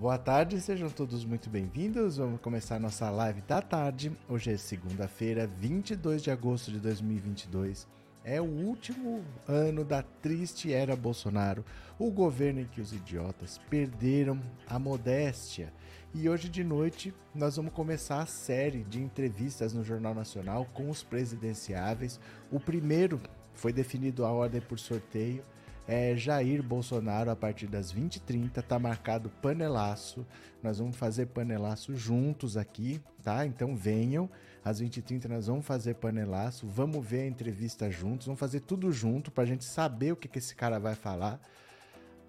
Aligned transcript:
Boa 0.00 0.16
tarde, 0.16 0.58
sejam 0.62 0.88
todos 0.88 1.26
muito 1.26 1.50
bem-vindos. 1.50 2.16
Vamos 2.16 2.40
começar 2.40 2.80
nossa 2.80 3.10
live 3.10 3.42
da 3.42 3.60
tarde. 3.60 4.10
Hoje 4.26 4.50
é 4.50 4.56
segunda-feira, 4.56 5.46
22 5.46 6.22
de 6.22 6.30
agosto 6.30 6.70
de 6.70 6.80
2022. 6.80 7.86
É 8.24 8.40
o 8.40 8.46
último 8.46 9.22
ano 9.46 9.84
da 9.84 10.02
triste 10.02 10.72
era 10.72 10.96
Bolsonaro, 10.96 11.62
o 11.98 12.10
governo 12.10 12.60
em 12.60 12.64
que 12.64 12.80
os 12.80 12.94
idiotas 12.94 13.60
perderam 13.68 14.40
a 14.66 14.78
modéstia. 14.78 15.70
E 16.14 16.30
hoje 16.30 16.48
de 16.48 16.64
noite 16.64 17.12
nós 17.34 17.56
vamos 17.56 17.74
começar 17.74 18.22
a 18.22 18.26
série 18.26 18.84
de 18.84 19.02
entrevistas 19.02 19.74
no 19.74 19.84
Jornal 19.84 20.14
Nacional 20.14 20.66
com 20.72 20.88
os 20.88 21.02
presidenciáveis. 21.02 22.18
O 22.50 22.58
primeiro 22.58 23.20
foi 23.52 23.70
definido 23.70 24.24
a 24.24 24.32
ordem 24.32 24.62
por 24.62 24.78
sorteio 24.78 25.44
é 25.92 26.14
Jair 26.14 26.62
Bolsonaro 26.62 27.32
a 27.32 27.34
partir 27.34 27.66
das 27.66 27.92
20h30, 27.92 28.62
tá 28.62 28.78
marcado 28.78 29.28
panelaço. 29.42 30.24
Nós 30.62 30.78
vamos 30.78 30.94
fazer 30.94 31.26
panelaço 31.26 31.96
juntos 31.96 32.56
aqui, 32.56 33.02
tá? 33.24 33.44
Então 33.44 33.74
venham, 33.74 34.30
às 34.64 34.80
20h30 34.80 35.24
nós 35.24 35.48
vamos 35.48 35.66
fazer 35.66 35.96
panelaço, 35.96 36.64
vamos 36.68 37.04
ver 37.04 37.22
a 37.22 37.26
entrevista 37.26 37.90
juntos, 37.90 38.28
vamos 38.28 38.38
fazer 38.38 38.60
tudo 38.60 38.92
junto 38.92 39.32
pra 39.32 39.44
gente 39.44 39.64
saber 39.64 40.12
o 40.12 40.16
que, 40.16 40.28
que 40.28 40.38
esse 40.38 40.54
cara 40.54 40.78
vai 40.78 40.94
falar. 40.94 41.40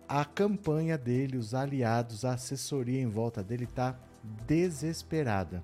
A 0.08 0.26
campanha 0.26 0.98
dele, 0.98 1.38
os 1.38 1.54
aliados, 1.54 2.26
a 2.26 2.34
assessoria 2.34 3.00
em 3.00 3.08
volta 3.08 3.44
dele 3.44 3.68
tá 3.68 3.96
desesperada. 4.48 5.64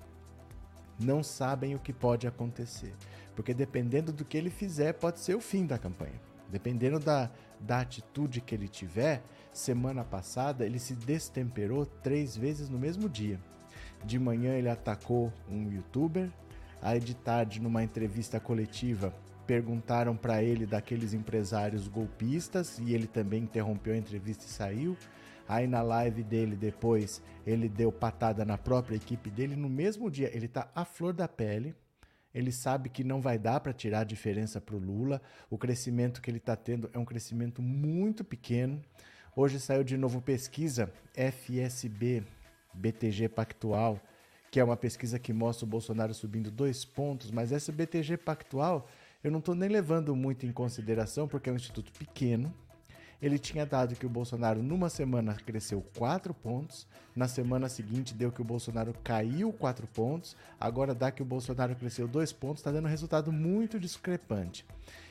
Não 1.00 1.20
sabem 1.24 1.74
o 1.74 1.80
que 1.80 1.92
pode 1.92 2.28
acontecer, 2.28 2.94
porque 3.34 3.52
dependendo 3.52 4.12
do 4.12 4.24
que 4.24 4.38
ele 4.38 4.50
fizer, 4.50 4.92
pode 4.92 5.18
ser 5.18 5.34
o 5.34 5.40
fim 5.40 5.66
da 5.66 5.76
campanha. 5.76 6.28
Dependendo 6.48 6.98
da, 6.98 7.30
da 7.60 7.80
atitude 7.80 8.40
que 8.40 8.54
ele 8.54 8.68
tiver, 8.68 9.22
semana 9.52 10.04
passada 10.04 10.64
ele 10.64 10.78
se 10.78 10.94
destemperou 10.94 11.84
três 11.84 12.36
vezes 12.36 12.68
no 12.68 12.78
mesmo 12.78 13.08
dia. 13.08 13.40
De 14.04 14.18
manhã 14.18 14.54
ele 14.54 14.68
atacou 14.68 15.32
um 15.48 15.70
youtuber, 15.70 16.30
aí 16.80 17.00
de 17.00 17.14
tarde, 17.14 17.60
numa 17.60 17.82
entrevista 17.82 18.38
coletiva, 18.38 19.12
perguntaram 19.46 20.14
para 20.14 20.42
ele 20.42 20.66
daqueles 20.66 21.14
empresários 21.14 21.88
golpistas 21.88 22.78
e 22.78 22.94
ele 22.94 23.06
também 23.06 23.42
interrompeu 23.42 23.94
a 23.94 23.96
entrevista 23.96 24.44
e 24.44 24.48
saiu. 24.48 24.96
Aí 25.48 25.66
na 25.66 25.80
live 25.80 26.22
dele 26.22 26.54
depois, 26.54 27.22
ele 27.46 27.68
deu 27.68 27.90
patada 27.90 28.44
na 28.44 28.58
própria 28.58 28.96
equipe 28.96 29.30
dele. 29.30 29.56
No 29.56 29.68
mesmo 29.68 30.10
dia, 30.10 30.30
ele 30.36 30.46
tá 30.46 30.70
à 30.74 30.84
flor 30.84 31.14
da 31.14 31.26
pele 31.26 31.74
ele 32.38 32.52
sabe 32.52 32.88
que 32.88 33.02
não 33.02 33.20
vai 33.20 33.36
dar 33.36 33.58
para 33.58 33.72
tirar 33.72 34.00
a 34.00 34.04
diferença 34.04 34.60
para 34.60 34.76
o 34.76 34.78
Lula. 34.78 35.20
O 35.50 35.58
crescimento 35.58 36.22
que 36.22 36.30
ele 36.30 36.38
está 36.38 36.54
tendo 36.54 36.88
é 36.92 36.98
um 36.98 37.04
crescimento 37.04 37.60
muito 37.60 38.22
pequeno. 38.22 38.80
Hoje 39.34 39.58
saiu 39.58 39.82
de 39.82 39.96
novo 39.96 40.22
pesquisa 40.22 40.88
FSB 41.14 42.22
BTG 42.72 43.28
Pactual, 43.28 44.00
que 44.52 44.60
é 44.60 44.64
uma 44.64 44.76
pesquisa 44.76 45.18
que 45.18 45.32
mostra 45.32 45.66
o 45.66 45.68
Bolsonaro 45.68 46.14
subindo 46.14 46.48
dois 46.48 46.84
pontos, 46.84 47.32
mas 47.32 47.50
essa 47.50 47.72
BTG 47.72 48.16
Pactual 48.18 48.88
eu 49.24 49.32
não 49.32 49.40
estou 49.40 49.56
nem 49.56 49.68
levando 49.68 50.14
muito 50.14 50.46
em 50.46 50.52
consideração 50.52 51.26
porque 51.26 51.50
é 51.50 51.52
um 51.52 51.56
instituto 51.56 51.90
pequeno 51.90 52.54
ele 53.20 53.38
tinha 53.38 53.66
dado 53.66 53.96
que 53.96 54.06
o 54.06 54.08
Bolsonaro 54.08 54.62
numa 54.62 54.88
semana 54.88 55.34
cresceu 55.34 55.84
4 55.96 56.32
pontos, 56.32 56.86
na 57.16 57.26
semana 57.26 57.68
seguinte 57.68 58.14
deu 58.14 58.30
que 58.30 58.40
o 58.40 58.44
Bolsonaro 58.44 58.94
caiu 59.02 59.52
4 59.52 59.86
pontos, 59.88 60.36
agora 60.60 60.94
dá 60.94 61.10
que 61.10 61.22
o 61.22 61.24
Bolsonaro 61.24 61.74
cresceu 61.74 62.06
2 62.06 62.32
pontos, 62.32 62.60
está 62.60 62.70
dando 62.70 62.86
um 62.86 62.90
resultado 62.90 63.32
muito 63.32 63.78
discrepante. 63.80 64.64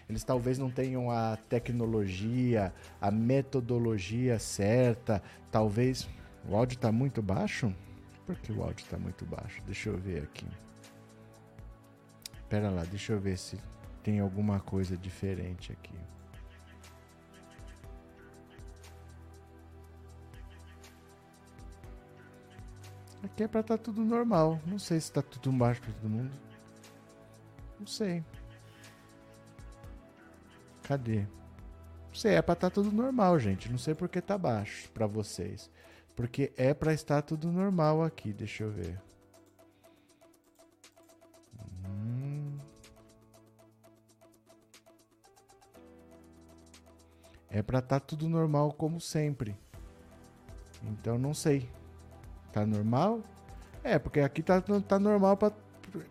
Eles 0.09 0.23
talvez 0.23 0.57
não 0.57 0.72
tenham 0.72 1.12
a 1.12 1.38
tecnologia, 1.50 2.73
a 3.01 3.12
metodologia 3.12 4.39
certa, 4.39 5.22
talvez. 5.51 6.07
O 6.47 6.56
áudio 6.56 6.75
está 6.75 6.94
muito 6.94 7.22
baixo? 7.22 7.74
Por 8.25 8.35
que 8.38 8.53
o 8.53 8.63
áudio 8.63 8.85
está 8.85 8.97
muito 8.97 9.25
baixo? 9.25 9.62
Deixa 9.66 9.89
eu 9.89 9.97
ver 9.97 10.24
aqui. 10.24 10.47
Pera 12.47 12.69
lá, 12.69 12.85
deixa 12.85 13.12
eu 13.12 13.19
ver 13.19 13.38
se 13.38 13.59
tem 14.01 14.22
alguma 14.22 14.62
coisa 14.62 14.95
diferente 14.95 15.74
aqui. 15.74 15.95
Aqui 23.27 23.43
é 23.43 23.47
pra 23.47 23.59
estar 23.59 23.77
tá 23.77 23.83
tudo 23.83 24.03
normal. 24.03 24.59
Não 24.65 24.79
sei 24.79 25.01
se 25.01 25.11
tá 25.11 25.21
tudo 25.21 25.51
baixo 25.51 25.81
pra 25.81 25.91
todo 25.91 26.09
mundo. 26.09 26.31
Não 27.77 27.85
sei. 27.85 28.23
Cadê? 30.83 31.19
Não 31.19 32.13
sei, 32.13 32.35
é 32.35 32.41
pra 32.41 32.53
estar 32.53 32.69
tá 32.69 32.73
tudo 32.73 32.89
normal, 32.89 33.38
gente. 33.38 33.69
Não 33.69 33.77
sei 33.77 33.93
por 33.93 34.07
que 34.07 34.21
tá 34.21 34.38
baixo 34.38 34.89
pra 34.91 35.05
vocês. 35.05 35.69
Porque 36.15 36.53
é 36.55 36.73
pra 36.73 36.93
estar 36.93 37.21
tudo 37.21 37.51
normal 37.51 38.01
aqui. 38.01 38.31
Deixa 38.31 38.63
eu 38.63 38.71
ver. 38.71 38.99
Hum. 41.85 42.57
É 47.49 47.61
pra 47.61 47.79
estar 47.79 47.99
tá 47.99 48.05
tudo 48.05 48.29
normal 48.29 48.71
como 48.71 49.01
sempre. 49.01 49.59
Então 50.81 51.19
não 51.19 51.33
sei. 51.33 51.69
Tá 52.57 52.66
normal? 52.66 53.22
É, 53.84 54.00
porque 54.00 54.19
aqui 54.19 54.41
tá, 54.41 54.59
tá 54.59 54.97
normal 54.97 55.38
pra, 55.38 55.51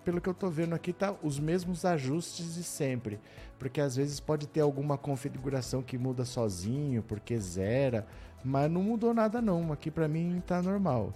pelo 0.05 0.21
que 0.21 0.29
eu 0.29 0.35
tô 0.35 0.49
vendo 0.49 0.77
aqui, 0.77 0.93
tá 0.93 1.13
os 1.21 1.41
mesmos 1.41 1.85
ajustes 1.85 2.55
de 2.55 2.63
sempre. 2.63 3.19
Porque 3.59 3.81
às 3.81 3.97
vezes 3.97 4.21
pode 4.21 4.47
ter 4.47 4.61
alguma 4.61 4.97
configuração 4.97 5.83
que 5.83 5.99
muda 5.99 6.25
sozinho, 6.25 7.03
porque 7.03 7.37
zera. 7.37 8.07
Mas 8.45 8.71
não 8.71 8.81
mudou 8.81 9.13
nada 9.13 9.43
não. 9.43 9.73
Aqui 9.73 9.91
para 9.91 10.07
mim 10.07 10.41
tá 10.47 10.63
normal. 10.63 11.13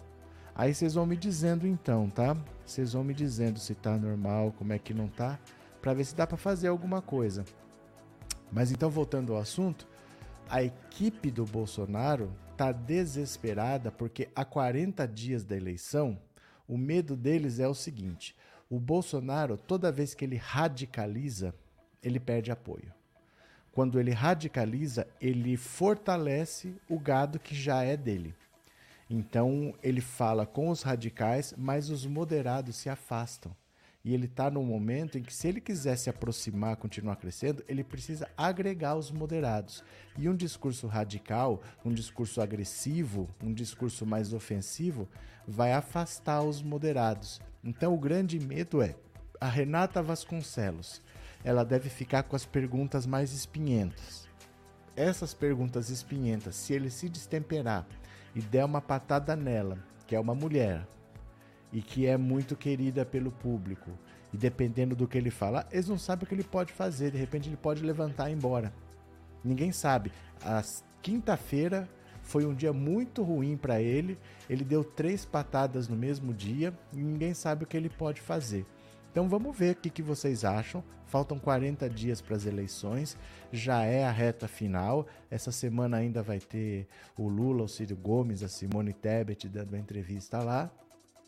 Aí 0.53 0.75
vocês 0.75 0.95
vão 0.95 1.07
me 1.07 1.17
dizendo 1.17 1.65
então, 1.65 2.11
tá? 2.11 2.37
Vocês 2.67 2.93
vão 2.93 3.05
me 3.05 3.15
dizendo 3.15 3.61
se 3.61 3.77
tá 3.77 3.97
normal, 3.97 4.53
como 4.59 4.73
é 4.73 4.81
que 4.81 4.93
não 4.93 5.07
tá, 5.07 5.39
para 5.81 5.95
ver 5.95 6.05
se 6.05 6.17
dá 6.17 6.27
para 6.27 6.37
fazer 6.37 6.67
alguma 6.67 7.01
coisa. 7.01 7.45
Mas 8.51 8.73
então 8.73 8.91
voltando 8.91 9.33
ao 9.33 9.41
assunto, 9.41 9.87
a 10.49 10.61
equipe 10.61 11.31
do 11.31 11.45
Bolsonaro 11.45 12.33
está 12.61 12.73
desesperada 12.73 13.91
porque 13.91 14.29
há 14.37 14.45
40 14.45 15.09
dias 15.09 15.43
da 15.43 15.57
eleição, 15.57 16.21
o 16.69 16.77
medo 16.77 17.17
deles 17.17 17.59
é 17.59 17.67
o 17.67 17.75
seguinte: 17.75 18.37
o 18.69 18.79
Bolsonaro, 18.79 19.57
toda 19.57 19.91
vez 19.91 20.13
que 20.13 20.27
ele 20.27 20.37
radicaliza, 20.37 21.55
ele 22.03 22.21
perde 22.21 22.53
apoio. 22.53 22.93
Quando 23.73 23.99
ele 23.99 24.11
radicaliza, 24.11 25.07
ele 25.19 25.57
fortalece 25.57 26.75
o 26.87 26.99
gado 26.99 27.39
que 27.39 27.55
já 27.55 27.83
é 27.83 27.97
dele. 27.97 28.35
Então 29.09 29.75
ele 29.83 30.03
fala 30.03 30.45
com 30.45 30.69
os 30.69 30.83
radicais, 30.83 31.55
mas 31.57 31.89
os 31.89 32.05
moderados 32.05 32.77
se 32.77 32.91
afastam. 32.91 33.57
E 34.03 34.15
ele 34.15 34.25
está 34.25 34.51
num 34.51 34.65
momento 34.65 35.19
em 35.19 35.23
que, 35.23 35.33
se 35.33 35.47
ele 35.47 35.61
quiser 35.61 35.97
se 35.97 36.09
aproximar, 36.09 36.77
continuar 36.77 37.17
crescendo, 37.17 37.63
ele 37.69 37.85
precisa 37.85 38.29
agregar 38.37 38.97
os 38.97 39.11
moderados. 39.11 39.85
E 40.17 40.29
um 40.29 40.35
discurso 40.35 40.87
radical, 40.87 41.61
um 41.85 41.93
discurso 41.93 42.41
agressivo, 42.41 43.29
um 43.43 43.53
discurso 43.53 44.07
mais 44.07 44.33
ofensivo, 44.33 45.07
vai 45.47 45.73
afastar 45.73 46.43
os 46.43 46.63
moderados. 46.63 47.41
Então, 47.63 47.93
o 47.93 47.99
grande 47.99 48.41
medo 48.41 48.81
é 48.81 48.97
a 49.39 49.49
Renata 49.49 50.03
Vasconcelos. 50.03 51.03
Ela 51.45 51.65
deve 51.65 51.91
ficar 51.91 52.23
com 52.23 52.37
as 52.37 52.47
perguntas 52.47 53.07
mais 53.07 53.33
espinhentas. 53.33 54.29
Essas 54.97 55.35
perguntas 55.35 55.91
espinhentas, 55.91 56.57
se 56.57 56.73
ele 56.73 56.91
se 56.91 57.09
destemperar 57.09 57.87
e 58.35 58.41
der 58.41 58.65
uma 58.65 58.81
patada 58.81 59.37
nela, 59.37 59.79
que 60.07 60.15
é 60.15 60.21
uma 60.21 60.35
mulher, 60.35 60.87
e 61.73 61.81
que 61.81 62.07
é 62.07 62.17
muito 62.17 62.57
querida 62.57 63.05
pelo 63.05 63.31
público. 63.31 63.91
E 64.33 64.37
dependendo 64.37 64.95
do 64.95 65.09
que 65.09 65.19
ele 65.19 65.31
fala, 65.31 65.67
eles 65.71 65.89
não 65.89 65.99
sabem 65.99 66.25
o 66.25 66.27
que 66.27 66.35
ele 66.35 66.45
pode 66.45 66.73
fazer. 66.73 67.11
De 67.11 67.19
repente 67.19 67.49
ele 67.49 67.57
pode 67.57 67.83
levantar 67.83 68.29
e 68.29 68.33
ir 68.33 68.37
embora. 68.37 68.73
Ninguém 69.45 69.73
sabe. 69.73 70.13
A 70.43 70.63
quinta-feira 71.03 71.89
foi 72.23 72.47
um 72.47 72.55
dia 72.55 72.73
muito 72.73 73.23
ruim 73.23 73.57
para 73.57 73.81
ele. 73.81 74.19
Ele 74.49 74.65
deu 74.65 74.85
três 74.85 75.25
patadas 75.25 75.89
no 75.89 75.97
mesmo 75.97 76.33
dia 76.33 76.73
e 76.93 77.03
ninguém 77.03 77.35
sabe 77.35 77.65
o 77.65 77.67
que 77.67 77.77
ele 77.77 77.89
pode 77.89 78.21
fazer. 78.21 78.65
Então 79.11 79.29
vamos 79.29 79.57
ver 79.57 79.73
o 79.73 79.77
que, 79.77 80.03
vocês 80.03 80.45
acham. 80.45 80.85
Faltam 81.07 81.41
40 81.41 81.91
dias 81.91 82.21
para 82.21 82.37
as 82.37 82.47
eleições, 82.47 83.19
já 83.51 83.83
é 83.83 84.05
a 84.05 84.13
reta 84.13 84.47
final. 84.47 85.09
Essa 85.29 85.51
semana 85.51 85.97
ainda 85.97 86.23
vai 86.23 86.39
ter 86.39 86.87
o 87.19 87.27
Lula, 87.29 87.65
o 87.65 87.69
Ciro 87.69 87.97
Gomes, 87.97 88.45
a 88.45 88.49
Simone 88.49 88.93
Tebet 88.93 89.49
dando 89.49 89.71
uma 89.71 89.79
entrevista 89.79 90.39
lá 90.39 90.71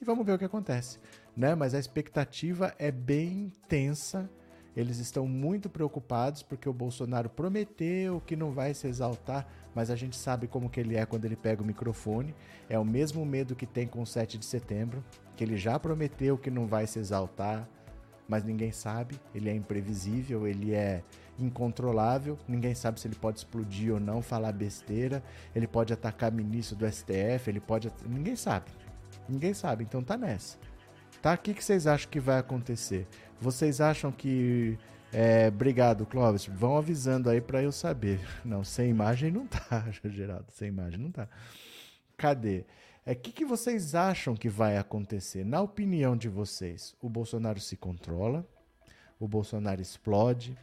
e 0.03 0.05
vamos 0.05 0.27
ver 0.27 0.33
o 0.33 0.39
que 0.39 0.45
acontece, 0.45 0.99
né? 1.37 1.55
Mas 1.55 1.75
a 1.75 1.79
expectativa 1.79 2.75
é 2.77 2.91
bem 2.91 3.53
tensa. 3.69 4.29
Eles 4.77 4.99
estão 4.99 5.29
muito 5.29 5.71
preocupados 5.71 6.43
porque 6.43 6.69
o 6.69 6.73
Bolsonaro 6.73 7.31
prometeu 7.31 8.21
que 8.21 8.35
não 8.35 8.51
vai 8.51 8.75
se 8.75 8.89
exaltar, 8.89 9.47
mas 9.75 9.91
a 9.91 9.97
gente 9.97 10.17
sabe 10.17 10.49
como 10.49 10.69
que 10.69 10.81
ele 10.81 10.97
é 10.97 11.07
quando 11.07 11.25
ele 11.25 11.37
pega 11.37 11.63
o 11.63 11.67
microfone. 11.67 12.35
É 12.69 12.79
o 12.79 12.85
mesmo 12.85 13.25
medo 13.25 13.55
que 13.55 13.67
tem 13.67 13.87
com 13.87 14.03
o 14.03 14.07
7 14.07 14.39
de 14.39 14.45
setembro, 14.45 15.05
que 15.37 15.45
ele 15.45 15.57
já 15.57 15.79
prometeu 15.79 16.37
que 16.37 16.51
não 16.51 16.67
vai 16.67 16.87
se 16.87 16.99
exaltar, 16.99 17.69
mas 18.27 18.43
ninguém 18.43 18.73
sabe. 18.73 19.21
Ele 19.35 19.51
é 19.51 19.55
imprevisível, 19.55 20.49
ele 20.49 20.75
é 20.75 21.05
incontrolável. 21.39 22.39
Ninguém 22.49 22.75
sabe 22.75 22.99
se 22.99 23.07
ele 23.07 23.15
pode 23.15 23.39
explodir 23.39 23.93
ou 23.93 24.01
não, 24.01 24.23
falar 24.23 24.53
besteira. 24.53 25.23
Ele 25.55 25.67
pode 25.67 25.93
atacar 25.93 26.33
ministro 26.33 26.77
do 26.77 26.91
STF, 26.91 27.49
ele 27.49 27.61
pode. 27.61 27.93
Ninguém 28.07 28.35
sabe. 28.35 28.71
Ninguém 29.29 29.55
sabe, 29.55 29.85
então 29.85 30.03
tá 30.03 30.17
nessa. 30.17 30.59
Tá? 31.21 31.35
O 31.35 31.39
que, 31.39 31.55
que 31.55 31.65
vocês 31.65 31.87
acham 31.87 32.11
que 32.11 32.21
vai 32.21 32.39
acontecer? 32.39 33.07
Vocês 33.41 33.81
acham 33.81 34.11
que. 34.11 34.79
É, 35.13 35.49
obrigado, 35.49 36.07
Clóvis. 36.07 36.47
Vão 36.47 36.77
avisando 36.77 37.29
aí 37.29 37.41
para 37.41 37.63
eu 37.63 37.71
saber. 37.71 38.21
Não, 38.45 38.65
sem 38.65 38.89
imagem 38.89 39.31
não 39.31 39.47
tá, 39.47 39.87
Geraldo. 40.05 40.47
Sem 40.51 40.69
imagem 40.69 40.99
não 40.99 41.11
tá. 41.11 41.29
Cadê? 42.17 42.65
É 43.05 43.15
que, 43.15 43.33
que 43.33 43.45
vocês 43.45 43.95
acham 43.95 44.37
que 44.37 44.49
vai 44.49 44.79
acontecer? 44.79 45.45
Na 45.45 45.61
opinião 45.61 46.17
de 46.17 46.29
vocês, 46.29 46.95
o 47.03 47.09
Bolsonaro 47.09 47.59
se 47.59 47.77
controla, 47.77 48.47
o 49.19 49.27
Bolsonaro 49.27 49.83
explode, 49.83 50.57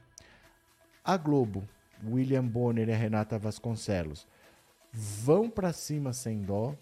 a 1.04 1.18
Globo, 1.18 1.68
William 2.06 2.46
Bonner 2.46 2.88
e 2.88 2.94
a 2.94 2.98
Renata 2.98 3.38
Vasconcelos 3.38 4.26
vão 4.92 5.50
para 5.50 5.74
cima 5.74 6.14
sem 6.14 6.42
dó, 6.42 6.76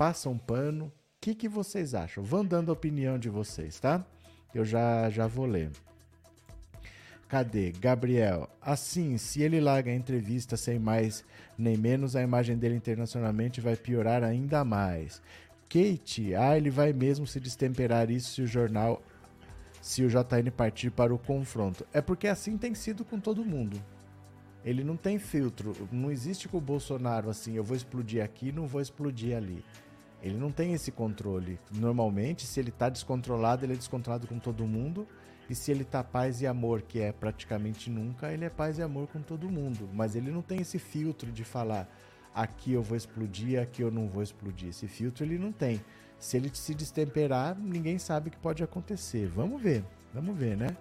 passam 0.00 0.38
pano. 0.38 0.86
O 0.86 0.92
que, 1.20 1.34
que 1.34 1.46
vocês 1.46 1.94
acham? 1.94 2.24
Vão 2.24 2.42
dando 2.42 2.70
a 2.70 2.72
opinião 2.72 3.18
de 3.18 3.28
vocês, 3.28 3.78
tá? 3.78 4.02
Eu 4.54 4.64
já, 4.64 5.10
já 5.10 5.26
vou 5.26 5.44
ler. 5.44 5.72
Cadê? 7.28 7.70
Gabriel. 7.70 8.48
Assim, 8.62 9.18
se 9.18 9.42
ele 9.42 9.60
larga 9.60 9.90
a 9.90 9.94
entrevista 9.94 10.56
sem 10.56 10.78
mais 10.78 11.22
nem 11.58 11.76
menos, 11.76 12.16
a 12.16 12.22
imagem 12.22 12.56
dele 12.56 12.76
internacionalmente 12.76 13.60
vai 13.60 13.76
piorar 13.76 14.24
ainda 14.24 14.64
mais. 14.64 15.20
Kate, 15.68 16.34
ah, 16.34 16.56
ele 16.56 16.70
vai 16.70 16.94
mesmo 16.94 17.26
se 17.26 17.38
destemperar 17.38 18.10
isso 18.10 18.32
se 18.32 18.40
o 18.40 18.46
jornal, 18.46 19.02
se 19.82 20.02
o 20.02 20.08
JN 20.08 20.50
partir 20.56 20.90
para 20.90 21.14
o 21.14 21.18
confronto. 21.18 21.86
É 21.92 22.00
porque 22.00 22.26
assim 22.26 22.56
tem 22.56 22.74
sido 22.74 23.04
com 23.04 23.20
todo 23.20 23.44
mundo. 23.44 23.78
Ele 24.64 24.82
não 24.82 24.96
tem 24.96 25.18
filtro. 25.18 25.76
Não 25.92 26.10
existe 26.10 26.48
com 26.48 26.56
o 26.56 26.62
Bolsonaro 26.62 27.28
assim, 27.28 27.52
eu 27.52 27.62
vou 27.62 27.76
explodir 27.76 28.24
aqui, 28.24 28.50
não 28.50 28.66
vou 28.66 28.80
explodir 28.80 29.36
ali. 29.36 29.62
Ele 30.22 30.36
não 30.36 30.50
tem 30.50 30.72
esse 30.72 30.90
controle. 30.90 31.58
Normalmente, 31.72 32.46
se 32.46 32.60
ele 32.60 32.70
está 32.70 32.88
descontrolado, 32.88 33.64
ele 33.64 33.72
é 33.72 33.76
descontrolado 33.76 34.26
com 34.26 34.38
todo 34.38 34.66
mundo. 34.66 35.06
E 35.48 35.54
se 35.54 35.70
ele 35.70 35.84
tá 35.84 36.04
paz 36.04 36.40
e 36.40 36.46
amor, 36.46 36.82
que 36.82 37.00
é 37.00 37.10
praticamente 37.10 37.90
nunca, 37.90 38.32
ele 38.32 38.44
é 38.44 38.50
paz 38.50 38.78
e 38.78 38.82
amor 38.82 39.08
com 39.08 39.20
todo 39.20 39.50
mundo. 39.50 39.88
Mas 39.92 40.14
ele 40.14 40.30
não 40.30 40.42
tem 40.42 40.60
esse 40.60 40.78
filtro 40.78 41.32
de 41.32 41.42
falar 41.42 41.88
aqui 42.34 42.72
eu 42.72 42.82
vou 42.82 42.96
explodir, 42.96 43.60
aqui 43.60 43.82
eu 43.82 43.90
não 43.90 44.08
vou 44.08 44.22
explodir. 44.22 44.68
Esse 44.68 44.86
filtro 44.86 45.24
ele 45.24 45.38
não 45.38 45.52
tem. 45.52 45.80
Se 46.18 46.36
ele 46.36 46.50
se 46.52 46.74
destemperar, 46.74 47.58
ninguém 47.58 47.98
sabe 47.98 48.28
o 48.28 48.30
que 48.30 48.38
pode 48.38 48.62
acontecer. 48.62 49.26
Vamos 49.28 49.60
ver, 49.60 49.84
vamos 50.12 50.36
ver, 50.36 50.56
né? 50.56 50.76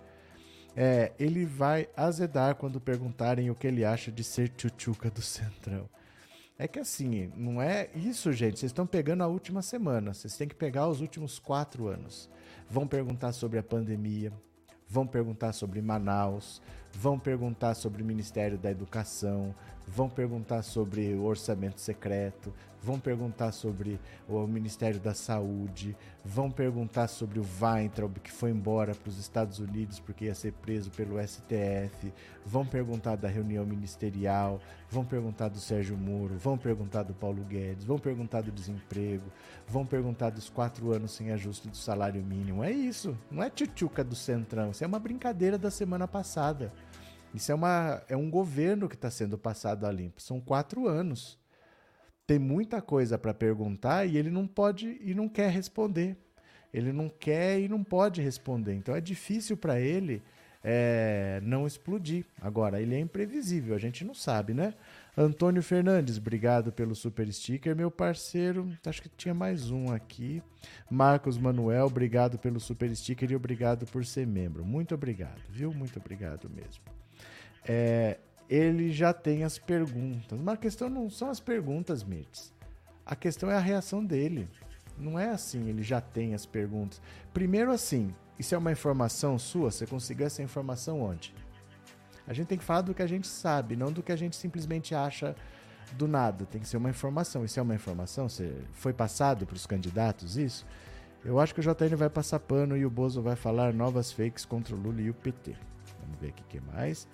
É, 0.75 1.11
ele 1.19 1.45
vai 1.45 1.89
azedar 1.95 2.55
quando 2.55 2.79
perguntarem 2.79 3.49
o 3.49 3.55
que 3.55 3.67
ele 3.67 3.83
acha 3.83 4.11
de 4.11 4.23
ser 4.23 4.49
tchutchuca 4.49 5.09
do 5.09 5.21
Centrão. 5.21 5.89
É 6.61 6.67
que 6.67 6.77
assim, 6.77 7.31
não 7.37 7.61
é 7.61 7.89
isso, 7.95 8.33
gente. 8.33 8.59
Vocês 8.59 8.69
estão 8.69 8.85
pegando 8.85 9.23
a 9.23 9.27
última 9.27 9.61
semana. 9.61 10.13
Vocês 10.13 10.35
têm 10.35 10.45
que 10.45 10.53
pegar 10.53 10.89
os 10.89 10.99
últimos 10.99 11.39
quatro 11.39 11.87
anos. 11.87 12.29
Vão 12.69 12.85
perguntar 12.85 13.31
sobre 13.31 13.57
a 13.57 13.63
pandemia, 13.63 14.33
vão 14.85 15.07
perguntar 15.07 15.53
sobre 15.53 15.81
Manaus, 15.81 16.61
vão 16.91 17.17
perguntar 17.17 17.75
sobre 17.75 18.03
o 18.03 18.05
Ministério 18.05 18.57
da 18.57 18.69
Educação, 18.69 19.55
vão 19.89 20.07
perguntar 20.09 20.61
sobre 20.61 21.13
o 21.15 21.23
orçamento 21.23 21.81
secreto, 21.81 22.53
vão 22.81 22.99
perguntar 22.99 23.51
sobre 23.51 23.99
o 24.27 24.45
Ministério 24.47 24.99
da 24.99 25.13
Saúde, 25.13 25.97
vão 26.23 26.49
perguntar 26.49 27.07
sobre 27.07 27.39
o 27.39 27.45
Weintraub 27.59 28.19
que 28.19 28.31
foi 28.31 28.51
embora 28.51 28.93
para 28.95 29.09
os 29.09 29.17
Estados 29.17 29.59
Unidos 29.59 29.99
porque 29.99 30.25
ia 30.25 30.35
ser 30.35 30.53
preso 30.53 30.89
pelo 30.91 31.19
STF, 31.21 32.13
vão 32.45 32.65
perguntar 32.65 33.15
da 33.17 33.27
reunião 33.27 33.65
ministerial, 33.65 34.61
vão 34.89 35.03
perguntar 35.03 35.49
do 35.49 35.59
Sérgio 35.59 35.97
Moro, 35.97 36.37
vão 36.37 36.57
perguntar 36.57 37.03
do 37.03 37.13
Paulo 37.13 37.43
Guedes, 37.43 37.83
vão 37.83 37.97
perguntar 37.97 38.41
do 38.41 38.51
desemprego, 38.51 39.25
vão 39.67 39.85
perguntar 39.85 40.29
dos 40.29 40.49
quatro 40.49 40.93
anos 40.93 41.11
sem 41.11 41.31
ajuste 41.31 41.67
do 41.67 41.77
salário 41.77 42.23
mínimo. 42.23 42.63
É 42.63 42.71
isso, 42.71 43.17
não 43.29 43.43
é 43.43 43.49
tchutchuca 43.49 44.03
do 44.03 44.15
Centrão, 44.15 44.71
isso 44.71 44.83
é 44.83 44.87
uma 44.87 44.99
brincadeira 44.99 45.57
da 45.57 45.71
semana 45.71 46.07
passada. 46.07 46.71
Isso 47.33 47.51
é, 47.51 47.55
uma, 47.55 48.01
é 48.07 48.17
um 48.17 48.29
governo 48.29 48.89
que 48.89 48.95
está 48.95 49.09
sendo 49.09 49.37
passado 49.37 49.85
a 49.85 49.91
limpo. 49.91 50.21
São 50.21 50.39
quatro 50.39 50.87
anos. 50.87 51.37
Tem 52.25 52.39
muita 52.39 52.81
coisa 52.81 53.17
para 53.17 53.33
perguntar 53.33 54.05
e 54.05 54.17
ele 54.17 54.29
não 54.29 54.47
pode 54.47 54.99
e 55.01 55.13
não 55.13 55.27
quer 55.27 55.49
responder. 55.49 56.17
Ele 56.73 56.91
não 56.91 57.09
quer 57.09 57.59
e 57.59 57.67
não 57.67 57.83
pode 57.83 58.21
responder. 58.21 58.73
Então 58.75 58.95
é 58.95 59.01
difícil 59.01 59.57
para 59.57 59.79
ele 59.79 60.21
é, 60.63 61.39
não 61.43 61.65
explodir. 61.65 62.25
Agora, 62.41 62.81
ele 62.81 62.95
é 62.95 62.99
imprevisível, 62.99 63.75
a 63.75 63.79
gente 63.79 64.03
não 64.03 64.13
sabe, 64.13 64.53
né? 64.53 64.73
Antônio 65.17 65.61
Fernandes, 65.61 66.17
obrigado 66.17 66.71
pelo 66.71 66.95
super 66.95 67.31
sticker, 67.33 67.75
meu 67.75 67.91
parceiro. 67.91 68.71
Acho 68.85 69.01
que 69.01 69.09
tinha 69.09 69.33
mais 69.33 69.69
um 69.69 69.91
aqui. 69.91 70.41
Marcos 70.89 71.37
Manuel, 71.37 71.87
obrigado 71.87 72.37
pelo 72.37 72.59
super 72.59 72.93
sticker 72.95 73.31
e 73.31 73.35
obrigado 73.35 73.85
por 73.85 74.05
ser 74.05 74.25
membro. 74.27 74.63
Muito 74.63 74.93
obrigado, 74.93 75.41
viu? 75.49 75.73
Muito 75.73 75.99
obrigado 75.99 76.49
mesmo 76.49 76.98
é, 77.67 78.17
ele 78.49 78.91
já 78.91 79.13
tem 79.13 79.43
as 79.43 79.57
perguntas. 79.57 80.39
Mas 80.39 80.55
a 80.55 80.57
questão 80.57 80.89
não 80.89 81.09
são 81.09 81.29
as 81.29 81.39
perguntas, 81.39 82.03
Mirtz. 82.03 82.53
A 83.05 83.15
questão 83.15 83.49
é 83.49 83.55
a 83.55 83.59
reação 83.59 84.03
dele. 84.03 84.47
Não 84.97 85.17
é 85.17 85.29
assim, 85.29 85.69
ele 85.69 85.81
já 85.83 86.01
tem 86.01 86.33
as 86.33 86.45
perguntas. 86.45 87.01
Primeiro 87.33 87.71
assim, 87.71 88.13
isso 88.37 88.53
é 88.53 88.57
uma 88.57 88.71
informação 88.71 89.37
sua? 89.39 89.71
Você 89.71 89.85
conseguiu 89.85 90.25
essa 90.25 90.43
informação 90.43 91.01
onde? 91.01 91.33
A 92.27 92.33
gente 92.33 92.47
tem 92.47 92.57
que 92.57 92.63
falar 92.63 92.81
do 92.81 92.93
que 92.93 93.01
a 93.01 93.07
gente 93.07 93.27
sabe, 93.27 93.75
não 93.75 93.91
do 93.91 94.03
que 94.03 94.11
a 94.11 94.15
gente 94.15 94.35
simplesmente 94.35 94.93
acha 94.93 95.35
do 95.93 96.07
nada. 96.07 96.45
Tem 96.45 96.61
que 96.61 96.67
ser 96.67 96.77
uma 96.77 96.89
informação. 96.89 97.43
Isso 97.43 97.59
é 97.59 97.63
uma 97.63 97.75
informação? 97.75 98.29
Você 98.29 98.55
foi 98.73 98.93
passado 98.93 99.45
para 99.45 99.55
os 99.55 99.65
candidatos 99.65 100.37
isso? 100.37 100.65
Eu 101.23 101.39
acho 101.39 101.53
que 101.53 101.59
o 101.59 101.63
JN 101.63 101.95
vai 101.97 102.09
passar 102.09 102.39
pano 102.39 102.77
e 102.77 102.85
o 102.85 102.89
Bozo 102.89 103.21
vai 103.21 103.35
falar 103.35 103.73
novas 103.73 104.11
fakes 104.11 104.45
contra 104.45 104.75
o 104.75 104.79
Lula 104.79 105.01
e 105.01 105.09
o 105.09 105.13
PT. 105.13 105.55
Vamos 106.01 106.19
ver 106.19 106.29
o 106.29 106.33
que 106.33 106.61
mais. 106.61 107.07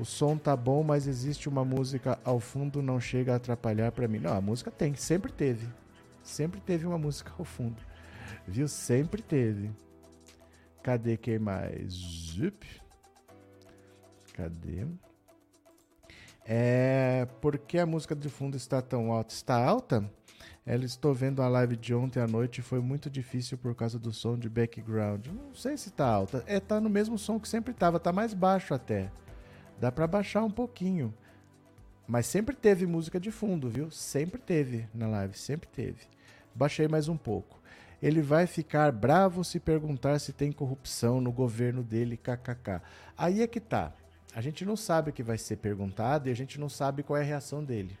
O 0.00 0.04
som 0.06 0.38
tá 0.38 0.56
bom, 0.56 0.82
mas 0.82 1.06
existe 1.06 1.46
uma 1.46 1.62
música 1.62 2.18
ao 2.24 2.40
fundo, 2.40 2.80
não 2.80 2.98
chega 2.98 3.34
a 3.34 3.36
atrapalhar 3.36 3.92
para 3.92 4.08
mim. 4.08 4.18
Não, 4.18 4.34
a 4.34 4.40
música 4.40 4.70
tem, 4.70 4.94
sempre 4.94 5.30
teve. 5.30 5.68
Sempre 6.22 6.58
teve 6.58 6.86
uma 6.86 6.96
música 6.96 7.30
ao 7.38 7.44
fundo. 7.44 7.76
Viu? 8.48 8.66
Sempre 8.66 9.20
teve. 9.20 9.70
Cadê 10.82 11.18
quem 11.18 11.38
mais? 11.38 11.92
Zup. 11.92 12.64
Cadê? 14.32 14.86
É, 16.46 17.28
por 17.42 17.58
que 17.58 17.78
a 17.78 17.84
música 17.84 18.16
de 18.16 18.30
fundo 18.30 18.56
está 18.56 18.80
tão 18.80 19.12
alta? 19.12 19.34
Está 19.34 19.62
alta? 19.62 20.10
Ela 20.64 20.86
estou 20.86 21.12
vendo 21.12 21.42
a 21.42 21.48
live 21.48 21.76
de 21.76 21.94
ontem 21.94 22.20
à 22.20 22.26
noite 22.26 22.60
e 22.60 22.62
foi 22.62 22.80
muito 22.80 23.10
difícil 23.10 23.58
por 23.58 23.74
causa 23.74 23.98
do 23.98 24.14
som 24.14 24.38
de 24.38 24.48
background. 24.48 25.26
Não 25.26 25.54
sei 25.54 25.76
se 25.76 25.90
está 25.90 26.08
alta. 26.08 26.42
É, 26.46 26.58
tá 26.58 26.80
no 26.80 26.88
mesmo 26.88 27.18
som 27.18 27.38
que 27.38 27.46
sempre 27.46 27.72
estava, 27.72 28.00
tá 28.00 28.10
mais 28.10 28.32
baixo 28.32 28.72
até. 28.72 29.12
Dá 29.80 29.90
para 29.90 30.06
baixar 30.06 30.44
um 30.44 30.50
pouquinho. 30.50 31.14
Mas 32.06 32.26
sempre 32.26 32.54
teve 32.54 32.86
música 32.86 33.18
de 33.18 33.30
fundo, 33.30 33.70
viu? 33.70 33.90
Sempre 33.90 34.38
teve 34.38 34.86
na 34.92 35.06
live, 35.06 35.38
sempre 35.38 35.68
teve. 35.68 36.02
Baixei 36.54 36.86
mais 36.86 37.08
um 37.08 37.16
pouco. 37.16 37.58
Ele 38.02 38.20
vai 38.20 38.46
ficar 38.46 38.92
bravo 38.92 39.42
se 39.42 39.58
perguntar 39.58 40.18
se 40.18 40.34
tem 40.34 40.52
corrupção 40.52 41.20
no 41.20 41.32
governo 41.32 41.82
dele, 41.82 42.18
kkk. 42.18 42.82
Aí 43.16 43.42
é 43.42 43.46
que 43.46 43.60
tá. 43.60 43.92
A 44.34 44.42
gente 44.42 44.66
não 44.66 44.76
sabe 44.76 45.10
o 45.10 45.12
que 45.12 45.22
vai 45.22 45.38
ser 45.38 45.56
perguntado 45.56 46.28
e 46.28 46.32
a 46.32 46.36
gente 46.36 46.60
não 46.60 46.68
sabe 46.68 47.02
qual 47.02 47.16
é 47.16 47.22
a 47.22 47.24
reação 47.24 47.64
dele. 47.64 47.96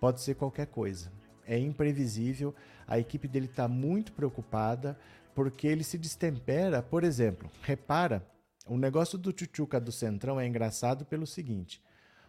Pode 0.00 0.20
ser 0.20 0.34
qualquer 0.34 0.66
coisa. 0.66 1.12
É 1.46 1.56
imprevisível. 1.56 2.52
A 2.86 2.98
equipe 2.98 3.28
dele 3.28 3.46
está 3.46 3.68
muito 3.68 4.12
preocupada 4.12 4.98
porque 5.34 5.68
ele 5.68 5.84
se 5.84 5.98
destempera. 5.98 6.82
Por 6.82 7.04
exemplo, 7.04 7.50
repara 7.62 8.26
o 8.66 8.76
negócio 8.76 9.16
do 9.16 9.32
Tchutchuca 9.32 9.80
do 9.80 9.92
Centrão 9.92 10.40
é 10.40 10.46
engraçado 10.46 11.04
pelo 11.04 11.26
seguinte: 11.26 11.82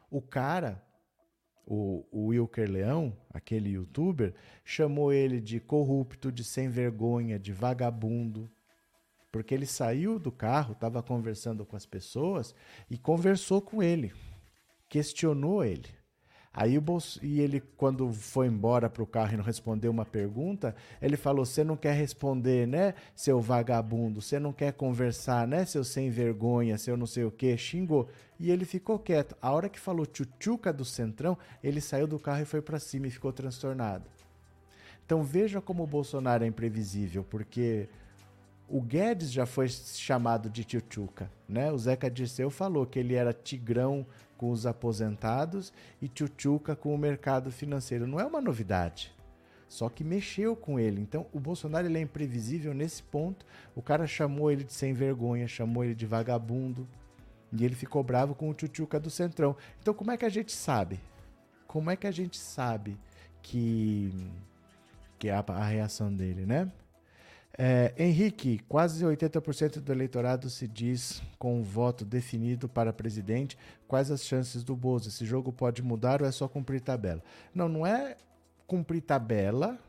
o 0.10 0.22
cara, 0.22 0.82
o, 1.66 2.06
o 2.12 2.28
Wilker 2.28 2.70
Leão, 2.70 3.18
aquele 3.34 3.72
youtuber, 3.72 4.34
chamou 4.64 5.12
ele 5.12 5.42
de 5.42 5.60
corrupto, 5.60 6.32
de 6.32 6.44
sem 6.44 6.70
vergonha, 6.70 7.40
de 7.40 7.52
vagabundo. 7.52 8.50
Porque 9.32 9.54
ele 9.54 9.66
saiu 9.66 10.18
do 10.18 10.32
carro, 10.32 10.72
estava 10.72 11.04
conversando 11.04 11.66
com 11.66 11.76
as 11.76 11.86
pessoas 11.86 12.56
e 12.90 12.98
conversou 12.98 13.62
com 13.62 13.84
ele, 13.84 14.14
questionou 14.88 15.64
ele. 15.64 15.97
Aí 16.60 16.76
o 16.76 16.82
Bolso... 16.82 17.24
e 17.24 17.40
ele, 17.40 17.62
quando 17.78 18.12
foi 18.12 18.48
embora 18.48 18.90
para 18.90 19.04
o 19.04 19.06
carro 19.06 19.36
e 19.36 19.38
não 19.38 19.44
respondeu 19.44 19.92
uma 19.92 20.04
pergunta, 20.04 20.76
ele 21.00 21.16
falou: 21.16 21.46
Você 21.46 21.64
não 21.64 21.78
quer 21.78 21.94
responder, 21.94 22.68
né, 22.68 22.96
seu 23.16 23.40
vagabundo? 23.40 24.24
Você 24.24 24.40
não 24.40 24.52
quer 24.52 24.74
conversar, 24.74 25.48
né, 25.48 25.66
seu 25.66 25.84
sem 25.84 26.10
vergonha, 26.10 26.76
seu 26.80 26.98
não 26.98 27.06
sei 27.06 27.26
o 27.26 27.30
quê? 27.30 27.56
Xingou. 27.56 28.10
E 28.40 28.50
ele 28.50 28.66
ficou 28.66 28.98
quieto. 28.98 29.38
A 29.40 29.52
hora 29.52 29.70
que 29.70 29.80
falou 29.80 30.04
tchutchuca 30.04 30.74
do 30.74 30.84
centrão, 30.84 31.38
ele 31.64 31.80
saiu 31.80 32.08
do 32.08 32.18
carro 32.18 32.42
e 32.42 32.46
foi 32.46 32.60
para 32.60 32.80
cima 32.80 33.06
e 33.06 33.12
ficou 33.12 33.32
transtornado. 33.32 34.06
Então 35.06 35.22
veja 35.24 35.62
como 35.62 35.84
o 35.84 35.88
Bolsonaro 35.88 36.44
é 36.44 36.48
imprevisível, 36.48 37.24
porque 37.24 37.88
O 38.68 38.82
Guedes 38.82 39.32
já 39.32 39.46
foi 39.46 39.70
chamado 39.70 40.50
de 40.50 40.64
tchutchuca, 40.64 41.32
né? 41.48 41.72
O 41.72 41.78
Zeca 41.78 42.10
Dirceu 42.10 42.50
falou 42.50 42.86
que 42.86 43.00
ele 43.00 43.14
era 43.14 43.32
tigrão 43.32 44.06
com 44.38 44.52
os 44.52 44.66
aposentados 44.66 45.74
e 46.02 46.08
tchutchuca 46.08 46.76
com 46.76 46.94
o 46.94 46.98
mercado 46.98 47.52
financeiro. 47.52 48.08
Não 48.08 48.20
é 48.20 48.26
uma 48.26 48.40
novidade. 48.40 49.14
Só 49.68 49.90
que 49.90 50.04
mexeu 50.04 50.56
com 50.56 50.80
ele. 50.80 51.02
Então, 51.02 51.26
o 51.34 51.40
Bolsonaro 51.40 51.88
ele 51.88 51.98
é 51.98 52.02
imprevisível 52.02 52.74
nesse 52.74 53.04
ponto. 53.04 53.46
O 53.76 53.82
cara 53.82 54.08
chamou 54.08 54.50
ele 54.50 54.64
de 54.64 54.72
sem 54.72 54.94
vergonha, 54.94 55.48
chamou 55.48 55.84
ele 55.84 55.94
de 55.96 56.06
vagabundo. 56.06 56.88
E 57.52 57.66
ele 57.66 57.76
ficou 57.76 58.04
bravo 58.04 58.34
com 58.34 58.50
o 58.50 58.54
tchutchuca 58.54 59.00
do 59.00 59.10
Centrão. 59.10 59.56
Então, 59.82 59.94
como 59.94 60.12
é 60.12 60.18
que 60.18 60.26
a 60.26 60.30
gente 60.30 60.54
sabe? 60.54 61.00
Como 61.66 61.90
é 61.90 61.96
que 61.96 62.08
a 62.08 62.12
gente 62.12 62.38
sabe 62.38 62.98
que, 63.42 64.12
que 65.20 65.28
é 65.28 65.34
a, 65.34 65.44
a 65.48 65.66
reação 65.66 66.14
dele, 66.14 66.46
né? 66.46 66.72
É, 67.60 67.92
Henrique, 67.98 68.60
quase 68.70 69.04
80% 69.04 69.80
do 69.80 69.92
eleitorado 69.92 70.48
se 70.48 70.68
diz 70.68 71.24
com 71.40 71.60
um 71.60 71.64
voto 71.64 72.06
definido 72.06 72.70
para 72.70 72.94
presidente. 72.94 73.58
Quais 73.88 74.12
as 74.12 74.24
chances 74.24 74.64
do 74.64 74.76
Bozo? 74.76 75.10
Esse 75.10 75.26
jogo 75.26 75.52
pode 75.52 75.82
mudar 75.82 76.22
ou 76.22 76.28
é 76.28 76.32
só 76.32 76.48
cumprir 76.48 76.82
tabela? 76.82 77.24
Não, 77.56 77.68
não 77.68 77.86
é 77.86 78.16
cumprir 78.68 79.02
tabela. 79.02 79.80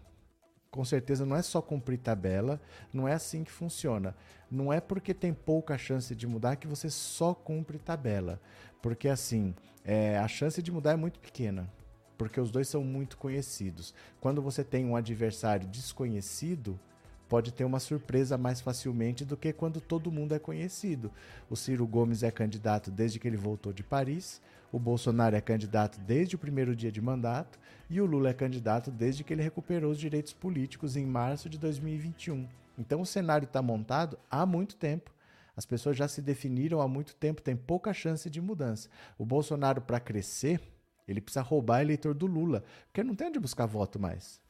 Com 0.70 0.82
certeza 0.82 1.26
não 1.26 1.36
é 1.36 1.42
só 1.42 1.60
cumprir 1.60 1.98
tabela. 1.98 2.58
Não 2.90 3.06
é 3.06 3.12
assim 3.12 3.44
que 3.44 3.52
funciona. 3.52 4.16
Não 4.50 4.72
é 4.72 4.80
porque 4.80 5.12
tem 5.12 5.34
pouca 5.34 5.76
chance 5.76 6.16
de 6.16 6.26
mudar 6.26 6.56
que 6.56 6.66
você 6.66 6.88
só 6.88 7.34
cumpre 7.34 7.78
tabela. 7.78 8.40
Porque 8.80 9.08
assim, 9.08 9.54
é, 9.84 10.16
a 10.16 10.26
chance 10.26 10.62
de 10.62 10.72
mudar 10.72 10.92
é 10.92 10.96
muito 10.96 11.20
pequena. 11.20 11.70
Porque 12.16 12.40
os 12.40 12.50
dois 12.50 12.66
são 12.66 12.82
muito 12.82 13.18
conhecidos. 13.18 13.94
Quando 14.20 14.40
você 14.40 14.64
tem 14.64 14.86
um 14.86 14.96
adversário 14.96 15.68
desconhecido 15.68 16.80
pode 17.28 17.52
ter 17.52 17.64
uma 17.64 17.78
surpresa 17.78 18.38
mais 18.38 18.60
facilmente 18.60 19.24
do 19.24 19.36
que 19.36 19.52
quando 19.52 19.80
todo 19.80 20.10
mundo 20.10 20.34
é 20.34 20.38
conhecido. 20.38 21.10
O 21.50 21.56
Ciro 21.56 21.86
Gomes 21.86 22.22
é 22.22 22.30
candidato 22.30 22.90
desde 22.90 23.18
que 23.18 23.28
ele 23.28 23.36
voltou 23.36 23.72
de 23.72 23.82
Paris, 23.82 24.40
o 24.72 24.78
Bolsonaro 24.78 25.34
é 25.34 25.40
candidato 25.40 25.98
desde 26.00 26.36
o 26.36 26.38
primeiro 26.38 26.76
dia 26.76 26.92
de 26.92 27.00
mandato 27.00 27.58
e 27.88 28.00
o 28.00 28.06
Lula 28.06 28.30
é 28.30 28.34
candidato 28.34 28.90
desde 28.90 29.24
que 29.24 29.32
ele 29.32 29.42
recuperou 29.42 29.90
os 29.90 29.98
direitos 29.98 30.32
políticos 30.32 30.96
em 30.96 31.06
março 31.06 31.48
de 31.48 31.58
2021. 31.58 32.46
Então 32.78 33.00
o 33.00 33.06
cenário 33.06 33.46
está 33.46 33.62
montado 33.62 34.18
há 34.30 34.44
muito 34.44 34.76
tempo. 34.76 35.10
As 35.56 35.66
pessoas 35.66 35.96
já 35.96 36.06
se 36.06 36.22
definiram 36.22 36.80
há 36.80 36.86
muito 36.86 37.16
tempo, 37.16 37.42
tem 37.42 37.56
pouca 37.56 37.92
chance 37.92 38.30
de 38.30 38.40
mudança. 38.40 38.88
O 39.18 39.24
Bolsonaro, 39.24 39.80
para 39.80 39.98
crescer, 39.98 40.60
ele 41.06 41.20
precisa 41.20 41.42
roubar 41.42 41.80
eleitor 41.80 42.14
do 42.14 42.26
Lula, 42.26 42.62
porque 42.86 43.02
não 43.02 43.14
tem 43.14 43.28
onde 43.28 43.40
buscar 43.40 43.66
voto 43.66 43.98
mais. 43.98 44.40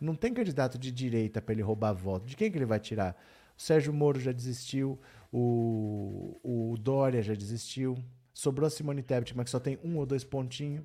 Não 0.00 0.14
tem 0.14 0.32
candidato 0.32 0.78
de 0.78 0.90
direita 0.90 1.40
para 1.40 1.54
ele 1.54 1.62
roubar 1.62 1.92
voto. 1.92 2.26
De 2.26 2.36
quem 2.36 2.50
que 2.50 2.58
ele 2.58 2.66
vai 2.66 2.78
tirar? 2.78 3.16
O 3.56 3.62
Sérgio 3.62 3.92
Moro 3.92 4.20
já 4.20 4.32
desistiu, 4.32 4.98
o, 5.32 6.38
o 6.42 6.76
Dória 6.76 7.22
já 7.22 7.34
desistiu, 7.34 7.96
sobrou 8.34 8.66
a 8.66 8.70
Simone 8.70 9.02
Tebet, 9.02 9.34
mas 9.34 9.44
que 9.44 9.50
só 9.50 9.58
tem 9.58 9.78
um 9.82 9.96
ou 9.96 10.04
dois 10.04 10.24
pontinhos. 10.24 10.84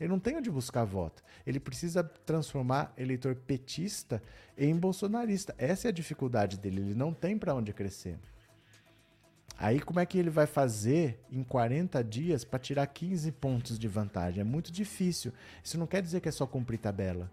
Ele 0.00 0.08
não 0.08 0.18
tem 0.18 0.36
onde 0.36 0.50
buscar 0.50 0.84
voto. 0.84 1.22
Ele 1.46 1.60
precisa 1.60 2.02
transformar 2.02 2.94
eleitor 2.96 3.34
petista 3.34 4.22
em 4.56 4.74
bolsonarista. 4.74 5.54
Essa 5.58 5.88
é 5.88 5.90
a 5.90 5.92
dificuldade 5.92 6.56
dele. 6.56 6.80
Ele 6.80 6.94
não 6.94 7.12
tem 7.12 7.36
para 7.36 7.54
onde 7.54 7.72
crescer. 7.72 8.16
Aí 9.58 9.80
como 9.80 9.98
é 9.98 10.06
que 10.06 10.16
ele 10.16 10.30
vai 10.30 10.46
fazer 10.46 11.20
em 11.30 11.42
40 11.42 12.02
dias 12.04 12.44
para 12.44 12.60
tirar 12.60 12.86
15 12.86 13.32
pontos 13.32 13.76
de 13.76 13.88
vantagem? 13.88 14.40
É 14.40 14.44
muito 14.44 14.70
difícil. 14.70 15.32
Isso 15.64 15.76
não 15.76 15.86
quer 15.86 16.00
dizer 16.00 16.20
que 16.20 16.28
é 16.28 16.32
só 16.32 16.46
cumprir 16.46 16.78
tabela 16.78 17.28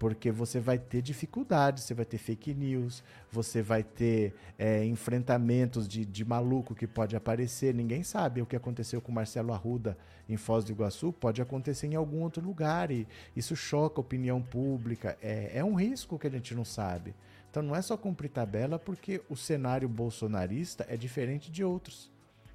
porque 0.00 0.30
você 0.30 0.58
vai 0.58 0.78
ter 0.78 1.02
dificuldades, 1.02 1.84
você 1.84 1.92
vai 1.92 2.06
ter 2.06 2.16
fake 2.16 2.54
news, 2.54 3.04
você 3.30 3.60
vai 3.60 3.82
ter 3.82 4.34
é, 4.58 4.82
enfrentamentos 4.82 5.86
de, 5.86 6.06
de 6.06 6.24
maluco 6.24 6.74
que 6.74 6.86
pode 6.86 7.14
aparecer. 7.14 7.74
Ninguém 7.74 8.02
sabe 8.02 8.40
o 8.40 8.46
que 8.46 8.56
aconteceu 8.56 9.02
com 9.02 9.12
Marcelo 9.12 9.52
Arruda 9.52 9.98
em 10.26 10.38
Foz 10.38 10.64
do 10.64 10.72
Iguaçu, 10.72 11.12
pode 11.12 11.42
acontecer 11.42 11.86
em 11.86 11.96
algum 11.96 12.22
outro 12.22 12.42
lugar 12.42 12.90
e 12.90 13.06
isso 13.36 13.54
choca 13.54 14.00
a 14.00 14.00
opinião 14.00 14.40
pública. 14.40 15.18
É, 15.20 15.58
é 15.58 15.62
um 15.62 15.74
risco 15.74 16.18
que 16.18 16.26
a 16.26 16.30
gente 16.30 16.54
não 16.54 16.64
sabe. 16.64 17.14
Então 17.50 17.62
não 17.62 17.76
é 17.76 17.82
só 17.82 17.94
cumprir 17.94 18.30
tabela, 18.30 18.78
porque 18.78 19.20
o 19.28 19.36
cenário 19.36 19.86
bolsonarista 19.86 20.86
é 20.88 20.96
diferente 20.96 21.52
de 21.52 21.62
outros. 21.62 22.10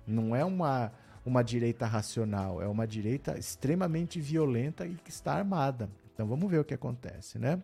Não 0.07 0.35
é 0.35 0.43
uma, 0.43 0.91
uma 1.23 1.43
direita 1.43 1.85
racional, 1.85 2.59
é 2.59 2.67
uma 2.67 2.87
direita 2.87 3.37
extremamente 3.37 4.19
violenta 4.19 4.87
e 4.87 4.95
que 4.95 5.11
está 5.11 5.35
armada. 5.35 5.87
Então 6.15 6.25
vamos 6.25 6.49
ver 6.49 6.59
o 6.59 6.63
que 6.63 6.73
acontece, 6.73 7.37
né? 7.37 7.61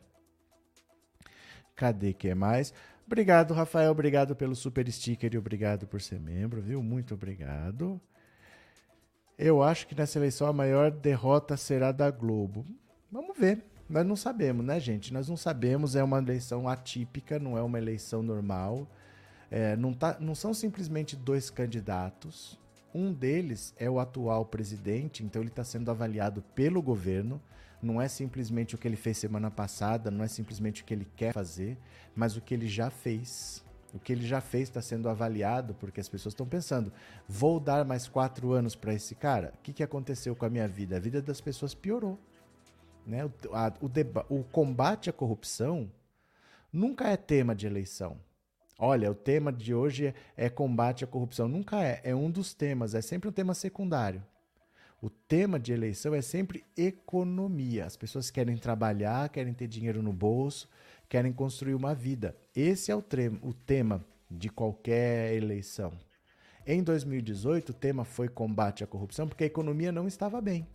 Cadê 1.73 2.13
que 2.13 2.27
é 2.27 2.35
mais? 2.35 2.73
Obrigado, 3.07 3.53
Rafael. 3.53 3.91
Obrigado 3.91 4.35
pelo 4.35 4.55
super 4.55 4.91
sticker 4.91 5.33
e 5.33 5.37
obrigado 5.37 5.87
por 5.87 6.01
ser 6.01 6.19
membro, 6.19 6.61
viu? 6.61 6.83
Muito 6.83 7.13
obrigado. 7.13 7.99
Eu 9.37 9.63
acho 9.63 9.87
que 9.87 9.95
nessa 9.95 10.19
eleição 10.19 10.47
a 10.47 10.53
maior 10.53 10.91
derrota 10.91 11.55
será 11.55 11.93
da 11.93 12.11
Globo. 12.11 12.65
Vamos 13.09 13.37
ver. 13.37 13.63
Nós 13.89 14.05
não 14.05 14.17
sabemos, 14.17 14.65
né, 14.65 14.79
gente? 14.81 15.13
Nós 15.13 15.29
não 15.29 15.37
sabemos. 15.37 15.95
É 15.95 16.03
uma 16.03 16.19
eleição 16.19 16.67
atípica, 16.67 17.39
não 17.39 17.57
é 17.57 17.61
uma 17.61 17.77
eleição 17.77 18.21
normal. 18.21 18.85
É, 19.49 19.77
não, 19.77 19.93
tá, 19.93 20.17
não 20.19 20.35
são 20.35 20.53
simplesmente 20.53 21.15
dois 21.15 21.49
candidatos. 21.49 22.59
Um 22.93 23.13
deles 23.13 23.73
é 23.77 23.89
o 23.89 23.97
atual 23.97 24.45
presidente, 24.45 25.23
então 25.23 25.41
ele 25.41 25.49
está 25.49 25.63
sendo 25.63 25.89
avaliado 25.89 26.43
pelo 26.53 26.81
governo 26.81 27.41
não 27.81 28.01
é 28.01 28.07
simplesmente 28.07 28.75
o 28.75 28.77
que 28.77 28.87
ele 28.87 28.95
fez 28.95 29.17
semana 29.17 29.49
passada, 29.49 30.11
não 30.11 30.23
é 30.23 30.27
simplesmente 30.27 30.81
o 30.81 30.85
que 30.85 30.93
ele 30.93 31.07
quer 31.15 31.33
fazer, 31.33 31.77
mas 32.15 32.37
o 32.37 32.41
que 32.41 32.53
ele 32.53 32.67
já 32.67 32.89
fez. 32.89 33.63
O 33.93 33.99
que 33.99 34.13
ele 34.13 34.25
já 34.25 34.39
fez 34.39 34.69
está 34.69 34.81
sendo 34.81 35.09
avaliado 35.09 35.73
porque 35.73 35.99
as 35.99 36.07
pessoas 36.07 36.33
estão 36.33 36.45
pensando: 36.45 36.93
vou 37.27 37.59
dar 37.59 37.83
mais 37.83 38.07
quatro 38.07 38.53
anos 38.53 38.75
para 38.75 38.93
esse 38.93 39.15
cara? 39.15 39.53
O 39.55 39.61
que, 39.61 39.73
que 39.73 39.83
aconteceu 39.83 40.35
com 40.35 40.45
a 40.45 40.49
minha 40.49 40.67
vida? 40.67 40.95
A 40.95 40.99
vida 40.99 41.21
das 41.21 41.41
pessoas 41.41 41.73
piorou. 41.73 42.17
Né? 43.05 43.25
O, 43.25 43.31
a, 43.53 43.73
o, 43.81 44.37
o 44.39 44.43
combate 44.45 45.09
à 45.09 45.13
corrupção 45.13 45.91
nunca 46.71 47.09
é 47.09 47.17
tema 47.17 47.53
de 47.53 47.67
eleição. 47.67 48.17
Olha, 48.79 49.11
o 49.11 49.15
tema 49.15 49.51
de 49.51 49.75
hoje 49.75 50.07
é, 50.07 50.13
é 50.45 50.49
combate 50.49 51.03
à 51.03 51.07
corrupção. 51.07 51.47
Nunca 51.47 51.83
é. 51.83 52.01
É 52.03 52.15
um 52.15 52.31
dos 52.31 52.53
temas, 52.53 52.95
é 52.95 53.01
sempre 53.01 53.29
um 53.29 53.31
tema 53.31 53.53
secundário. 53.53 54.23
O 55.01 55.09
tema 55.09 55.59
de 55.59 55.73
eleição 55.73 56.13
é 56.13 56.21
sempre 56.21 56.63
economia. 56.77 57.85
As 57.85 57.97
pessoas 57.97 58.29
querem 58.29 58.55
trabalhar, 58.55 59.29
querem 59.29 59.51
ter 59.51 59.67
dinheiro 59.67 60.03
no 60.03 60.13
bolso, 60.13 60.69
querem 61.09 61.33
construir 61.33 61.73
uma 61.73 61.95
vida. 61.95 62.37
Esse 62.55 62.91
é 62.91 62.95
o, 62.95 63.03
o 63.41 63.51
tema 63.51 64.05
de 64.29 64.47
qualquer 64.47 65.33
eleição. 65.33 65.91
Em 66.67 66.83
2018, 66.83 67.69
o 67.69 67.73
tema 67.73 68.05
foi 68.05 68.29
combate 68.29 68.83
à 68.83 68.87
corrupção 68.87 69.27
porque 69.27 69.43
a 69.43 69.47
economia 69.47 69.91
não 69.91 70.07
estava 70.07 70.39
bem. 70.39 70.67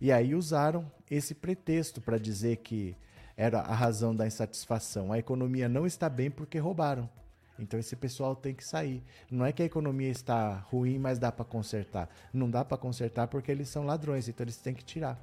E 0.00 0.12
aí 0.12 0.36
usaram 0.36 0.88
esse 1.10 1.34
pretexto 1.34 2.00
para 2.00 2.16
dizer 2.16 2.58
que 2.58 2.96
era 3.36 3.58
a 3.58 3.74
razão 3.74 4.14
da 4.14 4.24
insatisfação. 4.24 5.12
A 5.12 5.18
economia 5.18 5.68
não 5.68 5.84
está 5.84 6.08
bem 6.08 6.30
porque 6.30 6.58
roubaram. 6.58 7.10
Então 7.58 7.78
esse 7.78 7.96
pessoal 7.96 8.36
tem 8.36 8.54
que 8.54 8.64
sair. 8.64 9.02
Não 9.30 9.44
é 9.44 9.52
que 9.52 9.62
a 9.62 9.66
economia 9.66 10.10
está 10.10 10.54
ruim, 10.70 10.98
mas 10.98 11.18
dá 11.18 11.32
para 11.32 11.44
consertar. 11.44 12.08
Não 12.32 12.48
dá 12.48 12.64
para 12.64 12.78
consertar 12.78 13.26
porque 13.28 13.50
eles 13.50 13.68
são 13.68 13.84
ladrões, 13.84 14.28
então 14.28 14.44
eles 14.44 14.56
têm 14.56 14.74
que 14.74 14.84
tirar. 14.84 15.20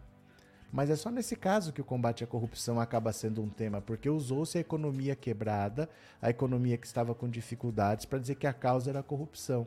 Mas 0.71 0.89
é 0.89 0.95
só 0.97 1.09
nesse 1.09 1.37
caso 1.37 1.71
que 1.71 1.79
o 1.79 1.85
combate 1.85 2.23
à 2.23 2.27
corrupção 2.27 2.81
acaba 2.81 3.13
sendo 3.13 3.41
um 3.41 3.47
tema, 3.47 3.79
porque 3.79 4.09
usou-se 4.09 4.57
a 4.57 4.61
economia 4.61 5.15
quebrada, 5.15 5.89
a 6.21 6.29
economia 6.29 6.77
que 6.77 6.85
estava 6.85 7.15
com 7.15 7.29
dificuldades, 7.29 8.05
para 8.05 8.19
dizer 8.19 8.35
que 8.35 8.45
a 8.45 8.51
causa 8.51 8.89
era 8.89 8.99
a 8.99 9.03
corrupção. 9.03 9.65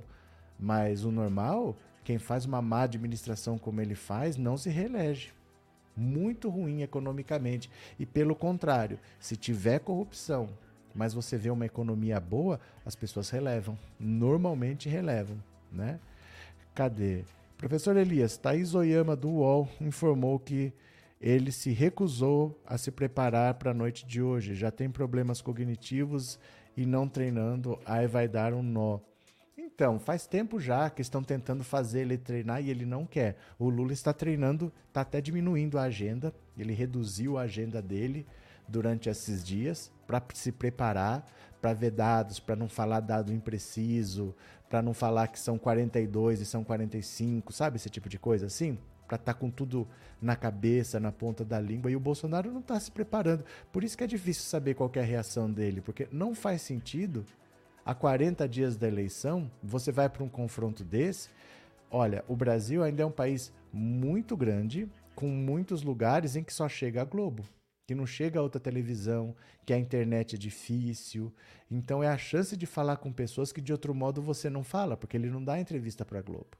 Mas 0.61 1.05
o 1.05 1.11
normal, 1.11 1.77
quem 2.05 2.19
faz 2.19 2.45
uma 2.45 2.61
má 2.61 2.83
administração 2.83 3.57
como 3.57 3.81
ele 3.81 3.95
faz, 3.95 4.37
não 4.37 4.59
se 4.59 4.69
reelege. 4.69 5.33
Muito 5.97 6.51
ruim 6.51 6.83
economicamente. 6.83 7.71
E 7.99 8.05
pelo 8.05 8.37
contrário, 8.37 8.99
se 9.19 9.35
tiver 9.35 9.79
corrupção, 9.81 10.51
mas 10.99 11.15
você 11.15 11.39
vê 11.39 11.49
uma 11.49 11.65
economia 11.65 12.19
boa, 12.19 12.59
as 12.85 12.97
pessoas 12.97 13.31
relevam. 13.31 13.79
Normalmente 14.01 14.89
relevam, 14.89 15.41
né? 15.71 16.01
Cadê? 16.75 17.23
Professor 17.57 17.97
Elias, 17.97 18.37
Thaís 18.37 18.75
Oyama 18.75 19.15
do 19.15 19.29
UOL 19.29 19.69
informou 19.81 20.41
que 20.41 20.73
ele 21.21 21.53
se 21.53 21.71
recusou 21.71 22.61
a 22.67 22.77
se 22.77 22.91
preparar 22.91 23.55
para 23.55 23.71
a 23.71 23.75
noite 23.75 24.05
de 24.05 24.21
hoje. 24.21 24.57
Já 24.57 24.73
tem 24.73 24.91
problemas 24.91 25.41
cognitivos 25.41 26.37
e 26.77 26.85
não 26.85 27.07
treinando, 27.07 27.79
aí 27.87 28.09
vai 28.09 28.27
dar 28.27 28.53
um 28.53 28.63
nó. 28.63 28.99
Então, 29.57 30.01
faz 30.01 30.27
tempo 30.27 30.59
já 30.59 30.91
que 30.91 31.01
estão 31.01 31.23
tentando 31.23 31.63
fazer 31.63 32.01
ele 32.01 32.19
treinar 32.19 32.61
e 32.61 32.71
ele 32.71 32.85
não 32.85 33.07
quer. 33.07 33.37
O 33.57 33.69
Lula 33.69 33.93
está 33.93 34.13
treinando, 34.13 34.73
está 34.89 35.03
até 35.03 35.21
diminuindo 35.21 35.79
a 35.79 35.83
agenda, 35.83 36.35
ele 36.57 36.73
reduziu 36.73 37.39
a 37.39 37.43
agenda 37.43 37.81
dele 37.81 38.27
durante 38.69 39.09
esses 39.09 39.43
dias 39.43 39.91
para 40.07 40.23
se 40.35 40.53
preparar 40.53 41.25
para 41.61 41.73
ver 41.73 41.91
dados, 41.91 42.39
para 42.39 42.57
não 42.57 42.69
falar 42.69 43.01
dado 43.01 43.33
impreciso, 43.33 44.35
para 44.69 44.83
não 44.83 44.95
falar 44.95 45.29
que 45.29 45.39
são 45.39 45.59
42 45.59 46.41
e 46.41 46.47
são 46.47 46.63
45, 46.63 47.53
sabe 47.53 47.77
esse 47.77 47.91
tipo 47.91 48.09
de 48.09 48.19
coisa 48.19 48.47
assim? 48.47 48.79
Para 49.07 49.17
estar 49.17 49.35
tá 49.35 49.39
com 49.39 49.51
tudo 49.51 49.89
na 50.21 50.37
cabeça, 50.37 51.01
na 51.01 51.11
ponta 51.11 51.45
da 51.45 51.59
língua. 51.59 51.91
E 51.91 51.97
o 51.97 52.01
Bolsonaro 52.01 52.53
não 52.53 52.61
está 52.61 52.79
se 52.79 52.91
preparando. 52.91 53.45
Por 53.73 53.83
isso 53.83 53.97
que 53.97 54.05
é 54.05 54.07
difícil 54.07 54.45
saber 54.45 54.75
qual 54.75 54.91
é 54.95 55.01
a 55.01 55.05
reação 55.05 55.51
dele, 55.51 55.81
porque 55.81 56.07
não 56.13 56.35
faz 56.35 56.63
sentido 56.63 57.25
a 57.85 57.95
40 57.95 58.47
dias 58.47 58.77
da 58.77 58.87
eleição, 58.87 59.51
você 59.63 59.91
vai 59.91 60.11
para 60.11 60.23
um 60.23 60.29
confronto 60.29 60.85
desse. 60.85 61.31
Olha, 61.91 62.23
o 62.29 62.37
Brasil 62.37 62.83
ainda 62.83 63.03
é 63.03 63.07
um 63.07 63.11
país 63.11 63.51
muito 63.73 64.37
grande, 64.37 64.87
com 65.15 65.27
muitos 65.27 65.83
lugares 65.83 66.37
em 66.37 66.45
que 66.45 66.53
só 66.53 66.69
chega 66.69 67.01
a 67.01 67.05
Globo 67.05 67.43
que 67.89 67.95
não 67.95 68.07
chega 68.07 68.39
a 68.39 68.43
outra 68.43 68.61
televisão, 68.61 69.35
que 69.65 69.73
a 69.73 69.79
internet 69.79 70.37
é 70.37 70.39
difícil. 70.39 71.33
Então 71.71 72.03
é 72.03 72.09
a 72.09 72.19
chance 72.19 72.55
de 72.55 72.67
falar 72.67 72.99
com 72.99 73.11
pessoas 73.11 73.51
que 73.51 73.63
de 73.63 73.73
outro 73.73 73.95
modo 73.95 74.21
você 74.21 74.51
não 74.51 74.63
fala, 74.63 74.95
porque 74.95 75.17
ele 75.17 75.31
não 75.31 75.43
dá 75.43 75.59
entrevista 75.59 76.05
para 76.05 76.21
Globo. 76.21 76.51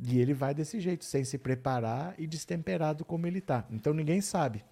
E 0.00 0.18
ele 0.18 0.34
vai 0.34 0.52
desse 0.52 0.80
jeito, 0.80 1.04
sem 1.04 1.22
se 1.22 1.38
preparar 1.38 2.12
e 2.18 2.26
destemperado 2.26 3.04
como 3.04 3.24
ele 3.24 3.40
tá. 3.40 3.64
Então 3.70 3.94
ninguém 3.94 4.20
sabe. 4.20 4.64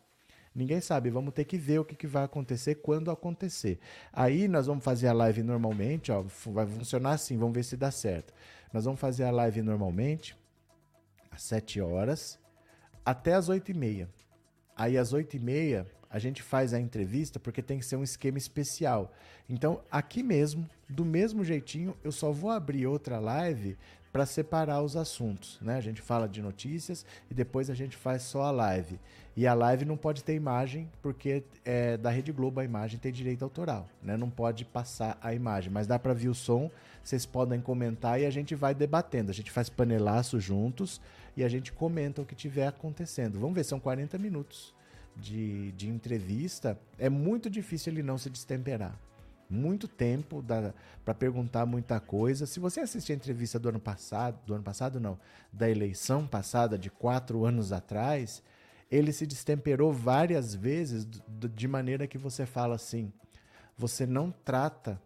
Ninguém 0.52 0.80
sabe, 0.80 1.08
vamos 1.08 1.32
ter 1.32 1.44
que 1.44 1.56
ver 1.56 1.78
o 1.78 1.84
que, 1.84 1.94
que 1.94 2.08
vai 2.08 2.24
acontecer 2.24 2.74
quando 2.76 3.08
acontecer. 3.08 3.78
Aí 4.12 4.48
nós 4.48 4.66
vamos 4.66 4.82
fazer 4.82 5.06
a 5.06 5.12
live 5.12 5.44
normalmente, 5.44 6.10
ó, 6.10 6.24
vai 6.46 6.66
funcionar 6.66 7.12
assim, 7.12 7.38
vamos 7.38 7.54
ver 7.54 7.62
se 7.62 7.76
dá 7.76 7.92
certo. 7.92 8.34
Nós 8.72 8.86
vamos 8.86 8.98
fazer 8.98 9.22
a 9.22 9.30
live 9.30 9.62
normalmente, 9.62 10.36
às 11.30 11.42
7 11.42 11.80
horas, 11.80 12.40
até 13.04 13.34
às 13.34 13.48
8 13.48 13.70
e 13.70 13.74
meia. 13.74 14.15
Aí 14.76 14.98
às 14.98 15.14
8h30 15.14 15.86
a 16.08 16.18
gente 16.18 16.42
faz 16.42 16.72
a 16.72 16.80
entrevista 16.80 17.40
porque 17.40 17.62
tem 17.62 17.78
que 17.78 17.84
ser 17.84 17.96
um 17.96 18.02
esquema 18.02 18.38
especial. 18.38 19.12
Então, 19.48 19.80
aqui 19.90 20.22
mesmo, 20.22 20.68
do 20.88 21.04
mesmo 21.04 21.44
jeitinho, 21.44 21.96
eu 22.04 22.12
só 22.12 22.30
vou 22.30 22.50
abrir 22.50 22.86
outra 22.86 23.18
live 23.18 23.76
para 24.16 24.24
separar 24.24 24.80
os 24.80 24.96
assuntos, 24.96 25.58
né? 25.60 25.76
A 25.76 25.80
gente 25.82 26.00
fala 26.00 26.26
de 26.26 26.40
notícias 26.40 27.04
e 27.30 27.34
depois 27.34 27.68
a 27.68 27.74
gente 27.74 27.98
faz 27.98 28.22
só 28.22 28.44
a 28.44 28.50
live. 28.50 28.98
E 29.36 29.46
a 29.46 29.52
live 29.52 29.84
não 29.84 29.94
pode 29.94 30.24
ter 30.24 30.34
imagem 30.34 30.90
porque 31.02 31.44
é 31.66 31.98
da 31.98 32.08
Rede 32.08 32.32
Globo 32.32 32.58
a 32.58 32.64
imagem 32.64 32.98
tem 32.98 33.12
direito 33.12 33.42
autoral, 33.42 33.86
né? 34.02 34.16
Não 34.16 34.30
pode 34.30 34.64
passar 34.64 35.18
a 35.20 35.34
imagem, 35.34 35.70
mas 35.70 35.86
dá 35.86 35.98
para 35.98 36.14
ver 36.14 36.30
o 36.30 36.34
som. 36.34 36.70
Vocês 37.04 37.26
podem 37.26 37.60
comentar 37.60 38.18
e 38.18 38.24
a 38.24 38.30
gente 38.30 38.54
vai 38.54 38.74
debatendo. 38.74 39.30
A 39.30 39.34
gente 39.34 39.50
faz 39.50 39.68
panelaço 39.68 40.40
juntos 40.40 40.98
e 41.36 41.44
a 41.44 41.48
gente 41.50 41.70
comenta 41.70 42.22
o 42.22 42.24
que 42.24 42.34
tiver 42.34 42.68
acontecendo. 42.68 43.38
Vamos 43.38 43.54
ver, 43.54 43.64
são 43.64 43.78
40 43.78 44.16
minutos 44.16 44.74
de, 45.14 45.72
de 45.72 45.90
entrevista. 45.90 46.78
É 46.98 47.10
muito 47.10 47.50
difícil 47.50 47.92
ele 47.92 48.02
não 48.02 48.16
se 48.16 48.30
destemperar 48.30 48.98
muito 49.48 49.86
tempo 49.86 50.44
para 51.04 51.14
perguntar 51.14 51.66
muita 51.66 52.00
coisa. 52.00 52.46
Se 52.46 52.58
você 52.58 52.80
assistir 52.80 53.12
a 53.12 53.16
entrevista 53.16 53.58
do 53.58 53.68
ano 53.68 53.80
passado, 53.80 54.38
do 54.44 54.54
ano 54.54 54.64
passado 54.64 55.00
não, 55.00 55.18
da 55.52 55.68
eleição 55.70 56.26
passada 56.26 56.78
de 56.78 56.90
quatro 56.90 57.44
anos 57.44 57.72
atrás, 57.72 58.42
ele 58.90 59.12
se 59.12 59.26
destemperou 59.26 59.92
várias 59.92 60.54
vezes 60.54 61.06
de 61.54 61.68
maneira 61.68 62.06
que 62.06 62.18
você 62.18 62.46
fala 62.46 62.74
assim: 62.74 63.12
você 63.76 64.06
não 64.06 64.30
trata 64.30 65.00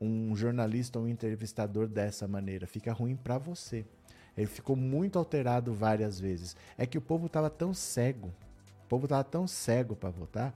um 0.00 0.34
jornalista 0.34 0.98
ou 0.98 1.04
um 1.04 1.08
entrevistador 1.08 1.86
dessa 1.86 2.26
maneira, 2.28 2.66
fica 2.66 2.92
ruim 2.92 3.16
para 3.16 3.38
você. 3.38 3.84
Ele 4.36 4.46
ficou 4.46 4.74
muito 4.74 5.18
alterado 5.18 5.72
várias 5.72 6.18
vezes. 6.18 6.56
É 6.76 6.84
que 6.84 6.98
o 6.98 7.00
povo 7.00 7.26
estava 7.26 7.48
tão 7.48 7.72
cego, 7.72 8.28
o 8.84 8.88
povo 8.88 9.06
estava 9.06 9.22
tão 9.22 9.46
cego 9.46 9.94
para 9.94 10.10
votar 10.10 10.54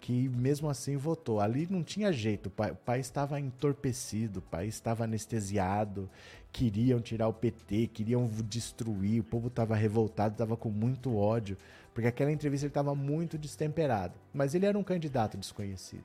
que 0.00 0.28
mesmo 0.28 0.68
assim 0.68 0.96
votou. 0.96 1.40
Ali 1.40 1.66
não 1.68 1.82
tinha 1.82 2.12
jeito, 2.12 2.46
o 2.46 2.76
país 2.76 3.06
estava 3.06 3.40
entorpecido, 3.40 4.38
o 4.38 4.42
país 4.42 4.74
estava 4.74 5.04
anestesiado, 5.04 6.08
queriam 6.52 7.00
tirar 7.00 7.28
o 7.28 7.32
PT, 7.32 7.88
queriam 7.88 8.26
destruir, 8.44 9.20
o 9.20 9.24
povo 9.24 9.48
estava 9.48 9.74
revoltado, 9.74 10.32
estava 10.32 10.56
com 10.56 10.70
muito 10.70 11.16
ódio, 11.16 11.56
porque 11.92 12.08
aquela 12.08 12.32
entrevista 12.32 12.66
ele 12.66 12.70
estava 12.70 12.94
muito 12.94 13.36
destemperado. 13.36 14.14
Mas 14.32 14.54
ele 14.54 14.66
era 14.66 14.78
um 14.78 14.84
candidato 14.84 15.36
desconhecido. 15.36 16.04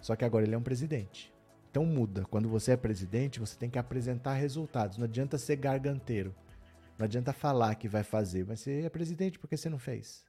Só 0.00 0.14
que 0.14 0.24
agora 0.24 0.44
ele 0.44 0.54
é 0.54 0.58
um 0.58 0.62
presidente. 0.62 1.32
Então 1.70 1.84
muda. 1.84 2.24
Quando 2.24 2.48
você 2.48 2.72
é 2.72 2.76
presidente, 2.76 3.40
você 3.40 3.56
tem 3.56 3.70
que 3.70 3.78
apresentar 3.78 4.34
resultados. 4.34 4.98
Não 4.98 5.04
adianta 5.04 5.38
ser 5.38 5.56
garganteiro. 5.56 6.34
Não 6.98 7.04
adianta 7.04 7.32
falar 7.32 7.74
que 7.74 7.88
vai 7.88 8.02
fazer. 8.02 8.44
Mas 8.46 8.60
você 8.60 8.82
é 8.82 8.88
presidente 8.88 9.38
porque 9.38 9.56
você 9.56 9.68
não 9.68 9.78
fez. 9.78 10.25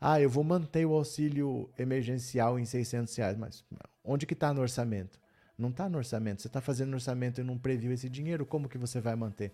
Ah, 0.00 0.20
eu 0.20 0.28
vou 0.28 0.44
manter 0.44 0.84
o 0.84 0.92
auxílio 0.92 1.70
emergencial 1.78 2.58
em 2.58 2.64
600 2.64 3.14
reais. 3.16 3.36
Mas 3.36 3.64
onde 4.04 4.26
que 4.26 4.34
está 4.34 4.52
no 4.52 4.60
orçamento? 4.60 5.18
Não 5.58 5.70
está 5.70 5.88
no 5.88 5.98
orçamento. 5.98 6.42
Você 6.42 6.48
está 6.48 6.60
fazendo 6.60 6.94
orçamento 6.94 7.40
e 7.40 7.44
não 7.44 7.58
previu 7.58 7.92
esse 7.92 8.08
dinheiro, 8.08 8.44
como 8.44 8.68
que 8.68 8.78
você 8.78 9.00
vai 9.00 9.16
manter? 9.16 9.52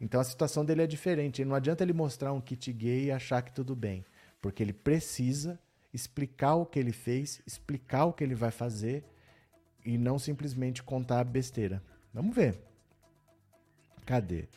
Então 0.00 0.20
a 0.20 0.24
situação 0.24 0.64
dele 0.64 0.82
é 0.82 0.86
diferente. 0.86 1.44
Não 1.44 1.54
adianta 1.54 1.84
ele 1.84 1.92
mostrar 1.92 2.32
um 2.32 2.40
kit 2.40 2.72
gay 2.72 3.06
e 3.06 3.12
achar 3.12 3.42
que 3.42 3.52
tudo 3.52 3.76
bem. 3.76 4.04
Porque 4.40 4.62
ele 4.62 4.72
precisa 4.72 5.58
explicar 5.92 6.54
o 6.54 6.66
que 6.66 6.78
ele 6.78 6.92
fez, 6.92 7.40
explicar 7.46 8.04
o 8.06 8.12
que 8.12 8.22
ele 8.22 8.34
vai 8.34 8.50
fazer 8.50 9.04
e 9.84 9.96
não 9.96 10.18
simplesmente 10.18 10.82
contar 10.82 11.24
besteira. 11.24 11.82
Vamos 12.12 12.34
ver. 12.34 12.58
Cadê? 14.04 14.48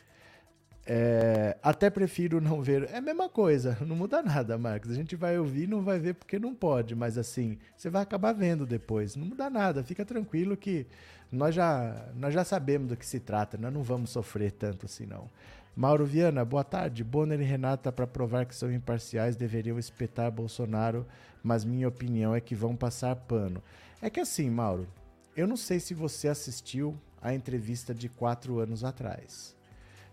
É, 0.86 1.56
até 1.62 1.90
prefiro 1.90 2.40
não 2.40 2.62
ver. 2.62 2.88
É 2.90 2.96
a 2.96 3.00
mesma 3.00 3.28
coisa, 3.28 3.76
não 3.86 3.94
muda 3.94 4.22
nada, 4.22 4.58
Marcos. 4.58 4.90
A 4.90 4.94
gente 4.94 5.14
vai 5.14 5.38
ouvir 5.38 5.68
não 5.68 5.82
vai 5.82 5.98
ver 5.98 6.14
porque 6.14 6.38
não 6.38 6.54
pode, 6.54 6.94
mas 6.94 7.18
assim, 7.18 7.58
você 7.76 7.90
vai 7.90 8.02
acabar 8.02 8.32
vendo 8.32 8.66
depois. 8.66 9.16
Não 9.16 9.26
muda 9.26 9.48
nada, 9.50 9.84
fica 9.84 10.04
tranquilo 10.04 10.56
que 10.56 10.86
nós 11.30 11.54
já, 11.54 12.08
nós 12.16 12.34
já 12.34 12.44
sabemos 12.44 12.88
do 12.88 12.96
que 12.96 13.06
se 13.06 13.20
trata, 13.20 13.56
nós 13.56 13.72
não 13.72 13.82
vamos 13.82 14.10
sofrer 14.10 14.52
tanto 14.52 14.86
assim, 14.86 15.06
não. 15.06 15.28
Mauro 15.76 16.04
Viana, 16.04 16.44
boa 16.44 16.64
tarde. 16.64 17.04
Bonner 17.04 17.40
e 17.40 17.44
Renata, 17.44 17.92
para 17.92 18.06
provar 18.06 18.44
que 18.44 18.54
são 18.54 18.72
imparciais, 18.72 19.36
deveriam 19.36 19.78
espetar 19.78 20.30
Bolsonaro, 20.30 21.06
mas 21.42 21.64
minha 21.64 21.88
opinião 21.88 22.34
é 22.34 22.40
que 22.40 22.54
vão 22.54 22.74
passar 22.74 23.14
pano. 23.14 23.62
É 24.02 24.10
que 24.10 24.18
assim, 24.18 24.50
Mauro, 24.50 24.88
eu 25.36 25.46
não 25.46 25.56
sei 25.56 25.78
se 25.78 25.94
você 25.94 26.28
assistiu 26.28 26.98
a 27.22 27.32
entrevista 27.32 27.94
de 27.94 28.08
quatro 28.08 28.58
anos 28.58 28.82
atrás. 28.82 29.56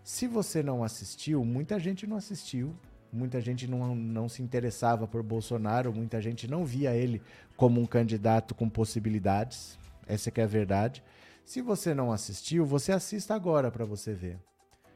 Se 0.07 0.25
você 0.25 0.63
não 0.63 0.85
assistiu, 0.85 1.43
muita 1.43 1.77
gente 1.77 2.07
não 2.07 2.15
assistiu, 2.15 2.73
muita 3.11 3.41
gente 3.41 3.67
não, 3.67 3.93
não 3.93 4.29
se 4.29 4.41
interessava 4.41 5.05
por 5.05 5.21
Bolsonaro, 5.21 5.93
muita 5.93 6.21
gente 6.21 6.47
não 6.47 6.63
via 6.63 6.95
ele 6.95 7.21
como 7.57 7.81
um 7.81 7.85
candidato 7.85 8.55
com 8.55 8.69
possibilidades. 8.69 9.77
Essa 10.07 10.31
que 10.31 10.39
é 10.39 10.45
a 10.45 10.47
verdade. 10.47 11.03
Se 11.43 11.61
você 11.61 11.93
não 11.93 12.09
assistiu, 12.09 12.65
você 12.65 12.93
assista 12.93 13.35
agora 13.35 13.69
para 13.69 13.83
você 13.83 14.13
ver. 14.13 14.39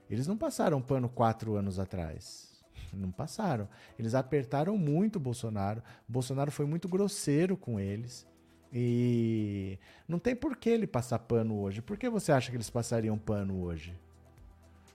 Eles 0.10 0.28
não 0.28 0.38
passaram 0.38 0.82
pano 0.82 1.10
quatro 1.10 1.56
anos 1.56 1.78
atrás. 1.78 2.64
Não 2.94 3.12
passaram. 3.12 3.68
Eles 4.00 4.16
apertaram 4.16 4.78
muito 4.78 5.18
o 5.18 5.20
Bolsonaro. 5.20 5.84
O 6.08 6.12
Bolsonaro 6.14 6.52
foi 6.54 6.66
muito 6.66 6.88
grosseiro 6.88 7.58
com 7.58 7.78
eles. 7.78 8.26
E 8.72 9.78
não 10.08 10.20
tem 10.20 10.38
por 10.38 10.56
que 10.56 10.70
ele 10.70 10.88
passar 10.88 11.20
pano 11.20 11.60
hoje. 11.60 11.82
Por 11.82 11.98
que 11.98 12.10
você 12.10 12.32
acha 12.32 12.50
que 12.50 12.56
eles 12.56 12.70
passariam 12.70 13.18
pano 13.18 13.62
hoje? 13.62 13.94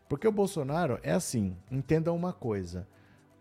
Porque 0.09 0.27
o 0.27 0.33
Bolsonaro 0.33 0.99
é 1.03 1.13
assim, 1.13 1.57
entenda 1.71 2.13
uma 2.13 2.33
coisa. 2.33 2.87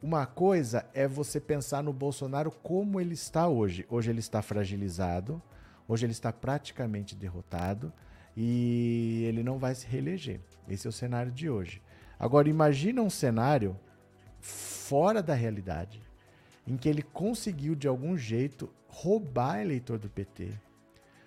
Uma 0.02 0.26
coisa 0.26 0.86
é 0.94 1.08
você 1.08 1.40
pensar 1.40 1.84
no 1.84 1.94
Bolsonaro 1.94 2.52
como 2.52 3.00
ele 3.00 3.14
está 3.14 3.48
hoje. 3.48 3.86
Hoje 3.90 4.10
ele 4.10 4.20
está 4.20 4.42
fragilizado, 4.42 5.42
hoje 5.88 6.06
ele 6.06 6.12
está 6.12 6.32
praticamente 6.32 7.16
derrotado 7.16 7.92
e 8.36 9.24
ele 9.28 9.44
não 9.44 9.58
vai 9.58 9.74
se 9.76 9.88
reeleger. 9.88 10.40
Esse 10.68 10.88
é 10.88 10.90
o 10.90 10.94
cenário 10.94 11.32
de 11.32 11.50
hoje. 11.50 11.82
Agora 12.20 12.50
imagina 12.50 13.02
um 13.02 13.10
cenário 13.10 13.78
fora 14.40 15.22
da 15.22 15.34
realidade, 15.34 16.02
em 16.68 16.78
que 16.78 16.90
ele 16.90 17.02
conseguiu 17.02 17.76
de 17.76 17.88
algum 17.88 18.18
jeito 18.18 18.70
roubar 18.88 19.60
eleitor 19.60 19.98
do 19.98 20.10
PT, 20.10 20.50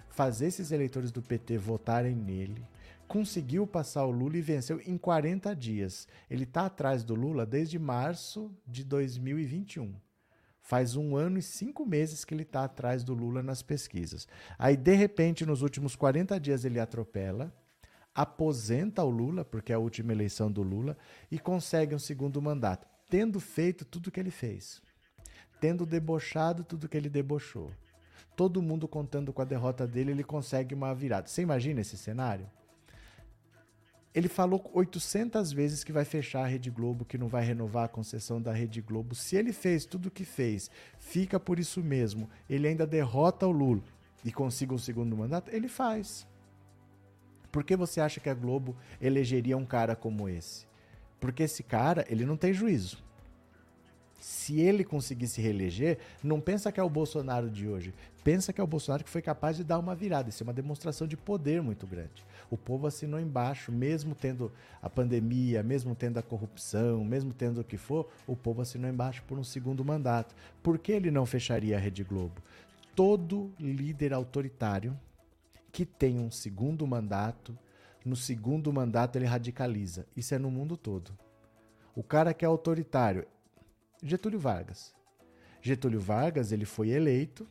fazer 0.08 0.46
esses 0.46 0.70
eleitores 0.70 1.10
do 1.10 1.20
PT 1.20 1.58
votarem 1.58 2.14
nele, 2.14 2.62
conseguiu 3.08 3.66
passar 3.66 4.04
o 4.04 4.10
Lula 4.10 4.36
e 4.36 4.42
venceu 4.42 4.80
em 4.86 4.98
40 4.98 5.56
dias. 5.56 6.06
Ele 6.30 6.44
está 6.44 6.66
atrás 6.66 7.02
do 7.02 7.14
Lula 7.14 7.46
desde 7.46 7.78
março 7.78 8.54
de 8.66 8.84
2021. 8.84 9.94
Faz 10.60 10.94
um 10.94 11.16
ano 11.16 11.38
e 11.38 11.42
cinco 11.42 11.86
meses 11.86 12.26
que 12.26 12.34
ele 12.34 12.42
está 12.42 12.64
atrás 12.64 13.02
do 13.02 13.14
Lula 13.14 13.42
nas 13.42 13.62
pesquisas. 13.62 14.28
Aí, 14.58 14.76
de 14.76 14.94
repente, 14.94 15.46
nos 15.46 15.62
últimos 15.62 15.96
40 15.96 16.38
dias, 16.38 16.62
ele 16.62 16.78
atropela, 16.78 17.50
aposenta 18.14 19.02
o 19.02 19.08
Lula, 19.08 19.46
porque 19.46 19.72
é 19.72 19.76
a 19.76 19.78
última 19.78 20.12
eleição 20.12 20.52
do 20.52 20.62
Lula, 20.62 20.94
e 21.30 21.38
consegue 21.38 21.94
um 21.94 21.98
segundo 21.98 22.42
mandato, 22.42 22.86
tendo 23.08 23.40
feito 23.40 23.86
tudo 23.86 24.08
o 24.08 24.10
que 24.10 24.20
ele 24.20 24.30
fez, 24.30 24.82
tendo 25.58 25.86
debochado 25.86 26.62
tudo 26.62 26.84
o 26.84 26.88
que 26.88 26.98
ele 26.98 27.08
debochou. 27.08 27.72
Todo 28.36 28.60
mundo 28.60 28.86
contando 28.86 29.32
com 29.32 29.40
a 29.40 29.46
derrota 29.46 29.86
dele, 29.86 30.10
ele 30.10 30.22
consegue 30.22 30.74
uma 30.74 30.94
virada. 30.94 31.28
Você 31.28 31.40
imagina 31.40 31.80
esse 31.80 31.96
cenário? 31.96 32.46
Ele 34.18 34.26
falou 34.26 34.68
800 34.74 35.52
vezes 35.52 35.84
que 35.84 35.92
vai 35.92 36.04
fechar 36.04 36.42
a 36.42 36.46
Rede 36.48 36.72
Globo, 36.72 37.04
que 37.04 37.16
não 37.16 37.28
vai 37.28 37.44
renovar 37.44 37.84
a 37.84 37.88
concessão 37.88 38.42
da 38.42 38.52
Rede 38.52 38.80
Globo. 38.80 39.14
Se 39.14 39.36
ele 39.36 39.52
fez 39.52 39.84
tudo 39.84 40.06
o 40.06 40.10
que 40.10 40.24
fez, 40.24 40.68
fica 40.98 41.38
por 41.38 41.56
isso 41.56 41.80
mesmo, 41.84 42.28
ele 42.50 42.66
ainda 42.66 42.84
derrota 42.84 43.46
o 43.46 43.52
Lula 43.52 43.80
e 44.24 44.32
consiga 44.32 44.74
um 44.74 44.78
segundo 44.78 45.16
mandato, 45.16 45.52
ele 45.54 45.68
faz. 45.68 46.26
Por 47.52 47.62
que 47.62 47.76
você 47.76 48.00
acha 48.00 48.18
que 48.18 48.28
a 48.28 48.34
Globo 48.34 48.76
elegeria 49.00 49.56
um 49.56 49.64
cara 49.64 49.94
como 49.94 50.28
esse? 50.28 50.66
Porque 51.20 51.44
esse 51.44 51.62
cara, 51.62 52.04
ele 52.08 52.26
não 52.26 52.36
tem 52.36 52.52
juízo. 52.52 52.98
Se 54.18 54.60
ele 54.60 54.82
conseguir 54.82 55.28
se 55.28 55.40
reeleger, 55.40 55.98
não 56.22 56.40
pensa 56.40 56.72
que 56.72 56.80
é 56.80 56.82
o 56.82 56.90
Bolsonaro 56.90 57.48
de 57.48 57.68
hoje. 57.68 57.94
Pensa 58.24 58.52
que 58.52 58.60
é 58.60 58.64
o 58.64 58.66
Bolsonaro 58.66 59.04
que 59.04 59.10
foi 59.10 59.22
capaz 59.22 59.56
de 59.56 59.64
dar 59.64 59.78
uma 59.78 59.94
virada. 59.94 60.28
Isso 60.28 60.42
é 60.42 60.46
uma 60.46 60.52
demonstração 60.52 61.06
de 61.06 61.16
poder 61.16 61.62
muito 61.62 61.86
grande. 61.86 62.24
O 62.50 62.56
povo 62.56 62.86
assinou 62.86 63.20
embaixo, 63.20 63.70
mesmo 63.70 64.14
tendo 64.14 64.50
a 64.82 64.90
pandemia, 64.90 65.62
mesmo 65.62 65.94
tendo 65.94 66.18
a 66.18 66.22
corrupção, 66.22 67.04
mesmo 67.04 67.32
tendo 67.32 67.60
o 67.60 67.64
que 67.64 67.76
for, 67.76 68.08
o 68.26 68.34
povo 68.34 68.60
assinou 68.60 68.90
embaixo 68.90 69.22
por 69.26 69.38
um 69.38 69.44
segundo 69.44 69.84
mandato. 69.84 70.34
Por 70.62 70.78
que 70.78 70.92
ele 70.92 71.10
não 71.10 71.24
fecharia 71.24 71.76
a 71.76 71.80
Rede 71.80 72.02
Globo? 72.02 72.42
Todo 72.94 73.52
líder 73.58 74.12
autoritário 74.12 74.98
que 75.70 75.86
tem 75.86 76.18
um 76.18 76.30
segundo 76.30 76.86
mandato, 76.86 77.56
no 78.04 78.16
segundo 78.16 78.72
mandato 78.72 79.16
ele 79.16 79.26
radicaliza. 79.26 80.06
Isso 80.16 80.34
é 80.34 80.38
no 80.38 80.50
mundo 80.50 80.76
todo. 80.76 81.16
O 81.94 82.02
cara 82.02 82.34
que 82.34 82.44
é 82.44 82.48
autoritário, 82.48 83.26
Getúlio 84.02 84.38
Vargas. 84.38 84.94
Getúlio 85.60 86.00
Vargas, 86.00 86.52
ele 86.52 86.64
foi 86.64 86.90
eleito, 86.90 87.46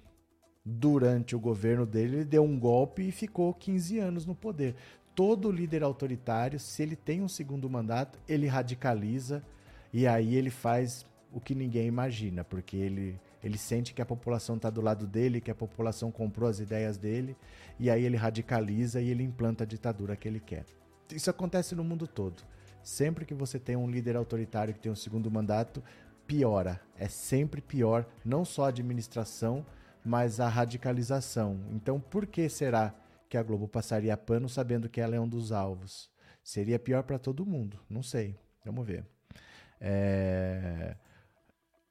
durante 0.64 1.36
o 1.36 1.40
governo 1.40 1.86
dele, 1.86 2.18
ele 2.18 2.26
deu 2.26 2.44
um 2.44 2.60
golpe 2.60 3.08
e 3.08 3.12
ficou 3.12 3.54
15 3.54 4.00
anos 4.00 4.26
no 4.26 4.36
poder. 4.36 4.76
Todo 5.16 5.52
líder 5.52 5.82
autoritário, 5.82 6.60
se 6.60 6.84
ele 6.84 6.96
tem 6.96 7.22
um 7.22 7.28
segundo 7.28 7.70
mandato, 7.70 8.20
ele 8.28 8.48
radicaliza 8.48 9.42
e 9.94 10.06
aí 10.06 10.36
ele 10.36 10.50
faz 10.50 11.06
o 11.32 11.40
que 11.40 11.56
ninguém 11.56 11.88
imagina, 11.88 12.44
porque 12.44 12.76
ele, 12.76 13.20
ele 13.44 13.58
sente 13.58 13.94
que 13.94 14.02
a 14.02 14.06
população 14.06 14.58
está 14.58 14.70
do 14.70 14.82
lado 14.82 15.08
dele, 15.08 15.42
que 15.42 15.52
a 15.52 15.56
população 15.56 16.12
comprou 16.12 16.50
as 16.50 16.60
ideias 16.60 16.98
dele, 16.98 17.36
e 17.80 17.90
aí 17.90 18.04
ele 18.04 18.18
radicaliza 18.18 19.02
e 19.02 19.10
ele 19.10 19.24
implanta 19.24 19.64
a 19.64 19.68
ditadura 19.68 20.16
que 20.16 20.28
ele 20.28 20.40
quer. 20.40 20.66
Isso 21.12 21.30
acontece 21.30 21.76
no 21.76 21.84
mundo 21.84 22.06
todo. 22.08 22.44
Sempre 22.84 23.26
que 23.26 23.34
você 23.34 23.60
tem 23.60 23.76
um 23.76 23.90
líder 23.90 24.16
autoritário 24.16 24.74
que 24.74 24.80
tem 24.80 24.92
um 24.92 24.96
segundo 24.96 25.32
mandato, 25.32 25.84
piora. 26.28 26.82
É 26.98 27.08
sempre 27.08 27.62
pior, 27.62 28.06
não 28.26 28.44
só 28.44 28.66
a 28.66 28.70
administração, 28.70 29.66
mas 30.04 30.40
a 30.40 30.48
radicalização. 30.48 31.60
Então, 31.72 32.00
por 32.00 32.28
que 32.28 32.50
será 32.50 32.94
que 33.30 33.38
a 33.38 33.44
Globo 33.44 33.68
passaria 33.68 34.16
pano 34.18 34.48
sabendo 34.48 34.90
que 34.90 35.02
ela 35.02 35.16
é 35.16 35.20
um 35.20 35.28
dos 35.28 35.52
alvos? 35.52 36.10
Seria 36.44 36.78
pior 36.80 37.04
para 37.04 37.18
todo 37.18 37.46
mundo, 37.46 37.80
não 37.90 38.04
sei. 38.04 38.36
Vamos 38.64 38.86
ver. 38.86 39.06
É... 39.80 40.96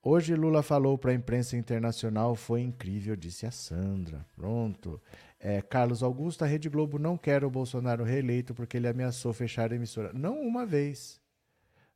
Hoje 0.02 0.36
Lula 0.36 0.62
falou 0.62 0.96
para 0.96 1.10
a 1.10 1.14
imprensa 1.14 1.56
internacional, 1.56 2.36
foi 2.36 2.60
incrível, 2.60 3.16
disse 3.16 3.44
a 3.44 3.50
Sandra. 3.50 4.24
Pronto. 4.36 5.00
É, 5.40 5.60
Carlos 5.60 6.02
Augusto, 6.02 6.44
a 6.44 6.46
Rede 6.46 6.68
Globo 6.68 6.98
não 6.98 7.16
quer 7.16 7.44
o 7.44 7.50
Bolsonaro 7.50 8.04
reeleito 8.04 8.54
porque 8.54 8.76
ele 8.76 8.86
ameaçou 8.86 9.32
fechar 9.32 9.72
a 9.72 9.74
emissora. 9.74 10.12
Não 10.12 10.40
uma 10.40 10.64
vez. 10.64 11.20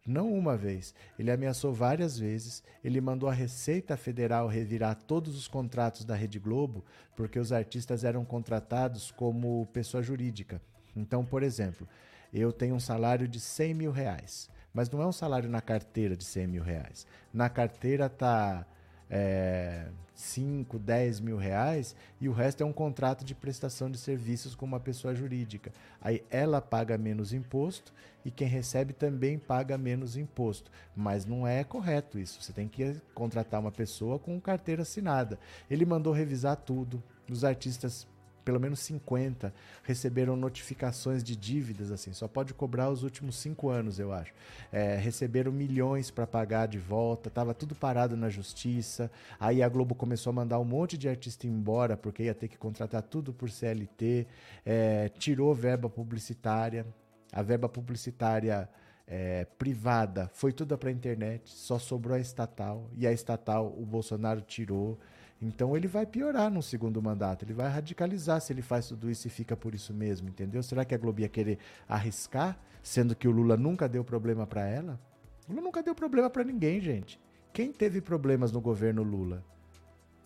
Não 0.06 0.32
uma 0.32 0.56
vez. 0.56 0.94
Ele 1.18 1.30
ameaçou 1.30 1.72
várias 1.72 2.18
vezes. 2.18 2.62
Ele 2.82 3.00
mandou 3.00 3.28
a 3.28 3.34
Receita 3.34 3.96
Federal 3.96 4.48
revirar 4.48 4.96
todos 4.96 5.36
os 5.36 5.46
contratos 5.46 6.04
da 6.04 6.14
Rede 6.14 6.38
Globo, 6.38 6.84
porque 7.14 7.38
os 7.38 7.52
artistas 7.52 8.02
eram 8.04 8.24
contratados 8.24 9.10
como 9.10 9.66
pessoa 9.72 10.02
jurídica. 10.02 10.60
Então, 10.96 11.24
por 11.24 11.42
exemplo, 11.42 11.86
eu 12.32 12.52
tenho 12.52 12.74
um 12.74 12.80
salário 12.80 13.28
de 13.28 13.38
100 13.38 13.74
mil 13.74 13.92
reais, 13.92 14.48
mas 14.72 14.88
não 14.90 15.02
é 15.02 15.06
um 15.06 15.12
salário 15.12 15.48
na 15.48 15.60
carteira 15.60 16.16
de 16.16 16.24
100 16.24 16.46
mil 16.46 16.62
reais. 16.62 17.06
Na 17.32 17.48
carteira 17.48 18.06
está 18.06 18.66
é, 19.10 19.86
5, 20.14 20.78
10 20.78 21.20
mil 21.20 21.36
reais 21.36 21.96
e 22.20 22.28
o 22.28 22.32
resto 22.32 22.62
é 22.62 22.66
um 22.66 22.72
contrato 22.72 23.24
de 23.24 23.34
prestação 23.34 23.90
de 23.90 23.98
serviços 23.98 24.54
com 24.54 24.66
uma 24.66 24.78
pessoa 24.78 25.14
jurídica. 25.14 25.72
Aí 26.00 26.22
ela 26.30 26.60
paga 26.60 26.98
menos 26.98 27.32
imposto 27.32 27.92
e 28.24 28.30
quem 28.30 28.46
recebe 28.46 28.92
também 28.92 29.38
paga 29.38 29.78
menos 29.78 30.16
imposto. 30.16 30.70
Mas 30.94 31.24
não 31.24 31.46
é 31.46 31.64
correto 31.64 32.18
isso. 32.18 32.42
Você 32.42 32.52
tem 32.52 32.68
que 32.68 32.96
contratar 33.14 33.60
uma 33.60 33.72
pessoa 33.72 34.18
com 34.18 34.38
carteira 34.40 34.82
assinada. 34.82 35.38
Ele 35.70 35.86
mandou 35.86 36.12
revisar 36.12 36.56
tudo. 36.56 37.02
Os 37.30 37.44
artistas 37.44 38.06
pelo 38.50 38.58
menos 38.58 38.80
50 38.80 39.54
receberam 39.84 40.34
notificações 40.34 41.22
de 41.22 41.36
dívidas, 41.36 41.92
assim, 41.92 42.12
só 42.12 42.26
pode 42.26 42.52
cobrar 42.52 42.90
os 42.90 43.04
últimos 43.04 43.36
cinco 43.36 43.68
anos, 43.68 44.00
eu 44.00 44.12
acho. 44.12 44.32
É, 44.72 44.96
receberam 44.96 45.52
milhões 45.52 46.10
para 46.10 46.26
pagar 46.26 46.66
de 46.66 46.76
volta, 46.76 47.28
estava 47.28 47.54
tudo 47.54 47.76
parado 47.76 48.16
na 48.16 48.28
justiça. 48.28 49.08
Aí 49.38 49.62
a 49.62 49.68
Globo 49.68 49.94
começou 49.94 50.30
a 50.30 50.34
mandar 50.34 50.58
um 50.58 50.64
monte 50.64 50.98
de 50.98 51.08
artista 51.08 51.46
embora, 51.46 51.96
porque 51.96 52.24
ia 52.24 52.34
ter 52.34 52.48
que 52.48 52.58
contratar 52.58 53.02
tudo 53.02 53.32
por 53.32 53.48
CLT, 53.48 54.26
é, 54.66 55.08
tirou 55.10 55.54
verba 55.54 55.88
publicitária. 55.88 56.84
A 57.32 57.42
verba 57.42 57.68
publicitária 57.68 58.68
é, 59.06 59.44
privada 59.44 60.28
foi 60.34 60.52
toda 60.52 60.76
para 60.76 60.88
a 60.88 60.92
internet, 60.92 61.42
só 61.44 61.78
sobrou 61.78 62.16
a 62.16 62.20
estatal, 62.20 62.90
e 62.96 63.06
a 63.06 63.12
estatal 63.12 63.72
o 63.78 63.86
Bolsonaro 63.86 64.40
tirou. 64.40 64.98
Então 65.40 65.74
ele 65.76 65.88
vai 65.88 66.04
piorar 66.04 66.50
no 66.50 66.62
segundo 66.62 67.00
mandato, 67.00 67.44
ele 67.44 67.54
vai 67.54 67.68
radicalizar 67.68 68.40
se 68.40 68.52
ele 68.52 68.60
faz 68.60 68.88
tudo 68.88 69.10
isso 69.10 69.26
e 69.26 69.30
fica 69.30 69.56
por 69.56 69.74
isso 69.74 69.94
mesmo, 69.94 70.28
entendeu? 70.28 70.62
Será 70.62 70.84
que 70.84 70.94
a 70.94 70.98
Globo 70.98 71.20
ia 71.20 71.28
querer 71.28 71.58
arriscar, 71.88 72.58
sendo 72.82 73.16
que 73.16 73.26
o 73.26 73.30
Lula 73.30 73.56
nunca 73.56 73.88
deu 73.88 74.04
problema 74.04 74.46
para 74.46 74.66
ela? 74.66 75.00
O 75.48 75.52
Lula 75.52 75.62
nunca 75.62 75.82
deu 75.82 75.94
problema 75.94 76.28
para 76.28 76.44
ninguém, 76.44 76.80
gente. 76.80 77.18
Quem 77.52 77.72
teve 77.72 78.00
problemas 78.00 78.52
no 78.52 78.60
governo 78.60 79.02
Lula? 79.02 79.42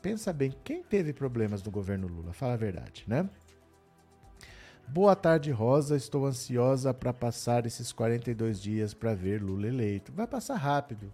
Pensa 0.03 0.33
bem, 0.33 0.55
quem 0.65 0.83
teve 0.83 1.13
problemas 1.13 1.63
no 1.63 1.71
governo 1.71 2.09
Lula? 2.09 2.33
Fala 2.33 2.55
a 2.55 2.57
verdade, 2.57 3.05
né? 3.07 3.29
Boa 4.87 5.17
tarde, 5.17 5.51
Rosa. 5.51 5.97
Estou 5.97 6.27
ansiosa 6.27 6.93
para 6.93 7.13
passar 7.13 7.65
esses 7.65 7.91
42 7.91 8.61
dias 8.61 8.93
para 8.93 9.15
ver 9.15 9.43
Lula 9.43 9.67
eleito. 9.67 10.13
Vai 10.13 10.27
passar 10.27 10.57
rápido. 10.57 11.11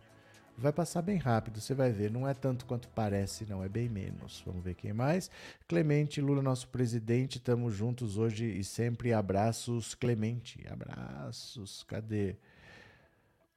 Vai 0.60 0.74
passar 0.74 1.00
bem 1.00 1.16
rápido, 1.16 1.58
você 1.58 1.72
vai 1.72 1.90
ver. 1.90 2.10
Não 2.10 2.28
é 2.28 2.34
tanto 2.34 2.66
quanto 2.66 2.86
parece, 2.90 3.46
não, 3.48 3.64
é 3.64 3.68
bem 3.68 3.88
menos. 3.88 4.42
Vamos 4.44 4.62
ver 4.62 4.74
quem 4.74 4.92
mais. 4.92 5.30
Clemente 5.66 6.20
Lula, 6.20 6.42
nosso 6.42 6.68
presidente, 6.68 7.38
estamos 7.38 7.74
juntos 7.74 8.18
hoje 8.18 8.44
e 8.44 8.62
sempre. 8.62 9.14
Abraços, 9.14 9.94
Clemente. 9.94 10.62
Abraços. 10.68 11.82
Cadê? 11.84 12.36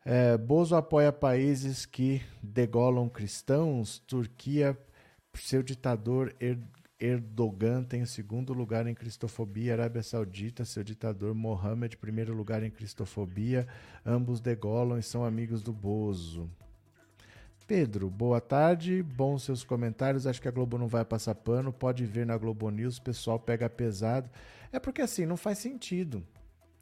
É, 0.06 0.38
Bozo 0.38 0.78
apoia 0.78 1.12
países 1.12 1.86
que 1.86 2.22
degolam 2.42 3.10
cristãos. 3.10 4.00
Turquia, 4.00 4.78
seu 5.34 5.62
ditador 5.62 6.34
Erdogan 6.98 7.84
tem 7.84 8.02
o 8.02 8.08
segundo 8.08 8.54
lugar 8.54 8.88
em 8.88 8.96
cristofobia. 8.96 9.74
Arábia 9.74 10.04
Saudita, 10.04 10.64
seu 10.64 10.86
ditador 10.86 11.36
Mohammed, 11.36 11.98
primeiro 11.98 12.34
lugar 12.34 12.64
em 12.64 12.72
cristofobia. 12.72 13.68
Ambos 14.06 14.40
degolam 14.40 14.98
e 14.98 15.04
são 15.04 15.26
amigos 15.26 15.62
do 15.62 15.74
Bozo. 15.74 16.50
Pedro, 17.66 18.10
boa 18.10 18.42
tarde. 18.42 19.02
Bons 19.02 19.44
seus 19.44 19.64
comentários. 19.64 20.28
Acho 20.28 20.42
que 20.42 20.48
a 20.48 20.52
Globo 20.52 20.78
não 20.78 20.88
vai 20.88 21.06
passar 21.06 21.34
pano. 21.34 21.72
Pode 21.72 22.06
ver 22.06 22.26
na 22.26 22.38
Globo 22.38 22.70
News, 22.70 22.98
o 22.98 23.02
pessoal 23.02 23.40
pega 23.40 23.70
pesado. 23.70 24.30
É 24.72 24.80
porque 24.80 25.02
assim, 25.02 25.26
não 25.26 25.38
faz 25.38 25.60
sentido. 25.60 26.24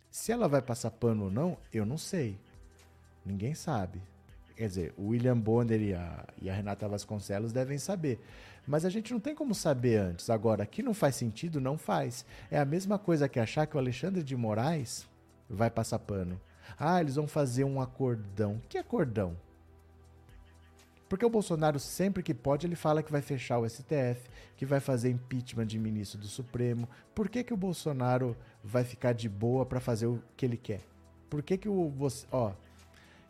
Se 0.09 0.31
ela 0.31 0.47
vai 0.47 0.61
passar 0.61 0.89
pano 0.91 1.25
ou 1.25 1.31
não, 1.31 1.57
eu 1.71 1.85
não 1.85 1.97
sei. 1.97 2.37
Ninguém 3.23 3.53
sabe. 3.53 4.01
Quer 4.55 4.67
dizer, 4.67 4.93
o 4.97 5.09
William 5.09 5.37
Bonner 5.37 5.81
e 5.81 5.93
a, 5.93 6.25
e 6.41 6.49
a 6.49 6.53
Renata 6.53 6.87
Vasconcelos 6.87 7.53
devem 7.53 7.77
saber. 7.77 8.19
Mas 8.65 8.83
a 8.83 8.89
gente 8.89 9.13
não 9.13 9.19
tem 9.19 9.35
como 9.35 9.53
saber 9.53 9.97
antes. 9.97 10.29
Agora, 10.31 10.65
que 10.65 10.81
não 10.81 10.93
faz 10.95 11.15
sentido, 11.15 11.61
não 11.61 11.77
faz. 11.77 12.25
É 12.49 12.59
a 12.59 12.65
mesma 12.65 12.97
coisa 12.97 13.29
que 13.29 13.39
achar 13.39 13.67
que 13.67 13.75
o 13.75 13.79
Alexandre 13.79 14.23
de 14.23 14.35
Moraes 14.35 15.07
vai 15.47 15.69
passar 15.69 15.99
pano. 15.99 16.41
Ah, 16.77 16.99
eles 16.99 17.15
vão 17.15 17.27
fazer 17.27 17.65
um 17.65 17.79
acordão. 17.79 18.59
Que 18.67 18.77
acordão? 18.79 19.37
Porque 21.11 21.25
o 21.25 21.29
Bolsonaro, 21.29 21.77
sempre 21.77 22.23
que 22.23 22.33
pode, 22.33 22.65
ele 22.65 22.77
fala 22.77 23.03
que 23.03 23.11
vai 23.11 23.21
fechar 23.21 23.59
o 23.59 23.67
STF, 23.67 24.29
que 24.55 24.65
vai 24.65 24.79
fazer 24.79 25.09
impeachment 25.09 25.67
de 25.67 25.77
ministro 25.77 26.17
do 26.17 26.25
Supremo. 26.25 26.87
Por 27.13 27.27
que, 27.27 27.43
que 27.43 27.53
o 27.53 27.57
Bolsonaro 27.57 28.33
vai 28.63 28.85
ficar 28.85 29.11
de 29.11 29.27
boa 29.27 29.65
para 29.65 29.81
fazer 29.81 30.05
o 30.07 30.23
que 30.37 30.45
ele 30.45 30.55
quer? 30.55 30.79
Por 31.29 31.43
que, 31.43 31.57
que 31.57 31.67
o. 31.67 31.89
Você, 31.89 32.25
ó, 32.31 32.53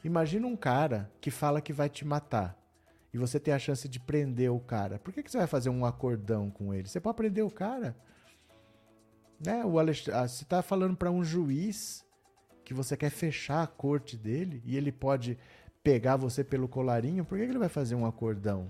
imagina 0.03 0.45
um 0.45 0.55
cara 0.55 1.09
que 1.19 1.31
fala 1.31 1.59
que 1.59 1.73
vai 1.73 1.89
te 1.89 2.05
matar 2.05 2.55
e 3.11 3.17
você 3.17 3.39
tem 3.39 3.51
a 3.51 3.57
chance 3.57 3.89
de 3.89 3.99
prender 3.99 4.51
o 4.51 4.59
cara. 4.59 4.99
Por 4.99 5.11
que, 5.11 5.23
que 5.23 5.31
você 5.31 5.39
vai 5.39 5.47
fazer 5.47 5.71
um 5.71 5.83
acordão 5.83 6.51
com 6.51 6.71
ele? 6.71 6.87
Você 6.87 6.99
pode 6.99 7.17
prender 7.17 7.43
o 7.43 7.49
cara. 7.49 7.95
Né? 9.43 9.65
O 9.65 9.79
Alexandre, 9.79 10.19
ah, 10.19 10.27
você 10.27 10.43
está 10.43 10.61
falando 10.61 10.95
para 10.95 11.09
um 11.09 11.23
juiz 11.23 12.05
que 12.63 12.75
você 12.75 12.95
quer 12.95 13.09
fechar 13.09 13.63
a 13.63 13.67
corte 13.67 14.15
dele 14.15 14.61
e 14.63 14.77
ele 14.77 14.91
pode 14.91 15.35
pegar 15.83 16.15
você 16.15 16.43
pelo 16.43 16.67
colarinho, 16.67 17.25
por 17.25 17.37
que 17.37 17.43
ele 17.43 17.57
vai 17.57 17.69
fazer 17.69 17.95
um 17.95 18.05
acordão? 18.05 18.67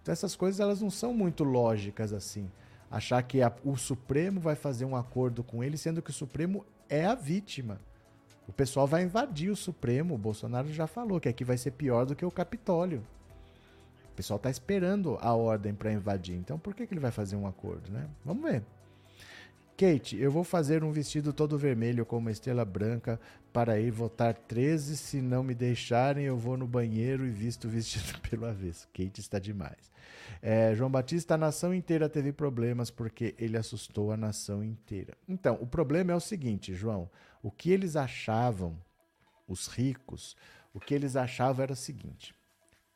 Então 0.00 0.12
essas 0.12 0.34
coisas 0.34 0.60
elas 0.60 0.80
não 0.80 0.90
são 0.90 1.12
muito 1.12 1.44
lógicas 1.44 2.12
assim. 2.12 2.50
Achar 2.90 3.22
que 3.22 3.40
a, 3.40 3.52
o 3.64 3.76
Supremo 3.76 4.40
vai 4.40 4.54
fazer 4.54 4.84
um 4.84 4.96
acordo 4.96 5.42
com 5.42 5.64
ele, 5.64 5.76
sendo 5.76 6.02
que 6.02 6.10
o 6.10 6.14
Supremo 6.14 6.64
é 6.88 7.04
a 7.06 7.14
vítima. 7.14 7.80
O 8.46 8.52
pessoal 8.52 8.86
vai 8.86 9.02
invadir 9.02 9.50
o 9.50 9.56
Supremo. 9.56 10.14
O 10.14 10.18
Bolsonaro 10.18 10.70
já 10.72 10.86
falou 10.86 11.20
que 11.20 11.28
aqui 11.28 11.44
vai 11.44 11.56
ser 11.56 11.70
pior 11.70 12.04
do 12.04 12.14
que 12.14 12.24
o 12.24 12.30
Capitólio. 12.30 13.02
O 14.12 14.14
pessoal 14.14 14.36
está 14.36 14.50
esperando 14.50 15.16
a 15.22 15.32
ordem 15.32 15.72
para 15.72 15.92
invadir. 15.92 16.36
Então 16.36 16.58
por 16.58 16.74
que, 16.74 16.86
que 16.86 16.92
ele 16.92 17.00
vai 17.00 17.10
fazer 17.10 17.36
um 17.36 17.46
acordo, 17.46 17.90
né? 17.90 18.06
Vamos 18.24 18.42
ver. 18.42 18.62
Kate, 19.82 20.16
eu 20.16 20.30
vou 20.30 20.44
fazer 20.44 20.84
um 20.84 20.92
vestido 20.92 21.32
todo 21.32 21.58
vermelho 21.58 22.06
com 22.06 22.16
uma 22.16 22.30
estrela 22.30 22.64
branca 22.64 23.20
para 23.52 23.80
ir 23.80 23.90
votar 23.90 24.32
13. 24.32 24.96
Se 24.96 25.20
não 25.20 25.42
me 25.42 25.56
deixarem, 25.56 26.24
eu 26.24 26.36
vou 26.36 26.56
no 26.56 26.68
banheiro 26.68 27.26
e 27.26 27.30
visto 27.30 27.64
o 27.64 27.68
vestido 27.68 28.16
pelo 28.30 28.46
avesso. 28.46 28.86
Kate 28.94 29.18
está 29.18 29.40
demais. 29.40 29.90
É, 30.40 30.72
João 30.76 30.88
Batista, 30.88 31.34
a 31.34 31.36
nação 31.36 31.74
inteira 31.74 32.08
teve 32.08 32.32
problemas 32.32 32.92
porque 32.92 33.34
ele 33.36 33.56
assustou 33.56 34.12
a 34.12 34.16
nação 34.16 34.62
inteira. 34.62 35.16
Então, 35.28 35.58
o 35.60 35.66
problema 35.66 36.12
é 36.12 36.14
o 36.14 36.20
seguinte, 36.20 36.72
João. 36.72 37.10
O 37.42 37.50
que 37.50 37.72
eles 37.72 37.96
achavam, 37.96 38.78
os 39.48 39.66
ricos, 39.66 40.36
o 40.72 40.78
que 40.78 40.94
eles 40.94 41.16
achavam 41.16 41.60
era 41.60 41.72
o 41.72 41.76
seguinte: 41.76 42.32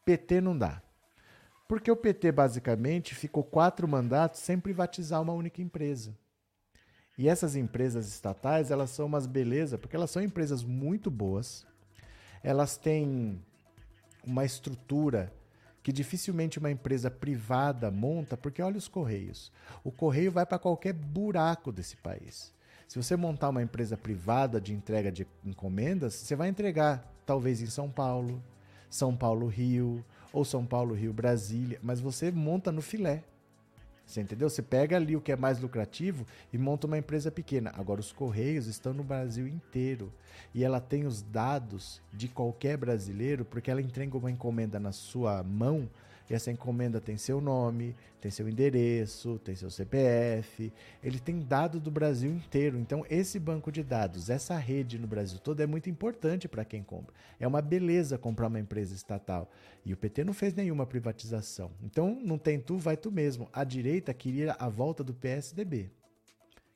PT 0.05 0.41
não 0.41 0.57
dá. 0.57 0.81
Porque 1.67 1.91
o 1.91 1.97
PT 1.97 2.31
basicamente 2.31 3.13
ficou 3.13 3.43
quatro 3.43 3.89
mandatos 3.89 4.39
sem 4.39 4.57
privatizar 4.57 5.21
uma 5.21 5.33
única 5.33 5.61
empresa. 5.61 6.15
E 7.19 7.29
essas 7.29 7.57
empresas 7.57 8.09
estatais, 8.09 8.71
elas 8.71 8.91
são 8.91 9.07
umas 9.07 9.27
beleza, 9.27 9.79
porque 9.79 9.97
elas 9.97 10.11
são 10.11 10.23
empresas 10.23 10.63
muito 10.63 11.11
boas. 11.11 11.67
Elas 12.43 12.77
têm 12.77 13.41
uma 14.25 14.45
estrutura 14.45 15.33
que 15.83 15.93
dificilmente 15.93 16.59
uma 16.59 16.71
empresa 16.71 17.11
privada 17.11 17.91
monta, 17.91 18.37
porque 18.37 18.61
olha 18.61 18.77
os 18.77 18.89
correios. 18.89 19.53
O 19.85 19.93
correio 19.93 20.33
vai 20.33 20.45
para 20.45 20.59
qualquer 20.59 20.93
buraco 20.93 21.71
desse 21.71 21.97
país. 21.97 22.53
Se 22.89 23.01
você 23.01 23.17
montar 23.17 23.49
uma 23.49 23.63
empresa 23.63 23.97
privada 23.97 24.61
de 24.61 24.75
entrega 24.75 25.11
de 25.11 25.27
encomendas, 25.45 26.15
você 26.15 26.37
vai 26.37 26.49
entregar 26.49 27.09
talvez 27.25 27.63
em 27.63 27.67
São 27.67 27.91
Paulo, 27.91 28.43
São 28.91 29.17
Paulo 29.17 29.47
Rio, 29.47 30.05
ou 30.33 30.45
São 30.45 30.67
Paulo, 30.67 30.95
Rio, 30.95 31.13
Brasília, 31.13 31.79
mas 31.83 31.99
você 32.01 32.31
monta 32.31 32.71
no 32.71 32.83
filé. 32.83 33.25
Você 34.07 34.21
entendeu? 34.21 34.49
Você 34.49 34.63
pega 34.63 34.97
ali 34.97 35.17
o 35.17 35.21
que 35.21 35.33
é 35.33 35.37
mais 35.37 35.59
lucrativo 35.59 36.25
e 36.53 36.57
monta 36.57 36.87
uma 36.87 36.97
empresa 36.97 37.31
pequena. 37.31 37.73
Agora, 37.75 38.01
os 38.01 38.13
Correios 38.13 38.69
estão 38.69 38.95
no 38.95 39.03
Brasil 39.03 39.49
inteiro. 39.49 40.13
E 40.55 40.63
ela 40.63 40.81
tem 40.81 41.05
os 41.05 41.23
dados 41.23 42.01
de 42.13 42.29
qualquer 42.29 42.77
brasileiro, 42.77 43.45
porque 43.45 43.71
ela 43.71 43.83
entrega 43.83 44.17
uma 44.17 44.31
encomenda 44.31 44.79
na 44.79 44.93
sua 44.93 45.43
mão 45.43 45.89
e 46.29 46.35
essa 46.35 46.51
encomenda 46.51 47.01
tem 47.01 47.17
seu 47.17 47.41
nome, 47.41 47.95
tem 48.21 48.31
seu 48.31 48.49
endereço, 48.49 49.39
tem 49.39 49.55
seu 49.55 49.71
CPF, 49.71 50.73
ele 51.03 51.21
tem 51.21 51.41
dado 51.41 51.79
do 51.79 51.91
Brasil 51.91 52.31
inteiro. 52.31 52.79
Então, 52.79 53.05
esse 53.09 53.39
banco 53.39 53.71
de 53.71 53.83
dados, 53.83 54.29
essa 54.29 54.57
rede 54.57 54.99
no 54.99 55.07
Brasil 55.07 55.39
todo 55.39 55.61
é 55.61 55.67
muito 55.67 55.89
importante 55.89 56.49
para 56.49 56.65
quem 56.65 56.83
compra. 56.83 57.15
É 57.39 57.47
uma 57.47 57.63
beleza 57.63 58.19
comprar 58.19 58.49
uma 58.49 58.59
empresa 58.59 58.95
estatal. 58.95 59.51
E 59.85 59.93
o 59.93 59.97
PT 59.97 60.25
não 60.25 60.33
fez 60.33 60.53
nenhuma 60.53 60.85
privatização. 60.85 61.71
Então, 61.83 62.19
não 62.23 62.39
tem 62.39 62.59
tu, 62.59 62.77
vai 62.77 62.97
tu 62.97 63.13
mesmo. 63.13 63.49
A 63.53 63.63
direita 63.63 64.13
queria 64.13 64.57
a 64.59 64.69
volta 64.69 65.05
do 65.05 65.15
PSDB. 65.15 65.91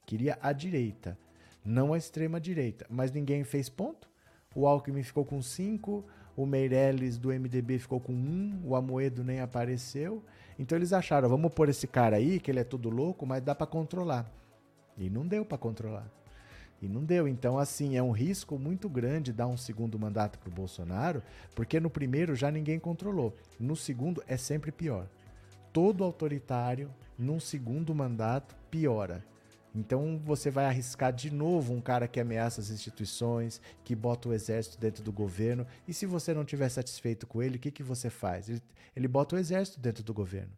Queria 0.07 0.39
a 0.41 0.53
direita, 0.53 1.19
não 1.65 1.93
a 1.93 1.99
extrema 1.99 2.41
direita. 2.41 2.87
Mas 2.89 3.11
ninguém 3.11 3.43
fez 3.45 3.69
ponto. 3.69 4.09
O 4.55 4.67
Alckmin 4.67 5.03
ficou 5.03 5.25
com 5.25 5.41
cinco 5.41 6.05
o 6.37 6.47
Meirelles 6.47 7.19
do 7.19 7.29
MDB 7.29 7.79
ficou 7.79 8.01
com 8.01 8.13
um, 8.13 8.61
o 8.65 8.77
Amoedo 8.77 9.23
nem 9.25 9.41
apareceu. 9.41 10.23
Então 10.59 10.77
eles 10.77 10.93
acharam, 10.93 11.29
vamos 11.29 11.53
pôr 11.53 11.69
esse 11.69 11.87
cara 11.87 12.17
aí, 12.17 12.39
que 12.39 12.51
ele 12.51 12.61
é 12.61 12.65
todo 12.65 12.91
louco, 12.91 13.27
mas 13.27 13.43
dá 13.43 13.55
para 13.55 13.67
controlar. 13.67 14.31
E 14.97 15.09
não 15.09 15.27
deu 15.27 15.45
para 15.45 15.57
controlar. 15.57 16.07
E 16.83 16.89
não 16.89 17.05
deu. 17.05 17.29
Então, 17.29 17.59
assim, 17.59 17.97
é 17.97 18.03
um 18.03 18.11
risco 18.11 18.59
muito 18.59 18.89
grande 18.89 19.33
dar 19.33 19.47
um 19.47 19.57
segundo 19.57 19.99
mandato 19.99 20.39
para 20.39 20.49
o 20.49 20.53
Bolsonaro, 20.53 21.23
porque 21.55 21.79
no 21.79 21.91
primeiro 21.91 22.35
já 22.35 22.51
ninguém 22.51 22.79
controlou. 22.79 23.37
No 23.59 23.77
segundo 23.77 24.23
é 24.27 24.37
sempre 24.37 24.73
pior. 24.73 25.07
Todo 25.73 26.05
autoritário, 26.05 26.91
num 27.19 27.39
segundo 27.39 27.95
mandato, 27.95 28.57
piora. 28.71 29.25
Então 29.75 30.21
você 30.25 30.51
vai 30.51 30.67
arriscar 30.67 31.13
de 31.13 31.31
novo 31.31 31.73
um 31.73 31.81
cara 31.81 32.09
que 32.09 32.19
ameaça 32.19 32.61
as 32.61 32.71
instituições, 32.71 33.61
que 33.85 33.95
bota 33.95 34.29
o 34.29 34.33
exército 34.33 34.79
dentro 34.79 35.03
do 35.03 35.13
governo. 35.13 35.67
E 35.87 35.95
se 35.95 36.07
você 36.07 36.35
não 36.35 36.43
estiver 36.43 36.69
satisfeito 36.69 37.27
com 37.27 37.43
ele, 37.43 37.57
o 37.57 37.61
que, 37.61 37.71
que 37.71 37.83
você 37.83 38.11
faz? 38.11 38.49
Ele, 38.49 38.63
ele 38.97 39.09
bota 39.09 39.37
o 39.37 39.39
exército 39.39 39.79
dentro 39.79 40.03
do 40.03 40.13
governo. 40.13 40.53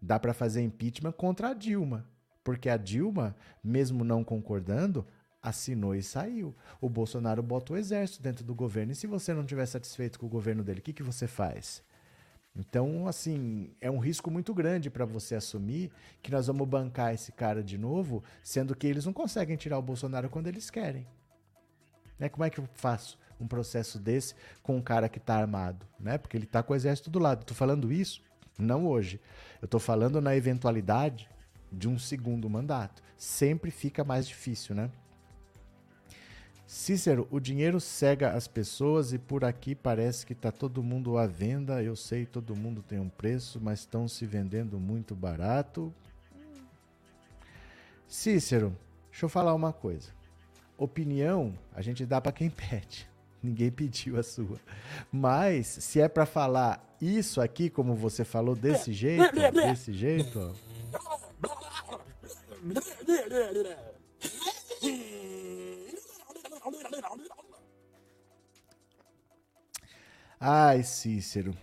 Dá 0.00 0.18
para 0.18 0.34
fazer 0.34 0.62
impeachment 0.62 1.12
contra 1.12 1.48
a 1.48 1.54
Dilma, 1.54 2.06
porque 2.44 2.68
a 2.68 2.76
Dilma, 2.76 3.36
mesmo 3.62 4.04
não 4.04 4.24
concordando, 4.24 5.06
assinou 5.42 5.94
e 5.94 6.02
saiu. 6.02 6.54
O 6.80 6.88
Bolsonaro 6.88 7.42
bota 7.42 7.72
o 7.72 7.76
exército 7.76 8.22
dentro 8.22 8.44
do 8.44 8.54
governo. 8.54 8.92
E 8.92 8.94
se 8.94 9.06
você 9.06 9.32
não 9.32 9.42
estiver 9.42 9.66
satisfeito 9.66 10.18
com 10.18 10.26
o 10.26 10.30
governo 10.30 10.62
dele, 10.62 10.80
o 10.80 10.82
que, 10.82 10.92
que 10.92 11.02
você 11.02 11.26
faz? 11.26 11.82
Então, 12.54 13.06
assim, 13.06 13.70
é 13.80 13.90
um 13.90 13.98
risco 13.98 14.30
muito 14.30 14.52
grande 14.52 14.90
para 14.90 15.04
você 15.04 15.34
assumir 15.34 15.90
que 16.22 16.30
nós 16.30 16.48
vamos 16.48 16.68
bancar 16.68 17.14
esse 17.14 17.32
cara 17.32 17.62
de 17.62 17.78
novo, 17.78 18.22
sendo 18.42 18.74
que 18.74 18.86
eles 18.86 19.06
não 19.06 19.12
conseguem 19.12 19.56
tirar 19.56 19.78
o 19.78 19.82
Bolsonaro 19.82 20.28
quando 20.28 20.48
eles 20.48 20.68
querem. 20.68 21.06
Né? 22.18 22.28
Como 22.28 22.44
é 22.44 22.50
que 22.50 22.58
eu 22.58 22.68
faço 22.74 23.18
um 23.40 23.46
processo 23.46 23.98
desse 23.98 24.34
com 24.62 24.76
um 24.76 24.82
cara 24.82 25.08
que 25.08 25.18
está 25.18 25.36
armado? 25.36 25.86
Né? 25.98 26.18
Porque 26.18 26.36
ele 26.36 26.44
está 26.44 26.62
com 26.62 26.72
o 26.72 26.76
exército 26.76 27.08
do 27.08 27.18
lado. 27.18 27.42
Estou 27.42 27.56
falando 27.56 27.92
isso 27.92 28.20
não 28.60 28.86
hoje. 28.86 29.20
Eu 29.60 29.64
estou 29.64 29.80
falando 29.80 30.20
na 30.20 30.36
eventualidade 30.36 31.28
de 31.72 31.88
um 31.88 31.98
segundo 31.98 32.48
mandato. 32.48 33.02
Sempre 33.16 33.70
fica 33.70 34.04
mais 34.04 34.26
difícil, 34.26 34.74
né? 34.74 34.90
Cícero, 36.70 37.26
o 37.32 37.40
dinheiro 37.40 37.80
cega 37.80 38.30
as 38.30 38.46
pessoas 38.46 39.12
e 39.12 39.18
por 39.18 39.44
aqui 39.44 39.74
parece 39.74 40.24
que 40.24 40.34
está 40.34 40.52
todo 40.52 40.84
mundo 40.84 41.18
à 41.18 41.26
venda. 41.26 41.82
Eu 41.82 41.96
sei, 41.96 42.24
todo 42.24 42.54
mundo 42.54 42.80
tem 42.80 43.00
um 43.00 43.08
preço, 43.08 43.58
mas 43.60 43.80
estão 43.80 44.06
se 44.06 44.24
vendendo 44.24 44.78
muito 44.78 45.12
barato. 45.16 45.92
Cícero, 48.06 48.72
deixa 49.10 49.24
eu 49.24 49.28
falar 49.28 49.52
uma 49.52 49.72
coisa. 49.72 50.10
Opinião 50.78 51.58
a 51.74 51.82
gente 51.82 52.06
dá 52.06 52.20
para 52.20 52.30
quem 52.30 52.48
pede. 52.70 53.10
Ninguém 53.42 53.72
pediu 53.72 54.16
a 54.16 54.22
sua. 54.22 54.60
Mas 55.10 55.66
se 55.66 56.00
é 56.00 56.08
para 56.08 56.24
falar 56.24 56.96
isso 57.00 57.40
aqui, 57.40 57.68
como 57.68 57.96
você 57.96 58.24
falou 58.24 58.54
desse 58.54 58.92
jeito, 58.92 59.34
desse 59.52 59.92
jeito, 59.92 60.38
ó. 60.38 60.54
Ai, 70.42 70.82
Cícero. 70.82 71.54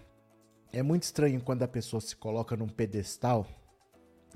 É 0.71 0.83
muito 0.83 1.01
estranho 1.01 1.41
quando 1.41 1.63
a 1.63 1.67
pessoa 1.67 1.99
se 1.99 2.15
coloca 2.15 2.55
num 2.55 2.67
pedestal 2.67 3.47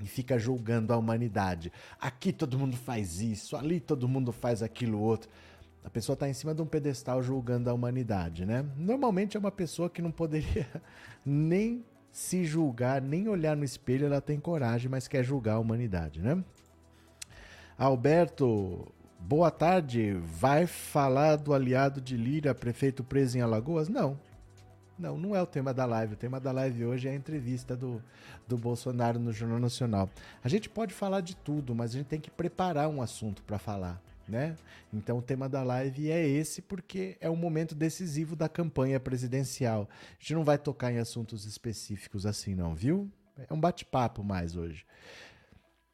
e 0.00 0.04
fica 0.04 0.36
julgando 0.36 0.92
a 0.92 0.96
humanidade. 0.96 1.70
Aqui 2.00 2.32
todo 2.32 2.58
mundo 2.58 2.76
faz 2.76 3.20
isso, 3.20 3.56
ali 3.56 3.78
todo 3.78 4.08
mundo 4.08 4.32
faz 4.32 4.60
aquilo 4.60 4.98
outro. 4.98 5.30
A 5.84 5.88
pessoa 5.88 6.14
está 6.14 6.28
em 6.28 6.32
cima 6.32 6.52
de 6.52 6.60
um 6.60 6.66
pedestal 6.66 7.22
julgando 7.22 7.70
a 7.70 7.72
humanidade, 7.72 8.44
né? 8.44 8.64
Normalmente 8.76 9.36
é 9.36 9.40
uma 9.40 9.52
pessoa 9.52 9.88
que 9.88 10.02
não 10.02 10.10
poderia 10.10 10.66
nem 11.24 11.84
se 12.10 12.44
julgar, 12.44 13.00
nem 13.00 13.28
olhar 13.28 13.56
no 13.56 13.64
espelho, 13.64 14.06
ela 14.06 14.20
tem 14.20 14.40
coragem, 14.40 14.90
mas 14.90 15.06
quer 15.06 15.22
julgar 15.22 15.54
a 15.54 15.60
humanidade, 15.60 16.20
né? 16.20 16.42
Alberto 17.78 18.92
Boa 19.24 19.52
tarde. 19.52 20.14
Vai 20.20 20.66
falar 20.66 21.36
do 21.36 21.54
aliado 21.54 22.00
de 22.00 22.16
Lira, 22.16 22.52
prefeito 22.52 23.04
preso 23.04 23.38
em 23.38 23.40
Alagoas? 23.40 23.88
Não. 23.88 24.18
Não, 25.02 25.18
não 25.18 25.34
é 25.34 25.42
o 25.42 25.46
tema 25.46 25.74
da 25.74 25.84
live. 25.84 26.14
O 26.14 26.16
tema 26.16 26.38
da 26.38 26.52
live 26.52 26.84
hoje 26.84 27.08
é 27.08 27.10
a 27.10 27.14
entrevista 27.14 27.76
do, 27.76 28.00
do 28.46 28.56
Bolsonaro 28.56 29.18
no 29.18 29.32
Jornal 29.32 29.58
Nacional. 29.58 30.08
A 30.44 30.48
gente 30.48 30.70
pode 30.70 30.94
falar 30.94 31.20
de 31.22 31.34
tudo, 31.34 31.74
mas 31.74 31.90
a 31.90 31.98
gente 31.98 32.06
tem 32.06 32.20
que 32.20 32.30
preparar 32.30 32.88
um 32.88 33.02
assunto 33.02 33.42
para 33.42 33.58
falar. 33.58 34.00
Né? 34.28 34.56
Então 34.94 35.18
o 35.18 35.22
tema 35.22 35.48
da 35.48 35.64
live 35.64 36.08
é 36.08 36.24
esse 36.24 36.62
porque 36.62 37.16
é 37.20 37.28
um 37.28 37.34
momento 37.34 37.74
decisivo 37.74 38.36
da 38.36 38.48
campanha 38.48 39.00
presidencial. 39.00 39.88
A 39.90 40.20
gente 40.20 40.34
não 40.34 40.44
vai 40.44 40.56
tocar 40.56 40.92
em 40.92 40.98
assuntos 40.98 41.44
específicos 41.46 42.24
assim 42.24 42.54
não, 42.54 42.72
viu? 42.72 43.10
É 43.36 43.52
um 43.52 43.58
bate-papo 43.58 44.22
mais 44.22 44.54
hoje. 44.54 44.86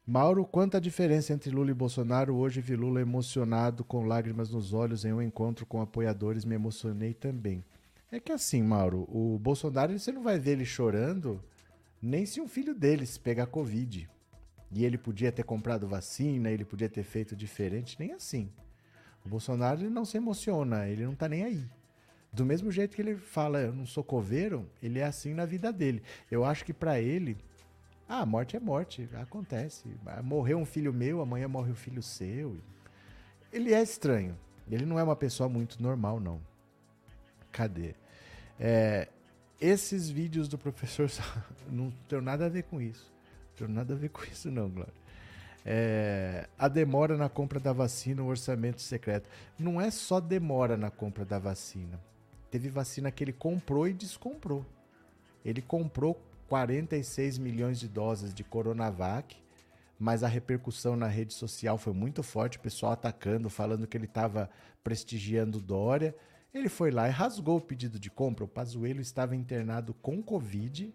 Mauro, 0.05 0.45
quanta 0.45 0.79
diferença 0.79 1.33
entre 1.33 1.49
Lula 1.49 1.71
e 1.71 1.73
Bolsonaro. 1.73 2.35
Hoje 2.35 2.61
vi 2.61 2.75
Lula 2.75 3.01
emocionado, 3.01 3.83
com 3.83 4.05
lágrimas 4.05 4.51
nos 4.51 4.71
olhos, 4.71 5.03
em 5.03 5.11
um 5.11 5.21
encontro 5.21 5.65
com 5.65 5.81
apoiadores. 5.81 6.45
Me 6.45 6.53
emocionei 6.53 7.15
também. 7.15 7.63
É 8.11 8.19
que 8.19 8.31
assim, 8.31 8.63
Mauro, 8.63 9.07
o 9.09 9.37
Bolsonaro 9.37 9.97
você 9.97 10.11
não 10.11 10.23
vai 10.23 10.39
ver 10.39 10.51
ele 10.51 10.65
chorando 10.65 11.43
nem 12.01 12.25
se 12.25 12.41
um 12.41 12.47
filho 12.47 12.73
deles 12.73 13.17
pegar 13.17 13.45
Covid. 13.45 14.09
E 14.71 14.85
ele 14.85 14.97
podia 14.97 15.31
ter 15.31 15.43
comprado 15.43 15.87
vacina, 15.87 16.49
ele 16.49 16.63
podia 16.63 16.89
ter 16.89 17.03
feito 17.03 17.35
diferente, 17.35 17.97
nem 17.99 18.13
assim. 18.13 18.51
O 19.25 19.29
Bolsonaro 19.29 19.81
ele 19.81 19.89
não 19.89 20.05
se 20.05 20.17
emociona, 20.17 20.87
ele 20.87 21.05
não 21.05 21.15
tá 21.15 21.27
nem 21.27 21.43
aí. 21.43 21.63
Do 22.31 22.45
mesmo 22.45 22.71
jeito 22.71 22.95
que 22.95 23.01
ele 23.01 23.15
fala, 23.15 23.59
eu 23.59 23.73
não 23.73 23.85
sou 23.85 24.03
coveiro, 24.03 24.69
ele 24.81 24.99
é 24.99 25.03
assim 25.03 25.33
na 25.33 25.45
vida 25.45 25.73
dele. 25.73 26.03
Eu 26.29 26.45
acho 26.45 26.63
que 26.63 26.73
para 26.73 27.01
ele 27.01 27.37
ah, 28.11 28.25
morte 28.25 28.57
é 28.57 28.59
morte, 28.59 29.07
acontece. 29.21 29.87
Morreu 30.23 30.57
um 30.57 30.65
filho 30.65 30.91
meu, 30.91 31.21
amanhã 31.21 31.47
morre 31.47 31.71
um 31.71 31.75
filho 31.75 32.01
seu. 32.01 32.57
Ele 33.53 33.71
é 33.71 33.83
estranho. 33.83 34.35
Ele 34.67 34.83
não 34.83 34.97
é 34.97 35.03
uma 35.03 35.15
pessoa 35.15 35.47
muito 35.47 35.79
normal, 35.79 36.19
não. 36.19 36.41
Cadê? 37.51 37.95
É, 38.59 39.07
esses 39.59 40.09
vídeos 40.09 40.47
do 40.47 40.57
professor 40.57 41.09
não 41.69 41.91
tem 42.07 42.21
nada 42.21 42.45
a 42.45 42.49
ver 42.49 42.63
com 42.63 42.81
isso. 42.81 43.11
Não 43.59 43.67
tem 43.67 43.75
nada 43.75 43.93
a 43.93 43.97
ver 43.97 44.09
com 44.09 44.23
isso, 44.23 44.49
não, 44.49 44.69
Glória. 44.69 44.93
É, 45.65 46.47
a 46.57 46.67
demora 46.67 47.17
na 47.17 47.29
compra 47.29 47.59
da 47.59 47.73
vacina, 47.73 48.23
o 48.23 48.27
orçamento 48.27 48.81
secreto. 48.81 49.29
Não 49.57 49.79
é 49.79 49.91
só 49.91 50.19
demora 50.19 50.77
na 50.77 50.89
compra 50.89 51.25
da 51.25 51.37
vacina. 51.37 51.99
Teve 52.49 52.69
vacina 52.69 53.11
que 53.11 53.23
ele 53.23 53.33
comprou 53.33 53.87
e 53.87 53.93
descomprou. 53.93 54.65
Ele 55.43 55.61
comprou 55.61 56.19
46 56.47 57.37
milhões 57.37 57.79
de 57.79 57.87
doses 57.87 58.33
de 58.33 58.43
Coronavac, 58.43 59.37
mas 59.99 60.23
a 60.23 60.27
repercussão 60.27 60.95
na 60.95 61.07
rede 61.07 61.33
social 61.33 61.77
foi 61.77 61.93
muito 61.93 62.23
forte, 62.23 62.57
o 62.57 62.61
pessoal 62.61 62.93
atacando, 62.93 63.49
falando 63.49 63.85
que 63.85 63.95
ele 63.95 64.05
estava 64.05 64.49
prestigiando 64.83 65.59
Dória. 65.59 66.15
Ele 66.53 66.69
foi 66.69 66.89
lá 66.89 67.07
e 67.07 67.11
rasgou 67.11 67.57
o 67.57 67.61
pedido 67.61 67.99
de 67.99 68.09
compra. 68.09 68.43
O 68.43 68.47
Pazuello 68.47 69.01
estava 69.01 69.35
internado 69.35 69.93
com 69.93 70.21
Covid. 70.21 70.93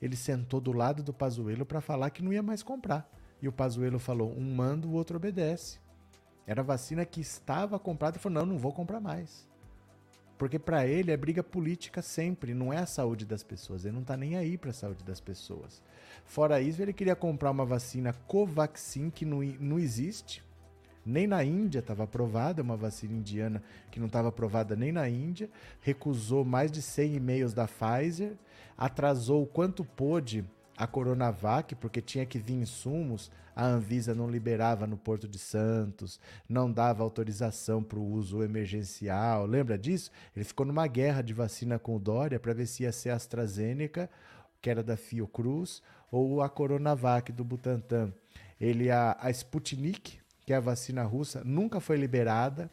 Ele 0.00 0.16
sentou 0.16 0.60
do 0.60 0.72
lado 0.72 1.02
do 1.02 1.12
Pazuello 1.12 1.66
para 1.66 1.80
falar 1.80 2.10
que 2.10 2.22
não 2.22 2.32
ia 2.32 2.42
mais 2.42 2.62
comprar. 2.62 3.10
E 3.40 3.46
o 3.46 3.52
Pazuello 3.52 3.98
falou: 3.98 4.34
um 4.34 4.54
manda, 4.54 4.86
o 4.86 4.92
outro 4.92 5.16
obedece. 5.16 5.78
Era 6.46 6.62
vacina 6.62 7.04
que 7.04 7.20
estava 7.20 7.78
comprada 7.78 8.16
e 8.16 8.20
falou: 8.20 8.40
não, 8.40 8.54
não 8.54 8.58
vou 8.58 8.72
comprar 8.72 9.00
mais. 9.00 9.46
Porque 10.38 10.58
para 10.58 10.86
ele 10.86 11.12
é 11.12 11.16
briga 11.16 11.44
política 11.44 12.02
sempre, 12.02 12.54
não 12.54 12.72
é 12.72 12.78
a 12.78 12.86
saúde 12.86 13.24
das 13.24 13.42
pessoas. 13.42 13.84
Ele 13.84 13.94
não 13.94 14.02
está 14.02 14.16
nem 14.16 14.36
aí 14.36 14.58
para 14.58 14.70
a 14.70 14.74
saúde 14.74 15.04
das 15.04 15.20
pessoas. 15.20 15.82
Fora 16.24 16.60
isso, 16.60 16.82
ele 16.82 16.92
queria 16.92 17.14
comprar 17.14 17.50
uma 17.50 17.64
vacina 17.64 18.12
Covaxin 18.26 19.10
que 19.10 19.24
não, 19.24 19.42
não 19.60 19.78
existe. 19.78 20.42
Nem 21.04 21.26
na 21.26 21.44
Índia 21.44 21.80
estava 21.80 22.04
aprovada, 22.04 22.62
uma 22.62 22.76
vacina 22.76 23.14
indiana 23.14 23.62
que 23.90 24.00
não 24.00 24.06
estava 24.06 24.28
aprovada 24.28 24.74
nem 24.74 24.92
na 24.92 25.08
Índia. 25.08 25.50
Recusou 25.80 26.44
mais 26.44 26.70
de 26.70 26.80
100 26.80 27.16
e-mails 27.16 27.54
da 27.54 27.66
Pfizer. 27.66 28.32
Atrasou 28.76 29.42
o 29.42 29.46
quanto 29.46 29.84
pôde 29.84 30.44
a 30.76 30.86
Coronavac, 30.86 31.74
porque 31.76 32.00
tinha 32.00 32.26
que 32.26 32.38
vir 32.38 32.54
insumos, 32.54 33.30
a 33.54 33.64
Anvisa 33.64 34.14
não 34.14 34.28
liberava 34.28 34.86
no 34.86 34.96
Porto 34.96 35.28
de 35.28 35.38
Santos, 35.38 36.18
não 36.48 36.70
dava 36.70 37.02
autorização 37.02 37.82
para 37.82 37.98
o 37.98 38.12
uso 38.12 38.42
emergencial. 38.42 39.46
Lembra 39.46 39.78
disso? 39.78 40.10
Ele 40.34 40.44
ficou 40.44 40.66
numa 40.66 40.86
guerra 40.86 41.22
de 41.22 41.32
vacina 41.32 41.78
com 41.78 41.96
o 41.96 42.00
Dória 42.00 42.40
para 42.40 42.52
ver 42.52 42.66
se 42.66 42.82
ia 42.82 42.92
ser 42.92 43.10
a 43.10 43.16
AstraZeneca, 43.16 44.10
que 44.60 44.68
era 44.68 44.82
da 44.82 44.96
Fiocruz, 44.96 45.82
ou 46.10 46.42
a 46.42 46.48
Coronavac 46.48 47.30
do 47.30 47.44
Butantan. 47.44 48.12
Ele 48.60 48.90
a, 48.90 49.16
a 49.20 49.30
Sputnik, 49.30 50.18
que 50.44 50.52
é 50.52 50.56
a 50.56 50.60
vacina 50.60 51.02
russa, 51.02 51.42
nunca 51.44 51.80
foi 51.80 51.96
liberada. 51.96 52.70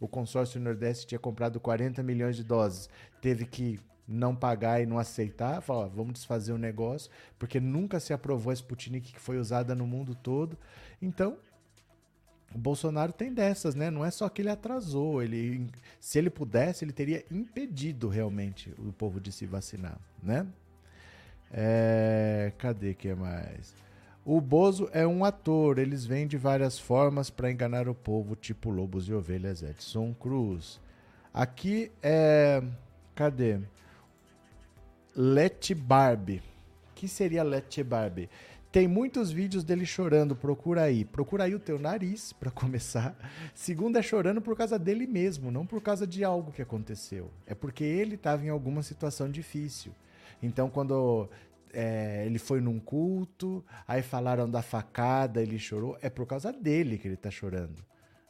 O 0.00 0.08
consórcio 0.08 0.60
Nordeste 0.60 1.06
tinha 1.06 1.18
comprado 1.18 1.60
40 1.60 2.02
milhões 2.02 2.36
de 2.36 2.44
doses, 2.44 2.88
teve 3.20 3.46
que 3.46 3.80
não 4.06 4.36
pagar 4.36 4.82
e 4.82 4.86
não 4.86 4.98
aceitar, 4.98 5.62
falar, 5.62 5.86
vamos 5.86 6.14
desfazer 6.14 6.52
o 6.52 6.58
negócio, 6.58 7.10
porque 7.38 7.58
nunca 7.58 7.98
se 7.98 8.12
aprovou 8.12 8.50
a 8.50 8.54
Sputnik 8.54 9.12
que 9.12 9.20
foi 9.20 9.38
usada 9.38 9.74
no 9.74 9.86
mundo 9.86 10.14
todo. 10.14 10.58
Então, 11.00 11.38
o 12.54 12.58
Bolsonaro 12.58 13.12
tem 13.12 13.32
dessas, 13.32 13.74
né? 13.74 13.90
Não 13.90 14.04
é 14.04 14.10
só 14.10 14.28
que 14.28 14.42
ele 14.42 14.50
atrasou, 14.50 15.22
ele 15.22 15.68
se 15.98 16.18
ele 16.18 16.30
pudesse, 16.30 16.84
ele 16.84 16.92
teria 16.92 17.24
impedido 17.30 18.08
realmente 18.08 18.72
o 18.78 18.92
povo 18.92 19.20
de 19.20 19.32
se 19.32 19.46
vacinar, 19.46 19.98
né? 20.22 20.46
É, 21.50 22.52
cadê 22.58 22.94
que 22.94 23.14
mais? 23.14 23.74
O 24.24 24.40
Bozo 24.40 24.88
é 24.90 25.06
um 25.06 25.22
ator, 25.22 25.78
eles 25.78 26.06
vêm 26.06 26.26
de 26.26 26.38
várias 26.38 26.78
formas 26.78 27.28
para 27.28 27.50
enganar 27.50 27.88
o 27.88 27.94
povo, 27.94 28.34
tipo 28.34 28.70
Lobos 28.70 29.06
e 29.06 29.12
Ovelhas 29.12 29.62
Edson 29.62 30.14
Cruz. 30.14 30.80
Aqui 31.32 31.92
é. 32.02 32.62
Cadê? 33.14 33.60
Let 35.14 35.74
Barbie. 35.74 36.42
Que 36.94 37.06
seria 37.06 37.42
Let 37.42 37.82
Barbie? 37.84 38.30
Tem 38.72 38.88
muitos 38.88 39.30
vídeos 39.30 39.62
dele 39.62 39.84
chorando, 39.84 40.34
procura 40.34 40.82
aí. 40.84 41.04
Procura 41.04 41.44
aí 41.44 41.54
o 41.54 41.60
teu 41.60 41.78
nariz, 41.78 42.32
para 42.32 42.50
começar. 42.50 43.14
Segundo, 43.54 43.98
é 43.98 44.02
chorando 44.02 44.40
por 44.40 44.56
causa 44.56 44.78
dele 44.78 45.06
mesmo, 45.06 45.50
não 45.50 45.66
por 45.66 45.82
causa 45.82 46.06
de 46.06 46.24
algo 46.24 46.50
que 46.50 46.62
aconteceu. 46.62 47.30
É 47.46 47.54
porque 47.54 47.84
ele 47.84 48.14
estava 48.14 48.42
em 48.42 48.48
alguma 48.48 48.82
situação 48.82 49.30
difícil. 49.30 49.92
Então, 50.42 50.70
quando 50.70 51.28
é, 51.74 52.24
ele 52.24 52.38
foi 52.38 52.60
num 52.60 52.78
culto, 52.78 53.64
aí 53.86 54.00
falaram 54.02 54.48
da 54.48 54.62
facada, 54.62 55.42
ele 55.42 55.58
chorou, 55.58 55.98
é 56.00 56.08
por 56.08 56.26
causa 56.26 56.52
dele 56.52 56.96
que 56.96 57.08
ele 57.08 57.14
está 57.14 57.30
chorando. 57.30 57.84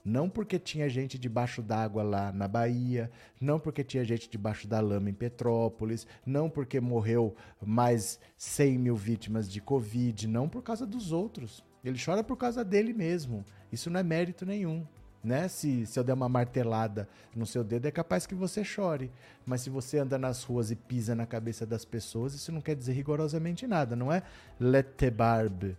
Não 0.04 0.28
porque 0.28 0.59
tinha 0.59 0.87
gente 0.88 1.18
debaixo 1.18 1.62
d'água 1.62 2.02
lá 2.02 2.30
na 2.30 2.46
Bahia, 2.46 3.11
não 3.40 3.59
porque 3.59 3.83
tinha 3.83 4.04
gente 4.04 4.28
debaixo 4.28 4.68
da 4.68 4.78
lama 4.78 5.09
em 5.09 5.14
Petrópolis, 5.14 6.07
não 6.26 6.50
porque 6.50 6.78
morreu 6.78 7.35
mais 7.64 8.20
100 8.37 8.78
mil 8.78 8.96
vítimas 8.96 9.50
de 9.50 9.62
Covid, 9.62 10.28
não 10.28 10.46
por 10.46 10.62
causa 10.62 10.87
dos 10.87 11.11
outros. 11.11 11.64
Ele 11.83 11.98
chora 12.02 12.22
por 12.22 12.37
causa 12.37 12.62
dele 12.62 12.92
mesmo. 12.92 13.46
Isso 13.72 13.88
não 13.88 14.00
é 14.00 14.02
mérito 14.02 14.44
nenhum. 14.44 14.87
Né? 15.24 15.48
Se, 15.48 15.87
se 15.87 15.98
eu 15.98 16.04
der 16.04 16.12
uma 16.12 16.28
martelada 16.28 17.08
no 17.34 17.46
seu 17.46 17.64
dedo, 17.64 17.87
é 17.87 17.90
capaz 17.90 18.26
que 18.26 18.34
você 18.34 18.62
chore. 18.62 19.10
Mas 19.46 19.62
se 19.62 19.70
você 19.70 19.98
anda 19.98 20.18
nas 20.18 20.44
ruas 20.44 20.70
e 20.70 20.76
pisa 20.76 21.14
na 21.14 21.24
cabeça 21.24 21.64
das 21.64 21.84
pessoas, 21.84 22.34
isso 22.34 22.52
não 22.52 22.60
quer 22.60 22.76
dizer 22.76 22.92
rigorosamente 22.92 23.66
nada, 23.66 23.96
não 23.96 24.12
é? 24.12 24.22
Lete 24.60 25.10
barbe. 25.10 25.76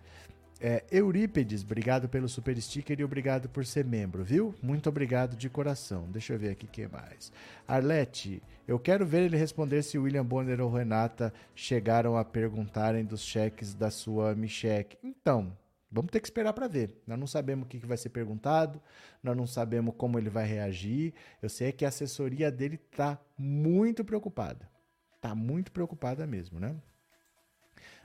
É, 0.59 0.83
Eurípedes, 0.89 1.63
obrigado 1.63 2.07
pelo 2.07 2.29
super 2.29 2.59
sticker 2.59 2.99
e 2.99 3.03
obrigado 3.03 3.49
por 3.49 3.65
ser 3.65 3.83
membro, 3.85 4.23
viu? 4.23 4.55
Muito 4.63 4.87
obrigado 4.87 5.35
de 5.35 5.49
coração. 5.49 6.07
Deixa 6.09 6.33
eu 6.33 6.39
ver 6.39 6.51
aqui 6.51 6.65
que 6.65 6.87
mais. 6.87 7.31
Arlete, 7.67 8.41
eu 8.67 8.79
quero 8.79 9.05
ver 9.05 9.23
ele 9.23 9.37
responder 9.37 9.83
se 9.83 9.97
William 9.97 10.25
Bonner 10.25 10.61
ou 10.61 10.71
Renata 10.71 11.33
chegaram 11.53 12.17
a 12.17 12.23
perguntarem 12.23 13.03
dos 13.03 13.21
cheques 13.21 13.73
da 13.73 13.91
sua 13.91 14.33
Micheque. 14.33 14.97
Então, 15.03 15.51
vamos 15.95 16.11
ter 16.11 16.19
que 16.19 16.27
esperar 16.27 16.51
para 16.51 16.67
ver. 16.67 17.01
Nós 17.07 17.17
não 17.17 17.25
sabemos 17.25 17.65
o 17.65 17.69
que 17.69 17.77
vai 17.79 17.97
ser 17.97 18.09
perguntado, 18.09 18.81
nós 19.23 19.35
não 19.35 19.47
sabemos 19.47 19.95
como 19.97 20.19
ele 20.19 20.29
vai 20.29 20.45
reagir. 20.45 21.13
Eu 21.41 21.47
sei 21.47 21.71
que 21.71 21.85
a 21.85 21.87
assessoria 21.87 22.51
dele 22.51 22.79
está 22.91 23.19
muito 23.37 24.03
preocupada. 24.03 24.69
Está 25.15 25.33
muito 25.33 25.71
preocupada 25.71 26.27
mesmo, 26.27 26.59
né? 26.59 26.75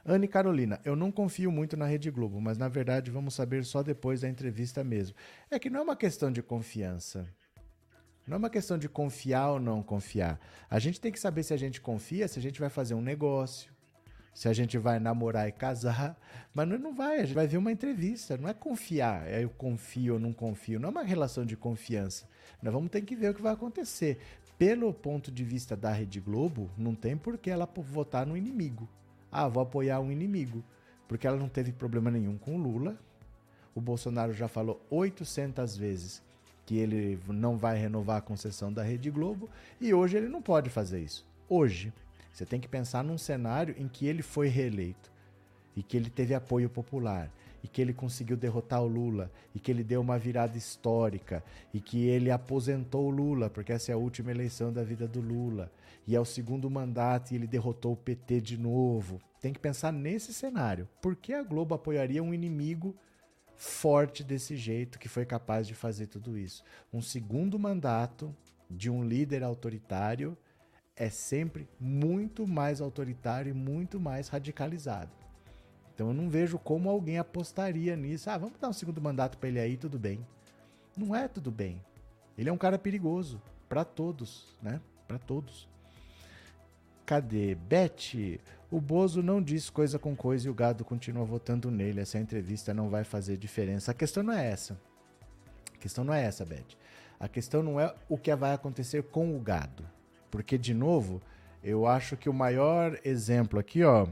Anne 0.04 0.28
Carolina, 0.28 0.80
eu 0.84 0.96
não 0.96 1.10
confio 1.12 1.50
muito 1.52 1.76
na 1.76 1.84
Rede 1.84 2.10
Globo, 2.10 2.40
mas 2.40 2.56
na 2.56 2.68
verdade 2.68 3.10
vamos 3.10 3.34
saber 3.34 3.64
só 3.64 3.82
depois 3.82 4.20
da 4.22 4.28
entrevista 4.28 4.82
mesmo. 4.82 5.16
É 5.50 5.58
que 5.58 5.68
não 5.68 5.80
é 5.80 5.82
uma 5.82 5.96
questão 5.96 6.30
de 6.32 6.42
confiança. 6.42 7.28
Não 8.26 8.36
é 8.36 8.38
uma 8.38 8.50
questão 8.50 8.78
de 8.78 8.88
confiar 8.88 9.50
ou 9.50 9.60
não 9.60 9.82
confiar. 9.82 10.40
A 10.70 10.78
gente 10.78 11.00
tem 11.00 11.10
que 11.10 11.18
saber 11.18 11.42
se 11.42 11.52
a 11.52 11.56
gente 11.56 11.80
confia, 11.80 12.28
se 12.28 12.38
a 12.38 12.42
gente 12.42 12.60
vai 12.60 12.70
fazer 12.70 12.94
um 12.94 13.02
negócio, 13.02 13.72
se 14.32 14.48
a 14.48 14.52
gente 14.52 14.78
vai 14.78 14.98
namorar 14.98 15.48
e 15.48 15.52
casar. 15.52 16.16
Mas 16.54 16.68
não 16.68 16.94
vai, 16.94 17.20
a 17.20 17.24
gente 17.24 17.34
vai 17.34 17.46
ver 17.46 17.58
uma 17.58 17.72
entrevista. 17.72 18.36
Não 18.36 18.48
é 18.48 18.54
confiar, 18.54 19.28
é 19.28 19.44
eu 19.44 19.50
confio 19.50 20.14
ou 20.14 20.20
não 20.20 20.32
confio. 20.32 20.80
Não 20.80 20.88
é 20.88 20.92
uma 20.92 21.02
relação 21.02 21.44
de 21.44 21.56
confiança. 21.56 22.28
Nós 22.62 22.72
vamos 22.72 22.90
ter 22.90 23.02
que 23.02 23.16
ver 23.16 23.30
o 23.30 23.34
que 23.34 23.42
vai 23.42 23.52
acontecer. 23.52 24.18
Pelo 24.58 24.92
ponto 24.92 25.30
de 25.30 25.42
vista 25.42 25.76
da 25.76 25.90
Rede 25.90 26.20
Globo, 26.20 26.70
não 26.76 26.94
tem 26.94 27.16
por 27.16 27.38
que 27.38 27.50
ela 27.50 27.68
votar 27.76 28.26
no 28.26 28.36
inimigo. 28.36 28.88
Ah, 29.32 29.48
vou 29.48 29.62
apoiar 29.62 30.00
um 30.00 30.12
inimigo. 30.12 30.62
Porque 31.08 31.26
ela 31.26 31.36
não 31.36 31.48
teve 31.48 31.72
problema 31.72 32.10
nenhum 32.10 32.36
com 32.36 32.56
o 32.56 32.58
Lula. 32.58 32.98
O 33.74 33.80
Bolsonaro 33.80 34.32
já 34.32 34.48
falou 34.48 34.84
800 34.90 35.76
vezes 35.76 36.22
que 36.66 36.76
ele 36.76 37.18
não 37.26 37.56
vai 37.56 37.76
renovar 37.76 38.18
a 38.18 38.20
concessão 38.20 38.72
da 38.72 38.82
Rede 38.82 39.10
Globo 39.10 39.48
e 39.80 39.92
hoje 39.92 40.16
ele 40.16 40.28
não 40.28 40.40
pode 40.40 40.70
fazer 40.70 41.00
isso. 41.00 41.26
Hoje, 41.48 41.92
você 42.32 42.46
tem 42.46 42.60
que 42.60 42.68
pensar 42.68 43.02
num 43.04 43.18
cenário 43.18 43.74
em 43.78 43.88
que 43.88 44.06
ele 44.06 44.22
foi 44.22 44.48
reeleito 44.48 45.10
e 45.76 45.82
que 45.82 45.96
ele 45.96 46.10
teve 46.10 46.34
apoio 46.34 46.68
popular 46.68 47.30
e 47.62 47.68
que 47.68 47.80
ele 47.80 47.92
conseguiu 47.92 48.36
derrotar 48.36 48.82
o 48.82 48.86
Lula 48.86 49.30
e 49.54 49.60
que 49.60 49.70
ele 49.70 49.84
deu 49.84 50.00
uma 50.00 50.18
virada 50.18 50.56
histórica 50.56 51.44
e 51.72 51.80
que 51.80 52.06
ele 52.06 52.30
aposentou 52.30 53.06
o 53.06 53.10
Lula, 53.10 53.50
porque 53.50 53.72
essa 53.72 53.92
é 53.92 53.94
a 53.94 53.98
última 53.98 54.30
eleição 54.30 54.72
da 54.72 54.82
vida 54.82 55.06
do 55.06 55.20
Lula 55.20 55.70
e 56.06 56.16
é 56.16 56.20
o 56.20 56.24
segundo 56.24 56.70
mandato 56.70 57.32
e 57.32 57.36
ele 57.36 57.46
derrotou 57.46 57.92
o 57.92 57.96
PT 57.96 58.40
de 58.40 58.58
novo. 58.58 59.20
Tem 59.40 59.52
que 59.52 59.60
pensar 59.60 59.92
nesse 59.92 60.32
cenário. 60.32 60.88
Por 61.00 61.14
que 61.16 61.32
a 61.32 61.42
Globo 61.42 61.74
apoiaria 61.74 62.22
um 62.22 62.34
inimigo 62.34 62.96
forte 63.56 64.24
desse 64.24 64.56
jeito 64.56 64.98
que 64.98 65.08
foi 65.08 65.26
capaz 65.26 65.66
de 65.66 65.74
fazer 65.74 66.06
tudo 66.06 66.38
isso? 66.38 66.64
Um 66.92 67.02
segundo 67.02 67.58
mandato 67.58 68.34
de 68.70 68.88
um 68.88 69.04
líder 69.04 69.42
autoritário 69.42 70.36
é 71.00 71.08
sempre 71.08 71.66
muito 71.80 72.46
mais 72.46 72.78
autoritário 72.78 73.48
e 73.48 73.54
muito 73.54 73.98
mais 73.98 74.28
radicalizado. 74.28 75.10
Então 75.94 76.08
eu 76.08 76.14
não 76.14 76.28
vejo 76.28 76.58
como 76.58 76.90
alguém 76.90 77.16
apostaria 77.16 77.96
nisso. 77.96 78.28
Ah, 78.28 78.36
vamos 78.36 78.58
dar 78.60 78.68
um 78.68 78.72
segundo 78.74 79.00
mandato 79.00 79.38
para 79.38 79.48
ele 79.48 79.58
aí, 79.58 79.76
tudo 79.78 79.98
bem. 79.98 80.26
Não 80.94 81.16
é 81.16 81.26
tudo 81.26 81.50
bem. 81.50 81.82
Ele 82.36 82.50
é 82.50 82.52
um 82.52 82.58
cara 82.58 82.78
perigoso 82.78 83.40
para 83.66 83.82
todos, 83.82 84.54
né? 84.60 84.78
Para 85.08 85.18
todos. 85.18 85.66
Cadê? 87.06 87.54
Beth, 87.54 88.38
o 88.70 88.78
Bozo 88.78 89.22
não 89.22 89.42
diz 89.42 89.70
coisa 89.70 89.98
com 89.98 90.14
coisa 90.14 90.48
e 90.48 90.50
o 90.50 90.54
gado 90.54 90.84
continua 90.84 91.24
votando 91.24 91.70
nele. 91.70 92.02
Essa 92.02 92.18
entrevista 92.18 92.74
não 92.74 92.90
vai 92.90 93.04
fazer 93.04 93.38
diferença. 93.38 93.90
A 93.90 93.94
questão 93.94 94.22
não 94.22 94.34
é 94.34 94.50
essa. 94.50 94.78
A 95.74 95.78
questão 95.78 96.04
não 96.04 96.12
é 96.12 96.22
essa, 96.22 96.44
Beth. 96.44 96.76
A 97.18 97.26
questão 97.26 97.62
não 97.62 97.80
é 97.80 97.94
o 98.06 98.18
que 98.18 98.34
vai 98.36 98.52
acontecer 98.52 99.04
com 99.04 99.34
o 99.34 99.40
gado. 99.40 99.88
Porque, 100.30 100.56
de 100.56 100.72
novo, 100.72 101.20
eu 101.62 101.86
acho 101.86 102.16
que 102.16 102.28
o 102.28 102.34
maior 102.34 102.98
exemplo 103.04 103.58
aqui, 103.58 103.84
ó. 103.84 104.06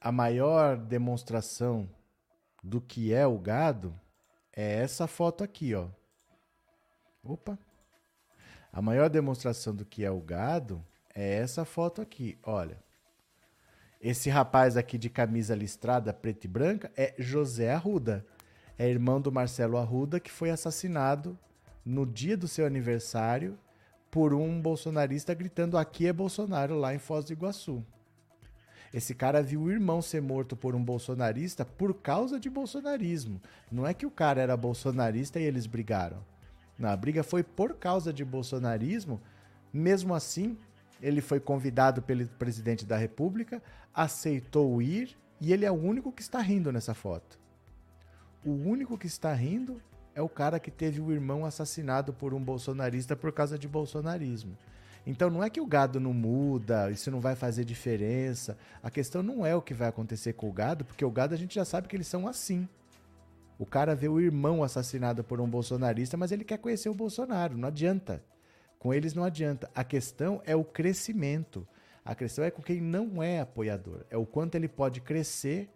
A 0.00 0.10
maior 0.10 0.76
demonstração 0.76 1.88
do 2.62 2.80
que 2.80 3.12
é 3.12 3.26
o 3.26 3.38
gado 3.38 3.94
é 4.52 4.76
essa 4.76 5.06
foto 5.06 5.44
aqui, 5.44 5.74
ó. 5.74 5.88
Opa. 7.24 7.58
A 8.72 8.80
maior 8.80 9.10
demonstração 9.10 9.74
do 9.74 9.84
que 9.84 10.04
é 10.04 10.10
o 10.10 10.20
gado 10.20 10.82
é 11.14 11.34
essa 11.34 11.64
foto 11.64 12.00
aqui, 12.00 12.38
olha. 12.42 12.82
Esse 14.00 14.30
rapaz 14.30 14.76
aqui 14.76 14.98
de 14.98 15.08
camisa 15.08 15.54
listrada 15.54 16.12
preta 16.12 16.46
e 16.46 16.50
branca 16.50 16.90
é 16.96 17.14
José 17.18 17.72
Arruda. 17.72 18.26
É 18.78 18.88
irmão 18.88 19.20
do 19.20 19.30
Marcelo 19.30 19.76
Arruda 19.76 20.18
que 20.18 20.30
foi 20.30 20.50
assassinado 20.50 21.38
no 21.84 22.06
dia 22.06 22.36
do 22.36 22.48
seu 22.48 22.66
aniversário 22.66 23.58
por 24.12 24.34
um 24.34 24.60
bolsonarista 24.60 25.32
gritando 25.32 25.78
aqui 25.78 26.06
é 26.06 26.12
Bolsonaro 26.12 26.78
lá 26.78 26.94
em 26.94 26.98
Foz 26.98 27.24
do 27.24 27.32
Iguaçu. 27.32 27.82
Esse 28.92 29.14
cara 29.14 29.42
viu 29.42 29.62
o 29.62 29.70
irmão 29.70 30.02
ser 30.02 30.20
morto 30.20 30.54
por 30.54 30.74
um 30.74 30.84
bolsonarista 30.84 31.64
por 31.64 31.94
causa 31.94 32.38
de 32.38 32.50
bolsonarismo. 32.50 33.40
Não 33.70 33.86
é 33.86 33.94
que 33.94 34.04
o 34.04 34.10
cara 34.10 34.42
era 34.42 34.54
bolsonarista 34.54 35.40
e 35.40 35.44
eles 35.44 35.66
brigaram. 35.66 36.22
Não, 36.78 36.90
a 36.90 36.96
briga 36.96 37.22
foi 37.22 37.42
por 37.42 37.76
causa 37.76 38.12
de 38.12 38.22
bolsonarismo. 38.22 39.18
Mesmo 39.72 40.14
assim, 40.14 40.58
ele 41.00 41.22
foi 41.22 41.40
convidado 41.40 42.02
pelo 42.02 42.26
presidente 42.26 42.84
da 42.84 42.98
República, 42.98 43.62
aceitou 43.94 44.82
ir 44.82 45.16
e 45.40 45.54
ele 45.54 45.64
é 45.64 45.70
o 45.70 45.82
único 45.82 46.12
que 46.12 46.20
está 46.20 46.38
rindo 46.38 46.70
nessa 46.70 46.92
foto. 46.92 47.40
O 48.44 48.50
único 48.50 48.98
que 48.98 49.06
está 49.06 49.32
rindo 49.32 49.80
é 50.14 50.22
o 50.22 50.28
cara 50.28 50.60
que 50.60 50.70
teve 50.70 51.00
o 51.00 51.12
irmão 51.12 51.44
assassinado 51.44 52.12
por 52.12 52.34
um 52.34 52.42
bolsonarista 52.42 53.16
por 53.16 53.32
causa 53.32 53.58
de 53.58 53.66
bolsonarismo. 53.66 54.56
Então 55.06 55.28
não 55.30 55.42
é 55.42 55.50
que 55.50 55.60
o 55.60 55.66
gado 55.66 55.98
não 55.98 56.12
muda, 56.12 56.90
isso 56.90 57.10
não 57.10 57.20
vai 57.20 57.34
fazer 57.34 57.64
diferença. 57.64 58.56
A 58.82 58.90
questão 58.90 59.22
não 59.22 59.44
é 59.44 59.54
o 59.54 59.62
que 59.62 59.74
vai 59.74 59.88
acontecer 59.88 60.34
com 60.34 60.48
o 60.48 60.52
gado, 60.52 60.84
porque 60.84 61.04
o 61.04 61.10
gado 61.10 61.34
a 61.34 61.38
gente 61.38 61.54
já 61.54 61.64
sabe 61.64 61.88
que 61.88 61.96
eles 61.96 62.06
são 62.06 62.28
assim. 62.28 62.68
O 63.58 63.66
cara 63.66 63.94
vê 63.94 64.08
o 64.08 64.20
irmão 64.20 64.62
assassinado 64.62 65.22
por 65.22 65.40
um 65.40 65.48
bolsonarista, 65.48 66.16
mas 66.16 66.32
ele 66.32 66.44
quer 66.44 66.58
conhecer 66.58 66.88
o 66.88 66.94
Bolsonaro, 66.94 67.56
não 67.56 67.68
adianta. 67.68 68.22
Com 68.78 68.92
eles 68.92 69.14
não 69.14 69.22
adianta. 69.22 69.70
A 69.74 69.84
questão 69.84 70.42
é 70.44 70.56
o 70.56 70.64
crescimento. 70.64 71.66
A 72.04 72.14
questão 72.14 72.44
é 72.44 72.50
com 72.50 72.60
quem 72.60 72.80
não 72.80 73.22
é 73.22 73.40
apoiador. 73.40 74.04
É 74.10 74.16
o 74.16 74.26
quanto 74.26 74.56
ele 74.56 74.66
pode 74.66 75.00
crescer 75.00 75.70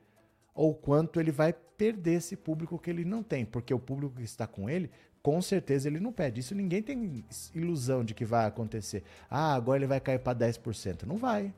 ou 0.56 0.74
quanto 0.74 1.20
ele 1.20 1.30
vai 1.30 1.52
perder 1.52 2.14
esse 2.14 2.34
público 2.34 2.78
que 2.78 2.88
ele 2.88 3.04
não 3.04 3.22
tem, 3.22 3.44
porque 3.44 3.72
o 3.72 3.78
público 3.78 4.16
que 4.16 4.24
está 4.24 4.46
com 4.46 4.68
ele, 4.68 4.90
com 5.22 5.40
certeza 5.42 5.88
ele 5.88 6.00
não 6.00 6.10
perde. 6.10 6.40
Isso 6.40 6.54
ninguém 6.54 6.82
tem 6.82 7.24
ilusão 7.54 8.02
de 8.02 8.14
que 8.14 8.24
vai 8.24 8.46
acontecer. 8.46 9.04
Ah, 9.30 9.54
agora 9.54 9.78
ele 9.78 9.86
vai 9.86 10.00
cair 10.00 10.18
para 10.18 10.38
10%. 10.38 11.02
Não 11.02 11.16
vai. 11.16 11.52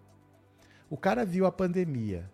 O 0.91 0.97
cara 0.97 1.25
viu 1.25 1.47
a 1.47 1.53
pandemia, 1.53 2.29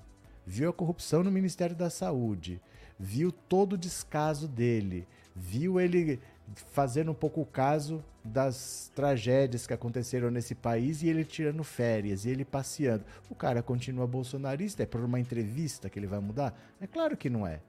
viu 0.47 0.71
a 0.71 0.73
corrupção 0.73 1.23
no 1.23 1.31
Ministério 1.31 1.77
da 1.77 1.91
Saúde, 1.91 2.61
viu 2.99 3.31
todo 3.31 3.75
o 3.75 3.79
descaso 3.79 4.49
dele, 4.49 5.07
viu 5.35 5.79
ele 5.79 6.21
fazendo 6.55 7.11
um 7.11 7.15
pouco 7.15 7.41
o 7.41 7.47
caso 7.47 8.05
das 8.25 8.91
tragédias 8.95 9.67
que 9.67 9.75
aconteceram 9.75 10.31
nesse 10.31 10.55
país 10.55 11.03
e 11.03 11.09
ele 11.09 11.25
tirando 11.25 11.65
férias 11.65 12.25
e 12.25 12.31
ele 12.31 12.45
passeando. 12.45 13.05
O 13.29 13.35
cara 13.35 13.63
continua 13.63 14.07
bolsonarista? 14.07 14.83
É 14.83 14.87
por 14.87 15.01
uma 15.01 15.21
entrevista 15.21 15.89
que 15.89 15.99
ele 15.99 16.07
vai 16.07 16.21
mudar? 16.21 16.59
É 16.81 16.87
claro 16.87 17.17
que 17.17 17.31
não 17.31 17.47
é. 17.47 17.61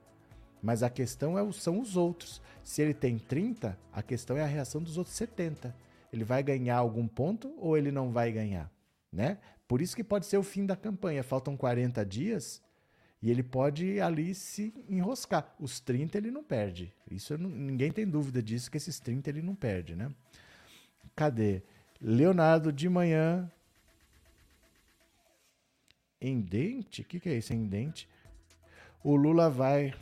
Mas 0.62 0.82
a 0.82 0.90
questão 0.90 1.38
é, 1.38 1.52
são 1.52 1.80
os 1.80 1.96
outros. 1.96 2.40
Se 2.62 2.82
ele 2.82 2.94
tem 2.94 3.18
30, 3.18 3.78
a 3.92 4.02
questão 4.02 4.36
é 4.36 4.42
a 4.42 4.46
reação 4.46 4.82
dos 4.82 4.98
outros 4.98 5.16
70. 5.16 5.74
Ele 6.12 6.24
vai 6.24 6.42
ganhar 6.42 6.76
algum 6.76 7.06
ponto 7.06 7.54
ou 7.58 7.76
ele 7.76 7.90
não 7.90 8.10
vai 8.10 8.32
ganhar? 8.32 8.70
Né? 9.12 9.38
Por 9.68 9.80
isso 9.80 9.96
que 9.96 10.04
pode 10.04 10.26
ser 10.26 10.38
o 10.38 10.42
fim 10.42 10.64
da 10.64 10.76
campanha. 10.76 11.22
Faltam 11.22 11.56
40 11.56 12.04
dias 12.04 12.62
e 13.26 13.30
ele 13.30 13.42
pode 13.42 14.00
ali 14.00 14.36
se 14.36 14.72
enroscar. 14.88 15.52
Os 15.58 15.80
30 15.80 16.16
ele 16.16 16.30
não 16.30 16.44
perde. 16.44 16.94
Isso 17.10 17.36
não, 17.36 17.50
ninguém 17.50 17.90
tem 17.90 18.06
dúvida 18.06 18.40
disso, 18.40 18.70
que 18.70 18.76
esses 18.76 19.00
30 19.00 19.28
ele 19.28 19.42
não 19.42 19.52
perde, 19.52 19.96
né? 19.96 20.12
Cadê? 21.16 21.60
Leonardo 22.00 22.72
de 22.72 22.88
manhã. 22.88 23.50
Em 26.20 26.40
dente? 26.40 27.02
O 27.02 27.04
que, 27.04 27.18
que 27.18 27.28
é 27.28 27.36
isso? 27.36 27.52
Em 27.52 27.66
dente? 27.66 28.08
O 29.02 29.16
Lula 29.16 29.50
vai 29.50 29.92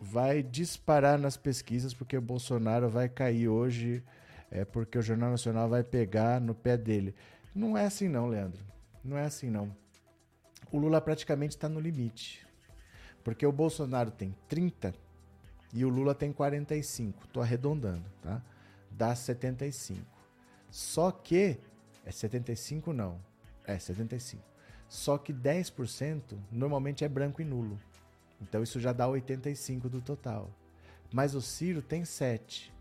vai 0.00 0.40
disparar 0.40 1.18
nas 1.18 1.36
pesquisas 1.36 1.92
porque 1.92 2.16
o 2.16 2.22
Bolsonaro 2.22 2.88
vai 2.88 3.08
cair 3.08 3.48
hoje, 3.48 4.00
é 4.48 4.64
porque 4.64 4.96
o 4.96 5.02
Jornal 5.02 5.32
Nacional 5.32 5.68
vai 5.68 5.82
pegar 5.82 6.40
no 6.40 6.54
pé 6.54 6.76
dele. 6.76 7.16
Não 7.52 7.76
é 7.76 7.86
assim 7.86 8.08
não, 8.08 8.28
Leandro. 8.28 8.64
Não 9.02 9.18
é 9.18 9.24
assim 9.24 9.50
não. 9.50 9.74
O 10.70 10.78
Lula 10.78 11.00
praticamente 11.00 11.56
está 11.56 11.68
no 11.68 11.80
limite. 11.80 12.48
Porque 13.22 13.46
o 13.46 13.52
Bolsonaro 13.52 14.10
tem 14.10 14.34
30 14.48 14.94
e 15.72 15.84
o 15.84 15.88
Lula 15.88 16.14
tem 16.14 16.32
45. 16.32 17.24
Estou 17.26 17.42
arredondando, 17.42 18.04
tá? 18.22 18.42
Dá 18.90 19.14
75. 19.14 20.00
Só 20.70 21.10
que. 21.10 21.58
É 22.04 22.10
75 22.10 22.92
não. 22.92 23.20
É 23.64 23.78
75. 23.78 24.42
Só 24.88 25.18
que 25.18 25.32
10% 25.32 26.36
normalmente 26.50 27.04
é 27.04 27.08
branco 27.08 27.40
e 27.40 27.44
nulo. 27.44 27.78
Então 28.40 28.62
isso 28.62 28.80
já 28.80 28.92
dá 28.92 29.06
85 29.06 29.88
do 29.88 30.00
total. 30.00 30.50
Mas 31.12 31.34
o 31.34 31.42
Ciro 31.42 31.82
tem 31.82 32.04
7. 32.04 32.72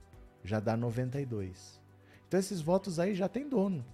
Já 0.44 0.60
dá 0.60 0.78
92. 0.78 1.80
Então 2.28 2.40
esses 2.40 2.62
votos 2.62 2.98
aí 2.98 3.14
já 3.14 3.28
tem 3.28 3.48
dono. 3.48 3.86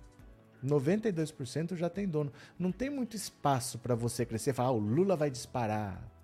92% 0.63 1.75
já 1.75 1.89
tem 1.89 2.07
dono. 2.07 2.31
Não 2.57 2.71
tem 2.71 2.89
muito 2.89 3.15
espaço 3.15 3.79
para 3.79 3.95
você 3.95 4.25
crescer 4.25 4.51
e 4.51 4.53
falar, 4.53 4.69
ah, 4.69 4.73
o 4.73 4.79
Lula 4.79 5.15
vai 5.15 5.29
disparar 5.29 6.14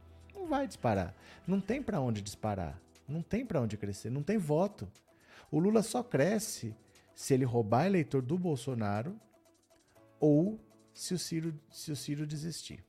vai 0.52 0.68
disparar. 0.68 1.16
Não 1.48 1.62
tem 1.62 1.82
para 1.82 2.02
onde 2.02 2.22
disparar. 2.22 2.80
Não 3.08 3.22
tem 3.22 3.46
para 3.46 3.62
onde 3.62 3.78
crescer. 3.78 4.10
Não 4.10 4.22
tem 4.22 4.38
voto. 4.38 4.88
O 5.50 5.58
Lula 5.58 5.82
só 5.82 6.04
cresce 6.04 6.76
se 7.16 7.34
ele 7.34 7.46
roubar 7.46 7.86
eleitor 7.86 8.22
do 8.22 8.38
Bolsonaro 8.38 9.16
ou 10.20 10.60
se 10.94 11.14
o 11.14 11.20
Ciro, 11.20 11.58
se 11.70 11.92
o 11.92 11.96
Ciro 11.96 12.28
desistir. 12.28 12.84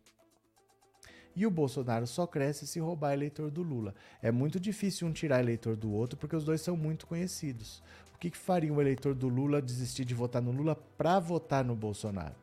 E 1.35 1.47
o 1.47 1.51
Bolsonaro 1.51 2.07
só 2.07 2.27
cresce 2.27 2.67
se 2.67 2.81
roubar 2.81 3.13
eleitor 3.13 3.49
do 3.51 3.63
Lula. 3.63 3.95
É 4.21 4.31
muito 4.31 4.59
difícil 4.59 5.07
um 5.07 5.13
tirar 5.13 5.41
eleitor 5.41 5.77
do 5.77 5.91
outro 5.91 6.19
porque 6.19 6.37
os 6.37 6.45
dois 6.45 6.61
são 6.61 6.77
muito 6.77 7.07
conhecidos. 7.07 7.83
O 8.13 8.19
que, 8.19 8.31
que 8.31 8.37
faria 8.37 8.73
um 8.73 8.81
eleitor 8.81 9.15
do 9.15 9.29
Lula 9.29 9.63
desistir 9.63 10.05
de 10.05 10.15
votar 10.15 10.43
no 10.43 10.51
Lula 10.51 10.75
para 10.75 11.19
votar 11.21 11.65
no 11.65 11.77
Bolsonaro? 11.77 12.35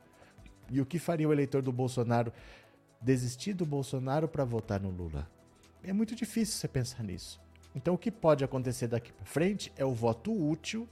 E 0.69 0.79
o 0.79 0.85
que 0.85 0.97
faria 0.97 1.27
o 1.27 1.33
eleitor 1.33 1.61
do 1.61 1.71
Bolsonaro 1.71 2.31
desistir 3.01 3.53
do 3.53 3.65
Bolsonaro 3.65 4.27
para 4.27 4.43
votar 4.43 4.79
no 4.79 4.89
Lula. 4.89 5.29
É 5.83 5.93
muito 5.93 6.15
difícil 6.15 6.55
você 6.55 6.67
pensar 6.67 7.03
nisso. 7.03 7.39
Então 7.75 7.93
o 7.93 7.97
que 7.97 8.11
pode 8.11 8.43
acontecer 8.43 8.87
daqui 8.87 9.11
para 9.11 9.25
frente 9.25 9.71
é 9.77 9.85
o 9.85 9.93
voto 9.93 10.33
útil 10.33 10.87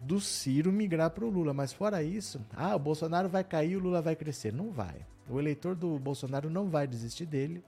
do 0.00 0.20
Ciro 0.20 0.72
migrar 0.72 1.10
para 1.10 1.24
o 1.24 1.30
Lula. 1.30 1.54
Mas 1.54 1.72
fora 1.72 2.02
isso, 2.02 2.40
ah, 2.54 2.74
o 2.74 2.78
Bolsonaro 2.78 3.28
vai 3.28 3.44
cair, 3.44 3.76
o 3.76 3.80
Lula 3.80 4.02
vai 4.02 4.16
crescer. 4.16 4.52
Não 4.52 4.70
vai. 4.70 5.06
O 5.28 5.38
eleitor 5.38 5.74
do 5.74 5.98
Bolsonaro 5.98 6.50
não 6.50 6.68
vai 6.68 6.86
desistir 6.86 7.26
dele. 7.26 7.62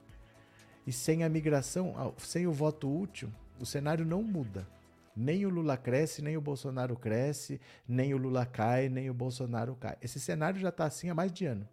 E 0.85 0.91
sem 0.91 1.23
a 1.23 1.29
migração, 1.29 1.93
ah, 1.97 2.11
sem 2.17 2.45
o 2.45 2.51
voto 2.51 2.93
útil, 2.93 3.31
o 3.59 3.65
cenário 3.65 4.05
não 4.05 4.21
muda. 4.21 4.67
Nem 5.15 5.45
o 5.45 5.49
Lula 5.49 5.77
cresce, 5.77 6.21
nem 6.21 6.35
o 6.35 6.41
Bolsonaro 6.41 6.95
cresce, 6.97 7.61
nem 7.87 8.13
o 8.13 8.17
Lula 8.17 8.45
cai, 8.45 8.89
nem 8.89 9.09
o 9.09 9.13
Bolsonaro 9.13 9.75
cai. 9.75 9.95
Esse 10.01 10.19
cenário 10.19 10.59
já 10.59 10.69
está 10.69 10.85
assim 10.85 11.09
há 11.09 11.15
mais 11.15 11.31
de 11.31 11.45
ano. 11.45 11.65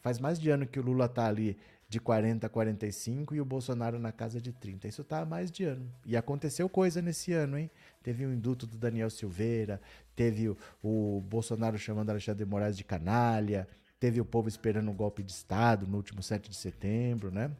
Faz 0.00 0.18
mais 0.18 0.38
de 0.38 0.50
ano 0.50 0.66
que 0.66 0.78
o 0.78 0.82
Lula 0.82 1.06
está 1.06 1.26
ali 1.26 1.56
de 1.88 1.98
40 1.98 2.46
a 2.46 2.50
45 2.50 3.34
e 3.34 3.40
o 3.40 3.44
Bolsonaro 3.44 3.98
na 3.98 4.12
casa 4.12 4.40
de 4.40 4.52
30. 4.52 4.86
Isso 4.86 5.02
está 5.02 5.22
há 5.22 5.26
mais 5.26 5.50
de 5.50 5.64
ano. 5.64 5.90
E 6.06 6.16
aconteceu 6.16 6.68
coisa 6.68 7.02
nesse 7.02 7.32
ano, 7.32 7.58
hein? 7.58 7.68
Teve 8.00 8.24
o 8.24 8.32
induto 8.32 8.64
do 8.64 8.78
Daniel 8.78 9.10
Silveira, 9.10 9.80
teve 10.14 10.48
o, 10.48 10.56
o 10.82 11.20
Bolsonaro 11.20 11.76
chamando 11.76 12.10
Alexandre 12.10 12.44
Moraes 12.44 12.76
de 12.76 12.84
canalha, 12.84 13.66
teve 13.98 14.20
o 14.20 14.24
povo 14.24 14.48
esperando 14.48 14.88
um 14.88 14.94
golpe 14.94 15.22
de 15.22 15.32
Estado 15.32 15.84
no 15.86 15.96
último 15.96 16.22
7 16.22 16.48
de 16.48 16.56
setembro, 16.56 17.30
né? 17.32 17.50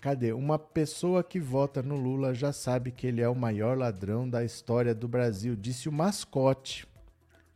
Cadê? 0.00 0.32
Uma 0.32 0.58
pessoa 0.58 1.24
que 1.24 1.40
vota 1.40 1.82
no 1.82 1.96
Lula 1.96 2.32
já 2.32 2.52
sabe 2.52 2.92
que 2.92 3.06
ele 3.06 3.20
é 3.20 3.28
o 3.28 3.34
maior 3.34 3.76
ladrão 3.76 4.28
da 4.28 4.44
história 4.44 4.94
do 4.94 5.08
Brasil, 5.08 5.56
disse 5.56 5.88
o 5.88 5.92
mascote. 5.92 6.86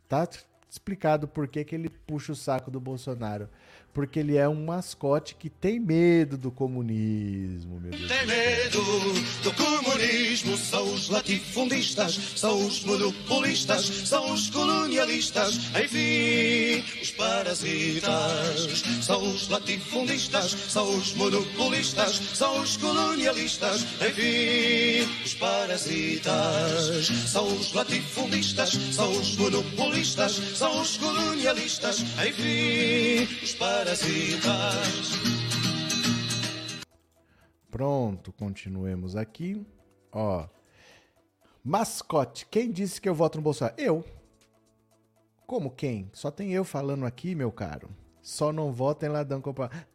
Tá 0.09 0.27
explicado 0.73 1.27
por 1.27 1.47
que, 1.47 1.63
que 1.63 1.75
ele 1.75 1.87
puxa 1.87 2.31
o 2.31 2.35
saco 2.35 2.71
do 2.71 2.79
Bolsonaro. 2.79 3.47
Porque 3.93 4.19
ele 4.19 4.37
é 4.37 4.49
um 4.49 4.65
mascote 4.65 5.35
que 5.35 5.51
tem 5.51 5.79
medo 5.79 6.35
do 6.35 6.49
comunismo, 6.49 7.79
meu 7.79 7.91
Deus. 7.91 8.07
Tem 8.07 8.25
medo 8.25 8.81
do 9.43 9.53
comunismo, 9.53 10.57
são 10.57 10.91
os 10.91 11.09
latifundistas, 11.09 12.15
são 12.35 12.65
os 12.65 12.83
monopolistas, 12.83 13.85
são 13.85 14.33
os 14.33 14.49
colonialistas, 14.49 15.57
enfim, 15.75 16.83
os 17.03 17.11
parasitas. 17.11 18.81
São 19.01 19.21
os 19.21 19.49
latifundistas, 19.49 20.51
são 20.51 20.97
os 20.97 21.13
monopolistas, 21.15 22.15
são 22.33 22.61
os 22.61 22.77
colonialistas, 22.77 23.83
enfim, 24.01 25.03
os 25.23 25.33
parasitas. 25.33 27.07
São 27.27 27.45
os 27.45 27.73
latifundistas, 27.73 28.71
são 28.93 29.11
os 29.11 29.35
monopolistas, 29.35 30.31
são 30.31 30.81
os 30.81 30.97
colonialistas, 30.97 31.99
enfim, 32.25 33.27
os 33.43 33.53
parasitas. 33.55 35.09
Pronto, 37.69 38.31
continuemos 38.31 39.17
aqui. 39.17 39.65
Ó. 40.09 40.47
Mascote, 41.61 42.45
quem 42.49 42.71
disse 42.71 43.01
que 43.01 43.09
eu 43.09 43.15
voto 43.15 43.37
no 43.39 43.41
Bolsonaro? 43.41 43.75
Eu. 43.77 44.22
Como 45.53 45.69
quem? 45.69 46.09
Só 46.13 46.31
tem 46.31 46.51
eu 46.51 46.63
falando 46.63 47.05
aqui, 47.05 47.35
meu 47.35 47.51
caro. 47.51 47.87
Só 48.23 48.51
não 48.51 48.71
votem 48.71 49.07
ladrão. 49.07 49.39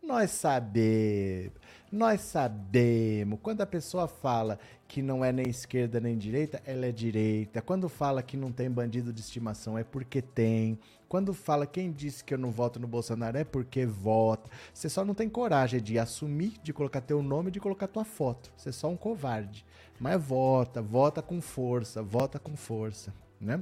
Nós 0.00 0.30
sabemos. 0.30 1.58
Nós 1.90 2.20
sabemos. 2.20 3.40
Quando 3.42 3.62
a 3.62 3.66
pessoa 3.66 4.06
fala 4.06 4.56
que 4.86 5.02
não 5.02 5.24
é 5.24 5.32
nem 5.32 5.48
esquerda 5.48 5.98
nem 5.98 6.16
direita, 6.16 6.62
ela 6.64 6.86
é 6.86 6.92
direita. 6.92 7.60
Quando 7.60 7.88
fala 7.88 8.22
que 8.22 8.36
não 8.36 8.52
tem 8.52 8.70
bandido 8.70 9.12
de 9.12 9.20
estimação, 9.20 9.76
é 9.76 9.82
porque 9.82 10.22
tem. 10.22 10.78
Quando 11.08 11.34
fala 11.34 11.66
quem 11.66 11.90
disse 11.90 12.22
que 12.22 12.32
eu 12.32 12.38
não 12.38 12.52
voto 12.52 12.78
no 12.78 12.86
Bolsonaro, 12.86 13.36
é 13.36 13.42
porque 13.42 13.84
vota. 13.84 14.48
Você 14.72 14.88
só 14.88 15.04
não 15.04 15.12
tem 15.12 15.28
coragem 15.28 15.82
de 15.82 15.98
assumir, 15.98 16.52
de 16.62 16.72
colocar 16.72 17.00
teu 17.00 17.20
nome, 17.20 17.50
de 17.50 17.58
colocar 17.58 17.88
tua 17.88 18.04
foto. 18.04 18.52
Você 18.56 18.68
é 18.68 18.72
só 18.72 18.88
um 18.88 18.96
covarde. 18.96 19.66
Mas 19.98 20.22
vota, 20.22 20.80
vota 20.80 21.20
com 21.20 21.40
força, 21.40 22.00
vota 22.00 22.38
com 22.38 22.56
força, 22.56 23.12
né? 23.40 23.60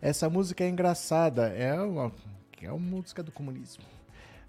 Essa 0.00 0.28
música 0.28 0.62
é 0.62 0.68
engraçada, 0.68 1.48
é 1.48 1.80
uma, 1.80 2.12
é 2.60 2.70
uma 2.70 2.78
música 2.78 3.22
do 3.22 3.32
comunismo. 3.32 3.82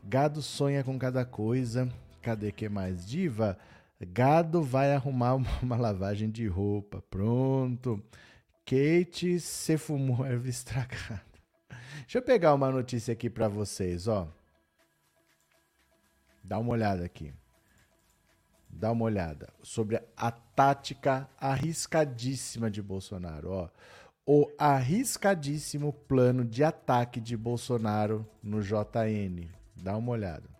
Gado 0.03 0.41
sonha 0.41 0.83
com 0.83 0.97
cada 0.99 1.25
coisa. 1.25 1.89
Cadê 2.21 2.51
que 2.51 2.67
mais? 2.67 3.05
Diva, 3.05 3.57
gado 3.99 4.61
vai 4.61 4.93
arrumar 4.93 5.35
uma, 5.35 5.75
lavagem 5.77 6.29
de 6.29 6.47
roupa. 6.47 7.01
Pronto. 7.09 8.03
Kate 8.65 9.39
se 9.39 9.77
fumou 9.77 10.25
erva 10.25 10.49
estragada. 10.49 11.21
Deixa 12.01 12.17
eu 12.17 12.21
pegar 12.21 12.53
uma 12.53 12.69
notícia 12.69 13.13
aqui 13.13 13.29
para 13.29 13.47
vocês, 13.47 14.07
ó. 14.07 14.27
Dá 16.43 16.59
uma 16.59 16.71
olhada 16.71 17.05
aqui. 17.05 17.33
Dá 18.69 18.91
uma 18.91 19.05
olhada 19.05 19.49
sobre 19.63 19.99
a 20.15 20.29
tática 20.29 21.29
arriscadíssima 21.39 22.69
de 22.69 22.81
Bolsonaro, 22.81 23.49
ó 23.49 23.69
o 24.29 24.51
arriscadíssimo 24.57 25.93
plano 25.93 26.43
de 26.43 26.61
ataque 26.61 27.21
de 27.21 27.37
Bolsonaro 27.37 28.27
no 28.43 28.61
JN. 28.61 29.47
Dá 29.73 29.95
uma 29.95 30.11
olhada. 30.11 30.56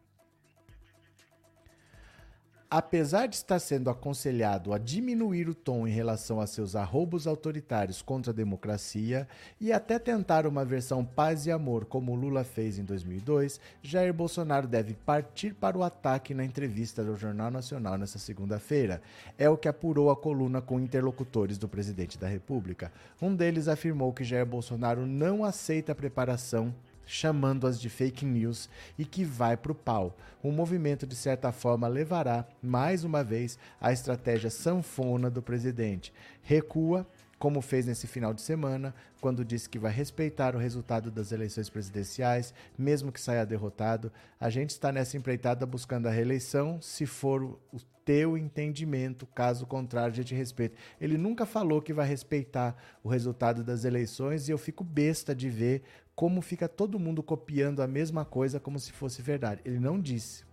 Apesar 2.70 3.28
de 3.28 3.38
estar 3.38 3.59
sendo 3.59 3.89
aconselhado 3.89 4.74
a 4.74 4.78
diminuir 4.78 5.47
o 5.47 5.55
tom 5.55 5.88
em 5.88 5.91
relação 5.91 6.41
a 6.41 6.45
seus 6.45 6.76
arrobos 6.76 7.26
autoritários 7.26 8.01
contra 8.01 8.34
a 8.34 8.36
democracia 8.36 9.26
e 9.57 9.72
até 9.72 9.97
tentar 9.97 10.45
uma 10.45 10.65
versão 10.65 11.05
paz 11.05 11.45
e 11.45 11.51
amor 11.51 11.86
como 11.86 12.13
Lula 12.13 12.43
fez 12.43 12.78
em 12.78 12.84
2002, 12.84 13.61
Jair 13.82 14.13
Bolsonaro 14.13 14.68
deve 14.68 14.95
partir 14.95 15.53
para 15.53 15.78
o 15.78 15.84
ataque 15.84 16.34
na 16.34 16.43
entrevista 16.43 17.05
do 17.05 17.15
Jornal 17.15 17.49
Nacional 17.49 17.97
nesta 17.97 18.20
segunda-feira. 18.20 19.01
É 19.38 19.49
o 19.49 19.55
que 19.55 19.70
apurou 19.70 20.11
a 20.11 20.18
coluna 20.18 20.61
com 20.61 20.78
interlocutores 20.78 21.57
do 21.57 21.70
presidente 21.70 22.18
da 22.18 22.28
República. 22.28 22.91
Um 23.22 23.34
deles 23.34 23.70
afirmou 23.70 24.11
que 24.11 24.26
Jair 24.26 24.45
Bolsonaro 24.45 25.05
não 25.05 25.45
aceita 25.45 25.93
a 25.93 25.95
preparação 25.95 26.76
chamando-as 27.08 27.80
de 27.80 27.89
fake 27.89 28.26
news 28.26 28.70
e 28.99 29.05
que 29.05 29.24
vai 29.24 29.58
para 29.58 29.72
o 29.72 29.76
pau. 29.76 30.16
O 30.43 30.51
movimento, 30.51 31.08
de 31.08 31.16
certa 31.16 31.51
forma, 31.51 31.88
levará, 31.88 32.45
mais 32.62 33.03
uma 33.03 33.24
vez, 33.24 33.58
a 33.82 33.91
estratégia 33.91 34.51
sanfona 34.51 35.30
do 35.30 35.41
presidente. 35.41 36.14
Recua, 36.43 37.08
como 37.39 37.62
fez 37.62 37.86
nesse 37.86 38.08
final 38.08 38.34
de 38.34 38.41
semana, 38.41 38.93
quando 39.22 39.45
disse 39.45 39.70
que 39.70 39.80
vai 39.80 39.91
respeitar 39.91 40.55
o 40.55 40.60
resultado 40.60 41.10
das 41.10 41.32
eleições 41.32 41.70
presidenciais, 41.70 42.53
mesmo 42.78 43.12
que 43.12 43.22
saia 43.22 43.45
derrotado. 43.45 44.12
A 44.39 44.49
gente 44.49 44.72
está 44.72 44.91
nessa 44.91 45.18
empreitada 45.18 45.66
buscando 45.66 46.08
a 46.08 46.12
reeleição, 46.12 46.82
se 46.82 47.05
for 47.05 47.43
o 47.43 47.80
teu 48.08 48.38
entendimento, 48.38 49.28
caso 49.28 49.66
contrário, 49.66 50.14
a 50.14 50.16
gente 50.16 50.34
respeita. 50.34 50.78
Ele 50.99 51.18
nunca 51.18 51.45
falou 51.45 51.82
que 51.82 51.91
vai 51.91 52.08
respeitar 52.08 52.76
o 53.03 53.10
resultado 53.10 53.66
das 53.66 53.84
eleições 53.84 54.47
e 54.47 54.51
eu 54.51 54.58
fico 54.58 54.82
besta 54.82 55.36
de 55.36 55.49
ver 55.49 55.84
como 56.18 56.41
fica 56.41 56.68
todo 56.68 56.97
mundo 56.97 57.22
copiando 57.22 57.80
a 57.80 57.86
mesma 57.86 58.26
coisa 58.26 58.59
como 58.59 58.80
se 58.80 58.91
fosse 58.91 59.22
verdade. 59.22 59.61
Ele 59.63 59.80
não 59.80 60.01
disse. 60.01 60.43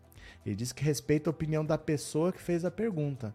Ele 0.44 0.54
disse 0.54 0.74
que 0.74 0.84
respeita 0.84 1.30
a 1.30 1.32
opinião 1.32 1.64
da 1.64 1.78
pessoa 1.78 2.30
que 2.30 2.42
fez 2.42 2.66
a 2.66 2.70
pergunta. 2.70 3.34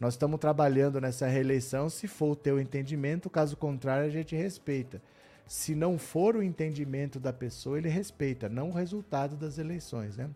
Nós 0.00 0.14
estamos 0.14 0.40
trabalhando 0.40 1.00
nessa 1.00 1.28
reeleição 1.28 1.88
se 1.88 2.08
for 2.08 2.32
o 2.32 2.36
teu 2.36 2.58
entendimento, 2.58 3.30
caso 3.30 3.56
contrário, 3.56 4.04
a 4.04 4.10
gente 4.10 4.34
respeita. 4.34 5.00
Se 5.46 5.76
não 5.76 5.96
for 5.96 6.34
o 6.34 6.42
entendimento 6.42 7.20
da 7.20 7.32
pessoa, 7.32 7.78
ele 7.78 7.88
respeita, 7.88 8.48
não 8.48 8.70
o 8.70 8.74
resultado 8.74 9.36
das 9.36 9.56
eleições, 9.56 10.16
né? 10.16 10.28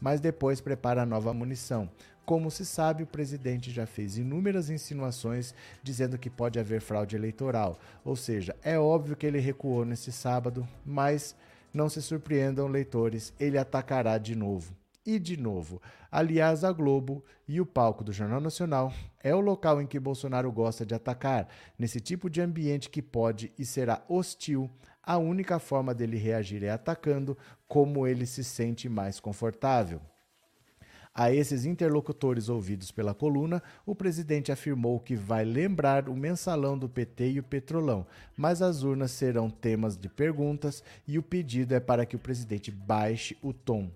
Mas 0.00 0.22
depois 0.22 0.62
prepara 0.62 1.02
a 1.02 1.06
nova 1.06 1.34
munição. 1.34 1.90
Como 2.24 2.50
se 2.50 2.64
sabe, 2.64 3.02
o 3.02 3.06
presidente 3.06 3.70
já 3.70 3.84
fez 3.84 4.16
inúmeras 4.16 4.70
insinuações 4.70 5.54
dizendo 5.82 6.16
que 6.16 6.30
pode 6.30 6.58
haver 6.58 6.80
fraude 6.80 7.16
eleitoral. 7.16 7.78
Ou 8.04 8.14
seja, 8.14 8.54
é 8.62 8.78
óbvio 8.78 9.16
que 9.16 9.26
ele 9.26 9.40
recuou 9.40 9.84
nesse 9.84 10.12
sábado, 10.12 10.66
mas 10.86 11.34
não 11.74 11.88
se 11.88 12.00
surpreendam, 12.00 12.68
leitores, 12.68 13.32
ele 13.40 13.58
atacará 13.58 14.18
de 14.18 14.36
novo. 14.36 14.72
E 15.04 15.18
de 15.18 15.36
novo. 15.36 15.82
Aliás, 16.12 16.62
a 16.62 16.70
Globo 16.70 17.24
e 17.48 17.60
o 17.60 17.66
palco 17.66 18.04
do 18.04 18.12
Jornal 18.12 18.40
Nacional 18.40 18.92
é 19.20 19.34
o 19.34 19.40
local 19.40 19.82
em 19.82 19.86
que 19.86 19.98
Bolsonaro 19.98 20.52
gosta 20.52 20.86
de 20.86 20.94
atacar. 20.94 21.48
Nesse 21.76 22.00
tipo 22.00 22.30
de 22.30 22.40
ambiente 22.40 22.88
que 22.88 23.02
pode 23.02 23.52
e 23.58 23.64
será 23.64 24.04
hostil, 24.08 24.70
a 25.02 25.18
única 25.18 25.58
forma 25.58 25.92
dele 25.92 26.16
reagir 26.16 26.62
é 26.62 26.70
atacando 26.70 27.36
como 27.66 28.06
ele 28.06 28.26
se 28.26 28.44
sente 28.44 28.88
mais 28.88 29.18
confortável. 29.18 30.00
A 31.14 31.30
esses 31.30 31.66
interlocutores 31.66 32.48
ouvidos 32.48 32.90
pela 32.90 33.12
coluna, 33.12 33.62
o 33.84 33.94
presidente 33.94 34.50
afirmou 34.50 34.98
que 34.98 35.14
vai 35.14 35.44
lembrar 35.44 36.08
o 36.08 36.16
mensalão 36.16 36.78
do 36.78 36.88
PT 36.88 37.32
e 37.32 37.38
o 37.38 37.42
petrolão, 37.42 38.06
mas 38.34 38.62
as 38.62 38.82
urnas 38.82 39.10
serão 39.10 39.50
temas 39.50 39.94
de 39.94 40.08
perguntas 40.08 40.82
e 41.06 41.18
o 41.18 41.22
pedido 41.22 41.74
é 41.74 41.80
para 41.80 42.06
que 42.06 42.16
o 42.16 42.18
presidente 42.18 42.70
baixe 42.70 43.36
o 43.42 43.52
tom. 43.52 43.90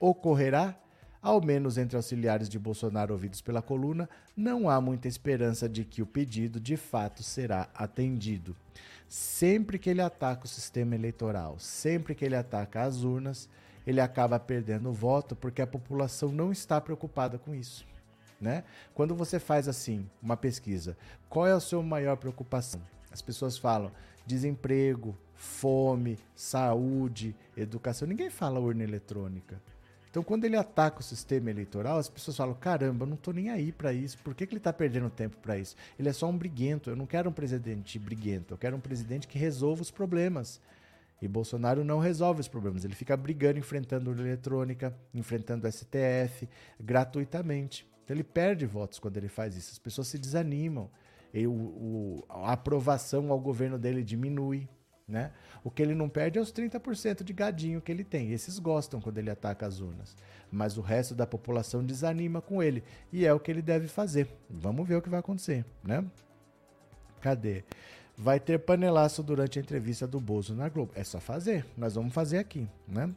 Ocorrerá? 0.00 0.74
Ao 1.20 1.44
menos 1.44 1.76
entre 1.76 1.94
auxiliares 1.94 2.48
de 2.48 2.58
Bolsonaro 2.58 3.12
ouvidos 3.12 3.42
pela 3.42 3.60
coluna, 3.60 4.08
não 4.34 4.68
há 4.68 4.80
muita 4.80 5.06
esperança 5.06 5.68
de 5.68 5.84
que 5.84 6.00
o 6.00 6.06
pedido 6.06 6.58
de 6.58 6.76
fato 6.78 7.22
será 7.22 7.68
atendido. 7.74 8.56
Sempre 9.06 9.78
que 9.78 9.90
ele 9.90 10.00
ataca 10.00 10.46
o 10.46 10.48
sistema 10.48 10.94
eleitoral, 10.94 11.58
sempre 11.58 12.14
que 12.14 12.24
ele 12.24 12.34
ataca 12.34 12.82
as 12.82 13.04
urnas, 13.04 13.48
ele 13.86 14.00
acaba 14.00 14.38
perdendo 14.38 14.88
o 14.88 14.92
voto 14.92 15.34
porque 15.34 15.62
a 15.62 15.66
população 15.66 16.30
não 16.30 16.52
está 16.52 16.80
preocupada 16.80 17.38
com 17.38 17.54
isso. 17.54 17.86
Né? 18.40 18.64
Quando 18.92 19.14
você 19.14 19.38
faz 19.38 19.68
assim, 19.68 20.08
uma 20.20 20.36
pesquisa, 20.36 20.96
qual 21.28 21.46
é 21.46 21.52
a 21.52 21.60
sua 21.60 21.82
maior 21.82 22.16
preocupação? 22.16 22.80
As 23.12 23.22
pessoas 23.22 23.56
falam 23.56 23.92
desemprego, 24.26 25.16
fome, 25.34 26.18
saúde, 26.34 27.34
educação. 27.56 28.06
Ninguém 28.06 28.30
fala 28.30 28.60
urna 28.60 28.84
eletrônica. 28.84 29.60
Então, 30.10 30.22
quando 30.22 30.44
ele 30.44 30.56
ataca 30.56 31.00
o 31.00 31.02
sistema 31.02 31.50
eleitoral, 31.50 31.98
as 31.98 32.08
pessoas 32.08 32.36
falam: 32.36 32.54
caramba, 32.54 33.04
eu 33.04 33.08
não 33.08 33.14
estou 33.14 33.32
nem 33.32 33.48
aí 33.48 33.72
para 33.72 33.92
isso. 33.94 34.18
Por 34.18 34.34
que, 34.34 34.46
que 34.46 34.52
ele 34.52 34.60
está 34.60 34.72
perdendo 34.72 35.08
tempo 35.08 35.36
para 35.38 35.56
isso? 35.56 35.74
Ele 35.98 36.08
é 36.08 36.12
só 36.12 36.28
um 36.28 36.36
briguento. 36.36 36.90
Eu 36.90 36.96
não 36.96 37.06
quero 37.06 37.30
um 37.30 37.32
presidente 37.32 37.98
briguento. 37.98 38.52
Eu 38.52 38.58
quero 38.58 38.76
um 38.76 38.80
presidente 38.80 39.26
que 39.26 39.38
resolva 39.38 39.80
os 39.80 39.90
problemas. 39.90 40.60
E 41.22 41.28
Bolsonaro 41.28 41.84
não 41.84 42.00
resolve 42.00 42.40
os 42.40 42.48
problemas. 42.48 42.84
Ele 42.84 42.96
fica 42.96 43.16
brigando, 43.16 43.56
enfrentando 43.56 44.10
a 44.10 44.14
eletrônica, 44.14 44.92
enfrentando 45.14 45.68
o 45.68 45.70
STF 45.70 46.48
gratuitamente. 46.80 47.88
Então 48.02 48.16
ele 48.16 48.24
perde 48.24 48.66
votos 48.66 48.98
quando 48.98 49.16
ele 49.18 49.28
faz 49.28 49.56
isso. 49.56 49.70
As 49.70 49.78
pessoas 49.78 50.08
se 50.08 50.18
desanimam. 50.18 50.90
E 51.32 51.46
o, 51.46 51.52
o, 51.52 52.24
a 52.28 52.52
aprovação 52.52 53.30
ao 53.30 53.38
governo 53.38 53.78
dele 53.78 54.02
diminui. 54.02 54.68
Né? 55.06 55.30
O 55.62 55.70
que 55.70 55.80
ele 55.80 55.94
não 55.94 56.08
perde 56.08 56.40
é 56.40 56.42
os 56.42 56.52
30% 56.52 57.22
de 57.22 57.32
gadinho 57.32 57.80
que 57.80 57.92
ele 57.92 58.02
tem. 58.02 58.32
Esses 58.32 58.58
gostam 58.58 59.00
quando 59.00 59.18
ele 59.18 59.30
ataca 59.30 59.64
as 59.64 59.78
urnas. 59.78 60.16
Mas 60.50 60.76
o 60.76 60.80
resto 60.80 61.14
da 61.14 61.26
população 61.26 61.84
desanima 61.84 62.42
com 62.42 62.60
ele. 62.60 62.82
E 63.12 63.24
é 63.24 63.32
o 63.32 63.38
que 63.38 63.50
ele 63.50 63.62
deve 63.62 63.86
fazer. 63.86 64.28
Vamos 64.50 64.88
ver 64.88 64.96
o 64.96 65.02
que 65.02 65.08
vai 65.08 65.20
acontecer. 65.20 65.64
Né? 65.84 66.04
Cadê? 67.20 67.62
Vai 68.16 68.38
ter 68.38 68.58
panelaço 68.58 69.22
durante 69.22 69.58
a 69.58 69.62
entrevista 69.62 70.06
do 70.06 70.20
Bozo 70.20 70.54
na 70.54 70.68
Globo. 70.68 70.92
É 70.94 71.04
só 71.04 71.20
fazer, 71.20 71.64
nós 71.76 71.94
vamos 71.94 72.12
fazer 72.12 72.38
aqui, 72.38 72.68
né? 72.86 73.12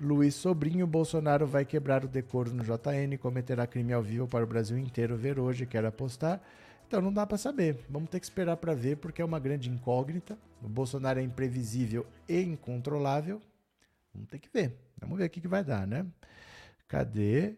Luiz 0.00 0.34
Sobrinho, 0.34 0.86
Bolsonaro 0.86 1.46
vai 1.46 1.64
quebrar 1.64 2.04
o 2.04 2.08
decoro 2.08 2.52
no 2.52 2.64
JN, 2.64 3.16
cometerá 3.20 3.66
crime 3.66 3.92
ao 3.92 4.02
vivo 4.02 4.26
para 4.26 4.42
o 4.42 4.46
Brasil 4.46 4.76
inteiro 4.76 5.16
ver 5.16 5.38
hoje, 5.38 5.66
quer 5.66 5.84
apostar. 5.84 6.40
Então 6.86 7.00
não 7.00 7.12
dá 7.12 7.26
para 7.26 7.38
saber, 7.38 7.78
vamos 7.88 8.10
ter 8.10 8.20
que 8.20 8.26
esperar 8.26 8.56
para 8.56 8.74
ver 8.74 8.96
porque 8.96 9.22
é 9.22 9.24
uma 9.24 9.38
grande 9.38 9.70
incógnita. 9.70 10.36
O 10.62 10.68
Bolsonaro 10.68 11.20
é 11.20 11.22
imprevisível 11.22 12.04
e 12.28 12.42
incontrolável. 12.42 13.40
Vamos 14.12 14.28
ter 14.28 14.38
que 14.38 14.48
ver, 14.52 14.76
vamos 15.00 15.16
ver 15.16 15.26
o 15.26 15.30
que, 15.30 15.40
que 15.40 15.48
vai 15.48 15.62
dar, 15.64 15.86
né? 15.86 16.04
Cadê? 16.88 17.54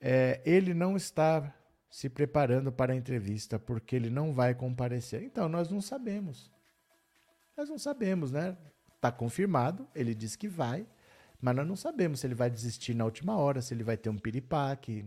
É, 0.00 0.40
ele 0.44 0.74
não 0.74 0.96
está 0.96 1.54
se 1.90 2.08
preparando 2.08 2.72
para 2.72 2.92
a 2.92 2.96
entrevista 2.96 3.58
porque 3.58 3.96
ele 3.96 4.10
não 4.10 4.32
vai 4.32 4.54
comparecer. 4.54 5.22
Então, 5.22 5.48
nós 5.48 5.70
não 5.70 5.80
sabemos. 5.80 6.50
Nós 7.56 7.68
não 7.68 7.78
sabemos, 7.78 8.30
né? 8.30 8.56
Está 8.94 9.10
confirmado, 9.10 9.86
ele 9.94 10.14
diz 10.14 10.36
que 10.36 10.48
vai, 10.48 10.86
mas 11.40 11.54
nós 11.54 11.66
não 11.66 11.76
sabemos 11.76 12.20
se 12.20 12.26
ele 12.26 12.34
vai 12.34 12.50
desistir 12.50 12.94
na 12.94 13.04
última 13.04 13.36
hora, 13.36 13.62
se 13.62 13.72
ele 13.72 13.84
vai 13.84 13.96
ter 13.96 14.10
um 14.10 14.18
piripaque. 14.18 15.04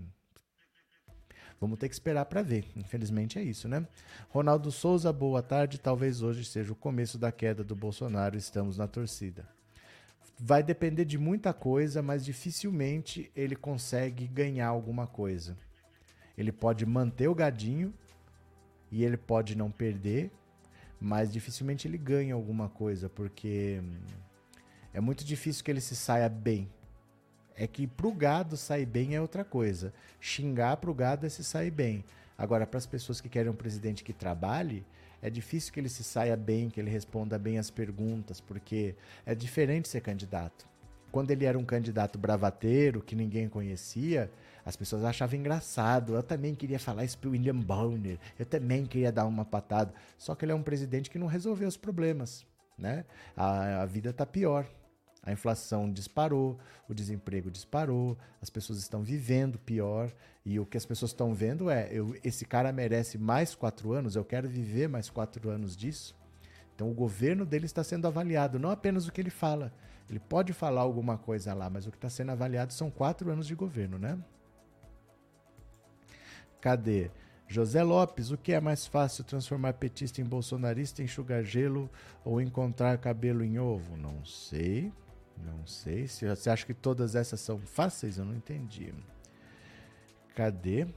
Vamos 1.59 1.77
ter 1.77 1.89
que 1.89 1.95
esperar 1.95 2.25
para 2.25 2.41
ver. 2.41 2.65
Infelizmente 2.75 3.37
é 3.37 3.43
isso, 3.43 3.67
né? 3.67 3.85
Ronaldo 4.29 4.71
Souza, 4.71 5.11
boa 5.11 5.43
tarde. 5.43 5.77
Talvez 5.77 6.21
hoje 6.21 6.45
seja 6.45 6.71
o 6.71 6.75
começo 6.75 7.17
da 7.17 7.31
queda 7.31 7.63
do 7.63 7.75
Bolsonaro. 7.75 8.37
Estamos 8.37 8.77
na 8.77 8.87
torcida. 8.87 9.47
Vai 10.39 10.63
depender 10.63 11.03
de 11.03 11.17
muita 11.17 11.51
coisa, 11.51 12.01
mas 12.01 12.23
dificilmente 12.23 13.29
ele 13.35 13.57
consegue 13.57 14.25
ganhar 14.25 14.67
alguma 14.67 15.05
coisa. 15.05 15.57
Ele 16.39 16.53
pode 16.53 16.85
manter 16.85 17.27
o 17.27 17.35
gadinho 17.35 17.93
e 18.89 19.03
ele 19.03 19.17
pode 19.17 19.57
não 19.57 19.69
perder, 19.69 20.31
mas 20.99 21.33
dificilmente 21.33 21.85
ele 21.85 21.97
ganha 21.97 22.33
alguma 22.33 22.69
coisa, 22.69 23.09
porque 23.09 23.81
hum, 23.83 23.97
é 24.93 25.01
muito 25.01 25.25
difícil 25.25 25.61
que 25.65 25.69
ele 25.69 25.81
se 25.81 25.97
saia 25.97 26.29
bem. 26.29 26.69
É 27.57 27.67
que 27.67 27.85
pro 27.85 28.13
gado 28.13 28.55
sair 28.55 28.85
bem 28.85 29.15
é 29.15 29.21
outra 29.21 29.43
coisa. 29.43 29.93
Xingar 30.21 30.77
pro 30.77 30.93
gado 30.93 31.25
é 31.25 31.29
se 31.29 31.43
sair 31.43 31.71
bem. 31.71 32.05
Agora, 32.37 32.65
para 32.65 32.77
as 32.77 32.85
pessoas 32.85 33.19
que 33.19 33.27
querem 33.27 33.51
um 33.51 33.55
presidente 33.55 34.01
que 34.01 34.13
trabalhe, 34.13 34.85
é 35.21 35.29
difícil 35.29 35.73
que 35.73 35.79
ele 35.81 35.89
se 35.89 36.05
saia 36.05 36.37
bem, 36.37 36.69
que 36.69 36.79
ele 36.79 36.89
responda 36.89 37.37
bem 37.37 37.59
as 37.59 37.69
perguntas, 37.69 38.39
porque 38.39 38.95
é 39.25 39.35
diferente 39.35 39.89
ser 39.89 39.99
candidato. 39.99 40.65
Quando 41.11 41.31
ele 41.31 41.43
era 41.43 41.59
um 41.59 41.65
candidato 41.65 42.17
bravateiro, 42.17 43.01
que 43.01 43.13
ninguém 43.13 43.49
conhecia, 43.49 44.31
as 44.69 44.75
pessoas 44.75 45.03
achavam 45.03 45.39
engraçado. 45.39 46.13
Eu 46.13 46.21
também 46.21 46.53
queria 46.53 46.77
falar 46.77 47.03
isso 47.03 47.17
pro 47.17 47.31
William 47.31 47.55
Bonner. 47.55 48.19
Eu 48.37 48.45
também 48.45 48.85
queria 48.85 49.11
dar 49.11 49.25
uma 49.25 49.43
patada. 49.43 49.91
Só 50.15 50.35
que 50.35 50.45
ele 50.45 50.51
é 50.51 50.55
um 50.55 50.61
presidente 50.61 51.09
que 51.09 51.17
não 51.17 51.25
resolveu 51.25 51.67
os 51.67 51.75
problemas. 51.75 52.45
Né? 52.77 53.03
A, 53.35 53.81
a 53.81 53.85
vida 53.87 54.11
está 54.11 54.27
pior. 54.27 54.67
A 55.23 55.31
inflação 55.31 55.91
disparou, 55.91 56.57
o 56.87 56.93
desemprego 56.93 57.51
disparou, 57.51 58.17
as 58.41 58.49
pessoas 58.49 58.79
estão 58.79 59.03
vivendo 59.03 59.59
pior 59.59 60.13
e 60.45 60.59
o 60.59 60.65
que 60.65 60.77
as 60.77 60.85
pessoas 60.85 61.11
estão 61.11 61.33
vendo 61.33 61.69
é: 61.69 61.89
eu, 61.91 62.15
esse 62.23 62.45
cara 62.45 62.71
merece 62.71 63.17
mais 63.17 63.53
quatro 63.53 63.91
anos, 63.91 64.15
eu 64.15 64.23
quero 64.23 64.47
viver 64.47 64.87
mais 64.87 65.09
quatro 65.09 65.49
anos 65.49 65.75
disso. 65.75 66.15
Então 66.73 66.89
o 66.89 66.93
governo 66.93 67.45
dele 67.45 67.65
está 67.65 67.83
sendo 67.83 68.07
avaliado, 68.07 68.57
não 68.57 68.69
apenas 68.69 69.07
o 69.07 69.11
que 69.11 69.19
ele 69.19 69.29
fala. 69.29 69.73
Ele 70.09 70.19
pode 70.19 70.53
falar 70.53 70.81
alguma 70.81 71.17
coisa 71.17 71.53
lá, 71.53 71.69
mas 71.69 71.85
o 71.85 71.91
que 71.91 71.97
está 71.97 72.09
sendo 72.09 72.31
avaliado 72.31 72.71
são 72.71 72.89
quatro 72.89 73.29
anos 73.29 73.45
de 73.45 73.55
governo, 73.55 73.99
né? 73.99 74.17
Cadê? 76.61 77.09
José 77.47 77.81
Lopes, 77.81 78.29
o 78.29 78.37
que 78.37 78.53
é 78.53 78.61
mais 78.61 78.85
fácil, 78.85 79.23
transformar 79.23 79.73
petista 79.73 80.21
em 80.21 80.23
bolsonarista, 80.23 81.01
enxugar 81.01 81.43
gelo 81.43 81.89
ou 82.23 82.39
encontrar 82.39 82.97
cabelo 82.99 83.43
em 83.43 83.57
ovo? 83.57 83.97
Não 83.97 84.23
sei. 84.23 84.93
Não 85.35 85.65
sei. 85.65 86.07
Se 86.07 86.27
você 86.27 86.49
acha 86.49 86.65
que 86.65 86.73
todas 86.73 87.15
essas 87.15 87.39
são 87.39 87.57
fáceis, 87.59 88.17
eu 88.17 88.25
não 88.25 88.35
entendi. 88.35 88.93
Cadê? 90.35 90.87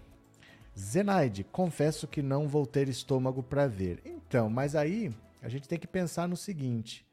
Zenaide, 0.79 1.45
confesso 1.45 2.07
que 2.07 2.23
não 2.23 2.49
vou 2.49 2.67
ter 2.67 2.89
estômago 2.89 3.43
para 3.43 3.67
ver. 3.67 4.01
Então, 4.05 4.51
mas 4.51 4.75
aí 4.75 5.15
a 5.41 5.49
gente 5.49 5.69
tem 5.69 5.79
que 5.79 5.87
pensar 5.87 6.29
no 6.29 6.37
seguinte: 6.37 7.07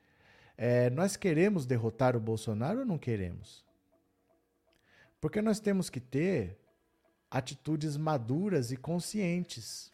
é, 0.57 0.89
nós 0.89 1.15
queremos 1.15 1.65
derrotar 1.65 2.15
o 2.15 2.19
Bolsonaro 2.19 2.79
ou 2.79 2.85
não 2.85 2.97
queremos? 2.97 3.65
Porque 5.21 5.41
nós 5.41 5.59
temos 5.59 5.89
que 5.89 5.99
ter 5.99 6.57
atitudes 7.29 7.95
maduras 7.97 8.71
e 8.71 8.77
conscientes. 8.77 9.91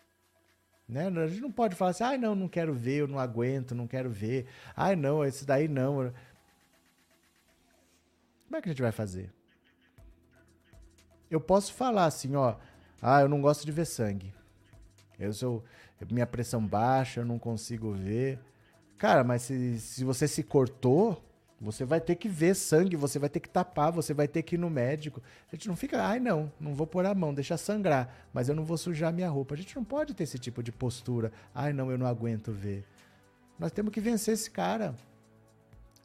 Né? 0.87 1.07
A 1.07 1.27
gente 1.27 1.41
não 1.41 1.51
pode 1.51 1.75
falar 1.75 1.91
assim, 1.91 2.03
ai 2.03 2.15
ah, 2.15 2.19
não, 2.19 2.35
não 2.35 2.47
quero 2.47 2.73
ver, 2.73 3.01
eu 3.01 3.07
não 3.07 3.19
aguento, 3.19 3.73
não 3.73 3.87
quero 3.87 4.09
ver. 4.09 4.45
Ai 4.75 4.95
não, 4.95 5.25
esse 5.25 5.45
daí 5.45 5.67
não. 5.67 6.13
Como 8.45 8.55
é 8.55 8.61
que 8.61 8.69
a 8.69 8.71
gente 8.71 8.81
vai 8.81 8.91
fazer? 8.91 9.33
Eu 11.29 11.41
posso 11.41 11.73
falar 11.73 12.05
assim, 12.05 12.35
ó, 12.35 12.55
ah, 13.01 13.21
eu 13.21 13.27
não 13.27 13.41
gosto 13.41 13.65
de 13.65 13.71
ver 13.71 13.85
sangue. 13.85 14.33
Eu 15.19 15.33
sou 15.33 15.63
minha 16.11 16.27
pressão 16.27 16.65
baixa, 16.65 17.21
eu 17.21 17.25
não 17.25 17.39
consigo 17.39 17.91
ver. 17.91 18.39
Cara, 18.97 19.23
mas 19.23 19.41
se, 19.43 19.79
se 19.79 20.03
você 20.03 20.27
se 20.27 20.43
cortou, 20.43 21.23
você 21.59 21.85
vai 21.85 22.01
ter 22.01 22.15
que 22.15 22.27
ver 22.27 22.53
sangue, 22.53 22.95
você 22.95 23.17
vai 23.17 23.29
ter 23.29 23.39
que 23.39 23.49
tapar, 23.49 23.91
você 23.91 24.13
vai 24.13 24.27
ter 24.27 24.43
que 24.43 24.55
ir 24.55 24.57
no 24.57 24.69
médico. 24.69 25.21
A 25.51 25.55
gente 25.55 25.67
não 25.67 25.75
fica, 25.75 26.01
ai 26.03 26.19
não, 26.19 26.51
não 26.59 26.73
vou 26.73 26.85
pôr 26.85 27.05
a 27.05 27.15
mão, 27.15 27.33
deixa 27.33 27.57
sangrar, 27.57 28.27
mas 28.33 28.49
eu 28.49 28.55
não 28.55 28.65
vou 28.65 28.77
sujar 28.77 29.13
minha 29.13 29.29
roupa. 29.29 29.53
A 29.53 29.57
gente 29.57 29.75
não 29.75 29.83
pode 29.83 30.13
ter 30.13 30.23
esse 30.23 30.37
tipo 30.37 30.61
de 30.61 30.71
postura. 30.71 31.31
Ai 31.53 31.71
não, 31.71 31.89
eu 31.89 31.97
não 31.97 32.05
aguento 32.05 32.51
ver. 32.51 32.85
Nós 33.57 33.71
temos 33.71 33.93
que 33.93 34.01
vencer 34.01 34.33
esse 34.33 34.51
cara. 34.51 34.95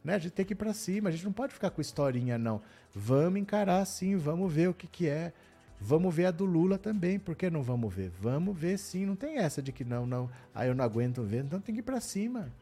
Né? 0.05 0.15
A 0.15 0.19
gente 0.19 0.33
tem 0.33 0.47
que 0.47 0.53
ir 0.53 0.57
para 0.57 0.73
cima, 0.73 1.09
a 1.09 1.13
gente 1.13 1.25
não 1.25 1.33
pode 1.33 1.53
ficar 1.53 1.71
com 1.71 1.81
historinha, 1.81 2.39
não. 2.39 2.63
Vamos 2.95 3.41
encarar 3.41 3.85
sim, 3.85 4.17
vamos 4.17 4.53
ver 4.53 4.69
o 4.69 4.75
que, 4.75 4.87
que 4.87 5.09
é. 5.09 5.33
Vamos 5.81 6.15
ver 6.15 6.27
a 6.27 6.31
do 6.31 6.45
Lula 6.45 6.77
também, 6.79 7.19
por 7.19 7.35
que 7.35 7.49
não 7.49 7.63
vamos 7.63 7.93
ver? 7.93 8.11
Vamos 8.21 8.57
ver 8.57 8.79
sim, 8.79 9.07
não 9.07 9.17
tem 9.17 9.39
essa 9.39 9.63
de 9.63 9.73
que 9.73 9.83
não, 9.83 10.07
não, 10.07 10.31
ah, 10.55 10.67
eu 10.67 10.75
não 10.75 10.85
aguento 10.85 11.23
ver, 11.23 11.43
então 11.43 11.59
tem 11.59 11.75
que 11.75 11.81
ir 11.81 11.85
para 11.85 12.01
cima. 12.01 12.53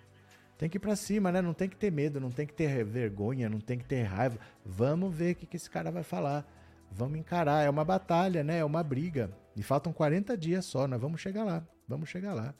Tem 0.58 0.68
que 0.68 0.76
ir 0.76 0.80
para 0.80 0.96
cima, 0.96 1.30
né? 1.30 1.40
Não 1.40 1.54
tem 1.54 1.68
que 1.68 1.76
ter 1.76 1.90
medo, 1.90 2.20
não 2.20 2.32
tem 2.32 2.44
que 2.44 2.52
ter 2.52 2.84
vergonha, 2.84 3.48
não 3.48 3.60
tem 3.60 3.78
que 3.78 3.84
ter 3.84 4.02
raiva. 4.02 4.38
Vamos 4.66 5.14
ver 5.14 5.32
o 5.32 5.36
que, 5.36 5.46
que 5.46 5.56
esse 5.56 5.70
cara 5.70 5.90
vai 5.90 6.02
falar. 6.02 6.44
Vamos 6.90 7.18
encarar, 7.18 7.64
é 7.64 7.70
uma 7.70 7.84
batalha, 7.84 8.42
né? 8.42 8.58
É 8.58 8.64
uma 8.64 8.82
briga. 8.82 9.30
E 9.54 9.62
faltam 9.62 9.92
40 9.92 10.36
dias 10.36 10.64
só, 10.64 10.88
nós 10.88 11.00
vamos 11.00 11.20
chegar 11.20 11.44
lá. 11.44 11.64
Vamos 11.86 12.08
chegar 12.08 12.34
lá. 12.34 12.52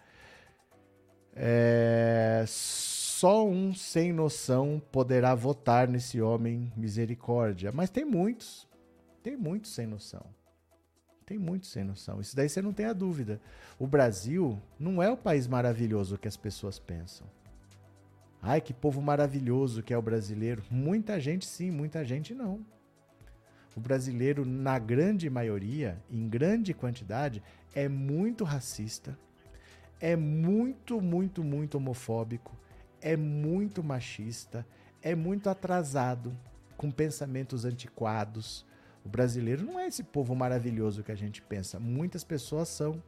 É 1.35 2.45
só 3.19 3.45
um 3.45 3.75
sem 3.75 4.13
noção 4.13 4.81
poderá 4.93 5.35
votar 5.35 5.89
nesse 5.89 6.21
homem 6.21 6.73
misericórdia. 6.77 7.73
Mas 7.73 7.91
tem 7.91 8.05
muitos. 8.05 8.69
Tem 9.25 9.37
muitos 9.37 9.75
sem 9.75 9.89
noção. 9.89 10.25
Tem 11.27 11.37
muitos 11.37 11.71
sem 11.71 11.83
noção. 11.83 12.21
Isso 12.21 12.37
daí 12.37 12.49
você 12.49 12.63
não 12.63 12.73
tem 12.73 12.87
a 12.87 12.93
dúvida. 12.93 13.41
O 13.77 13.89
Brasil 13.89 14.63
não 14.79 15.03
é 15.03 15.11
o 15.11 15.17
país 15.17 15.49
maravilhoso 15.49 16.17
que 16.17 16.29
as 16.29 16.37
pessoas 16.37 16.79
pensam. 16.79 17.27
Ai, 18.41 18.61
que 18.61 18.73
povo 18.73 19.01
maravilhoso 19.03 19.83
que 19.83 19.93
é 19.93 19.99
o 19.99 20.03
brasileiro. 20.03 20.63
Muita 20.71 21.19
gente 21.21 21.47
sim, 21.47 21.71
muita 21.71 22.05
gente 22.05 22.35
não. 22.35 22.65
O 23.77 23.81
brasileiro, 23.81 24.45
na 24.45 24.79
grande 24.79 25.31
maioria, 25.31 26.03
em 26.11 26.29
grande 26.29 26.75
quantidade, 26.75 27.43
é 27.75 27.89
muito 27.89 28.43
racista, 28.43 29.17
é 30.01 30.17
muito, 30.17 31.01
muito, 31.01 31.45
muito 31.45 31.77
homofóbico, 31.77 32.57
é 33.01 33.17
muito 33.17 33.83
machista, 33.83 34.67
é 35.01 35.15
muito 35.15 35.49
atrasado, 35.49 36.37
com 36.77 36.91
pensamentos 36.91 37.65
antiquados. 37.65 38.65
O 39.05 39.09
brasileiro 39.09 39.65
não 39.65 39.79
é 39.79 39.87
esse 39.87 40.03
povo 40.03 40.35
maravilhoso 40.35 41.03
que 41.03 41.13
a 41.13 41.17
gente 41.17 41.43
pensa. 41.43 41.79
Muitas 41.79 42.25
pessoas 42.25 42.69
são, 42.69 43.03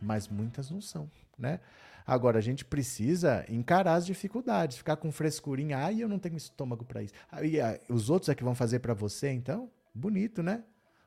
mas 0.00 0.28
muitas 0.28 0.70
não 0.70 0.80
são, 0.80 1.10
né? 1.38 1.60
Agora 2.06 2.38
a 2.38 2.42
gente 2.42 2.64
precisa 2.64 3.44
encarar 3.48 3.94
as 3.94 4.06
dificuldades, 4.06 4.76
ficar 4.76 4.96
com 4.96 5.10
frescurinha. 5.10 5.78
Ai, 5.78 6.02
eu 6.02 6.08
não 6.08 6.18
tenho 6.18 6.36
estômago 6.36 6.84
para 6.84 7.02
isso. 7.02 7.14
Aí, 7.30 7.60
ah, 7.60 7.78
os 7.88 8.10
outros 8.10 8.28
é 8.28 8.34
que 8.34 8.44
vão 8.44 8.54
fazer 8.54 8.80
para 8.80 8.94
você, 8.94 9.30
então? 9.30 9.70
Bonito, 9.94 10.42
né? 10.42 10.62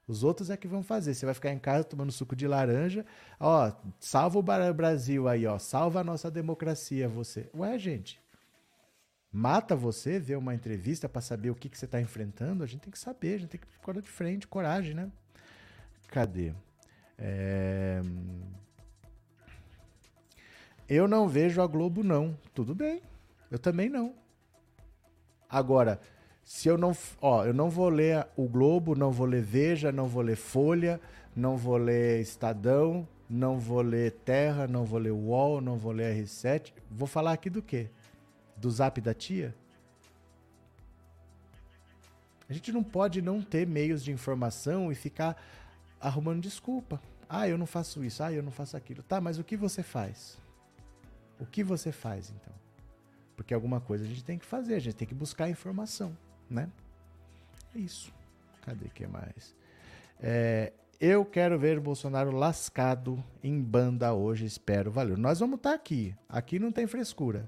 Os 0.07 0.23
outros 0.23 0.49
é 0.49 0.57
que 0.57 0.67
vão 0.67 0.81
fazer. 0.81 1.13
Você 1.13 1.25
vai 1.25 1.35
ficar 1.35 1.51
em 1.51 1.59
casa 1.59 1.83
tomando 1.83 2.11
suco 2.11 2.35
de 2.35 2.47
laranja. 2.47 3.05
Ó, 3.39 3.71
salva 3.99 4.39
o 4.39 4.73
Brasil 4.73 5.27
aí, 5.27 5.45
ó. 5.45 5.59
Salva 5.59 5.99
a 5.99 6.03
nossa 6.03 6.31
democracia, 6.31 7.07
você. 7.07 7.49
Ué, 7.53 7.77
gente 7.77 8.19
mata 9.31 9.75
você 9.75 10.19
ver 10.19 10.35
uma 10.35 10.55
entrevista 10.55 11.07
para 11.07 11.21
saber 11.21 11.51
o 11.51 11.55
que, 11.55 11.69
que 11.69 11.77
você 11.77 11.85
está 11.85 12.01
enfrentando, 12.01 12.63
a 12.63 12.67
gente 12.67 12.81
tem 12.81 12.91
que 12.91 12.97
saber, 12.97 13.35
a 13.35 13.37
gente 13.37 13.49
tem 13.49 13.59
que 13.59 13.67
ficar 13.67 13.93
de 13.93 14.09
frente, 14.09 14.47
coragem, 14.47 14.95
né? 14.95 15.11
Cadê? 16.07 16.53
É... 17.17 18.01
Eu 20.89 21.07
não 21.07 21.27
vejo 21.27 21.61
a 21.61 21.67
Globo, 21.67 22.03
não. 22.03 22.37
Tudo 22.53 22.73
bem. 22.73 23.01
Eu 23.51 23.59
também 23.59 23.89
não. 23.89 24.13
Agora, 25.49 25.99
se 26.43 26.67
eu 26.67 26.77
não. 26.77 26.95
Ó, 27.21 27.45
eu 27.45 27.53
não 27.53 27.69
vou 27.69 27.89
ler 27.89 28.27
o 28.35 28.47
Globo, 28.47 28.95
não 28.95 29.11
vou 29.11 29.25
ler 29.25 29.41
Veja, 29.41 29.91
não 29.91 30.07
vou 30.07 30.21
ler 30.21 30.35
Folha, 30.35 30.99
não 31.35 31.57
vou 31.57 31.77
ler 31.77 32.21
Estadão, 32.21 33.07
não 33.29 33.59
vou 33.59 33.81
ler 33.81 34.11
Terra, 34.11 34.67
não 34.67 34.85
vou 34.85 34.99
ler 34.99 35.11
UOL, 35.11 35.61
não 35.61 35.77
vou 35.77 35.91
ler 35.91 36.23
R7. 36.23 36.73
Vou 36.89 37.07
falar 37.07 37.33
aqui 37.33 37.49
do 37.49 37.61
quê? 37.61 37.89
do 38.57 38.69
zap 38.69 38.99
da 38.99 39.13
tia? 39.13 39.55
A 42.49 42.53
gente 42.53 42.71
não 42.71 42.83
pode 42.83 43.21
não 43.21 43.41
ter 43.41 43.67
meios 43.67 44.03
de 44.03 44.11
informação 44.11 44.91
e 44.91 44.95
ficar 44.95 45.41
arrumando 45.99 46.41
desculpa. 46.41 47.01
Ah, 47.29 47.47
eu 47.47 47.57
não 47.57 47.65
faço 47.65 48.03
isso, 48.03 48.23
ah, 48.23 48.31
eu 48.31 48.41
não 48.41 48.51
faço 48.51 48.75
aquilo. 48.77 49.03
Tá, 49.03 49.19
mas 49.19 49.37
o 49.37 49.43
que 49.43 49.57
você 49.57 49.83
faz? 49.83 50.37
O 51.39 51.45
que 51.45 51.63
você 51.63 51.91
faz 51.91 52.29
então? 52.29 52.53
Porque 53.35 53.53
alguma 53.53 53.79
coisa 53.79 54.03
a 54.03 54.07
gente 54.07 54.23
tem 54.23 54.37
que 54.37 54.45
fazer, 54.45 54.75
a 54.75 54.79
gente 54.79 54.95
tem 54.95 55.07
que 55.07 55.13
buscar 55.13 55.49
informação, 55.49 56.17
né? 56.49 56.69
É 57.75 57.79
isso. 57.79 58.11
Cadê 58.61 58.89
que 58.89 59.05
mais? 59.05 59.55
É, 60.19 60.73
eu 60.99 61.23
quero 61.23 61.59
ver 61.59 61.77
o 61.77 61.81
Bolsonaro 61.81 62.31
lascado 62.31 63.23
em 63.43 63.61
banda 63.61 64.13
hoje, 64.13 64.45
espero. 64.45 64.89
Valeu. 64.89 65.15
Nós 65.15 65.39
vamos 65.39 65.57
estar 65.57 65.69
tá 65.69 65.75
aqui. 65.75 66.15
Aqui 66.27 66.57
não 66.57 66.71
tem 66.71 66.87
frescura. 66.87 67.47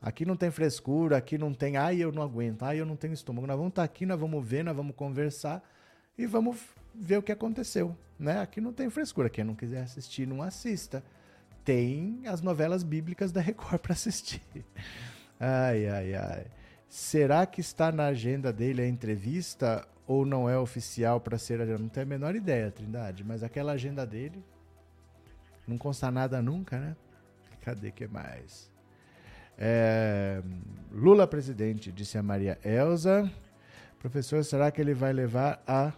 Aqui 0.00 0.24
não 0.24 0.34
tem 0.34 0.50
frescura, 0.50 1.18
aqui 1.18 1.36
não 1.36 1.52
tem, 1.52 1.76
ai, 1.76 1.98
eu 1.98 2.10
não 2.10 2.22
aguento, 2.22 2.62
ai, 2.62 2.80
eu 2.80 2.86
não 2.86 2.96
tenho 2.96 3.12
estômago. 3.12 3.46
Nós 3.46 3.56
vamos 3.56 3.70
estar 3.70 3.82
tá 3.82 3.84
aqui, 3.84 4.06
nós 4.06 4.18
vamos 4.18 4.46
ver, 4.46 4.64
nós 4.64 4.74
vamos 4.74 4.96
conversar 4.96 5.62
e 6.16 6.24
vamos 6.24 6.58
ver 6.94 7.18
o 7.18 7.22
que 7.22 7.30
aconteceu, 7.30 7.94
né? 8.18 8.40
Aqui 8.40 8.60
não 8.60 8.72
tem 8.72 8.88
frescura. 8.88 9.28
Quem 9.28 9.44
não 9.44 9.54
quiser 9.54 9.82
assistir, 9.82 10.26
não 10.26 10.40
assista. 10.40 11.04
Tem 11.70 12.22
as 12.26 12.42
novelas 12.42 12.82
bíblicas 12.82 13.30
da 13.30 13.40
Record 13.40 13.78
para 13.78 13.92
assistir. 13.92 14.42
Ai, 15.38 15.86
ai, 15.86 16.14
ai. 16.16 16.46
Será 16.88 17.46
que 17.46 17.60
está 17.60 17.92
na 17.92 18.06
agenda 18.06 18.52
dele 18.52 18.82
a 18.82 18.88
entrevista 18.88 19.86
ou 20.04 20.26
não 20.26 20.50
é 20.50 20.58
oficial 20.58 21.20
para 21.20 21.38
ser? 21.38 21.60
Eu 21.60 21.78
não 21.78 21.88
tenho 21.88 22.06
a 22.06 22.08
menor 22.08 22.34
ideia, 22.34 22.72
Trindade, 22.72 23.22
mas 23.22 23.44
aquela 23.44 23.70
agenda 23.70 24.04
dele 24.04 24.44
não 25.64 25.78
consta 25.78 26.10
nada 26.10 26.42
nunca, 26.42 26.76
né? 26.76 26.96
Cadê 27.60 27.92
que 27.92 28.08
mais? 28.08 28.68
É, 29.56 30.42
Lula 30.90 31.24
presidente, 31.24 31.92
disse 31.92 32.18
a 32.18 32.22
Maria 32.22 32.58
Elza. 32.64 33.30
Professor, 34.00 34.44
será 34.44 34.72
que 34.72 34.80
ele 34.80 34.92
vai 34.92 35.12
levar 35.12 35.62
a 35.64 35.92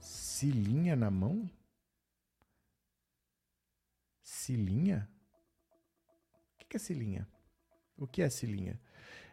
cilinha 0.00 0.96
na 0.96 1.12
mão? 1.12 1.48
Cilinha? 4.48 5.06
O 6.54 6.64
que 6.66 6.76
é 6.78 6.80
cilinha? 6.80 7.28
O 7.98 8.06
que 8.06 8.22
é 8.22 8.30
cilinha? 8.30 8.80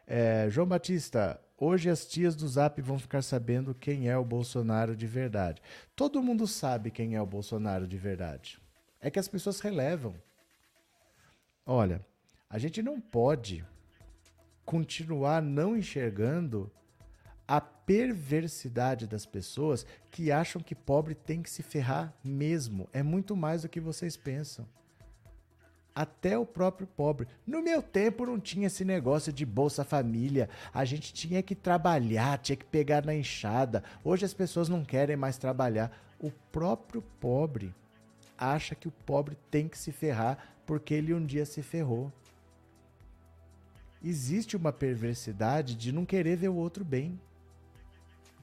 É, 0.05 0.49
João 0.49 0.67
Batista, 0.67 1.39
hoje 1.57 1.89
as 1.89 2.05
tias 2.05 2.35
do 2.35 2.45
Zap 2.45 2.81
vão 2.81 2.99
ficar 2.99 3.21
sabendo 3.21 3.73
quem 3.73 4.09
é 4.09 4.17
o 4.17 4.25
Bolsonaro 4.25 4.93
de 4.93 5.07
verdade. 5.07 5.61
Todo 5.95 6.21
mundo 6.21 6.45
sabe 6.45 6.91
quem 6.91 7.15
é 7.15 7.21
o 7.21 7.25
Bolsonaro 7.25 7.87
de 7.87 7.95
verdade. 7.97 8.59
É 8.99 9.09
que 9.09 9.17
as 9.17 9.29
pessoas 9.29 9.61
relevam. 9.61 10.13
Olha, 11.65 12.05
a 12.49 12.59
gente 12.59 12.81
não 12.81 12.99
pode 12.99 13.65
continuar 14.65 15.41
não 15.41 15.77
enxergando 15.77 16.69
a 17.47 17.61
perversidade 17.61 19.07
das 19.07 19.25
pessoas 19.25 19.85
que 20.11 20.29
acham 20.29 20.61
que 20.61 20.75
pobre 20.75 21.15
tem 21.15 21.41
que 21.41 21.49
se 21.49 21.63
ferrar 21.63 22.13
mesmo. 22.21 22.89
É 22.91 23.01
muito 23.01 23.33
mais 23.33 23.61
do 23.61 23.69
que 23.69 23.79
vocês 23.79 24.17
pensam. 24.17 24.67
Até 25.95 26.37
o 26.37 26.45
próprio 26.45 26.85
pobre. 26.85 27.25
No 27.47 27.61
meu 27.61 27.81
tempo 27.81 28.25
não 28.25 28.37
tinha 28.37 28.67
esse 28.67 28.83
negócio 28.83 29.31
de 29.31 29.45
Bolsa 29.45 29.85
Família. 29.85 30.49
A 30.73 30.83
gente 30.83 31.13
tinha 31.13 31.41
que 31.41 31.55
trabalhar, 31.55 32.37
tinha 32.39 32.57
que 32.57 32.65
pegar 32.65 33.05
na 33.05 33.15
enxada. 33.15 33.81
Hoje 34.03 34.25
as 34.25 34.33
pessoas 34.33 34.67
não 34.67 34.83
querem 34.83 35.15
mais 35.15 35.37
trabalhar. 35.37 35.97
O 36.19 36.29
próprio 36.51 37.01
pobre 37.01 37.73
acha 38.37 38.75
que 38.75 38.89
o 38.89 38.91
pobre 38.91 39.37
tem 39.49 39.69
que 39.69 39.77
se 39.77 39.93
ferrar 39.93 40.37
porque 40.65 40.93
ele 40.93 41.13
um 41.13 41.25
dia 41.25 41.45
se 41.45 41.63
ferrou. 41.63 42.11
Existe 44.03 44.57
uma 44.57 44.73
perversidade 44.73 45.75
de 45.75 45.91
não 45.91 46.05
querer 46.05 46.35
ver 46.35 46.49
o 46.49 46.55
outro 46.55 46.83
bem. 46.83 47.19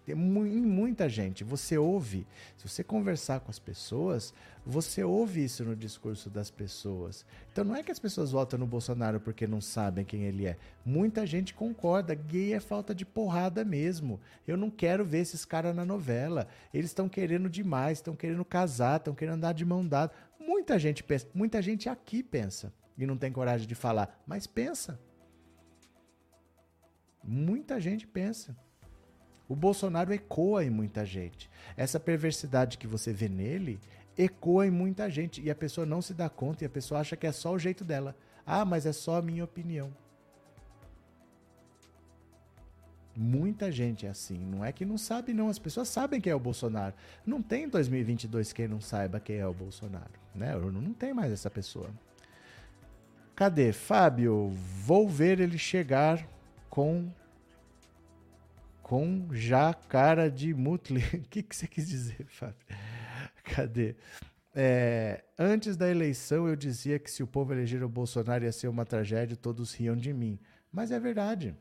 Tem 0.05 0.16
em 0.16 0.62
muita 0.62 1.09
gente. 1.09 1.44
Você 1.44 1.78
ouve, 1.78 2.26
se 2.57 2.68
você 2.68 2.82
conversar 2.82 3.40
com 3.40 3.50
as 3.50 3.59
pessoas, 3.59 4.34
você 4.66 5.05
ouve 5.05 5.44
isso 5.44 5.64
no 5.64 5.76
discurso 5.76 6.28
das 6.28 6.50
pessoas. 6.50 7.24
Então 7.53 7.62
não 7.64 7.76
é 7.76 7.82
que 7.82 7.92
as 7.92 8.00
pessoas 8.00 8.32
votam 8.32 8.59
no 8.59 8.66
Bolsonaro 8.66 9.20
porque 9.20 9.46
não 9.46 9.61
sabem 9.61 10.05
quem 10.05 10.24
ele 10.24 10.46
é. 10.46 10.57
Muita 10.84 11.24
gente 11.24 11.55
concorda. 11.55 12.14
Gay 12.14 12.53
é 12.53 12.61
falta 12.61 12.92
de 12.94 13.05
porrada 13.05 13.64
mesmo. 13.64 14.20
Eu 14.46 14.57
não 14.57 14.70
quero 14.70 15.05
ver 15.05 15.18
esses 15.18 15.44
caras 15.44 15.74
na 15.74 15.84
novela. 15.84 16.48
Eles 16.74 16.90
estão 16.90 17.09
querendo 17.09 17.48
demais, 17.48 17.98
estão 17.98 18.16
querendo 18.16 18.44
casar, 18.44 18.98
estão 18.98 19.14
querendo 19.14 19.34
andar 19.34 19.53
de 19.53 19.64
mão 19.64 19.86
dada. 19.86 20.12
Muita 20.38 20.78
gente 20.78 21.05
pensa, 21.05 21.28
muita 21.32 21.62
gente 21.62 21.88
aqui 21.88 22.22
pensa 22.22 22.72
e 22.98 23.07
não 23.07 23.16
tem 23.16 23.30
coragem 23.30 23.66
de 23.66 23.74
falar, 23.74 24.20
mas 24.26 24.46
pensa. 24.46 25.00
Muita 27.22 27.80
gente 27.80 28.07
pensa. 28.07 28.57
O 29.53 29.55
Bolsonaro 29.55 30.14
ecoa 30.14 30.64
em 30.64 30.70
muita 30.70 31.05
gente. 31.05 31.50
Essa 31.76 32.00
perversidade 32.00 32.78
que 32.78 32.86
você 32.86 33.12
vê 33.12 33.28
nele 33.28 33.78
ecoa 34.16 34.66
em 34.66 34.70
muita 34.70 35.11
gente 35.11 35.42
e 35.42 35.50
a 35.50 35.55
pessoa 35.55 35.86
não 35.86 36.00
se 36.00 36.14
dá 36.14 36.30
conta 36.30 36.64
e 36.64 36.66
a 36.66 36.70
pessoa 36.70 37.00
acha 37.00 37.18
que 37.18 37.26
é 37.26 37.32
só 37.32 37.53
o 37.53 37.59
jeito 37.59 37.84
dela. 37.84 38.16
Ah, 38.46 38.64
mas 38.64 38.86
é 38.86 38.94
só 38.94 39.16
a 39.16 39.22
minha 39.22 39.44
opinião. 39.44 39.92
Muita 43.14 43.70
gente 43.70 44.07
é 44.07 44.09
assim. 44.09 44.38
Não 44.38 44.64
é 44.64 44.72
que 44.72 44.86
não 44.86 44.96
sabe, 44.96 45.34
não. 45.34 45.50
As 45.50 45.59
pessoas 45.59 45.86
sabem 45.90 46.18
quem 46.18 46.32
é 46.32 46.34
o 46.34 46.40
Bolsonaro. 46.40 46.94
Não 47.26 47.42
tem 47.42 47.64
em 47.64 47.68
2022 47.68 48.55
quem 48.55 48.66
não 48.66 48.80
saiba 48.80 49.20
quem 49.20 49.36
é 49.36 49.46
o 49.46 49.53
Bolsonaro. 49.53 50.18
Né? 50.34 50.57
Não 50.57 50.94
tem 50.94 51.12
mais 51.12 51.30
essa 51.30 51.50
pessoa. 51.50 51.90
Cadê? 53.36 53.70
Fábio, 53.70 54.48
vou 54.82 55.07
ver 55.07 55.40
ele 55.40 55.59
chegar 55.59 56.26
com 56.70 57.12
com 58.93 59.26
já 59.32 59.72
cara 59.72 60.30
de 60.30 60.53
mutle. 60.53 61.01
O 61.16 61.28
que, 61.30 61.43
que 61.43 61.57
você 61.57 61.66
quis 61.66 61.88
dizer, 61.88 62.26
Fábio? 62.26 62.66
Cadê? 63.43 63.97
É, 64.55 65.24
antes 65.38 65.78
da 65.78 65.88
eleição 65.88 66.47
eu 66.47 66.55
dizia 66.55 66.99
que 66.99 67.11
se 67.11 67.22
o 67.22 67.26
povo 67.26 67.55
eleger 67.55 67.82
o 67.82 67.88
Bolsonaro 67.88 68.45
ia 68.45 68.53
ser 68.53 68.68
uma 68.68 68.84
tragédia, 68.84 69.34
todos 69.34 69.72
riam 69.72 69.97
de 69.97 70.12
mim. 70.12 70.38
Mas 70.70 70.90
é 70.90 71.01
verdade. 71.01 71.57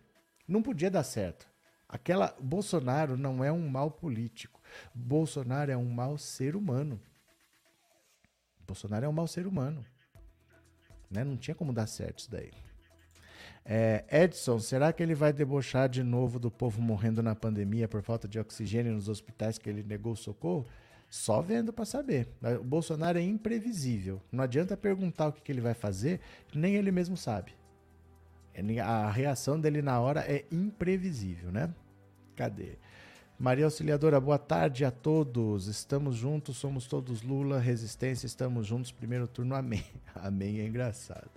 Não 0.45 0.61
podia 0.61 0.91
dar 0.91 1.03
certo. 1.03 1.47
Aquela 1.87 2.35
Bolsonaro 2.37 3.15
não 3.15 3.41
é 3.41 3.49
um 3.49 3.65
mal 3.65 3.89
político. 3.89 4.61
Bolsonaro 4.93 5.71
é 5.71 5.77
um 5.77 5.89
mau 5.89 6.17
ser 6.17 6.53
humano. 6.53 6.99
Bolsonaro 8.67 9.05
é 9.05 9.07
um 9.07 9.13
mau 9.13 9.27
ser 9.27 9.47
humano. 9.47 9.85
Né? 11.09 11.23
Não 11.23 11.37
tinha 11.37 11.55
como 11.55 11.71
dar 11.71 11.87
certo 11.87 12.19
isso 12.19 12.31
daí. 12.31 12.51
É, 13.63 14.03
Edson, 14.11 14.59
será 14.59 14.91
que 14.91 15.03
ele 15.03 15.13
vai 15.13 15.31
debochar 15.31 15.87
de 15.87 16.03
novo 16.03 16.39
do 16.39 16.49
povo 16.49 16.81
morrendo 16.81 17.21
na 17.21 17.35
pandemia 17.35 17.87
por 17.87 18.01
falta 18.01 18.27
de 18.27 18.39
oxigênio 18.39 18.93
nos 18.93 19.07
hospitais 19.07 19.57
que 19.57 19.69
ele 19.69 19.83
negou 19.83 20.15
socorro? 20.15 20.65
Só 21.09 21.41
vendo 21.41 21.73
para 21.73 21.85
saber. 21.85 22.29
O 22.59 22.63
Bolsonaro 22.63 23.19
é 23.19 23.21
imprevisível. 23.21 24.21
Não 24.31 24.43
adianta 24.43 24.77
perguntar 24.77 25.27
o 25.27 25.33
que, 25.33 25.41
que 25.41 25.51
ele 25.51 25.61
vai 25.61 25.73
fazer, 25.73 26.21
nem 26.53 26.75
ele 26.75 26.91
mesmo 26.91 27.17
sabe. 27.17 27.53
É, 28.53 28.79
a 28.79 29.09
reação 29.09 29.59
dele 29.59 29.81
na 29.81 29.99
hora 29.99 30.21
é 30.21 30.45
imprevisível, 30.51 31.51
né? 31.51 31.73
Cadê? 32.35 32.77
Maria 33.37 33.65
Auxiliadora, 33.65 34.19
boa 34.19 34.37
tarde 34.37 34.85
a 34.85 34.91
todos. 34.91 35.67
Estamos 35.67 36.15
juntos, 36.15 36.57
somos 36.57 36.87
todos 36.87 37.23
Lula, 37.23 37.59
resistência, 37.59 38.25
estamos 38.25 38.67
juntos. 38.67 38.91
Primeiro 38.91 39.27
turno, 39.27 39.55
amém. 39.55 39.83
Amém 40.15 40.59
é 40.59 40.67
engraçado. 40.67 41.29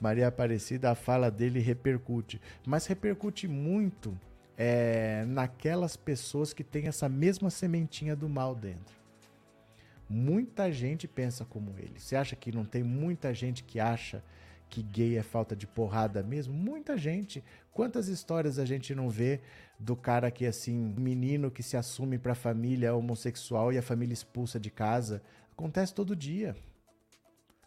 Maria 0.00 0.28
Aparecida, 0.28 0.90
a 0.90 0.94
fala 0.94 1.30
dele 1.30 1.60
repercute. 1.60 2.40
Mas 2.66 2.86
repercute 2.86 3.48
muito 3.48 4.18
é, 4.56 5.24
naquelas 5.26 5.96
pessoas 5.96 6.52
que 6.52 6.64
têm 6.64 6.86
essa 6.86 7.08
mesma 7.08 7.50
sementinha 7.50 8.16
do 8.16 8.28
mal 8.28 8.54
dentro. 8.54 8.96
Muita 10.08 10.72
gente 10.72 11.06
pensa 11.06 11.44
como 11.44 11.74
ele. 11.78 11.98
Você 11.98 12.16
acha 12.16 12.34
que 12.34 12.50
não 12.50 12.64
tem 12.64 12.82
muita 12.82 13.34
gente 13.34 13.62
que 13.62 13.78
acha 13.78 14.22
que 14.68 14.82
gay 14.82 15.16
é 15.16 15.22
falta 15.22 15.54
de 15.54 15.66
porrada 15.66 16.22
mesmo? 16.22 16.54
Muita 16.54 16.96
gente. 16.96 17.44
Quantas 17.72 18.08
histórias 18.08 18.58
a 18.58 18.64
gente 18.64 18.94
não 18.94 19.08
vê 19.08 19.40
do 19.78 19.94
cara 19.94 20.30
que, 20.30 20.46
assim, 20.46 20.94
menino 20.98 21.50
que 21.50 21.62
se 21.62 21.76
assume 21.76 22.18
para 22.18 22.32
a 22.32 22.34
família 22.34 22.94
homossexual 22.94 23.72
e 23.72 23.78
a 23.78 23.82
família 23.82 24.12
expulsa 24.14 24.58
de 24.58 24.70
casa? 24.70 25.22
Acontece 25.52 25.94
todo 25.94 26.16
dia. 26.16 26.56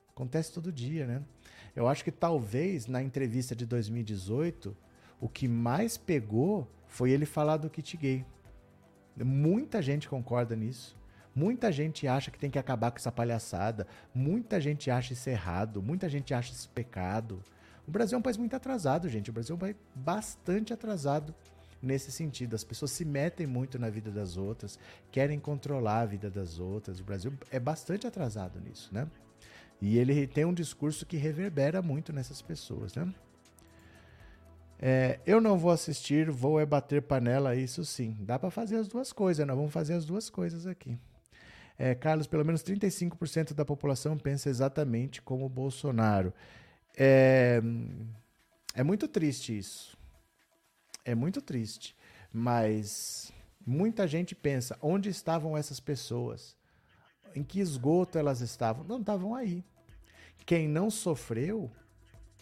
Acontece 0.09 0.51
todo 0.51 0.71
dia, 0.71 1.05
né? 1.05 1.23
Eu 1.75 1.87
acho 1.87 2.03
que 2.03 2.11
talvez 2.11 2.87
na 2.87 3.01
entrevista 3.01 3.55
de 3.55 3.65
2018, 3.65 4.75
o 5.19 5.29
que 5.29 5.47
mais 5.47 5.97
pegou 5.97 6.67
foi 6.87 7.11
ele 7.11 7.25
falar 7.25 7.57
do 7.57 7.69
kit 7.69 7.95
gay. 7.95 8.25
Muita 9.17 9.81
gente 9.81 10.09
concorda 10.09 10.55
nisso. 10.55 10.97
Muita 11.33 11.71
gente 11.71 12.07
acha 12.07 12.29
que 12.29 12.37
tem 12.37 12.49
que 12.49 12.59
acabar 12.59 12.91
com 12.91 12.97
essa 12.97 13.11
palhaçada. 13.11 13.87
Muita 14.13 14.59
gente 14.59 14.91
acha 14.91 15.13
isso 15.13 15.29
errado. 15.29 15.81
Muita 15.81 16.09
gente 16.09 16.33
acha 16.33 16.51
isso 16.51 16.69
pecado. 16.69 17.41
O 17.87 17.91
Brasil 17.91 18.15
é 18.15 18.19
um 18.19 18.21
país 18.21 18.37
muito 18.37 18.55
atrasado, 18.55 19.07
gente. 19.07 19.29
O 19.29 19.33
Brasil 19.33 19.53
é 19.53 19.55
um 19.55 19.59
país 19.59 19.75
bastante 19.95 20.73
atrasado 20.73 21.33
nesse 21.81 22.11
sentido. 22.11 22.55
As 22.55 22.63
pessoas 22.63 22.91
se 22.91 23.05
metem 23.05 23.47
muito 23.47 23.79
na 23.79 23.89
vida 23.89 24.11
das 24.11 24.37
outras, 24.37 24.77
querem 25.11 25.39
controlar 25.39 26.01
a 26.01 26.05
vida 26.05 26.29
das 26.29 26.59
outras. 26.59 26.99
O 26.99 27.03
Brasil 27.03 27.33
é 27.49 27.59
bastante 27.59 28.05
atrasado 28.05 28.59
nisso, 28.59 28.89
né? 28.93 29.07
E 29.81 29.97
ele 29.97 30.27
tem 30.27 30.45
um 30.45 30.53
discurso 30.53 31.05
que 31.05 31.17
reverbera 31.17 31.81
muito 31.81 32.13
nessas 32.13 32.41
pessoas, 32.41 32.93
né? 32.93 33.11
É, 34.79 35.19
eu 35.25 35.39
não 35.39 35.57
vou 35.57 35.71
assistir, 35.71 36.29
vou 36.29 36.59
é 36.59 36.65
bater 36.65 37.01
panela, 37.03 37.55
isso 37.55 37.85
sim. 37.85 38.17
Dá 38.19 38.39
para 38.39 38.49
fazer 38.49 38.77
as 38.77 38.87
duas 38.87 39.13
coisas, 39.13 39.45
nós 39.45 39.55
vamos 39.55 39.71
fazer 39.71 39.93
as 39.93 40.05
duas 40.05 40.29
coisas 40.29 40.65
aqui. 40.65 40.97
É, 41.77 41.95
Carlos, 41.95 42.27
pelo 42.27 42.45
menos 42.45 42.63
35% 42.63 43.53
da 43.53 43.65
população 43.65 44.17
pensa 44.17 44.49
exatamente 44.49 45.21
como 45.21 45.45
o 45.45 45.49
Bolsonaro. 45.49 46.33
É, 46.95 47.61
é 48.75 48.83
muito 48.83 49.07
triste 49.07 49.57
isso. 49.57 49.97
É 51.03 51.15
muito 51.15 51.41
triste. 51.41 51.95
Mas 52.31 53.31
muita 53.65 54.07
gente 54.07 54.35
pensa: 54.35 54.77
onde 54.81 55.09
estavam 55.09 55.57
essas 55.57 55.79
pessoas? 55.79 56.55
Em 57.35 57.43
que 57.43 57.59
esgoto 57.59 58.17
elas 58.17 58.41
estavam? 58.41 58.83
Não 58.83 58.99
estavam 58.99 59.33
aí. 59.33 59.63
Quem 60.51 60.67
não 60.67 60.91
sofreu 60.91 61.71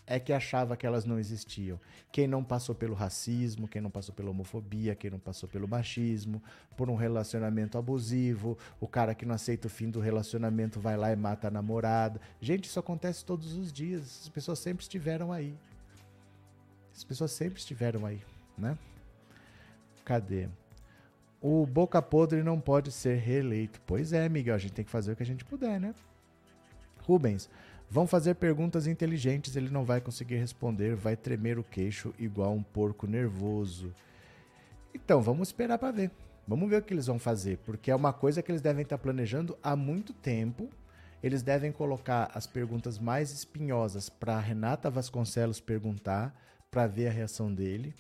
é 0.08 0.20
que 0.20 0.34
achava 0.34 0.76
que 0.76 0.88
elas 0.88 1.06
não 1.06 1.20
existiam. 1.20 1.80
Quem 2.12 2.28
não 2.28 2.44
passou 2.44 2.74
pelo 2.74 2.96
racismo, 2.96 3.68
quem 3.68 3.84
não 3.84 3.92
passou 3.92 4.16
pela 4.16 4.32
homofobia, 4.32 4.96
quem 4.96 5.12
não 5.12 5.20
passou 5.20 5.48
pelo 5.48 5.68
machismo, 5.68 6.42
por 6.76 6.90
um 6.90 6.96
relacionamento 6.96 7.78
abusivo, 7.78 8.58
o 8.80 8.88
cara 8.88 9.14
que 9.14 9.28
não 9.28 9.36
aceita 9.36 9.68
o 9.68 9.70
fim 9.70 9.92
do 9.92 10.00
relacionamento 10.00 10.80
vai 10.80 10.98
lá 10.98 11.12
e 11.12 11.16
mata 11.16 11.50
a 11.50 11.52
namorada. 11.52 12.20
Gente, 12.42 12.66
isso 12.66 12.80
acontece 12.80 13.24
todos 13.24 13.56
os 13.56 13.72
dias. 13.72 14.22
As 14.24 14.30
pessoas 14.30 14.58
sempre 14.58 14.82
estiveram 14.82 15.32
aí. 15.32 15.56
As 16.96 17.04
pessoas 17.04 17.30
sempre 17.30 17.60
estiveram 17.60 18.08
aí, 18.08 18.24
né? 18.58 18.76
Cadê? 20.04 20.50
O 21.40 21.64
Boca 21.64 22.02
Podre 22.02 22.42
não 22.42 22.60
pode 22.60 22.92
ser 22.92 23.20
reeleito. 23.20 23.80
Pois 23.86 24.14
é, 24.14 24.28
Miguel, 24.28 24.56
a 24.56 24.58
gente 24.58 24.74
tem 24.74 24.84
que 24.84 24.90
fazer 24.90 25.12
o 25.12 25.16
que 25.16 25.22
a 25.22 25.28
gente 25.28 25.46
puder, 25.46 25.80
né? 25.80 25.94
Rubens, 27.04 27.50
vão 27.90 28.06
fazer 28.06 28.36
perguntas 28.36 28.86
inteligentes, 28.86 29.56
ele 29.56 29.70
não 29.70 29.84
vai 29.84 30.00
conseguir 30.00 30.36
responder, 30.36 30.96
vai 30.96 31.16
tremer 31.16 31.58
o 31.58 31.64
queixo 31.64 32.14
igual 32.20 32.54
um 32.54 32.62
porco 32.62 33.08
nervoso. 33.08 33.94
Então, 34.94 35.22
vamos 35.22 35.50
esperar 35.50 35.80
para 35.80 35.92
ver. 35.92 36.12
Vamos 36.48 36.70
ver 36.70 36.78
o 36.78 36.82
que 36.82 36.94
eles 36.94 37.08
vão 37.08 37.20
fazer, 37.20 37.58
porque 37.60 37.92
é 37.92 37.96
uma 37.96 38.14
coisa 38.14 38.42
que 38.42 38.52
eles 38.52 38.62
devem 38.62 38.84
estar 38.84 38.98
planejando 38.98 39.58
há 39.62 39.76
muito 39.76 40.14
tempo. 40.14 40.70
Eles 41.22 41.42
devem 41.42 41.72
colocar 41.72 42.32
as 42.34 42.48
perguntas 42.48 42.98
mais 42.98 43.32
espinhosas 43.32 44.10
para 44.10 44.40
Renata 44.40 44.90
Vasconcelos 44.90 45.60
perguntar, 45.60 46.34
para 46.72 46.88
ver 46.88 47.08
a 47.08 47.12
reação 47.12 47.54
dele. 47.54 47.94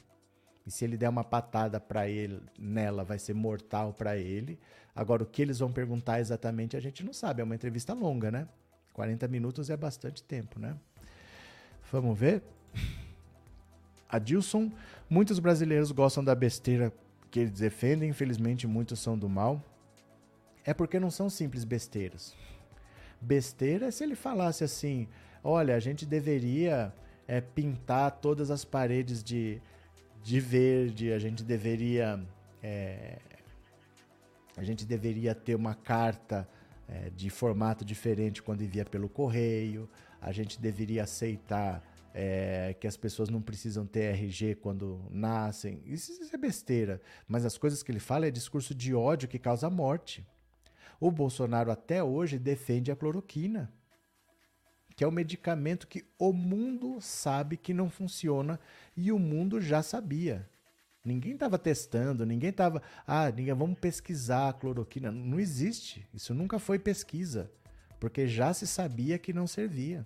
E 0.66 0.72
se 0.72 0.86
ele 0.86 0.98
der 0.98 1.10
uma 1.10 1.24
patada 1.24 1.80
para 1.80 2.08
ele 2.08 2.42
nela, 2.58 3.04
vai 3.04 3.20
ser 3.20 3.34
mortal 3.34 3.94
para 3.94 4.18
ele. 4.18 4.60
Agora, 4.96 5.24
o 5.24 5.26
que 5.26 5.42
eles 5.42 5.60
vão 5.60 5.72
perguntar 5.72 6.20
exatamente 6.20 6.78
a 6.78 6.80
gente 6.80 7.04
não 7.04 7.14
sabe. 7.14 7.42
É 7.42 7.44
uma 7.44 7.56
entrevista 7.56 7.94
longa, 7.94 8.32
né? 8.32 8.48
40 9.00 9.30
minutos 9.30 9.70
é 9.70 9.78
bastante 9.78 10.22
tempo, 10.22 10.60
né? 10.60 10.76
Vamos 11.90 12.20
ver. 12.20 12.44
Adilson, 14.10 14.70
muitos 15.10 15.40
brasileiros 15.40 15.90
gostam 15.94 16.22
da 16.22 16.36
besteira 16.36 16.92
que 17.32 17.40
eles 17.40 17.62
defendem, 17.62 18.10
infelizmente 18.10 18.68
muitos 18.68 19.00
são 19.00 19.18
do 19.18 19.30
mal. 19.30 19.64
É 20.66 20.74
porque 20.74 21.00
não 21.00 21.10
são 21.10 21.30
simples 21.30 21.64
besteiras. 21.64 22.36
Besteira 23.22 23.86
é 23.86 23.92
se 23.92 24.04
ele 24.04 24.16
falasse 24.16 24.66
assim: 24.66 25.08
olha, 25.42 25.76
a 25.76 25.80
gente 25.80 26.06
deveria 26.06 26.94
é, 27.26 27.40
pintar 27.40 28.12
todas 28.20 28.52
as 28.52 28.66
paredes 28.66 29.24
de, 29.24 29.62
de 30.22 30.42
verde, 30.42 31.14
a 31.14 31.20
gente 31.20 31.42
deveria. 31.42 32.22
É, 32.62 33.18
a 34.58 34.64
gente 34.66 34.86
deveria 34.86 35.34
ter 35.34 35.56
uma 35.56 35.74
carta 35.74 36.46
é, 36.90 37.10
de 37.10 37.30
formato 37.30 37.86
diferente 37.86 38.42
quando 38.42 38.64
envia 38.64 38.84
pelo 38.84 39.08
correio, 39.08 39.90
a 40.20 40.32
gente 40.32 40.60
deveria 40.60 41.04
aceitar 41.04 41.84
é, 42.14 42.76
que 42.80 42.88
as 42.88 42.98
pessoas 42.98 43.30
não 43.30 43.42
precisam 43.42 43.86
ter 43.86 44.14
RG 44.14 44.56
quando 44.56 45.02
nascem. 45.10 45.82
Isso, 45.86 46.12
isso 46.12 46.36
é 46.36 46.38
besteira. 46.38 47.02
Mas 47.28 47.46
as 47.46 47.58
coisas 47.58 47.84
que 47.84 47.92
ele 47.92 48.00
fala 48.00 48.26
é 48.26 48.32
discurso 48.32 48.74
de 48.74 48.94
ódio 48.94 49.30
que 49.30 49.38
causa 49.38 49.70
morte. 49.70 50.26
O 51.00 51.12
Bolsonaro 51.12 51.72
até 51.72 52.04
hoje 52.04 52.40
defende 52.40 52.92
a 52.92 52.96
cloroquina 52.96 53.72
que 55.00 55.04
é 55.06 55.08
o 55.08 55.12
medicamento 55.14 55.88
que 55.88 56.04
o 56.20 56.34
mundo 56.34 56.98
sabe 57.00 57.56
que 57.56 57.74
não 57.74 57.90
funciona 57.90 58.60
e 58.98 59.14
o 59.14 59.18
mundo 59.18 59.62
já 59.62 59.82
sabia. 59.82 60.46
Ninguém 61.04 61.34
estava 61.34 61.58
testando, 61.58 62.26
ninguém 62.26 62.50
estava. 62.50 62.82
Ah, 63.08 63.32
ninguém, 63.32 63.54
vamos 63.54 63.80
pesquisar 63.80 64.50
a 64.50 64.54
cloroquina. 64.54 65.12
Não 65.12 65.40
existe. 65.40 66.08
Isso 66.14 66.34
nunca 66.34 66.60
foi 66.60 66.78
pesquisa. 66.78 67.52
Porque 68.00 68.28
já 68.28 68.54
se 68.54 68.68
sabia 68.68 69.18
que 69.18 69.34
não 69.34 69.48
servia. 69.48 70.06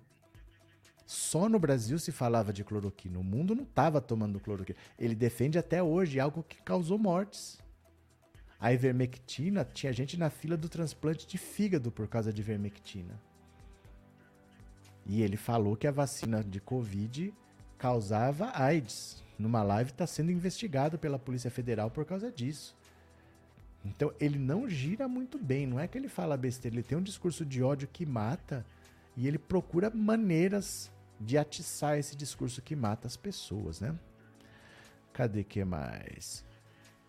Só 1.06 1.50
no 1.50 1.60
Brasil 1.60 2.00
se 2.00 2.12
falava 2.12 2.54
de 2.54 2.64
cloroquina. 2.64 3.20
O 3.20 3.24
mundo 3.24 3.56
não 3.56 3.64
estava 3.64 4.00
tomando 4.00 4.40
cloroquina. 4.40 4.78
Ele 4.98 5.16
defende 5.16 5.58
até 5.58 5.82
hoje 5.82 6.20
algo 6.20 6.44
que 6.44 6.62
causou 6.62 6.98
mortes. 6.98 7.60
A 8.60 8.72
ivermectina, 8.72 9.66
tinha 9.66 9.92
gente 9.92 10.18
na 10.18 10.30
fila 10.30 10.56
do 10.56 10.70
transplante 10.70 11.28
de 11.28 11.38
fígado 11.38 11.92
por 11.92 12.08
causa 12.08 12.32
de 12.32 12.42
ivermectina. 12.42 13.20
E 15.06 15.22
ele 15.22 15.36
falou 15.36 15.76
que 15.76 15.86
a 15.86 15.92
vacina 15.92 16.44
de 16.44 16.62
Covid 16.62 17.34
causava 17.78 18.52
AIDS. 18.54 19.23
Numa 19.38 19.64
live 19.64 19.92
está 19.92 20.06
sendo 20.06 20.32
investigado 20.32 20.98
pela 20.98 21.20
Polícia 21.20 21.50
Federal 21.50 21.90
por 21.90 22.06
causa 22.06 22.32
disso. 22.32 22.76
Então 23.86 24.14
ele 24.20 24.40
não 24.40 24.70
gira 24.70 25.08
muito 25.08 25.38
bem, 25.38 25.68
não 25.68 25.80
é 25.80 25.88
que 25.88 25.98
ele 25.98 26.08
fala 26.08 26.38
besteira, 26.38 26.76
ele 26.76 26.84
tem 26.84 26.98
um 26.98 27.04
discurso 27.04 27.46
de 27.46 27.62
ódio 27.62 27.88
que 27.92 28.06
mata 28.06 28.66
e 29.18 29.28
ele 29.28 29.38
procura 29.38 29.90
maneiras 29.90 30.92
de 31.20 31.38
atiçar 31.38 31.98
esse 31.98 32.16
discurso 32.16 32.62
que 32.62 32.76
mata 32.76 33.08
as 33.08 33.18
pessoas, 33.18 33.80
né? 33.80 33.94
Cadê 35.12 35.44
que 35.44 35.64
mais? 35.64 36.44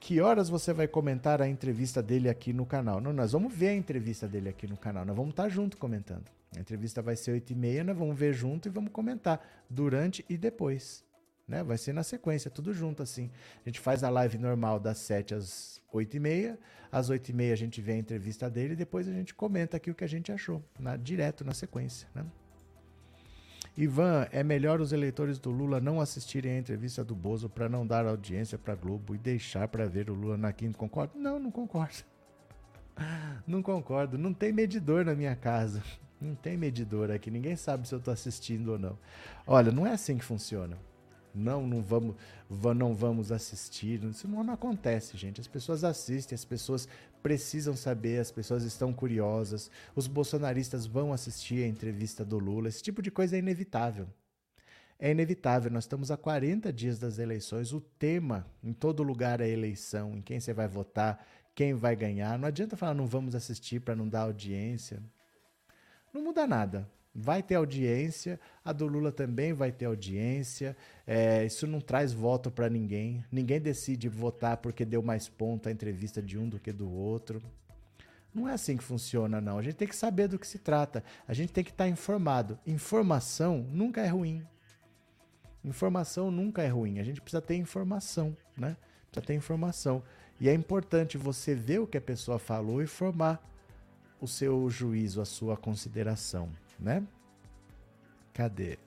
Que 0.00 0.20
horas 0.20 0.48
você 0.48 0.72
vai 0.72 0.86
comentar 0.86 1.40
a 1.40 1.48
entrevista 1.48 2.02
dele 2.02 2.28
aqui 2.28 2.52
no 2.52 2.66
canal? 2.66 3.00
Não, 3.00 3.12
nós 3.12 3.32
vamos 3.32 3.54
ver 3.54 3.68
a 3.68 3.74
entrevista 3.74 4.28
dele 4.28 4.48
aqui 4.48 4.66
no 4.66 4.76
canal, 4.76 5.04
nós 5.04 5.16
vamos 5.16 5.30
estar 5.30 5.48
junto 5.48 5.76
comentando. 5.76 6.30
A 6.54 6.60
entrevista 6.60 7.00
vai 7.00 7.16
ser 7.16 7.32
8 7.32 7.52
e 7.52 7.56
meia, 7.56 7.84
nós 7.84 7.96
vamos 7.96 8.16
ver 8.16 8.32
junto 8.32 8.68
e 8.68 8.70
vamos 8.70 8.92
comentar 8.92 9.64
durante 9.68 10.24
e 10.28 10.36
depois. 10.36 11.03
Né? 11.46 11.62
Vai 11.62 11.76
ser 11.76 11.92
na 11.92 12.02
sequência, 12.02 12.50
tudo 12.50 12.72
junto 12.72 13.02
assim. 13.02 13.30
A 13.64 13.68
gente 13.68 13.80
faz 13.80 14.02
a 14.02 14.10
live 14.10 14.38
normal 14.38 14.80
das 14.80 14.98
7 14.98 15.34
às 15.34 15.80
8 15.92 16.16
e 16.16 16.20
meia. 16.20 16.58
Às 16.90 17.10
8 17.10 17.28
e 17.28 17.32
meia 17.32 17.52
a 17.52 17.56
gente 17.56 17.80
vê 17.80 17.92
a 17.92 17.96
entrevista 17.96 18.48
dele 18.48 18.72
e 18.72 18.76
depois 18.76 19.06
a 19.08 19.12
gente 19.12 19.34
comenta 19.34 19.76
aqui 19.76 19.90
o 19.90 19.94
que 19.94 20.04
a 20.04 20.08
gente 20.08 20.32
achou, 20.32 20.62
na, 20.78 20.96
direto 20.96 21.44
na 21.44 21.52
sequência. 21.52 22.08
Né? 22.14 22.24
Ivan, 23.76 24.28
é 24.30 24.44
melhor 24.44 24.80
os 24.80 24.92
eleitores 24.92 25.38
do 25.38 25.50
Lula 25.50 25.80
não 25.80 26.00
assistirem 26.00 26.52
a 26.52 26.58
entrevista 26.58 27.02
do 27.02 27.14
Bozo 27.14 27.48
para 27.48 27.68
não 27.68 27.84
dar 27.84 28.06
audiência 28.06 28.56
para 28.56 28.74
Globo 28.76 29.14
e 29.14 29.18
deixar 29.18 29.66
para 29.66 29.84
ver 29.84 30.08
o 30.08 30.14
Lula 30.14 30.36
na 30.36 30.52
quinta. 30.52 30.78
Concorda? 30.78 31.12
Não, 31.18 31.40
não 31.40 31.50
concordo. 31.50 32.04
Não 33.44 33.60
concordo. 33.60 34.16
Não 34.16 34.32
tem 34.32 34.52
medidor 34.52 35.04
na 35.04 35.16
minha 35.16 35.34
casa. 35.34 35.82
Não 36.20 36.34
tem 36.36 36.56
medidor 36.56 37.10
aqui, 37.10 37.30
ninguém 37.30 37.56
sabe 37.56 37.86
se 37.86 37.94
eu 37.94 37.98
estou 37.98 38.14
assistindo 38.14 38.68
ou 38.68 38.78
não. 38.78 38.98
Olha, 39.46 39.70
não 39.70 39.86
é 39.86 39.92
assim 39.92 40.16
que 40.16 40.24
funciona. 40.24 40.78
Não, 41.34 41.66
não 41.66 41.82
vamos, 41.82 42.14
não 42.76 42.94
vamos 42.94 43.32
assistir. 43.32 44.02
Isso 44.04 44.28
não, 44.28 44.44
não 44.44 44.54
acontece, 44.54 45.16
gente. 45.16 45.40
As 45.40 45.48
pessoas 45.48 45.82
assistem, 45.82 46.36
as 46.36 46.44
pessoas 46.44 46.88
precisam 47.22 47.74
saber, 47.74 48.20
as 48.20 48.30
pessoas 48.30 48.62
estão 48.64 48.92
curiosas. 48.92 49.70
Os 49.96 50.06
bolsonaristas 50.06 50.86
vão 50.86 51.12
assistir 51.12 51.64
a 51.64 51.68
entrevista 51.68 52.24
do 52.24 52.38
Lula. 52.38 52.68
Esse 52.68 52.82
tipo 52.82 53.02
de 53.02 53.10
coisa 53.10 53.34
é 53.34 53.40
inevitável. 53.40 54.06
É 54.98 55.10
inevitável. 55.10 55.70
Nós 55.70 55.84
estamos 55.84 56.10
a 56.10 56.16
40 56.16 56.72
dias 56.72 56.98
das 56.98 57.18
eleições. 57.18 57.72
O 57.72 57.80
tema 57.80 58.46
em 58.62 58.72
todo 58.72 59.02
lugar 59.02 59.40
é 59.40 59.48
eleição, 59.48 60.14
em 60.14 60.22
quem 60.22 60.38
você 60.38 60.52
vai 60.52 60.68
votar, 60.68 61.26
quem 61.54 61.74
vai 61.74 61.96
ganhar. 61.96 62.38
Não 62.38 62.46
adianta 62.46 62.76
falar 62.76 62.94
não 62.94 63.06
vamos 63.06 63.34
assistir 63.34 63.80
para 63.80 63.96
não 63.96 64.08
dar 64.08 64.22
audiência. 64.22 65.02
Não 66.12 66.22
muda 66.22 66.46
nada. 66.46 66.88
Vai 67.14 67.42
ter 67.42 67.54
audiência, 67.54 68.40
a 68.64 68.72
do 68.72 68.86
Lula 68.86 69.12
também 69.12 69.52
vai 69.52 69.70
ter 69.70 69.84
audiência. 69.84 70.76
É, 71.06 71.44
isso 71.44 71.64
não 71.64 71.80
traz 71.80 72.12
voto 72.12 72.50
para 72.50 72.68
ninguém. 72.68 73.24
Ninguém 73.30 73.60
decide 73.60 74.08
votar 74.08 74.56
porque 74.56 74.84
deu 74.84 75.00
mais 75.00 75.28
ponto 75.28 75.68
a 75.68 75.72
entrevista 75.72 76.20
de 76.20 76.36
um 76.36 76.48
do 76.48 76.58
que 76.58 76.72
do 76.72 76.90
outro. 76.90 77.40
Não 78.34 78.48
é 78.48 78.54
assim 78.54 78.76
que 78.76 78.82
funciona, 78.82 79.40
não. 79.40 79.58
A 79.58 79.62
gente 79.62 79.76
tem 79.76 79.86
que 79.86 79.94
saber 79.94 80.26
do 80.26 80.40
que 80.40 80.46
se 80.46 80.58
trata. 80.58 81.04
A 81.28 81.32
gente 81.32 81.52
tem 81.52 81.62
que 81.62 81.70
estar 81.70 81.84
tá 81.84 81.88
informado. 81.88 82.58
Informação 82.66 83.58
nunca 83.70 84.00
é 84.00 84.08
ruim. 84.08 84.44
Informação 85.64 86.32
nunca 86.32 86.62
é 86.62 86.68
ruim. 86.68 86.98
A 86.98 87.04
gente 87.04 87.20
precisa 87.20 87.40
ter 87.40 87.54
informação, 87.54 88.36
né? 88.56 88.76
Precisa 89.08 89.26
ter 89.26 89.34
informação. 89.34 90.02
E 90.40 90.48
é 90.48 90.52
importante 90.52 91.16
você 91.16 91.54
ver 91.54 91.78
o 91.78 91.86
que 91.86 91.96
a 91.96 92.00
pessoa 92.00 92.40
falou 92.40 92.82
e 92.82 92.88
formar 92.88 93.40
o 94.20 94.26
seu 94.26 94.68
juízo, 94.68 95.20
a 95.20 95.24
sua 95.24 95.56
consideração, 95.56 96.50
né? 96.78 97.02
Cadê? 98.32 98.78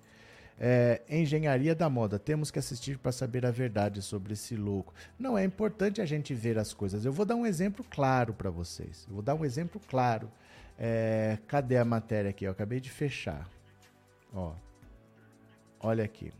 É, 0.59 1.01
engenharia 1.09 1.75
da 1.75 1.89
moda. 1.89 2.17
Temos 2.17 2.49
que 2.49 2.57
assistir 2.57 2.97
para 2.97 3.11
saber 3.11 3.45
a 3.45 3.51
verdade 3.51 4.01
sobre 4.01 4.33
esse 4.33 4.55
louco. 4.55 4.93
Não, 5.17 5.37
é 5.37 5.43
importante 5.43 6.01
a 6.01 6.05
gente 6.05 6.33
ver 6.33 6.57
as 6.57 6.73
coisas. 6.73 7.05
Eu 7.05 7.13
vou 7.13 7.25
dar 7.25 7.35
um 7.35 7.45
exemplo 7.45 7.85
claro 7.89 8.33
para 8.33 8.49
vocês. 8.49 9.05
Eu 9.07 9.15
vou 9.15 9.21
dar 9.21 9.35
um 9.35 9.45
exemplo 9.45 9.79
claro. 9.87 10.31
É, 10.79 11.37
cadê 11.47 11.77
a 11.77 11.85
matéria 11.85 12.29
aqui? 12.31 12.45
Eu 12.45 12.51
acabei 12.51 12.79
de 12.79 12.89
fechar. 12.89 13.47
Ó, 14.33 14.53
olha 15.79 16.03
aqui. 16.03 16.31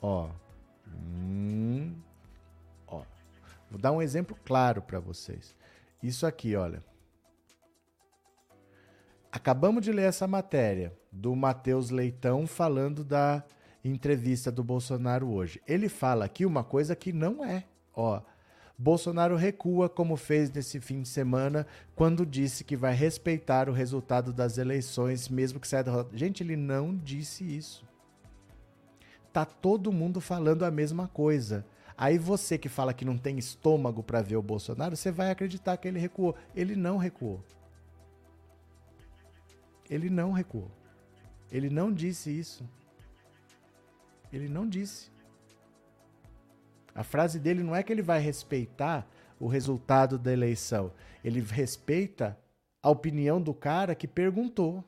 Ó, 0.00 0.30
hum, 0.86 1.94
ó. 2.86 3.02
Vou 3.70 3.78
dar 3.78 3.92
um 3.92 4.00
exemplo 4.00 4.36
claro 4.44 4.80
para 4.80 4.98
vocês. 4.98 5.54
Isso 6.02 6.26
aqui, 6.26 6.56
olha. 6.56 6.82
Acabamos 9.34 9.82
de 9.82 9.90
ler 9.90 10.04
essa 10.04 10.28
matéria 10.28 10.96
do 11.10 11.34
Matheus 11.34 11.90
Leitão 11.90 12.46
falando 12.46 13.02
da 13.02 13.42
entrevista 13.84 14.48
do 14.48 14.62
Bolsonaro 14.62 15.28
hoje. 15.28 15.60
Ele 15.66 15.88
fala 15.88 16.24
aqui 16.24 16.46
uma 16.46 16.62
coisa 16.62 16.94
que 16.94 17.12
não 17.12 17.44
é. 17.44 17.64
Ó, 17.92 18.22
Bolsonaro 18.78 19.34
recua, 19.34 19.88
como 19.88 20.16
fez 20.16 20.52
nesse 20.52 20.78
fim 20.78 21.02
de 21.02 21.08
semana, 21.08 21.66
quando 21.96 22.24
disse 22.24 22.62
que 22.62 22.76
vai 22.76 22.94
respeitar 22.94 23.68
o 23.68 23.72
resultado 23.72 24.32
das 24.32 24.56
eleições, 24.56 25.28
mesmo 25.28 25.58
que 25.58 25.66
saia 25.66 25.82
derrota. 25.82 26.16
Gente, 26.16 26.44
ele 26.44 26.54
não 26.54 26.96
disse 26.96 27.42
isso. 27.42 27.84
Tá 29.32 29.44
todo 29.44 29.90
mundo 29.90 30.20
falando 30.20 30.64
a 30.64 30.70
mesma 30.70 31.08
coisa. 31.08 31.66
Aí 31.98 32.18
você 32.18 32.56
que 32.56 32.68
fala 32.68 32.94
que 32.94 33.04
não 33.04 33.18
tem 33.18 33.36
estômago 33.36 34.00
para 34.00 34.22
ver 34.22 34.36
o 34.36 34.42
Bolsonaro, 34.42 34.96
você 34.96 35.10
vai 35.10 35.32
acreditar 35.32 35.76
que 35.76 35.88
ele 35.88 35.98
recuou. 35.98 36.36
Ele 36.54 36.76
não 36.76 36.98
recuou. 36.98 37.42
Ele 39.88 40.08
não 40.08 40.32
recuou. 40.32 40.70
Ele 41.50 41.70
não 41.70 41.92
disse 41.92 42.30
isso. 42.30 42.68
Ele 44.32 44.48
não 44.48 44.68
disse. 44.68 45.10
A 46.94 47.02
frase 47.02 47.38
dele 47.38 47.62
não 47.62 47.74
é 47.74 47.82
que 47.82 47.92
ele 47.92 48.02
vai 48.02 48.20
respeitar 48.20 49.06
o 49.38 49.46
resultado 49.46 50.18
da 50.18 50.32
eleição. 50.32 50.92
Ele 51.22 51.40
respeita 51.40 52.38
a 52.82 52.90
opinião 52.90 53.40
do 53.40 53.52
cara 53.52 53.94
que 53.94 54.06
perguntou. 54.06 54.84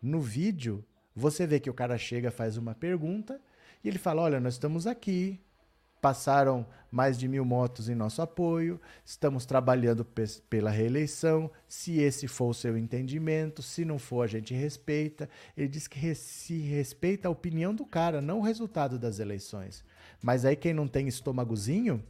No 0.00 0.20
vídeo, 0.20 0.84
você 1.14 1.46
vê 1.46 1.60
que 1.60 1.70
o 1.70 1.74
cara 1.74 1.96
chega, 1.98 2.30
faz 2.30 2.56
uma 2.56 2.74
pergunta 2.74 3.40
e 3.84 3.88
ele 3.88 3.98
fala: 3.98 4.22
Olha, 4.22 4.40
nós 4.40 4.54
estamos 4.54 4.86
aqui, 4.86 5.40
passaram 6.02 6.66
mais 6.90 7.16
de 7.16 7.28
mil 7.28 7.44
motos 7.44 7.88
em 7.88 7.94
nosso 7.94 8.20
apoio, 8.20 8.78
estamos 9.04 9.46
trabalhando 9.46 10.04
pela 10.50 10.68
reeleição. 10.68 11.48
Se 11.68 12.00
esse 12.00 12.26
for 12.26 12.50
o 12.50 12.54
seu 12.54 12.76
entendimento, 12.76 13.62
se 13.62 13.84
não 13.84 14.00
for, 14.00 14.22
a 14.22 14.26
gente 14.26 14.52
respeita. 14.52 15.30
Ele 15.56 15.68
diz 15.68 15.86
que 15.86 16.14
se 16.14 16.58
respeita 16.58 17.28
a 17.28 17.30
opinião 17.30 17.72
do 17.72 17.86
cara, 17.86 18.20
não 18.20 18.40
o 18.40 18.42
resultado 18.42 18.98
das 18.98 19.20
eleições. 19.20 19.84
Mas 20.20 20.44
aí 20.44 20.56
quem 20.56 20.74
não 20.74 20.88
tem 20.88 21.06
estômagozinho, 21.06 22.04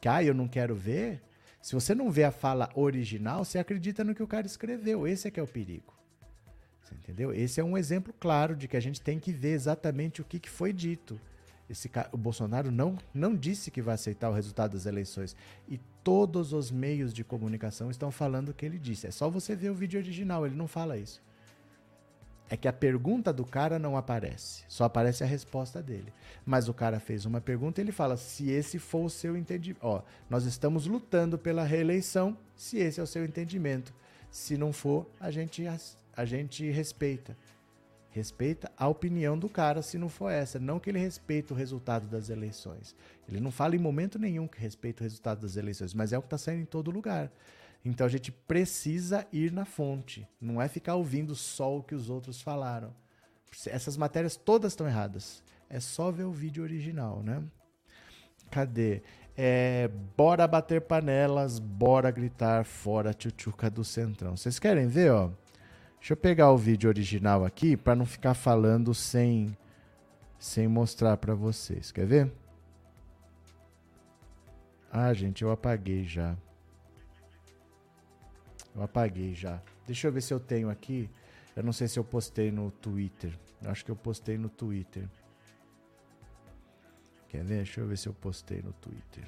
que 0.00 0.08
ah, 0.08 0.24
eu 0.24 0.32
não 0.32 0.48
quero 0.48 0.74
ver, 0.74 1.22
se 1.60 1.74
você 1.74 1.94
não 1.94 2.10
vê 2.10 2.24
a 2.24 2.32
fala 2.32 2.70
original, 2.74 3.44
você 3.44 3.58
acredita 3.58 4.02
no 4.02 4.14
que 4.14 4.22
o 4.22 4.26
cara 4.26 4.46
escreveu. 4.46 5.06
Esse 5.06 5.28
é 5.28 5.30
que 5.30 5.38
é 5.38 5.42
o 5.42 5.46
perigo. 5.46 5.92
Entendeu? 6.90 7.32
Esse 7.32 7.60
é 7.60 7.64
um 7.64 7.76
exemplo 7.76 8.14
claro 8.18 8.56
de 8.56 8.66
que 8.66 8.76
a 8.76 8.80
gente 8.80 9.02
tem 9.02 9.20
que 9.20 9.32
ver 9.32 9.52
exatamente 9.52 10.22
o 10.22 10.24
que, 10.24 10.40
que 10.40 10.48
foi 10.48 10.72
dito. 10.72 11.20
Esse, 11.68 11.90
o 12.12 12.16
Bolsonaro 12.16 12.70
não, 12.70 12.96
não 13.12 13.36
disse 13.36 13.70
que 13.70 13.82
vai 13.82 13.94
aceitar 13.94 14.30
o 14.30 14.34
resultado 14.34 14.72
das 14.72 14.86
eleições. 14.86 15.36
E 15.68 15.78
todos 16.02 16.52
os 16.52 16.70
meios 16.70 17.12
de 17.12 17.22
comunicação 17.22 17.90
estão 17.90 18.10
falando 18.10 18.48
o 18.48 18.54
que 18.54 18.64
ele 18.64 18.78
disse. 18.78 19.06
É 19.06 19.10
só 19.10 19.28
você 19.28 19.54
ver 19.54 19.70
o 19.70 19.74
vídeo 19.74 20.00
original, 20.00 20.46
ele 20.46 20.56
não 20.56 20.66
fala 20.66 20.96
isso. 20.96 21.22
É 22.50 22.56
que 22.56 22.66
a 22.66 22.72
pergunta 22.72 23.30
do 23.30 23.44
cara 23.44 23.78
não 23.78 23.94
aparece, 23.94 24.64
só 24.68 24.84
aparece 24.84 25.22
a 25.22 25.26
resposta 25.26 25.82
dele. 25.82 26.10
Mas 26.46 26.66
o 26.66 26.72
cara 26.72 26.98
fez 26.98 27.26
uma 27.26 27.42
pergunta 27.42 27.78
e 27.78 27.84
ele 27.84 27.92
fala: 27.92 28.16
se 28.16 28.48
esse 28.50 28.78
for 28.78 29.04
o 29.04 29.10
seu 29.10 29.36
entendimento. 29.36 29.84
Ó, 29.84 30.02
nós 30.30 30.44
estamos 30.44 30.86
lutando 30.86 31.38
pela 31.38 31.62
reeleição, 31.62 32.36
se 32.56 32.78
esse 32.78 33.00
é 33.00 33.02
o 33.02 33.06
seu 33.06 33.24
entendimento. 33.24 33.92
Se 34.30 34.56
não 34.56 34.72
for, 34.72 35.06
a 35.20 35.30
gente, 35.30 35.64
a 36.16 36.24
gente 36.24 36.70
respeita. 36.70 37.36
Respeita 38.10 38.70
a 38.76 38.88
opinião 38.88 39.38
do 39.38 39.48
cara 39.48 39.82
se 39.82 39.98
não 39.98 40.08
for 40.08 40.30
essa. 40.30 40.58
Não 40.58 40.80
que 40.80 40.90
ele 40.90 40.98
respeite 40.98 41.52
o 41.52 41.56
resultado 41.56 42.06
das 42.06 42.30
eleições. 42.30 42.96
Ele 43.28 43.40
não 43.40 43.50
fala 43.50 43.76
em 43.76 43.78
momento 43.78 44.18
nenhum 44.18 44.48
que 44.48 44.60
respeita 44.60 45.02
o 45.02 45.04
resultado 45.04 45.40
das 45.40 45.56
eleições, 45.56 45.92
mas 45.92 46.12
é 46.12 46.18
o 46.18 46.22
que 46.22 46.26
está 46.26 46.38
saindo 46.38 46.62
em 46.62 46.66
todo 46.66 46.90
lugar. 46.90 47.30
Então 47.84 48.06
a 48.06 48.10
gente 48.10 48.32
precisa 48.32 49.26
ir 49.32 49.52
na 49.52 49.64
fonte. 49.64 50.26
Não 50.40 50.60
é 50.60 50.68
ficar 50.68 50.94
ouvindo 50.94 51.34
só 51.34 51.76
o 51.76 51.82
que 51.82 51.94
os 51.94 52.10
outros 52.10 52.40
falaram. 52.40 52.92
Essas 53.66 53.96
matérias 53.96 54.36
todas 54.36 54.72
estão 54.72 54.86
erradas. 54.86 55.42
É 55.70 55.80
só 55.80 56.10
ver 56.10 56.24
o 56.24 56.32
vídeo 56.32 56.62
original, 56.62 57.22
né? 57.22 57.42
Cadê? 58.50 59.02
É, 59.36 59.88
bora 60.16 60.48
bater 60.48 60.80
panelas, 60.80 61.58
bora 61.58 62.10
gritar 62.10 62.64
fora 62.64 63.14
tchutchuca 63.14 63.70
do 63.70 63.84
Centrão. 63.84 64.36
Vocês 64.36 64.58
querem 64.58 64.88
ver, 64.88 65.12
ó? 65.12 65.30
Deixa 65.98 66.12
eu 66.12 66.16
pegar 66.16 66.50
o 66.52 66.56
vídeo 66.56 66.88
original 66.88 67.44
aqui 67.44 67.76
para 67.76 67.94
não 67.94 68.06
ficar 68.06 68.34
falando 68.34 68.94
sem 68.94 69.56
sem 70.38 70.68
mostrar 70.68 71.16
para 71.16 71.34
vocês. 71.34 71.90
Quer 71.90 72.06
ver? 72.06 72.32
Ah, 74.90 75.12
gente, 75.12 75.42
eu 75.42 75.50
apaguei 75.50 76.04
já. 76.04 76.36
Eu 78.74 78.82
apaguei 78.82 79.34
já. 79.34 79.60
Deixa 79.86 80.06
eu 80.06 80.12
ver 80.12 80.22
se 80.22 80.32
eu 80.32 80.38
tenho 80.38 80.70
aqui. 80.70 81.10
Eu 81.56 81.62
não 81.62 81.72
sei 81.72 81.88
se 81.88 81.98
eu 81.98 82.04
postei 82.04 82.52
no 82.52 82.70
Twitter. 82.70 83.36
Eu 83.60 83.70
acho 83.70 83.84
que 83.84 83.90
eu 83.90 83.96
postei 83.96 84.38
no 84.38 84.48
Twitter. 84.48 85.08
Quer 87.28 87.44
ver? 87.44 87.56
Deixa 87.56 87.80
eu 87.80 87.86
ver 87.86 87.98
se 87.98 88.08
eu 88.08 88.14
postei 88.14 88.62
no 88.62 88.72
Twitter. 88.74 89.24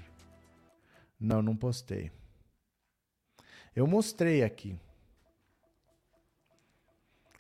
Não, 1.18 1.42
não 1.42 1.56
postei. 1.56 2.10
Eu 3.74 3.86
mostrei 3.86 4.42
aqui. 4.42 4.78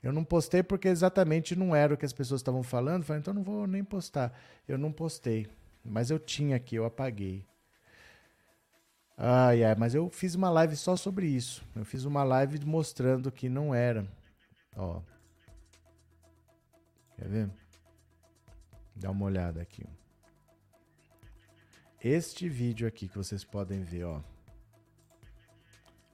Eu 0.02 0.12
não 0.12 0.24
postei 0.24 0.62
porque 0.62 0.88
exatamente 0.88 1.54
não 1.54 1.74
era 1.74 1.92
o 1.92 1.96
que 1.96 2.06
as 2.06 2.12
pessoas 2.12 2.40
estavam 2.40 2.62
falando. 2.62 3.04
Falei, 3.04 3.20
então 3.20 3.34
não 3.34 3.42
vou 3.42 3.66
nem 3.66 3.84
postar. 3.84 4.32
Eu 4.66 4.78
não 4.78 4.90
postei. 4.90 5.46
Mas 5.84 6.10
eu 6.10 6.18
tinha 6.18 6.56
aqui, 6.56 6.76
eu 6.76 6.84
apaguei. 6.84 7.44
Ai, 9.16 9.62
ai, 9.62 9.74
mas 9.74 9.94
eu 9.94 10.08
fiz 10.08 10.34
uma 10.34 10.48
live 10.48 10.74
só 10.76 10.96
sobre 10.96 11.26
isso. 11.26 11.62
Eu 11.76 11.84
fiz 11.84 12.04
uma 12.04 12.24
live 12.24 12.64
mostrando 12.64 13.30
que 13.30 13.50
não 13.50 13.74
era. 13.74 14.06
Ó. 14.74 15.02
Quer 17.16 17.28
ver? 17.28 17.50
Dá 18.96 19.10
uma 19.10 19.26
olhada 19.26 19.60
aqui. 19.60 19.84
Este 22.02 22.48
vídeo 22.48 22.88
aqui 22.88 23.08
que 23.08 23.16
vocês 23.16 23.44
podem 23.44 23.82
ver, 23.82 24.04
ó. 24.04 24.22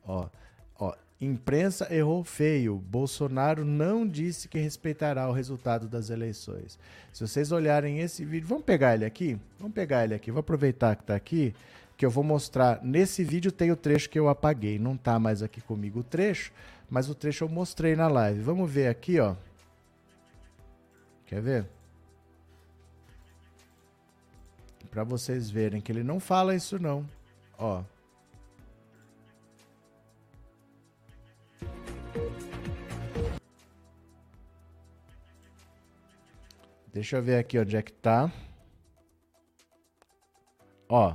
Ó, 0.03 0.28
ó, 0.74 0.97
Imprensa 1.21 1.93
errou 1.95 2.23
feio. 2.23 2.77
Bolsonaro 2.77 3.64
não 3.64 4.07
disse 4.07 4.49
que 4.49 4.59
respeitará 4.59 5.29
o 5.29 5.33
resultado 5.33 5.89
das 5.89 6.11
eleições. 6.11 6.79
Se 7.12 7.27
vocês 7.27 7.53
olharem 7.53 8.01
esse 8.01 8.25
vídeo, 8.25 8.47
vamos 8.47 8.64
pegar 8.64 8.95
ele 8.95 9.05
aqui? 9.05 9.39
Vamos 9.59 9.75
pegar 9.75 10.05
ele 10.05 10.14
aqui. 10.14 10.31
Vou 10.31 10.41
aproveitar 10.41 10.95
que 10.95 11.03
está 11.03 11.14
aqui, 11.14 11.55
que 11.97 12.05
eu 12.05 12.11
vou 12.11 12.23
mostrar. 12.23 12.83
Nesse 12.83 13.25
vídeo 13.25 13.51
tem 13.51 13.71
o 13.73 13.77
trecho 13.77 14.11
que 14.11 14.19
eu 14.19 14.29
apaguei. 14.29 14.79
Não 14.79 14.95
está 14.95 15.19
mais 15.19 15.43
aqui 15.43 15.62
comigo 15.62 16.01
o 16.01 16.05
trecho, 16.05 16.53
mas 16.91 17.09
o 17.09 17.14
trecho 17.14 17.45
eu 17.45 17.49
mostrei 17.49 17.97
na 17.97 18.09
live. 18.09 18.41
Vamos 18.41 18.71
ver 18.71 18.89
aqui, 18.89 19.19
ó. 19.19 19.35
Quer 21.25 21.41
ver? 21.41 21.67
Para 24.91 25.03
vocês 25.03 25.51
verem 25.51 25.81
que 25.81 25.91
ele 25.91 26.03
não 26.03 26.21
fala 26.21 26.55
isso 26.55 26.79
não. 26.79 27.09
Ó. 27.59 27.83
Deixa 36.97 37.18
eu 37.18 37.22
ver 37.22 37.36
aqui 37.36 37.59
onde 37.59 37.76
é 37.76 37.82
que 37.82 37.92
tá. 37.92 38.32
Ó. 40.88 41.14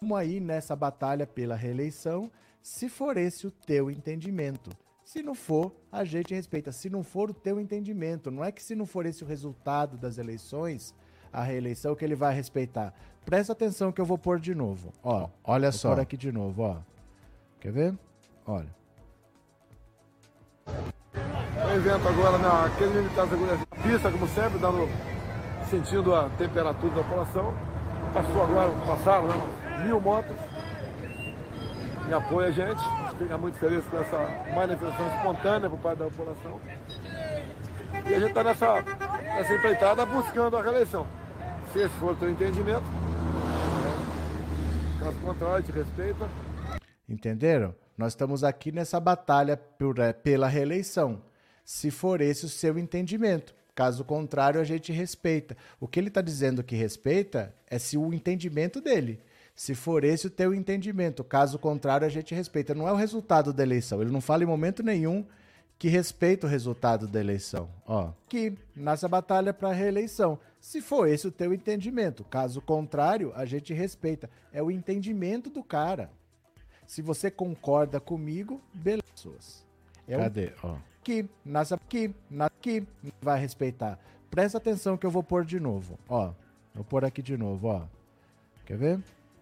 Vamos 0.00 0.16
aí 0.16 0.40
nessa 0.40 0.74
batalha 0.74 1.26
pela 1.26 1.56
reeleição, 1.56 2.32
se 2.62 2.88
for 2.88 3.18
esse 3.18 3.46
o 3.46 3.50
teu 3.50 3.90
entendimento. 3.90 4.70
Se 5.04 5.22
não 5.22 5.34
for, 5.34 5.76
a 5.92 6.04
gente 6.06 6.34
respeita. 6.34 6.72
Se 6.72 6.88
não 6.88 7.02
for 7.02 7.28
o 7.28 7.34
teu 7.34 7.60
entendimento, 7.60 8.30
não 8.30 8.42
é 8.42 8.50
que 8.50 8.62
se 8.62 8.74
não 8.74 8.86
for 8.86 9.04
esse 9.04 9.22
o 9.24 9.26
resultado 9.26 9.98
das 9.98 10.16
eleições, 10.16 10.94
a 11.30 11.42
reeleição 11.42 11.94
que 11.94 12.02
ele 12.02 12.14
vai 12.14 12.34
respeitar. 12.34 12.94
Presta 13.26 13.52
atenção 13.52 13.92
que 13.92 14.00
eu 14.00 14.06
vou 14.06 14.16
pôr 14.16 14.40
de 14.40 14.54
novo. 14.54 14.90
Ó, 15.02 15.28
olha 15.44 15.70
vou 15.70 15.78
só. 15.78 15.90
Pôr 15.90 16.00
aqui 16.00 16.16
de 16.16 16.32
novo, 16.32 16.62
ó. 16.62 16.78
Quer 17.60 17.72
ver? 17.72 17.98
Olha 18.46 18.79
evento 21.80 22.06
agora 22.06 22.36
na 22.36 22.66
aquele 22.66 22.90
militar 22.90 23.24
de 23.24 23.30
segurança. 23.30 23.66
Pista, 23.82 24.10
como 24.10 24.28
sempre, 24.28 24.58
dando, 24.58 24.88
sentindo 25.70 26.14
a 26.14 26.28
temperatura 26.36 26.94
da 26.94 27.02
população. 27.02 27.54
Passou 28.12 28.42
agora, 28.42 28.70
passaram 28.86 29.28
né, 29.28 29.84
mil 29.84 30.00
motos 30.00 30.36
em 32.06 32.12
apoio 32.12 32.48
a 32.48 32.50
gente. 32.50 32.82
Fica 33.16 33.38
muito 33.38 33.58
feliz 33.58 33.84
com 33.86 33.98
essa 33.98 34.18
manifestação 34.54 35.16
espontânea 35.16 35.70
por 35.70 35.78
parte 35.78 35.98
da 35.98 36.04
população. 36.06 36.60
E 38.06 38.14
a 38.14 38.20
gente 38.20 38.28
está 38.28 38.44
nessa, 38.44 38.82
nessa 39.22 39.54
empreitada 39.54 40.06
buscando 40.06 40.56
a 40.56 40.62
reeleição. 40.62 41.06
Se 41.72 41.78
esse 41.78 41.94
for 41.96 42.12
o 42.12 42.16
teu 42.16 42.30
entendimento, 42.30 42.84
caso 44.98 45.16
contrário, 45.20 45.56
a 45.56 45.60
gente 45.60 45.72
respeita. 45.72 46.28
Entenderam? 47.08 47.74
Nós 47.96 48.12
estamos 48.12 48.44
aqui 48.44 48.70
nessa 48.70 49.00
batalha 49.00 49.60
é, 49.98 50.12
pela 50.12 50.48
reeleição 50.48 51.29
se 51.70 51.88
for 51.88 52.20
esse 52.20 52.44
o 52.46 52.48
seu 52.48 52.76
entendimento. 52.76 53.54
Caso 53.76 54.04
contrário, 54.04 54.60
a 54.60 54.64
gente 54.64 54.90
respeita. 54.90 55.56
O 55.78 55.86
que 55.86 56.00
ele 56.00 56.08
está 56.08 56.20
dizendo 56.20 56.64
que 56.64 56.74
respeita 56.74 57.54
é 57.68 57.78
se 57.78 57.96
o 57.96 58.12
entendimento 58.12 58.80
dele. 58.80 59.20
Se 59.54 59.76
for 59.76 60.02
esse 60.02 60.26
o 60.26 60.30
teu 60.30 60.52
entendimento. 60.52 61.22
Caso 61.22 61.60
contrário, 61.60 62.04
a 62.04 62.10
gente 62.10 62.34
respeita. 62.34 62.74
Não 62.74 62.88
é 62.88 62.92
o 62.92 62.96
resultado 62.96 63.52
da 63.52 63.62
eleição. 63.62 64.02
Ele 64.02 64.10
não 64.10 64.20
fala 64.20 64.42
em 64.42 64.48
momento 64.48 64.82
nenhum 64.82 65.24
que 65.78 65.86
respeita 65.86 66.44
o 66.44 66.50
resultado 66.50 67.06
da 67.06 67.20
eleição. 67.20 67.70
Ó, 67.86 68.10
que 68.28 68.52
nessa 68.74 69.06
batalha 69.06 69.54
para 69.54 69.72
reeleição. 69.72 70.40
Se 70.60 70.80
for 70.80 71.06
esse 71.06 71.28
o 71.28 71.32
teu 71.32 71.54
entendimento, 71.54 72.24
caso 72.24 72.60
contrário, 72.60 73.32
a 73.36 73.44
gente 73.44 73.72
respeita. 73.72 74.28
É 74.52 74.60
o 74.60 74.72
entendimento 74.72 75.48
do 75.48 75.62
cara. 75.62 76.10
Se 76.84 77.00
você 77.00 77.30
concorda 77.30 78.00
comigo, 78.00 78.60
beleza. 78.74 79.04
É 80.08 80.16
Cadê? 80.16 80.52
Ó. 80.64 80.89
Que 81.02 81.26
nessa 81.44 81.78
que 81.88 82.14
na 82.30 82.50
que 82.50 82.86
vai 83.22 83.40
respeitar. 83.40 83.98
Presta 84.30 84.58
atenção 84.58 84.96
que 84.96 85.06
eu 85.06 85.10
vou 85.10 85.22
pôr 85.22 85.44
de 85.44 85.58
novo. 85.58 85.98
Ó, 86.08 86.30
vou 86.74 86.84
pôr 86.84 87.04
aqui 87.04 87.22
de 87.22 87.36
novo, 87.36 87.68
ó. 87.68 87.82
Quer 88.66 88.76
ver? 88.76 89.00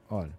Olha. 0.08 0.32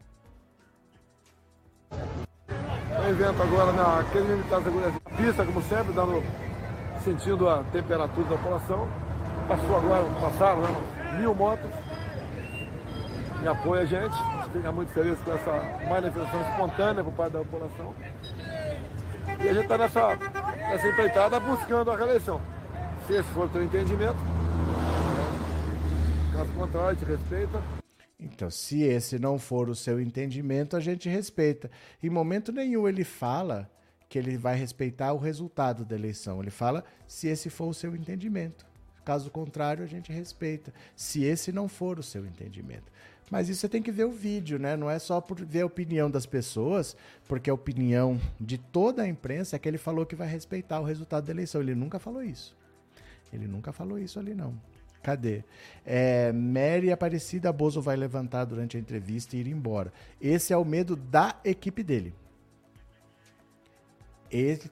Um 1.92 3.10
evento 3.10 3.42
agora 3.42 3.72
naquele 3.74 4.28
militar 4.28 4.60
de 4.60 4.66
segurança. 4.66 5.00
Pista, 5.16 5.46
como 5.46 5.62
sempre, 5.64 5.94
dando, 5.94 6.24
sentindo 7.04 7.48
a 7.50 7.64
temperatura 7.66 8.28
da 8.30 8.38
população. 8.38 8.88
Passou 9.48 9.78
agora, 9.78 10.06
passaram, 10.22 10.62
né? 10.62 11.18
Mil 11.20 11.36
motos. 11.36 11.70
Me 13.42 13.48
apoia 13.48 13.82
a 13.84 13.86
gente. 13.86 14.16
Fica 14.52 14.72
muito 14.72 14.92
feliz 14.94 15.20
com 15.20 15.32
essa 15.32 15.52
manifestação 15.88 16.42
espontânea 16.50 17.04
por 17.04 17.14
parte 17.14 17.34
da 17.34 17.40
população. 17.40 17.94
E 19.44 19.50
a 19.50 19.54
gente 19.54 19.64
está 19.64 19.78
nessa, 19.78 20.16
nessa 20.16 20.88
empreitada 20.88 21.40
buscando 21.40 21.92
a 21.92 21.98
reeleição. 21.98 22.42
Se 23.06 23.14
esse 23.14 23.30
for 23.30 23.46
o 23.46 23.50
teu 23.50 23.64
entendimento, 23.64 24.18
caso 26.34 26.52
contrário, 26.54 26.90
a 26.90 26.94
gente 26.94 27.06
respeita. 27.06 27.64
Então, 28.20 28.50
se 28.50 28.84
esse 28.84 29.18
não 29.18 29.40
for 29.40 29.70
o 29.70 29.76
seu 29.76 30.00
entendimento, 30.00 30.76
a 30.76 30.80
gente 30.80 31.08
respeita. 31.08 31.72
Em 32.04 32.10
momento 32.10 32.52
nenhum 32.52 32.88
ele 32.88 33.04
fala 33.04 33.70
que 34.10 34.18
ele 34.18 34.38
vai 34.38 34.56
respeitar 34.56 35.14
o 35.14 35.18
resultado 35.18 35.86
da 35.86 35.96
eleição. 35.96 36.42
Ele 36.42 36.50
fala 36.50 36.84
se 37.08 37.28
esse 37.28 37.50
for 37.50 37.68
o 37.68 37.74
seu 37.74 37.96
entendimento. 37.96 38.66
Caso 39.06 39.32
contrário, 39.32 39.84
a 39.84 39.88
gente 39.88 40.12
respeita. 40.12 40.74
Se 40.96 41.24
esse 41.24 41.52
não 41.52 41.68
for 41.68 41.98
o 41.98 42.04
seu 42.04 42.26
entendimento. 42.26 42.92
Mas 43.30 43.48
isso 43.50 43.62
você 43.62 43.70
tem 43.70 43.82
que 43.82 43.92
ver 43.92 44.06
o 44.06 44.12
vídeo, 44.12 44.58
né? 44.58 44.76
Não 44.76 44.90
é 44.90 44.98
só 44.98 45.22
por 45.22 45.44
ver 45.46 45.62
a 45.62 45.66
opinião 45.66 46.10
das 46.10 46.26
pessoas, 46.26 46.96
porque 47.28 47.50
a 47.50 47.54
opinião 47.54 48.20
de 48.40 48.58
toda 48.58 49.04
a 49.04 49.08
imprensa 49.08 49.56
é 49.56 49.60
que 49.60 49.68
ele 49.68 49.78
falou 49.78 50.06
que 50.06 50.16
vai 50.16 50.28
respeitar 50.28 50.80
o 50.80 50.84
resultado 50.84 51.26
da 51.26 51.32
eleição. 51.32 51.62
Ele 51.62 51.76
nunca 51.76 52.00
falou 52.00 52.24
isso. 52.24 52.58
Ele 53.32 53.48
nunca 53.48 53.72
falou 53.72 54.00
isso 54.00 54.20
ali, 54.20 54.34
não. 54.34 54.60
Cadê? 55.02 55.44
É, 55.86 56.32
Mary 56.32 56.92
Aparecida 56.92 57.54
Bozo 57.54 57.82
vai 57.82 57.96
levantar 57.96 58.46
durante 58.46 58.76
a 58.76 58.80
entrevista 58.80 59.36
e 59.36 59.40
ir 59.40 59.48
embora. 59.48 59.94
Esse 60.20 60.52
é 60.52 60.58
o 60.58 60.66
medo 60.66 60.96
da 60.96 61.36
equipe 61.46 61.84
dele. 61.84 62.14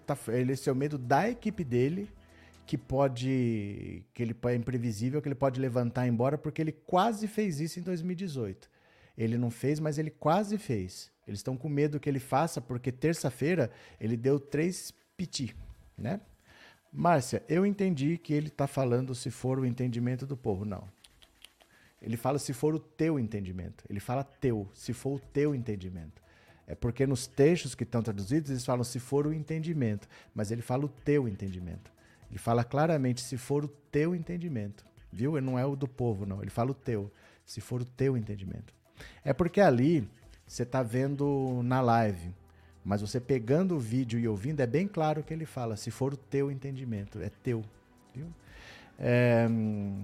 Tá, 0.05 0.17
esse 0.49 0.69
é 0.69 0.71
o 0.71 0.75
medo 0.75 0.97
da 0.97 1.29
equipe 1.29 1.63
dele, 1.63 2.09
que 2.67 2.77
pode. 2.77 4.03
que 4.13 4.21
ele 4.21 4.35
é 4.45 4.55
imprevisível, 4.55 5.21
que 5.21 5.27
ele 5.27 5.35
pode 5.35 5.59
levantar 5.59 6.05
e 6.05 6.09
ir 6.09 6.11
embora, 6.11 6.37
porque 6.37 6.61
ele 6.61 6.73
quase 6.73 7.27
fez 7.27 7.61
isso 7.61 7.79
em 7.79 7.81
2018. 7.81 8.69
Ele 9.17 9.37
não 9.37 9.49
fez, 9.49 9.79
mas 9.79 9.97
ele 9.97 10.11
quase 10.11 10.57
fez. 10.57 11.09
Eles 11.25 11.39
estão 11.39 11.57
com 11.57 11.69
medo 11.69 11.99
que 11.99 12.09
ele 12.09 12.19
faça, 12.19 12.61
porque 12.61 12.91
terça-feira 12.91 13.71
ele 13.99 14.17
deu 14.17 14.39
três 14.39 14.93
piti, 15.15 15.55
né? 15.97 16.19
Márcia, 16.91 17.43
eu 17.49 17.65
entendi 17.65 18.17
que 18.17 18.33
ele 18.33 18.47
está 18.47 18.67
falando 18.67 19.15
se 19.15 19.31
for 19.31 19.59
o 19.59 19.65
entendimento 19.65 20.25
do 20.25 20.37
povo. 20.37 20.65
Não. 20.65 20.87
Ele 22.01 22.17
fala 22.17 22.37
se 22.37 22.53
for 22.53 22.75
o 22.75 22.79
teu 22.79 23.17
entendimento. 23.17 23.83
Ele 23.89 23.99
fala 23.99 24.23
teu, 24.23 24.69
se 24.73 24.93
for 24.93 25.15
o 25.15 25.19
teu 25.19 25.55
entendimento. 25.55 26.21
É 26.65 26.75
porque 26.75 27.07
nos 27.07 27.27
textos 27.27 27.73
que 27.73 27.83
estão 27.83 28.03
traduzidos 28.03 28.51
eles 28.51 28.65
falam 28.65 28.83
se 28.83 28.99
for 28.99 29.25
o 29.25 29.33
entendimento, 29.33 30.07
mas 30.35 30.51
ele 30.51 30.61
fala 30.61 30.85
o 30.85 30.89
teu 30.89 31.27
entendimento. 31.27 31.91
Ele 32.29 32.39
fala 32.39 32.63
claramente 32.63 33.21
se 33.21 33.37
for 33.37 33.65
o 33.65 33.67
teu 33.67 34.15
entendimento. 34.15 34.85
Viu? 35.11 35.37
Ele 35.37 35.45
não 35.45 35.57
é 35.57 35.65
o 35.65 35.75
do 35.75 35.87
povo, 35.87 36.25
não. 36.25 36.41
Ele 36.41 36.49
fala 36.49 36.71
o 36.71 36.75
teu, 36.75 37.11
se 37.45 37.61
for 37.61 37.81
o 37.81 37.85
teu 37.85 38.17
entendimento. 38.17 38.73
É 39.23 39.33
porque 39.33 39.61
ali 39.61 40.07
você 40.45 40.63
está 40.63 40.83
vendo 40.83 41.61
na 41.63 41.81
live 41.81 42.33
mas 42.87 43.01
você 43.01 43.19
pegando 43.19 43.75
o 43.75 43.79
vídeo 43.79 44.17
e 44.17 44.25
ouvindo, 44.29 44.61
é 44.61 44.65
bem 44.65 44.87
claro 44.87 45.21
que 45.21 45.33
ele 45.33 45.45
fala, 45.45 45.75
se 45.75 45.91
for 45.91 46.13
o 46.13 46.17
teu 46.17 46.49
entendimento, 46.49 47.21
é 47.21 47.29
teu. 47.43 47.61
Viu? 48.15 48.27
É, 48.97 49.45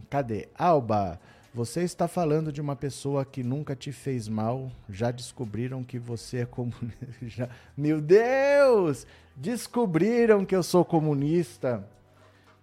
cadê? 0.09 0.49
Alba, 0.53 1.17
você 1.53 1.83
está 1.83 2.09
falando 2.09 2.51
de 2.51 2.59
uma 2.59 2.75
pessoa 2.75 3.23
que 3.23 3.41
nunca 3.41 3.73
te 3.73 3.93
fez 3.93 4.27
mal, 4.27 4.69
já 4.89 5.11
descobriram 5.11 5.81
que 5.81 5.97
você 5.97 6.39
é 6.39 6.45
comunista. 6.45 7.49
Meu 7.77 8.01
Deus! 8.01 9.07
Descobriram 9.33 10.43
que 10.43 10.53
eu 10.53 10.61
sou 10.61 10.83
comunista. 10.83 11.87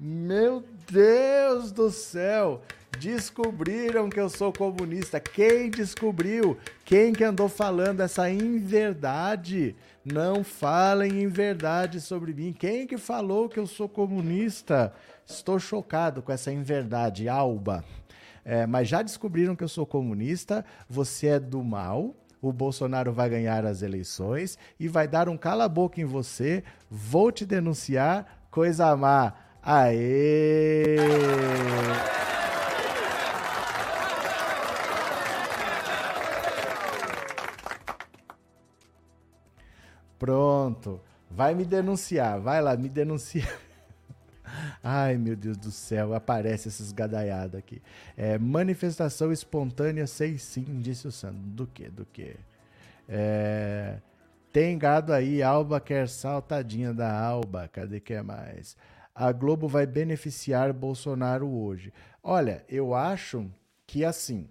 Meu 0.02 0.64
Deus 0.90 1.70
do 1.72 1.90
céu! 1.90 2.62
Descobriram 2.98 4.08
que 4.08 4.18
eu 4.18 4.30
sou 4.30 4.50
comunista. 4.50 5.20
Quem 5.20 5.68
descobriu? 5.68 6.56
Quem 6.86 7.12
que 7.12 7.22
andou 7.22 7.50
falando 7.50 8.00
essa 8.00 8.30
inverdade? 8.30 9.76
Não 10.02 10.42
falem 10.42 11.22
em 11.22 11.28
verdade 11.28 12.00
sobre 12.00 12.32
mim. 12.32 12.50
Quem 12.50 12.86
que 12.86 12.96
falou 12.96 13.46
que 13.46 13.58
eu 13.58 13.66
sou 13.66 13.90
comunista? 13.90 14.90
Estou 15.26 15.58
chocado 15.58 16.22
com 16.22 16.32
essa 16.32 16.50
inverdade, 16.50 17.28
Alba. 17.28 17.84
É, 18.42 18.66
mas 18.66 18.88
já 18.88 19.02
descobriram 19.02 19.54
que 19.54 19.64
eu 19.64 19.68
sou 19.68 19.84
comunista, 19.84 20.64
você 20.88 21.26
é 21.26 21.38
do 21.38 21.62
mal, 21.62 22.14
o 22.40 22.54
Bolsonaro 22.54 23.12
vai 23.12 23.28
ganhar 23.28 23.66
as 23.66 23.82
eleições 23.82 24.56
e 24.78 24.88
vai 24.88 25.06
dar 25.06 25.28
um 25.28 25.36
cala-boca 25.36 26.00
em 26.00 26.06
você, 26.06 26.64
vou 26.90 27.30
te 27.30 27.44
denunciar, 27.44 28.46
coisa 28.50 28.96
má. 28.96 29.34
Aê! 29.62 30.96
Pronto. 40.18 41.00
Vai 41.30 41.54
me 41.54 41.64
denunciar. 41.64 42.40
Vai 42.40 42.60
lá, 42.60 42.76
me 42.76 42.88
denuncia. 42.88 43.48
Ai, 44.82 45.16
meu 45.16 45.36
Deus 45.36 45.56
do 45.56 45.70
céu, 45.70 46.14
aparece 46.14 46.68
esses 46.68 46.92
gadaiados 46.92 47.58
aqui. 47.58 47.80
É, 48.16 48.38
manifestação 48.38 49.32
espontânea, 49.32 50.06
sei 50.06 50.36
sim, 50.38 50.80
disse 50.80 51.06
o 51.06 51.12
Sandro. 51.12 51.40
Do 51.40 51.66
que? 51.66 51.88
Do 51.88 52.04
que? 52.06 52.36
É, 53.08 53.98
tem 54.52 54.76
gado 54.76 55.12
aí, 55.12 55.42
Alba 55.42 55.80
quer 55.80 56.08
saltadinha 56.08 56.92
da 56.92 57.12
Alba. 57.18 57.68
Cadê 57.72 58.00
que 58.00 58.14
é 58.14 58.22
mais? 58.22 58.76
A 59.20 59.32
Globo 59.32 59.68
vai 59.68 59.84
beneficiar 59.84 60.72
Bolsonaro 60.72 61.46
hoje. 61.46 61.92
Olha, 62.22 62.64
eu 62.66 62.94
acho 62.94 63.52
que 63.86 64.02
assim, 64.02 64.48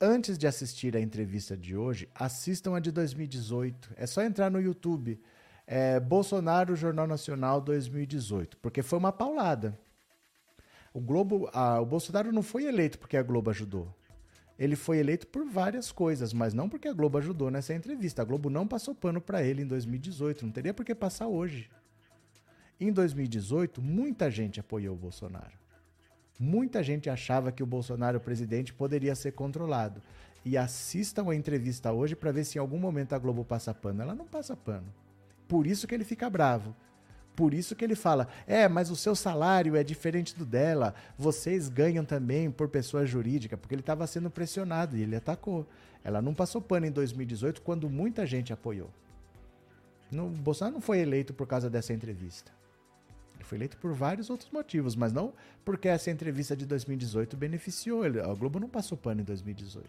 Antes 0.00 0.36
de 0.36 0.48
assistir 0.48 0.96
a 0.96 1.00
entrevista 1.00 1.56
de 1.56 1.76
hoje, 1.76 2.08
assistam 2.12 2.76
a 2.76 2.80
de 2.80 2.90
2018. 2.90 3.94
É 3.96 4.04
só 4.04 4.22
entrar 4.22 4.50
no 4.50 4.60
YouTube. 4.60 5.20
É 5.64 6.00
Bolsonaro 6.00 6.74
Jornal 6.74 7.06
Nacional 7.06 7.60
2018, 7.60 8.56
porque 8.58 8.82
foi 8.82 8.98
uma 8.98 9.12
paulada. 9.12 9.78
O 10.92 11.00
Globo, 11.00 11.48
a, 11.52 11.80
o 11.80 11.86
Bolsonaro 11.86 12.32
não 12.32 12.42
foi 12.42 12.64
eleito 12.64 12.98
porque 12.98 13.16
a 13.16 13.22
Globo 13.22 13.50
ajudou. 13.50 13.92
Ele 14.58 14.74
foi 14.74 14.98
eleito 14.98 15.26
por 15.28 15.44
várias 15.44 15.92
coisas, 15.92 16.32
mas 16.32 16.52
não 16.52 16.68
porque 16.68 16.88
a 16.88 16.92
Globo 16.92 17.18
ajudou 17.18 17.48
nessa 17.48 17.74
entrevista. 17.74 18.22
A 18.22 18.24
Globo 18.24 18.50
não 18.50 18.66
passou 18.66 18.92
pano 18.92 19.20
para 19.20 19.42
ele 19.42 19.62
em 19.62 19.66
2018, 19.66 20.46
não 20.46 20.52
teria 20.52 20.74
por 20.74 20.84
que 20.84 20.96
passar 20.96 21.28
hoje. 21.28 21.70
Em 22.80 22.92
2018, 22.92 23.82
muita 23.82 24.30
gente 24.30 24.60
apoiou 24.60 24.94
o 24.94 24.98
Bolsonaro. 24.98 25.58
Muita 26.38 26.80
gente 26.80 27.10
achava 27.10 27.50
que 27.50 27.62
o 27.62 27.66
Bolsonaro 27.66 28.20
presidente 28.20 28.72
poderia 28.72 29.16
ser 29.16 29.32
controlado. 29.32 30.00
E 30.44 30.56
assistam 30.56 31.28
a 31.28 31.34
entrevista 31.34 31.90
hoje 31.90 32.14
para 32.14 32.30
ver 32.30 32.44
se 32.44 32.56
em 32.56 32.60
algum 32.60 32.78
momento 32.78 33.14
a 33.14 33.18
Globo 33.18 33.44
passa 33.44 33.74
pano. 33.74 34.02
Ela 34.02 34.14
não 34.14 34.26
passa 34.26 34.54
pano. 34.56 34.86
Por 35.48 35.66
isso 35.66 35.88
que 35.88 35.94
ele 35.94 36.04
fica 36.04 36.30
bravo. 36.30 36.74
Por 37.34 37.52
isso 37.52 37.74
que 37.74 37.84
ele 37.84 37.96
fala: 37.96 38.28
é, 38.46 38.68
mas 38.68 38.90
o 38.90 38.96
seu 38.96 39.16
salário 39.16 39.74
é 39.74 39.82
diferente 39.82 40.36
do 40.36 40.46
dela, 40.46 40.94
vocês 41.18 41.68
ganham 41.68 42.04
também 42.04 42.48
por 42.48 42.68
pessoa 42.68 43.04
jurídica, 43.04 43.56
porque 43.56 43.74
ele 43.74 43.82
estava 43.82 44.06
sendo 44.06 44.30
pressionado 44.30 44.96
e 44.96 45.02
ele 45.02 45.16
atacou. 45.16 45.66
Ela 46.04 46.22
não 46.22 46.32
passou 46.32 46.62
pano 46.62 46.86
em 46.86 46.92
2018 46.92 47.60
quando 47.60 47.90
muita 47.90 48.24
gente 48.24 48.52
apoiou. 48.52 48.90
o 50.12 50.28
Bolsonaro 50.28 50.74
não 50.74 50.80
foi 50.80 51.00
eleito 51.00 51.34
por 51.34 51.46
causa 51.48 51.68
dessa 51.68 51.92
entrevista 51.92 52.57
foi 53.48 53.58
eleito 53.58 53.76
por 53.78 53.92
vários 53.92 54.28
outros 54.30 54.50
motivos, 54.50 54.94
mas 54.94 55.12
não 55.12 55.32
porque 55.64 55.88
essa 55.88 56.10
entrevista 56.10 56.56
de 56.56 56.66
2018 56.66 57.36
beneficiou 57.36 58.04
ele. 58.04 58.20
A 58.20 58.34
Globo 58.34 58.60
não 58.60 58.68
passou 58.68 58.96
pano 58.96 59.22
em 59.22 59.24
2018. 59.24 59.88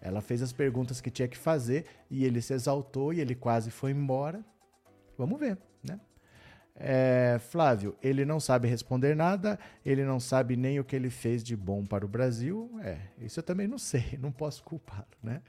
Ela 0.00 0.20
fez 0.20 0.42
as 0.42 0.52
perguntas 0.52 1.00
que 1.00 1.10
tinha 1.10 1.28
que 1.28 1.36
fazer 1.36 1.86
e 2.10 2.24
ele 2.24 2.40
se 2.40 2.52
exaltou 2.52 3.12
e 3.12 3.20
ele 3.20 3.34
quase 3.34 3.70
foi 3.70 3.90
embora. 3.92 4.44
Vamos 5.16 5.38
ver, 5.38 5.58
né? 5.82 5.98
É, 6.80 7.40
Flávio, 7.40 7.96
ele 8.00 8.24
não 8.24 8.38
sabe 8.38 8.68
responder 8.68 9.16
nada, 9.16 9.58
ele 9.84 10.04
não 10.04 10.20
sabe 10.20 10.56
nem 10.56 10.78
o 10.78 10.84
que 10.84 10.94
ele 10.94 11.10
fez 11.10 11.42
de 11.42 11.56
bom 11.56 11.84
para 11.84 12.04
o 12.04 12.08
Brasil. 12.08 12.70
É, 12.82 12.98
isso 13.20 13.40
eu 13.40 13.42
também 13.42 13.66
não 13.66 13.78
sei, 13.78 14.16
não 14.22 14.30
posso 14.30 14.62
culpá-lo, 14.62 15.06
né? 15.22 15.42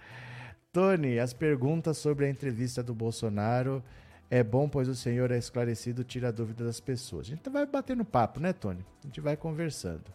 Tony, 0.71 1.19
as 1.19 1.33
perguntas 1.33 1.97
sobre 1.97 2.25
a 2.25 2.29
entrevista 2.29 2.83
do 2.83 2.93
Bolsonaro 2.93 3.83
É 4.31 4.43
bom, 4.43 4.69
pois 4.69 4.87
o 4.87 4.95
Senhor 4.95 5.31
é 5.31 5.37
esclarecido, 5.37 6.03
tira 6.03 6.27
a 6.27 6.31
dúvida 6.31 6.63
das 6.63 6.79
pessoas. 6.79 7.25
A 7.25 7.29
gente 7.31 7.49
vai 7.49 7.65
batendo 7.65 8.05
papo, 8.05 8.39
né, 8.39 8.53
Tony? 8.53 8.85
A 9.03 9.07
gente 9.07 9.19
vai 9.19 9.35
conversando. 9.35 10.05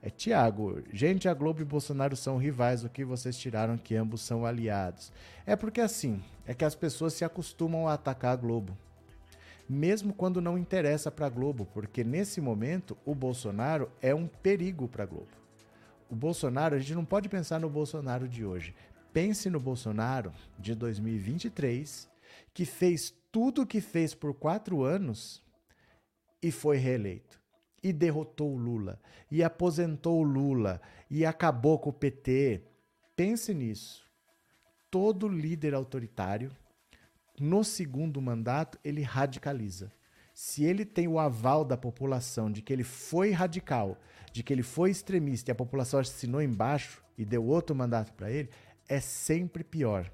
É 0.00 0.10
Tiago, 0.10 0.82
gente, 0.92 1.28
a 1.28 1.34
Globo 1.34 1.60
e 1.60 1.64
Bolsonaro 1.64 2.16
são 2.16 2.36
rivais, 2.36 2.82
o 2.82 2.88
que 2.88 3.04
vocês 3.04 3.36
tiraram 3.36 3.76
que 3.76 3.94
ambos 3.94 4.22
são 4.22 4.44
aliados? 4.44 5.12
É 5.46 5.54
porque 5.54 5.80
assim, 5.80 6.20
é 6.44 6.54
que 6.54 6.64
as 6.64 6.74
pessoas 6.74 7.12
se 7.12 7.24
acostumam 7.24 7.86
a 7.86 7.92
atacar 7.92 8.32
a 8.32 8.36
Globo. 8.36 8.76
Mesmo 9.68 10.12
quando 10.12 10.40
não 10.40 10.58
interessa 10.58 11.08
para 11.08 11.26
a 11.26 11.30
Globo, 11.30 11.68
porque 11.72 12.02
nesse 12.02 12.40
momento 12.40 12.96
o 13.04 13.14
Bolsonaro 13.14 13.92
é 14.00 14.12
um 14.12 14.26
perigo 14.26 14.88
para 14.88 15.04
a 15.04 15.06
Globo. 15.06 15.30
O 16.10 16.16
Bolsonaro, 16.16 16.74
a 16.74 16.78
gente 16.78 16.94
não 16.94 17.04
pode 17.04 17.28
pensar 17.28 17.60
no 17.60 17.70
Bolsonaro 17.70 18.26
de 18.26 18.44
hoje. 18.44 18.74
Pense 19.12 19.48
no 19.48 19.60
Bolsonaro 19.60 20.32
de 20.58 20.74
2023, 20.74 22.10
que 22.52 22.64
fez 22.64 23.14
tudo 23.32 23.62
o 23.62 23.66
que 23.66 23.80
fez 23.80 24.14
por 24.14 24.34
quatro 24.34 24.84
anos 24.84 25.42
e 26.42 26.52
foi 26.52 26.76
reeleito 26.76 27.42
e 27.82 27.92
derrotou 27.92 28.52
o 28.52 28.56
Lula, 28.56 29.00
e 29.30 29.42
aposentou 29.42 30.20
o 30.20 30.22
Lula, 30.22 30.80
e 31.10 31.26
acabou 31.26 31.78
com 31.78 31.90
o 31.90 31.92
PT. 31.92 32.62
Pense 33.16 33.52
nisso. 33.52 34.04
Todo 34.88 35.26
líder 35.26 35.74
autoritário, 35.74 36.52
no 37.40 37.64
segundo 37.64 38.22
mandato, 38.22 38.78
ele 38.84 39.02
radicaliza. 39.02 39.92
Se 40.32 40.64
ele 40.64 40.84
tem 40.84 41.08
o 41.08 41.18
aval 41.18 41.64
da 41.64 41.76
população 41.76 42.50
de 42.50 42.62
que 42.62 42.72
ele 42.72 42.84
foi 42.84 43.32
radical, 43.32 43.98
de 44.32 44.42
que 44.42 44.52
ele 44.52 44.62
foi 44.62 44.90
extremista 44.90 45.50
e 45.50 45.52
a 45.52 45.56
população 45.56 45.98
assinou 45.98 46.40
embaixo 46.40 47.02
e 47.18 47.24
deu 47.24 47.44
outro 47.44 47.74
mandato 47.74 48.12
para 48.12 48.30
ele, 48.30 48.48
é 48.88 49.00
sempre 49.00 49.64
pior. 49.64 50.10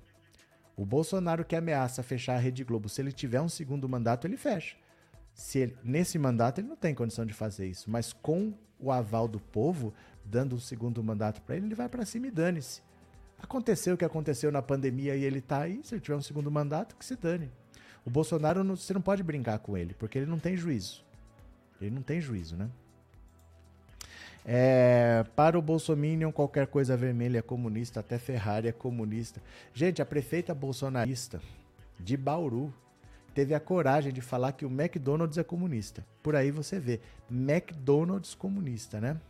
O 0.78 0.86
Bolsonaro 0.86 1.44
que 1.44 1.56
ameaça 1.56 2.04
fechar 2.04 2.36
a 2.36 2.38
Rede 2.38 2.62
Globo, 2.62 2.88
se 2.88 3.00
ele 3.02 3.10
tiver 3.10 3.40
um 3.40 3.48
segundo 3.48 3.88
mandato, 3.88 4.28
ele 4.28 4.36
fecha. 4.36 4.76
Se 5.34 5.58
ele, 5.58 5.76
nesse 5.82 6.20
mandato 6.20 6.60
ele 6.60 6.68
não 6.68 6.76
tem 6.76 6.94
condição 6.94 7.26
de 7.26 7.32
fazer 7.32 7.66
isso, 7.66 7.90
mas 7.90 8.12
com 8.12 8.54
o 8.78 8.92
aval 8.92 9.26
do 9.26 9.40
povo, 9.40 9.92
dando 10.24 10.54
um 10.54 10.60
segundo 10.60 11.02
mandato 11.02 11.42
para 11.42 11.56
ele, 11.56 11.66
ele 11.66 11.74
vai 11.74 11.88
para 11.88 12.06
cima 12.06 12.28
e 12.28 12.30
dane-se. 12.30 12.80
Aconteceu 13.42 13.96
o 13.96 13.98
que 13.98 14.04
aconteceu 14.04 14.52
na 14.52 14.62
pandemia 14.62 15.16
e 15.16 15.24
ele 15.24 15.40
tá 15.40 15.62
aí, 15.62 15.80
se 15.82 15.96
ele 15.96 16.00
tiver 16.00 16.16
um 16.16 16.22
segundo 16.22 16.48
mandato, 16.48 16.94
que 16.94 17.04
se 17.04 17.16
dane. 17.16 17.50
O 18.04 18.10
Bolsonaro, 18.10 18.62
não, 18.62 18.76
você 18.76 18.94
não 18.94 19.02
pode 19.02 19.24
brincar 19.24 19.58
com 19.58 19.76
ele, 19.76 19.94
porque 19.94 20.16
ele 20.16 20.30
não 20.30 20.38
tem 20.38 20.56
juízo. 20.56 21.04
Ele 21.80 21.90
não 21.90 22.02
tem 22.02 22.20
juízo, 22.20 22.56
né? 22.56 22.70
É, 24.44 25.24
para 25.36 25.58
o 25.58 25.62
Bolsominion, 25.62 26.32
qualquer 26.32 26.66
coisa 26.66 26.96
vermelha 26.96 27.38
é 27.38 27.42
comunista, 27.42 28.00
até 28.00 28.18
Ferrari 28.18 28.68
é 28.68 28.72
comunista. 28.72 29.42
Gente, 29.74 30.00
a 30.00 30.06
prefeita 30.06 30.54
bolsonarista 30.54 31.40
de 32.00 32.16
Bauru 32.16 32.72
teve 33.34 33.54
a 33.54 33.60
coragem 33.60 34.12
de 34.12 34.20
falar 34.20 34.52
que 34.52 34.64
o 34.64 34.70
McDonald's 34.70 35.38
é 35.38 35.44
comunista. 35.44 36.04
Por 36.22 36.34
aí 36.34 36.50
você 36.50 36.78
vê, 36.78 37.00
McDonald's 37.30 38.34
comunista, 38.34 39.00
né? 39.00 39.20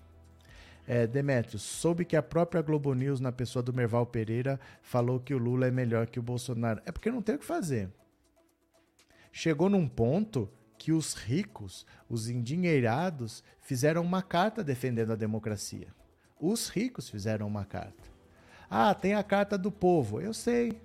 É, 0.87 1.07
Demetrios, 1.07 1.61
soube 1.61 2.05
que 2.07 2.17
a 2.17 2.23
própria 2.23 2.63
Globo 2.63 2.95
News, 2.95 3.21
na 3.21 3.31
pessoa 3.31 3.63
do 3.63 3.75
Merval 3.75 4.07
Pereira, 4.07 4.59
falou 4.81 5.21
que 5.21 5.35
o 5.35 5.39
Lula 5.39 5.67
é 5.67 5.71
melhor 5.71 6.07
que 6.07 6.19
o 6.19 6.23
Bolsonaro. 6.23 6.81
É 6.87 6.93
porque 6.93 7.11
não 7.11 7.21
tem 7.21 7.35
o 7.35 7.39
que 7.39 7.45
fazer. 7.45 7.91
Chegou 9.31 9.69
num 9.69 9.87
ponto 9.87 10.49
que 10.79 10.93
os 10.93 11.15
ricos, 11.15 11.85
os 12.09 12.29
endinheirados, 12.29 13.43
fizeram 13.61 14.03
uma 14.03 14.23
carta 14.23 14.63
defendendo 14.63 15.13
a 15.13 15.17
democracia. 15.17 15.89
Os 16.41 16.69
ricos 16.69 17.11
fizeram 17.11 17.47
uma 17.47 17.65
carta. 17.65 18.09
Ah, 18.71 18.95
tem 18.95 19.15
a 19.15 19.23
carta 19.23 19.59
do 19.59 19.73
povo. 19.73 20.21
Eu 20.21 20.33
sei. 20.33 20.81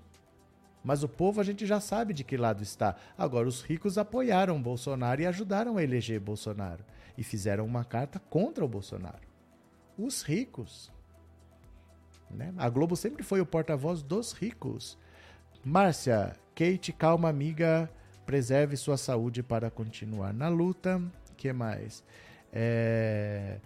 Mas 0.83 1.03
o 1.03 1.07
povo 1.07 1.39
a 1.39 1.43
gente 1.43 1.65
já 1.65 1.79
sabe 1.79 2.13
de 2.13 2.23
que 2.23 2.35
lado 2.35 2.63
está. 2.63 2.95
Agora, 3.17 3.47
os 3.47 3.61
ricos 3.61 3.97
apoiaram 3.97 4.61
Bolsonaro 4.61 5.21
e 5.21 5.27
ajudaram 5.27 5.77
a 5.77 5.83
eleger 5.83 6.19
Bolsonaro. 6.19 6.83
E 7.17 7.23
fizeram 7.23 7.65
uma 7.65 7.85
carta 7.85 8.19
contra 8.19 8.65
o 8.65 8.67
Bolsonaro. 8.67 9.27
Os 9.97 10.23
ricos. 10.23 10.91
Né? 12.29 12.51
A 12.57 12.67
Globo 12.67 12.95
sempre 12.95 13.21
foi 13.23 13.39
o 13.39 13.45
porta-voz 13.45 14.01
dos 14.01 14.33
ricos. 14.33 14.97
Márcia, 15.63 16.35
Kate, 16.55 16.91
calma, 16.91 17.29
amiga. 17.29 17.89
Preserve 18.25 18.77
sua 18.77 18.97
saúde 18.97 19.43
para 19.43 19.69
continuar 19.69 20.33
na 20.33 20.47
luta. 20.47 21.01
que 21.37 21.51
mais? 21.51 22.03
É... 22.51 23.57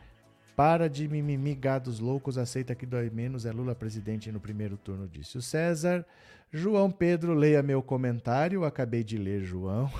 Para 0.55 0.89
de 0.89 1.07
mimimi, 1.07 1.53
gados 1.53 1.99
loucos, 1.99 2.35
aceita 2.35 2.73
que 2.73 2.85
dói 2.85 3.11
menos, 3.11 3.45
é 3.45 3.51
Lula 3.51 3.75
presidente 3.75 4.31
no 4.31 4.39
primeiro 4.39 4.75
turno, 4.75 5.07
disse 5.07 5.38
o 5.38 5.41
César. 5.41 6.03
João 6.51 6.89
Pedro, 6.89 7.35
leia 7.35 7.61
meu 7.61 7.84
comentário, 7.84 8.65
acabei 8.65 9.03
de 9.03 9.19
ler, 9.19 9.43
João. 9.43 9.91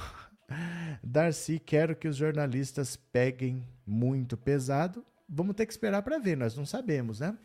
Darcy, 1.03 1.59
quero 1.59 1.95
que 1.95 2.07
os 2.07 2.15
jornalistas 2.15 2.95
peguem 2.95 3.63
muito 3.85 4.35
pesado. 4.35 5.05
Vamos 5.29 5.55
ter 5.55 5.67
que 5.67 5.73
esperar 5.73 6.01
para 6.01 6.17
ver, 6.17 6.35
nós 6.35 6.55
não 6.55 6.65
sabemos, 6.65 7.19
né? 7.19 7.38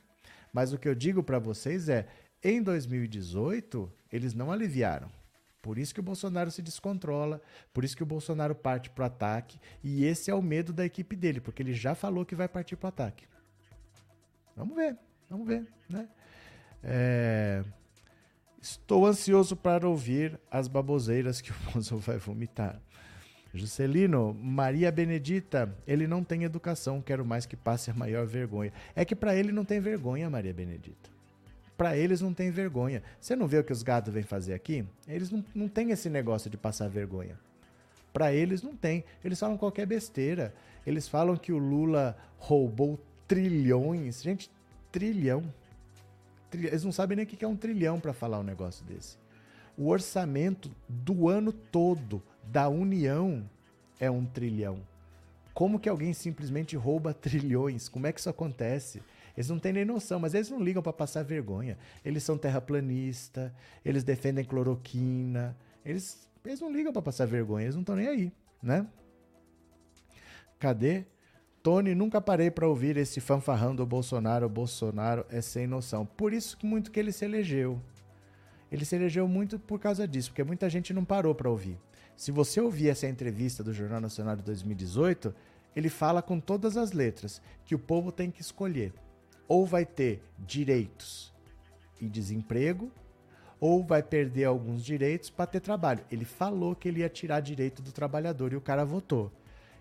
Mas 0.51 0.73
o 0.73 0.79
que 0.79 0.89
eu 0.89 0.95
digo 0.95 1.23
para 1.23 1.39
vocês 1.39 1.91
é, 1.91 2.07
em 2.43 2.63
2018, 2.63 3.93
eles 4.11 4.33
não 4.33 4.51
aliviaram. 4.51 5.11
Por 5.63 5.79
isso 5.79 5.95
que 5.95 6.01
o 6.01 6.03
Bolsonaro 6.03 6.51
se 6.51 6.61
descontrola, 6.61 7.41
por 7.73 7.85
isso 7.85 7.97
que 7.97 8.03
o 8.03 8.07
Bolsonaro 8.07 8.53
parte 8.53 8.91
para 8.91 9.05
o 9.05 9.07
ataque, 9.07 9.61
e 9.83 10.05
esse 10.05 10.29
é 10.29 10.35
o 10.35 10.43
medo 10.43 10.73
da 10.73 10.85
equipe 10.85 11.15
dele, 11.15 11.41
porque 11.41 11.63
ele 11.63 11.73
já 11.73 11.95
falou 11.95 12.27
que 12.27 12.35
vai 12.35 12.49
partir 12.49 12.75
para 12.75 12.87
o 12.87 12.89
ataque. 12.89 13.25
Vamos 14.57 14.75
ver, 14.75 14.99
vamos 15.31 15.47
ver, 15.47 15.65
né? 15.89 16.09
É... 16.83 17.63
Estou 18.61 19.07
ansioso 19.07 19.57
para 19.57 19.89
ouvir 19.89 20.39
as 20.51 20.67
baboseiras 20.67 21.41
que 21.41 21.53
o 21.53 21.55
Bolsonaro 21.73 22.05
vai 22.05 22.19
vomitar. 22.19 22.81
Juscelino, 23.55 24.35
Maria 24.35 24.91
Benedita, 24.91 25.77
ele 25.87 26.09
não 26.09 26.25
tem 26.25 26.43
educação, 26.43 27.03
quero 27.03 27.25
mais 27.25 27.47
que 27.47 27.57
passe 27.57 27.91
a 27.91 27.95
maior 27.95 28.27
vergonha. 28.27 28.73
É 28.97 29.05
que 29.05 29.15
para 29.15 29.37
ele 29.37 29.53
não 29.53 29.65
tem 29.65 29.79
vergonha, 29.79 30.29
Maria 30.29 30.55
Benedita. 30.55 31.12
Para 31.83 31.97
eles 31.97 32.21
não 32.21 32.33
tem 32.33 32.49
vergonha. 32.49 33.03
Você 33.21 33.35
não 33.35 33.49
vê 33.49 33.59
o 33.59 33.65
que 33.65 33.73
os 33.73 33.83
gatos 33.83 34.15
vêm 34.15 34.23
fazer 34.23 34.55
aqui? 34.55 34.87
Eles 35.09 35.33
não, 35.33 35.45
não 35.53 35.67
têm 35.67 35.91
esse 35.91 36.09
negócio 36.09 36.49
de 36.49 36.57
passar 36.57 36.89
vergonha. 36.89 37.37
Para 38.13 38.33
eles 38.33 38.63
não 38.63 38.77
tem. 38.77 39.03
Eles 39.25 39.41
falam 39.41 39.59
qualquer 39.59 39.85
besteira. 39.85 40.55
Eles 40.87 41.09
falam 41.09 41.37
que 41.37 41.51
o 41.51 41.59
Lula 41.59 42.17
roubou 42.39 43.01
trilhões. 43.27 44.23
Gente, 44.23 44.49
trilhão. 44.93 45.43
Eles 46.53 46.85
não 46.85 46.93
sabem 46.93 47.17
nem 47.17 47.25
o 47.25 47.29
que 47.29 47.45
é 47.45 47.49
um 47.49 47.57
trilhão 47.57 47.99
para 47.99 48.13
falar 48.13 48.39
um 48.39 48.45
negócio 48.45 48.85
desse. 48.85 49.19
O 49.77 49.89
orçamento 49.89 50.71
do 50.89 51.29
ano 51.29 51.53
todo 51.53 52.23
da 52.45 52.69
União 52.69 53.43
é 53.99 54.09
um 54.09 54.25
trilhão. 54.25 54.79
Como 55.53 55.81
que 55.81 55.89
alguém 55.89 56.13
simplesmente 56.13 56.77
rouba 56.77 57.13
trilhões? 57.13 57.89
Como 57.89 58.07
é 58.07 58.13
que 58.13 58.21
isso 58.21 58.31
acontece? 58.31 59.03
Eles 59.37 59.49
não 59.49 59.59
têm 59.59 59.73
nem 59.73 59.85
noção, 59.85 60.21
mas 60.21 60.35
eles 60.35 60.51
não 60.51 60.61
ligam 60.61 60.83
para 60.83 60.93
passar 60.93 61.23
vergonha. 61.23 61.79
Eles 62.05 62.23
são 62.23 62.37
terraplanista, 62.37 63.55
eles 63.85 64.05
defendem 64.05 64.45
cloroquina, 64.45 65.57
eles, 65.85 66.29
eles 66.45 66.61
não 66.61 66.73
ligam 66.73 66.93
para 66.93 67.03
passar 67.03 67.27
vergonha, 67.27 67.65
eles 67.65 67.75
não 67.75 67.83
estão 67.83 67.97
nem 67.97 68.09
aí, 68.09 68.33
né? 68.63 68.87
Cadê? 70.59 71.05
Tony, 71.63 71.95
nunca 71.95 72.21
parei 72.21 72.51
para 72.51 72.67
ouvir 72.67 72.97
esse 72.97 73.21
fanfarrão 73.21 73.75
do 73.75 73.87
Bolsonaro. 73.87 74.49
Bolsonaro 74.49 75.25
é 75.31 75.41
sem 75.41 75.67
noção. 75.67 76.05
Por 76.05 76.33
isso 76.33 76.57
que 76.57 76.67
muito 76.67 76.91
que 76.91 76.99
ele 76.99 77.13
se 77.13 77.25
elegeu. 77.25 77.81
Ele 78.71 78.85
se 78.85 78.97
elegeu 78.97 79.29
muito 79.29 79.59
por 79.59 79.79
causa 79.79 80.07
disso, 80.09 80.31
porque 80.31 80.43
muita 80.43 80.69
gente 80.69 80.93
não 80.93 81.05
parou 81.05 81.35
para 81.35 81.49
ouvir. 81.49 81.79
Se 82.17 82.33
você 82.33 82.61
ouvir 82.61 82.89
essa 82.89 83.07
entrevista 83.07 83.63
do 83.63 83.73
Jornal 83.73 84.01
Nacional 84.01 84.35
de 84.35 84.43
2018, 84.43 85.35
ele 85.75 85.89
fala 85.89 86.21
com 86.21 86.41
todas 86.41 86.77
as 86.77 86.93
letras 86.93 87.41
que 87.65 87.75
o 87.75 87.79
povo 87.79 88.11
tem 88.11 88.31
que 88.31 88.41
escolher 88.41 88.93
ou 89.49 89.67
vai 89.67 89.85
ter 89.85 90.23
direitos 90.39 91.33
e 92.01 92.09
desemprego, 92.09 92.91
ou 93.61 93.85
vai 93.85 94.03
perder 94.03 94.45
alguns 94.45 94.85
direitos 94.85 95.31
para 95.31 95.47
ter 95.47 95.61
trabalho. 95.61 96.05
Ele 96.11 96.25
falou 96.25 96.75
que 96.75 96.89
ele 96.89 97.01
ia 97.01 97.09
tirar 97.09 97.41
direito 97.41 97.81
do 97.81 97.93
trabalhador 97.93 98.53
e 98.53 98.57
o 98.57 98.61
cara 98.61 98.85
votou. 98.85 99.31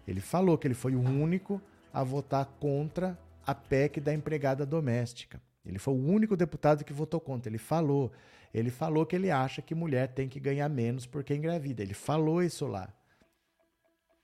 Ele 0.07 0.21
falou 0.21 0.57
que 0.57 0.67
ele 0.67 0.75
foi 0.75 0.95
o 0.95 1.01
único 1.01 1.61
a 1.93 2.03
votar 2.03 2.45
contra 2.59 3.17
a 3.45 3.55
PEC 3.55 3.99
da 3.99 4.13
empregada 4.13 4.65
doméstica. 4.65 5.41
Ele 5.65 5.79
foi 5.79 5.93
o 5.93 5.97
único 5.97 6.35
deputado 6.35 6.83
que 6.83 6.93
votou 6.93 7.19
contra. 7.19 7.49
Ele 7.49 7.57
falou. 7.57 8.11
Ele 8.53 8.69
falou 8.69 9.05
que 9.05 9.15
ele 9.15 9.31
acha 9.31 9.61
que 9.61 9.73
mulher 9.73 10.09
tem 10.09 10.27
que 10.27 10.39
ganhar 10.39 10.67
menos 10.69 11.05
porque 11.05 11.33
engravida. 11.33 11.81
Ele 11.81 11.93
falou 11.93 12.43
isso 12.43 12.67
lá. 12.67 12.93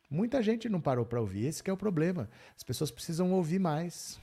Muita 0.09 0.41
gente 0.41 0.69
não 0.69 0.81
parou 0.81 1.05
para 1.05 1.19
ouvir. 1.19 1.45
Esse 1.45 1.67
é 1.67 1.73
o 1.73 1.77
problema. 1.77 2.29
As 2.55 2.63
pessoas 2.63 2.91
precisam 2.91 3.31
ouvir 3.33 3.59
mais. 3.59 4.19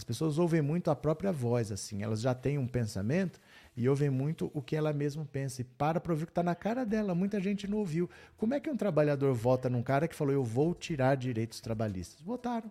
As 0.00 0.04
pessoas 0.04 0.38
ouvem 0.38 0.62
muito 0.62 0.90
a 0.90 0.96
própria 0.96 1.30
voz, 1.30 1.70
assim. 1.70 2.02
Elas 2.02 2.22
já 2.22 2.34
têm 2.34 2.56
um 2.56 2.66
pensamento 2.66 3.38
e 3.76 3.86
ouvem 3.86 4.08
muito 4.08 4.50
o 4.54 4.62
que 4.62 4.74
ela 4.74 4.94
mesma 4.94 5.28
pensa. 5.30 5.60
E 5.60 5.64
para 5.64 6.00
para 6.00 6.10
ouvir 6.10 6.22
o 6.22 6.26
que 6.26 6.30
está 6.30 6.42
na 6.42 6.54
cara 6.54 6.86
dela. 6.86 7.14
Muita 7.14 7.38
gente 7.38 7.68
não 7.68 7.76
ouviu. 7.76 8.08
Como 8.38 8.54
é 8.54 8.60
que 8.60 8.70
um 8.70 8.76
trabalhador 8.78 9.34
vota 9.34 9.68
num 9.68 9.82
cara 9.82 10.08
que 10.08 10.14
falou 10.14 10.32
eu 10.32 10.42
vou 10.42 10.74
tirar 10.74 11.16
direitos 11.16 11.60
trabalhistas? 11.60 12.18
Votaram. 12.22 12.70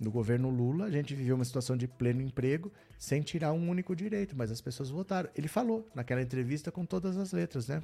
No 0.00 0.10
governo 0.10 0.48
Lula, 0.48 0.86
a 0.86 0.90
gente 0.90 1.14
viveu 1.14 1.34
uma 1.34 1.44
situação 1.44 1.76
de 1.76 1.86
pleno 1.86 2.22
emprego 2.22 2.72
sem 2.98 3.20
tirar 3.20 3.52
um 3.52 3.68
único 3.68 3.94
direito, 3.94 4.34
mas 4.34 4.50
as 4.50 4.62
pessoas 4.62 4.88
votaram. 4.88 5.28
Ele 5.36 5.48
falou 5.48 5.86
naquela 5.94 6.22
entrevista 6.22 6.72
com 6.72 6.86
todas 6.86 7.18
as 7.18 7.30
letras, 7.30 7.68
né? 7.68 7.82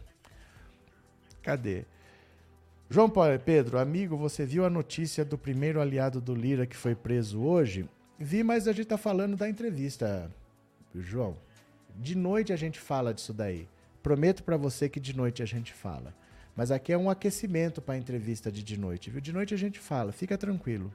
Cadê? 1.43 1.85
João 2.90 3.10
Paulo 3.10 3.39
Pedro, 3.39 3.78
amigo, 3.78 4.16
você 4.16 4.47
viu 4.47 4.65
a 4.65 4.70
notícia 4.70 5.23
do 5.23 5.36
primeiro 5.36 5.78
aliado 5.78 6.23
do 6.23 6.35
Lira 6.35 6.66
que 6.66 6.74
foi 6.74 6.94
preso 6.94 7.43
hoje? 7.43 7.86
Vi, 8.19 8.43
mas 8.43 8.66
a 8.66 8.73
gente 8.73 8.86
tá 8.86 8.97
falando 8.97 9.36
da 9.36 9.47
entrevista, 9.47 10.31
João. 10.94 11.36
De 11.94 12.16
noite 12.16 12.51
a 12.51 12.56
gente 12.56 12.81
fala 12.81 13.12
disso 13.12 13.35
daí. 13.35 13.69
Prometo 14.02 14.43
para 14.43 14.56
você 14.56 14.89
que 14.89 14.98
de 14.98 15.15
noite 15.15 15.43
a 15.43 15.47
gente 15.47 15.70
fala. 15.74 16.15
Mas 16.56 16.70
aqui 16.70 16.90
é 16.90 16.97
um 16.97 17.10
aquecimento 17.10 17.82
para 17.82 17.94
a 17.94 17.98
entrevista 17.98 18.51
de 18.51 18.62
de 18.62 18.81
noite, 18.81 19.10
viu? 19.10 19.20
De 19.20 19.35
noite 19.35 19.52
a 19.52 19.59
gente 19.59 19.78
fala, 19.78 20.10
fica 20.10 20.39
tranquilo. 20.39 20.90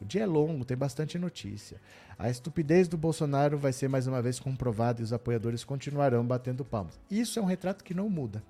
O 0.00 0.04
dia 0.04 0.22
é 0.22 0.26
longo, 0.26 0.64
tem 0.64 0.76
bastante 0.76 1.20
notícia. 1.20 1.80
A 2.18 2.30
estupidez 2.30 2.88
do 2.88 2.98
Bolsonaro 2.98 3.56
vai 3.56 3.72
ser 3.72 3.88
mais 3.88 4.08
uma 4.08 4.20
vez 4.20 4.40
comprovada 4.40 5.00
e 5.00 5.04
os 5.04 5.12
apoiadores 5.12 5.62
continuarão 5.62 6.26
batendo 6.26 6.64
palmas. 6.64 6.98
Isso 7.08 7.38
é 7.38 7.42
um 7.42 7.46
retrato 7.46 7.84
que 7.84 7.94
não 7.94 8.10
muda. 8.10 8.42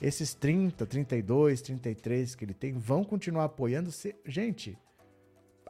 Esses 0.00 0.32
30, 0.32 0.86
32, 0.86 1.60
33 1.60 2.34
que 2.34 2.44
ele 2.44 2.54
tem 2.54 2.72
vão 2.72 3.04
continuar 3.04 3.44
apoiando. 3.44 3.90
-se. 3.90 4.14
Gente, 4.24 4.78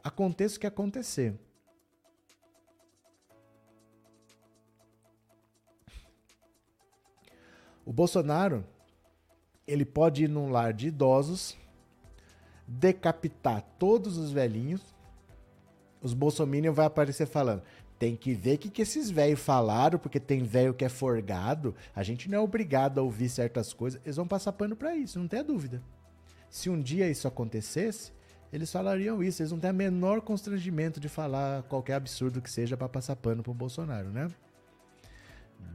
aconteça 0.03 0.57
o 0.57 0.59
que 0.59 0.67
acontecer. 0.67 1.33
O 7.85 7.91
Bolsonaro, 7.91 8.63
ele 9.67 9.83
pode 9.83 10.23
ir 10.23 10.29
num 10.29 10.49
lar 10.49 10.71
de 10.71 10.87
idosos, 10.87 11.57
decapitar 12.65 13.65
todos 13.77 14.17
os 14.17 14.31
velhinhos, 14.31 14.81
os 16.01 16.13
bolsominions 16.13 16.75
vai 16.75 16.85
aparecer 16.85 17.27
falando, 17.27 17.63
tem 18.01 18.15
que 18.15 18.33
ver 18.33 18.55
o 18.55 18.57
que, 18.57 18.71
que 18.71 18.81
esses 18.81 19.11
velhos 19.11 19.39
falaram, 19.39 19.99
porque 19.99 20.19
tem 20.19 20.41
velho 20.41 20.73
que 20.73 20.83
é 20.83 20.89
forgado, 20.89 21.75
a 21.95 22.01
gente 22.01 22.27
não 22.27 22.39
é 22.39 22.41
obrigado 22.41 22.97
a 22.97 23.03
ouvir 23.03 23.29
certas 23.29 23.73
coisas, 23.73 24.01
eles 24.03 24.15
vão 24.15 24.27
passar 24.27 24.51
pano 24.53 24.75
para 24.75 24.95
isso, 24.95 25.19
não 25.19 25.27
tenha 25.27 25.43
dúvida. 25.43 25.83
Se 26.49 26.67
um 26.67 26.81
dia 26.81 27.07
isso 27.07 27.27
acontecesse, 27.27 28.11
eles 28.51 28.71
falariam 28.71 29.21
isso, 29.21 29.43
eles 29.43 29.51
não 29.51 29.59
têm 29.59 29.69
o 29.69 29.75
menor 29.75 30.19
constrangimento 30.19 30.99
de 30.99 31.07
falar 31.07 31.61
qualquer 31.63 31.93
absurdo 31.93 32.41
que 32.41 32.49
seja 32.49 32.75
para 32.75 32.89
passar 32.89 33.15
pano 33.17 33.43
pro 33.43 33.53
Bolsonaro, 33.53 34.09
né? 34.09 34.31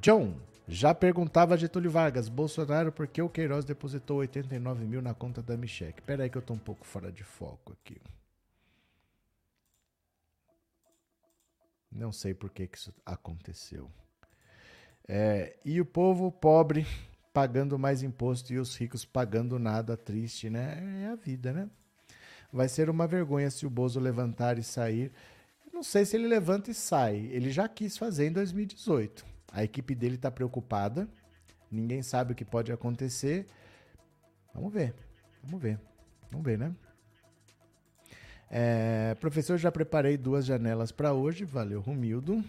John, 0.00 0.34
já 0.66 0.92
perguntava 0.92 1.56
Getúlio 1.56 1.92
Vargas, 1.92 2.28
Bolsonaro, 2.28 2.90
por 2.90 3.06
que 3.06 3.22
o 3.22 3.28
Queiroz 3.28 3.64
depositou 3.64 4.16
89 4.16 4.84
mil 4.84 5.00
na 5.00 5.14
conta 5.14 5.40
da 5.40 5.56
Michelle? 5.56 5.94
Pera 6.04 6.24
aí 6.24 6.28
que 6.28 6.36
eu 6.36 6.42
tô 6.42 6.54
um 6.54 6.58
pouco 6.58 6.84
fora 6.84 7.12
de 7.12 7.22
foco 7.22 7.72
aqui. 7.72 8.00
Não 11.97 12.12
sei 12.12 12.35
por 12.35 12.51
que, 12.51 12.66
que 12.66 12.78
isso 12.78 12.94
aconteceu. 13.05 13.90
É, 15.09 15.56
e 15.64 15.81
o 15.81 15.85
povo 15.85 16.31
pobre 16.31 16.86
pagando 17.32 17.78
mais 17.78 18.02
imposto 18.02 18.52
e 18.52 18.59
os 18.59 18.77
ricos 18.77 19.05
pagando 19.05 19.59
nada, 19.59 19.97
triste, 19.97 20.48
né? 20.51 21.02
É 21.05 21.06
a 21.09 21.14
vida, 21.14 21.52
né? 21.52 21.70
Vai 22.52 22.68
ser 22.68 22.89
uma 22.89 23.06
vergonha 23.06 23.51
se 23.51 23.66
o 23.66 23.70
Bozo 23.70 24.01
levantar 24.01 24.59
e 24.59 24.62
sair. 24.62 25.12
Não 25.73 25.82
sei 25.82 26.05
se 26.05 26.16
ele 26.16 26.27
levanta 26.27 26.70
e 26.70 26.74
sai. 26.74 27.16
Ele 27.16 27.51
já 27.51 27.68
quis 27.68 27.98
fazer 27.98 28.27
em 28.27 28.32
2018 28.32 29.36
a 29.56 29.64
equipe 29.64 29.94
dele 29.94 30.16
está 30.16 30.31
preocupada. 30.31 31.09
Ninguém 31.70 32.02
sabe 32.02 32.32
o 32.32 32.36
que 32.36 32.44
pode 32.44 32.70
acontecer. 32.70 33.47
Vamos 34.55 34.70
ver. 34.70 34.94
Vamos 35.43 35.62
ver. 35.62 35.81
Vamos 36.31 36.44
ver, 36.44 36.59
né? 36.59 36.74
É, 38.51 39.16
professor, 39.20 39.59
já 39.59 39.73
preparei 39.73 40.16
duas 40.16 40.44
janelas 40.44 40.93
para 40.93 41.12
hoje. 41.12 41.44
Valeu, 41.44 41.81
Romildo. 41.81 42.44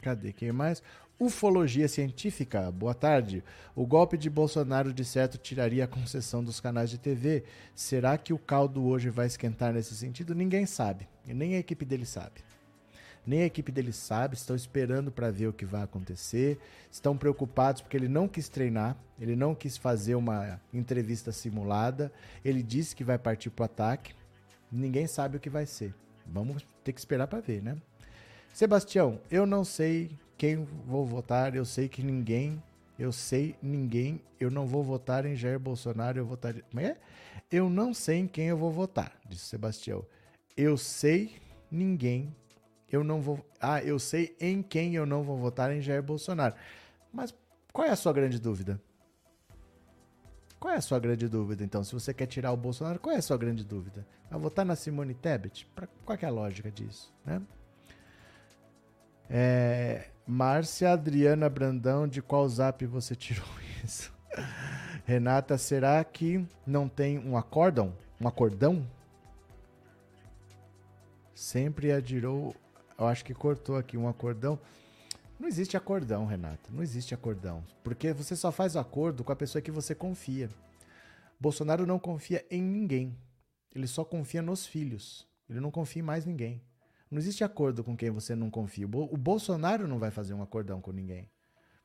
Cadê 0.00 0.32
quem 0.32 0.52
mais? 0.52 0.82
Ufologia 1.18 1.88
científica. 1.88 2.70
Boa 2.70 2.94
tarde. 2.94 3.42
O 3.74 3.86
golpe 3.86 4.16
de 4.16 4.30
Bolsonaro 4.30 4.92
de 4.92 5.04
certo 5.04 5.36
tiraria 5.36 5.84
a 5.84 5.88
concessão 5.88 6.44
dos 6.44 6.60
canais 6.60 6.90
de 6.90 6.98
TV. 6.98 7.44
Será 7.74 8.16
que 8.16 8.32
o 8.32 8.38
caldo 8.38 8.84
hoje 8.84 9.10
vai 9.10 9.26
esquentar 9.26 9.72
nesse 9.72 9.94
sentido? 9.96 10.34
Ninguém 10.34 10.66
sabe. 10.66 11.08
Nem 11.26 11.56
a 11.56 11.58
equipe 11.58 11.84
dele 11.84 12.06
sabe 12.06 12.42
nem 13.28 13.42
a 13.42 13.44
equipe 13.44 13.70
dele 13.70 13.92
sabe, 13.92 14.36
estão 14.36 14.56
esperando 14.56 15.12
para 15.12 15.30
ver 15.30 15.48
o 15.48 15.52
que 15.52 15.66
vai 15.66 15.82
acontecer, 15.82 16.58
estão 16.90 17.14
preocupados 17.14 17.82
porque 17.82 17.94
ele 17.94 18.08
não 18.08 18.26
quis 18.26 18.48
treinar, 18.48 18.96
ele 19.20 19.36
não 19.36 19.54
quis 19.54 19.76
fazer 19.76 20.14
uma 20.14 20.58
entrevista 20.72 21.30
simulada, 21.30 22.10
ele 22.42 22.62
disse 22.62 22.96
que 22.96 23.04
vai 23.04 23.18
partir 23.18 23.50
para 23.50 23.64
o 23.64 23.66
ataque, 23.66 24.14
ninguém 24.70 25.06
sabe 25.06 25.36
o 25.36 25.40
que 25.40 25.50
vai 25.50 25.66
ser. 25.66 25.94
Vamos 26.26 26.66
ter 26.84 26.92
que 26.92 27.00
esperar 27.00 27.26
para 27.26 27.40
ver, 27.40 27.62
né? 27.62 27.76
Sebastião, 28.52 29.20
eu 29.30 29.46
não 29.46 29.64
sei 29.64 30.10
quem 30.36 30.64
vou 30.86 31.04
votar, 31.06 31.54
eu 31.54 31.64
sei 31.64 31.88
que 31.88 32.02
ninguém, 32.02 32.62
eu 32.98 33.12
sei 33.12 33.54
ninguém, 33.62 34.20
eu 34.38 34.50
não 34.50 34.66
vou 34.66 34.82
votar 34.82 35.24
em 35.24 35.36
Jair 35.36 35.58
Bolsonaro, 35.58 36.18
eu 36.18 36.26
votaria. 36.26 36.62
Como 36.70 36.80
é? 36.80 36.96
Eu 37.50 37.70
não 37.70 37.94
sei 37.94 38.18
em 38.18 38.26
quem 38.26 38.48
eu 38.48 38.56
vou 38.56 38.70
votar, 38.70 39.12
disse 39.28 39.44
Sebastião. 39.44 40.04
Eu 40.56 40.76
sei 40.76 41.36
ninguém 41.70 42.34
eu 42.90 43.04
não 43.04 43.20
vou. 43.20 43.44
Ah, 43.60 43.82
eu 43.82 43.98
sei 43.98 44.34
em 44.40 44.62
quem 44.62 44.94
eu 44.94 45.04
não 45.04 45.22
vou 45.22 45.36
votar 45.36 45.70
em 45.70 45.80
Jair 45.80 46.02
Bolsonaro. 46.02 46.54
Mas 47.12 47.34
qual 47.72 47.86
é 47.86 47.90
a 47.90 47.96
sua 47.96 48.12
grande 48.12 48.38
dúvida? 48.38 48.80
Qual 50.58 50.72
é 50.72 50.76
a 50.76 50.80
sua 50.80 50.98
grande 50.98 51.28
dúvida, 51.28 51.64
então? 51.64 51.84
Se 51.84 51.92
você 51.92 52.12
quer 52.12 52.26
tirar 52.26 52.52
o 52.52 52.56
Bolsonaro, 52.56 52.98
qual 52.98 53.14
é 53.14 53.18
a 53.18 53.22
sua 53.22 53.36
grande 53.36 53.64
dúvida? 53.64 54.06
Vai 54.30 54.40
votar 54.40 54.64
na 54.64 54.74
Simone 54.74 55.14
Tebet? 55.14 55.66
Pra, 55.74 55.86
qual 56.04 56.18
é 56.20 56.26
a 56.26 56.30
lógica 56.30 56.70
disso, 56.70 57.12
né? 57.24 57.40
É, 59.30 60.08
Márcia 60.26 60.92
Adriana 60.92 61.48
Brandão, 61.48 62.08
de 62.08 62.20
qual 62.20 62.48
zap 62.48 62.84
você 62.86 63.14
tirou 63.14 63.46
isso? 63.84 64.12
Renata, 65.04 65.56
será 65.56 66.02
que 66.04 66.46
não 66.66 66.88
tem 66.88 67.18
um 67.18 67.36
acórdão? 67.36 67.94
Um 68.20 68.26
acordão? 68.26 68.86
Sempre 71.34 71.92
adirou 71.92 72.54
eu 72.98 73.06
acho 73.06 73.24
que 73.24 73.32
cortou 73.32 73.76
aqui 73.76 73.96
um 73.96 74.08
acordão. 74.08 74.58
Não 75.38 75.46
existe 75.46 75.76
acordão, 75.76 76.26
Renata. 76.26 76.68
Não 76.72 76.82
existe 76.82 77.14
acordão. 77.14 77.64
Porque 77.84 78.12
você 78.12 78.34
só 78.34 78.50
faz 78.50 78.76
acordo 78.76 79.22
com 79.22 79.30
a 79.30 79.36
pessoa 79.36 79.62
que 79.62 79.70
você 79.70 79.94
confia. 79.94 80.50
Bolsonaro 81.38 81.86
não 81.86 81.98
confia 81.98 82.44
em 82.50 82.60
ninguém. 82.60 83.16
Ele 83.72 83.86
só 83.86 84.04
confia 84.04 84.42
nos 84.42 84.66
filhos. 84.66 85.28
Ele 85.48 85.60
não 85.60 85.70
confia 85.70 86.00
em 86.00 86.04
mais 86.04 86.26
ninguém. 86.26 86.60
Não 87.08 87.18
existe 87.18 87.44
acordo 87.44 87.84
com 87.84 87.96
quem 87.96 88.10
você 88.10 88.34
não 88.34 88.50
confia. 88.50 88.86
O 88.86 89.16
Bolsonaro 89.16 89.86
não 89.86 90.00
vai 90.00 90.10
fazer 90.10 90.34
um 90.34 90.42
acordão 90.42 90.80
com 90.80 90.90
ninguém. 90.90 91.30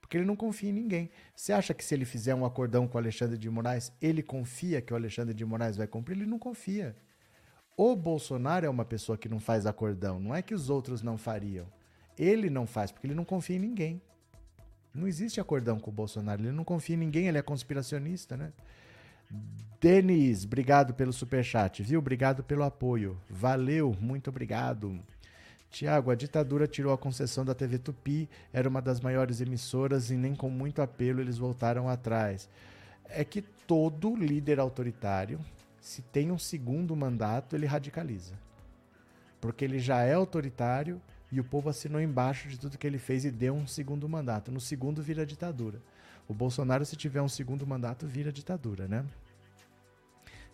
Porque 0.02 0.18
ele 0.18 0.26
não 0.26 0.36
confia 0.36 0.72
em 0.72 0.74
ninguém. 0.74 1.12
Você 1.36 1.54
acha 1.54 1.76
que 1.76 1.86
se 1.86 1.94
ele 1.94 2.06
fizer 2.06 2.34
um 2.34 2.46
acordão 2.46 2.88
com 2.88 2.98
o 2.98 3.00
Alexandre 3.00 3.38
de 3.38 3.50
Moraes, 3.50 3.94
ele 4.02 4.24
confia 4.24 4.82
que 4.82 4.92
o 4.92 4.96
Alexandre 4.96 5.34
de 5.34 5.46
Moraes 5.46 5.78
vai 5.78 5.86
cumprir? 5.86 6.18
Ele 6.18 6.26
não 6.26 6.40
confia. 6.40 6.96
O 7.78 7.96
Bolsonaro 7.96 8.66
é 8.66 8.70
uma 8.70 8.84
pessoa 8.84 9.18
que 9.18 9.30
não 9.30 9.40
faz 9.40 9.66
acordão, 9.66 10.20
não 10.20 10.36
é 10.36 10.42
que 10.42 10.54
os 10.54 10.70
outros 10.70 11.02
não 11.02 11.18
fariam. 11.18 11.68
Ele 12.18 12.50
não 12.50 12.66
faz 12.66 12.92
porque 12.92 13.08
ele 13.08 13.16
não 13.16 13.26
confia 13.26 13.56
em 13.56 13.60
ninguém. 13.60 14.02
Não 14.94 15.08
existe 15.08 15.42
acordão 15.42 15.80
com 15.80 15.90
o 15.90 15.94
Bolsonaro, 15.94 16.42
ele 16.42 16.52
não 16.52 16.64
confia 16.64 16.96
em 16.96 17.00
ninguém, 17.00 17.28
ele 17.28 17.38
é 17.38 17.42
conspiracionista, 17.42 18.38
né? 18.38 18.54
Denis, 19.82 20.46
obrigado 20.46 20.94
pelo 20.94 21.12
superchat, 21.12 21.82
viu? 21.82 22.00
Obrigado 22.00 22.44
pelo 22.44 22.64
apoio. 22.64 23.18
Valeu, 23.30 23.96
muito 24.00 24.30
obrigado. 24.30 25.00
Tiago, 25.72 26.12
a 26.12 26.16
ditadura 26.16 26.68
tirou 26.68 26.94
a 26.94 26.98
concessão 26.98 27.44
da 27.44 27.56
TV 27.56 27.80
Tupi, 27.80 28.30
era 28.54 28.70
uma 28.70 28.82
das 28.82 29.02
maiores 29.02 29.42
emissoras 29.42 30.12
e 30.12 30.16
nem 30.16 30.36
com 30.36 30.50
muito 30.50 30.82
apelo 30.82 31.20
eles 31.20 31.40
voltaram 31.40 31.90
atrás. 31.90 32.48
É 33.10 33.26
que 33.26 33.42
todo 33.42 34.16
líder 34.16 34.60
autoritário 34.60 35.40
se 35.84 36.02
tem 36.02 36.32
um 36.32 36.40
segundo 36.40 36.96
mandato, 36.96 37.58
ele 37.58 37.66
radicaliza. 37.66 38.36
Porque 39.42 39.66
ele 39.66 39.80
já 39.80 40.02
é 40.04 40.14
autoritário 40.14 41.02
e 41.34 41.40
o 41.40 41.44
povo 41.44 41.68
assinou 41.68 42.00
embaixo 42.00 42.48
de 42.48 42.60
tudo 42.60 42.78
que 42.78 42.86
ele 42.86 43.00
fez 43.00 43.26
e 43.26 43.32
deu 43.32 43.56
um 43.56 43.66
segundo 43.66 44.08
mandato. 44.08 44.52
No 44.52 44.62
segundo 44.62 45.02
vira 45.02 45.26
ditadura. 45.26 45.82
O 46.28 46.34
Bolsonaro, 46.34 46.86
se 46.86 46.96
tiver 46.96 47.24
um 47.24 47.28
segundo 47.28 47.66
mandato, 47.66 48.06
vira 48.06 48.32
ditadura, 48.32 48.88
né? 48.88 49.04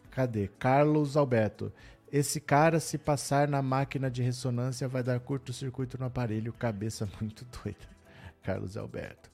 Cadê? 0.09 0.47
Carlos 0.47 1.17
Alberto. 1.17 1.71
Esse 2.09 2.39
cara, 2.39 2.79
se 2.79 2.97
passar 2.97 3.45
na 3.45 3.61
máquina 3.61 4.09
de 4.09 4.23
ressonância, 4.23 4.87
vai 4.87 5.03
dar 5.03 5.19
curto-circuito 5.19 5.97
no 5.99 6.05
aparelho. 6.05 6.53
Cabeça 6.53 7.07
muito 7.19 7.45
doida. 7.45 7.85
Carlos 8.41 8.77
Alberto. 8.77 9.29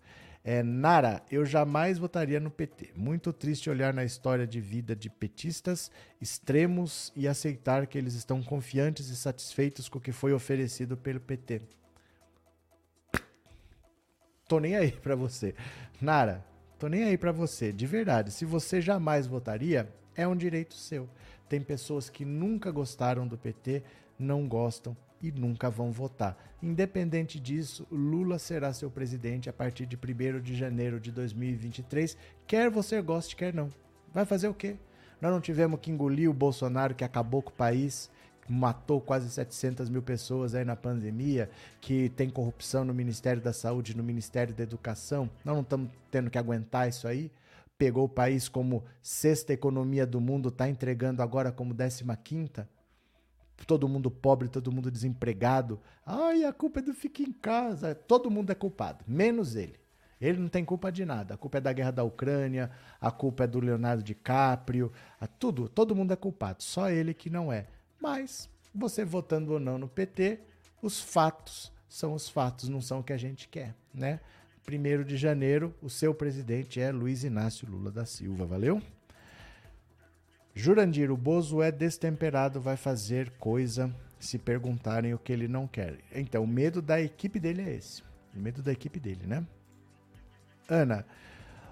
É, 0.47 0.61
Nara, 0.61 1.23
eu 1.31 1.43
jamais 1.43 1.97
votaria 1.97 2.39
no 2.39 2.51
PT. 2.51 2.91
Muito 2.95 3.33
triste 3.33 3.67
olhar 3.67 3.91
na 3.91 4.05
história 4.05 4.45
de 4.45 4.61
vida 4.61 4.95
de 4.95 5.09
petistas 5.09 5.89
extremos 6.21 7.11
e 7.15 7.27
aceitar 7.27 7.87
que 7.87 7.97
eles 7.97 8.13
estão 8.13 8.43
confiantes 8.43 9.09
e 9.09 9.15
satisfeitos 9.15 9.89
com 9.89 9.97
o 9.97 10.01
que 10.01 10.11
foi 10.11 10.33
oferecido 10.33 10.95
pelo 10.95 11.19
PT. 11.19 11.63
Tô 14.47 14.59
nem 14.59 14.75
aí 14.75 14.91
para 14.91 15.15
você. 15.15 15.55
Nara, 15.99 16.45
tô 16.77 16.87
nem 16.87 17.05
aí 17.05 17.17
para 17.17 17.31
você. 17.31 17.71
De 17.71 17.87
verdade, 17.87 18.29
se 18.29 18.45
você 18.45 18.79
jamais 18.79 19.25
votaria, 19.25 19.91
é 20.15 20.27
um 20.27 20.35
direito 20.35 20.75
seu. 20.75 21.09
Tem 21.49 21.59
pessoas 21.59 22.07
que 22.07 22.23
nunca 22.23 22.69
gostaram 22.69 23.27
do 23.27 23.35
PT, 23.35 23.81
não 24.19 24.47
gostam 24.47 24.95
e 25.27 25.31
nunca 25.31 25.69
vão 25.69 25.91
votar. 25.91 26.37
Independente 26.61 27.39
disso, 27.39 27.87
Lula 27.91 28.39
será 28.39 28.73
seu 28.73 28.89
presidente 28.89 29.49
a 29.49 29.53
partir 29.53 29.85
de 29.85 29.97
1 29.97 30.39
de 30.39 30.55
janeiro 30.55 30.99
de 30.99 31.11
2023, 31.11 32.17
quer 32.45 32.69
você 32.69 33.01
goste, 33.01 33.35
quer 33.35 33.53
não. 33.53 33.69
Vai 34.13 34.25
fazer 34.25 34.47
o 34.47 34.53
quê? 34.53 34.75
Nós 35.21 35.31
não 35.31 35.41
tivemos 35.41 35.79
que 35.79 35.91
engolir 35.91 36.29
o 36.29 36.33
Bolsonaro 36.33 36.93
que 36.93 37.03
acabou 37.03 37.41
com 37.41 37.49
o 37.49 37.53
país, 37.53 38.09
matou 38.47 39.01
quase 39.01 39.29
700 39.29 39.89
mil 39.89 40.01
pessoas 40.01 40.53
aí 40.53 40.63
na 40.63 40.75
pandemia, 40.75 41.49
que 41.81 42.09
tem 42.09 42.29
corrupção 42.29 42.85
no 42.85 42.93
Ministério 42.93 43.41
da 43.41 43.53
Saúde, 43.53 43.97
no 43.97 44.03
Ministério 44.03 44.53
da 44.53 44.63
Educação. 44.63 45.29
Nós 45.43 45.55
não 45.55 45.63
estamos 45.63 45.89
tendo 46.11 46.29
que 46.29 46.37
aguentar 46.37 46.87
isso 46.87 47.07
aí. 47.07 47.31
Pegou 47.77 48.05
o 48.05 48.09
país 48.09 48.47
como 48.47 48.83
sexta 49.01 49.51
economia 49.51 50.05
do 50.05 50.21
mundo, 50.21 50.49
está 50.49 50.69
entregando 50.69 51.21
agora 51.21 51.51
como 51.51 51.73
décima 51.73 52.15
quinta 52.15 52.69
todo 53.63 53.87
mundo 53.87 54.09
pobre, 54.09 54.49
todo 54.49 54.71
mundo 54.71 54.91
desempregado. 54.91 55.79
Ai, 56.05 56.43
a 56.43 56.51
culpa 56.51 56.79
é 56.79 56.83
do 56.83 56.93
fica 56.93 57.21
em 57.21 57.31
casa. 57.31 57.93
Todo 57.93 58.31
mundo 58.31 58.51
é 58.51 58.55
culpado, 58.55 59.03
menos 59.07 59.55
ele. 59.55 59.79
Ele 60.19 60.39
não 60.39 60.47
tem 60.47 60.63
culpa 60.63 60.91
de 60.91 61.05
nada. 61.05 61.33
A 61.33 61.37
culpa 61.37 61.57
é 61.57 61.61
da 61.61 61.73
guerra 61.73 61.91
da 61.91 62.03
Ucrânia, 62.03 62.71
a 62.99 63.11
culpa 63.11 63.43
é 63.43 63.47
do 63.47 63.59
Leonardo 63.59 64.01
DiCaprio, 64.03 64.91
tudo. 65.39 65.69
Todo 65.69 65.95
mundo 65.95 66.13
é 66.13 66.15
culpado, 66.15 66.63
só 66.63 66.89
ele 66.89 67.13
que 67.13 67.29
não 67.29 67.51
é. 67.51 67.67
Mas 68.01 68.49
você 68.73 69.05
votando 69.05 69.53
ou 69.53 69.59
não 69.59 69.77
no 69.77 69.87
PT, 69.87 70.39
os 70.81 70.99
fatos 71.01 71.71
são 71.87 72.13
os 72.13 72.29
fatos, 72.29 72.69
não 72.69 72.81
são 72.81 72.99
o 72.99 73.03
que 73.03 73.13
a 73.13 73.17
gente 73.17 73.47
quer, 73.47 73.75
né? 73.93 74.19
Primeiro 74.65 75.05
de 75.05 75.15
janeiro, 75.15 75.73
o 75.81 75.89
seu 75.89 76.13
presidente 76.13 76.81
é 76.81 76.91
Luiz 76.91 77.23
Inácio 77.23 77.69
Lula 77.69 77.91
da 77.91 78.05
Silva, 78.05 78.45
valeu? 78.45 78.81
Jurandir, 80.57 81.11
o 81.11 81.17
Bozo 81.17 81.61
é 81.61 81.69
destemperado, 81.69 82.61
vai 82.61 82.77
fazer 82.77 83.29
coisa 83.31 83.93
se 84.17 84.39
perguntarem 84.39 85.13
o 85.13 85.19
que 85.19 85.33
ele 85.33 85.49
não 85.49 85.67
quer. 85.67 85.97
Então, 86.13 86.45
o 86.45 86.47
medo 86.47 86.81
da 86.81 87.01
equipe 87.01 87.39
dele 87.41 87.61
é 87.61 87.73
esse. 87.75 88.01
O 88.33 88.39
medo 88.39 88.63
da 88.63 88.71
equipe 88.71 88.97
dele, 88.97 89.27
né? 89.27 89.45
Ana, 90.69 91.05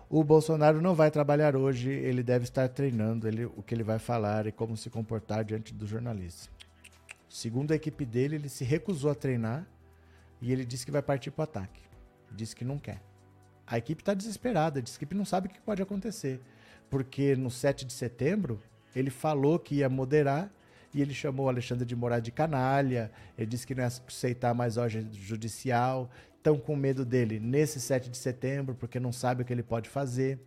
o 0.09 0.21
Bolsonaro 0.21 0.81
não 0.81 0.93
vai 0.93 1.09
trabalhar 1.09 1.55
hoje, 1.55 1.89
ele 1.89 2.21
deve 2.21 2.43
estar 2.43 2.67
treinando 2.67 3.25
ele, 3.25 3.45
o 3.45 3.63
que 3.63 3.73
ele 3.73 3.83
vai 3.83 3.99
falar 3.99 4.47
e 4.47 4.51
como 4.51 4.75
se 4.75 4.89
comportar 4.89 5.45
diante 5.45 5.73
dos 5.73 5.89
jornalistas. 5.89 6.49
Segundo 7.29 7.71
a 7.71 7.75
equipe 7.75 8.05
dele, 8.05 8.35
ele 8.35 8.49
se 8.49 8.65
recusou 8.65 9.09
a 9.09 9.15
treinar 9.15 9.65
e 10.41 10.51
ele 10.51 10.65
disse 10.65 10.85
que 10.85 10.91
vai 10.91 11.01
partir 11.01 11.31
para 11.31 11.41
o 11.41 11.45
ataque. 11.45 11.81
Disse 12.31 12.53
que 12.53 12.65
não 12.65 12.77
quer. 12.77 13.01
A 13.65 13.77
equipe 13.77 14.01
está 14.01 14.13
desesperada, 14.13 14.77
a 14.77 14.83
equipe 14.83 15.15
não 15.15 15.25
sabe 15.25 15.47
o 15.47 15.49
que 15.49 15.61
pode 15.61 15.81
acontecer. 15.81 16.41
Porque 16.89 17.35
no 17.35 17.49
7 17.49 17.85
de 17.85 17.93
setembro, 17.93 18.61
ele 18.95 19.09
falou 19.09 19.57
que 19.59 19.75
ia 19.75 19.89
moderar 19.89 20.51
e 20.93 21.01
ele 21.01 21.13
chamou 21.13 21.49
Alexandre 21.49 21.85
de 21.85 21.95
Moraes 21.95 22.23
de 22.23 22.31
canalha. 22.31 23.11
Ele 23.37 23.47
disse 23.47 23.65
que 23.65 23.73
não 23.73 23.83
ia 23.83 23.87
aceitar 23.87 24.53
mais 24.53 24.77
ordem 24.77 25.09
judicial. 25.11 26.09
Estão 26.37 26.57
com 26.57 26.75
medo 26.75 27.03
dele 27.03 27.39
nesse 27.39 27.79
7 27.79 28.09
de 28.09 28.17
setembro, 28.17 28.75
porque 28.75 28.99
não 28.99 29.11
sabe 29.11 29.41
o 29.41 29.45
que 29.45 29.51
ele 29.51 29.63
pode 29.63 29.89
fazer. 29.89 30.39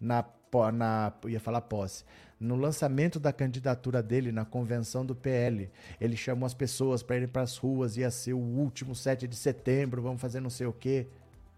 Na, 0.00 0.24
na 0.72 1.12
ia 1.26 1.38
falar 1.38 1.60
posse. 1.60 2.04
No 2.38 2.56
lançamento 2.56 3.20
da 3.20 3.32
candidatura 3.32 4.02
dele 4.02 4.32
na 4.32 4.44
convenção 4.44 5.06
do 5.06 5.14
PL, 5.14 5.70
ele 6.00 6.16
chamou 6.16 6.46
as 6.46 6.54
pessoas 6.54 7.02
para 7.02 7.16
irem 7.16 7.28
para 7.28 7.42
as 7.42 7.56
ruas, 7.56 7.96
ia 7.96 8.10
ser 8.10 8.34
o 8.34 8.38
último 8.38 8.94
7 8.94 9.26
de 9.28 9.36
setembro, 9.36 10.02
vamos 10.02 10.20
fazer 10.20 10.40
não 10.40 10.50
sei 10.50 10.66
o 10.66 10.72
quê. 10.72 11.06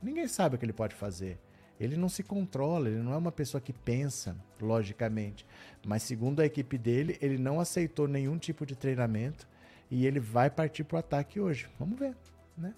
Ninguém 0.03 0.29
sabe 0.29 0.55
o 0.55 0.59
que 0.59 0.65
ele 0.65 0.73
pode 0.73 0.95
fazer. 0.95 1.41
Ele 1.79 1.97
não 1.97 2.09
se 2.09 2.23
controla, 2.23 2.89
ele 2.89 3.03
não 3.03 3.13
é 3.13 3.17
uma 3.17 3.33
pessoa 3.33 3.61
que 3.61 3.73
pensa 3.73 4.37
logicamente. 4.61 5.47
Mas 5.87 6.03
segundo 6.03 6.41
a 6.41 6.47
equipe 6.47 6.79
dele, 6.79 7.19
ele 7.21 7.39
não 7.39 7.61
aceitou 7.61 8.09
nenhum 8.09 8.39
tipo 8.39 8.65
de 8.65 8.75
treinamento 8.75 9.47
e 9.91 10.07
ele 10.07 10.19
vai 10.19 10.51
partir 10.51 10.85
para 10.85 10.97
o 10.97 10.99
ataque 10.99 11.39
hoje. 11.39 11.69
Vamos 11.79 11.99
ver, 11.99 12.17
né? 12.57 12.75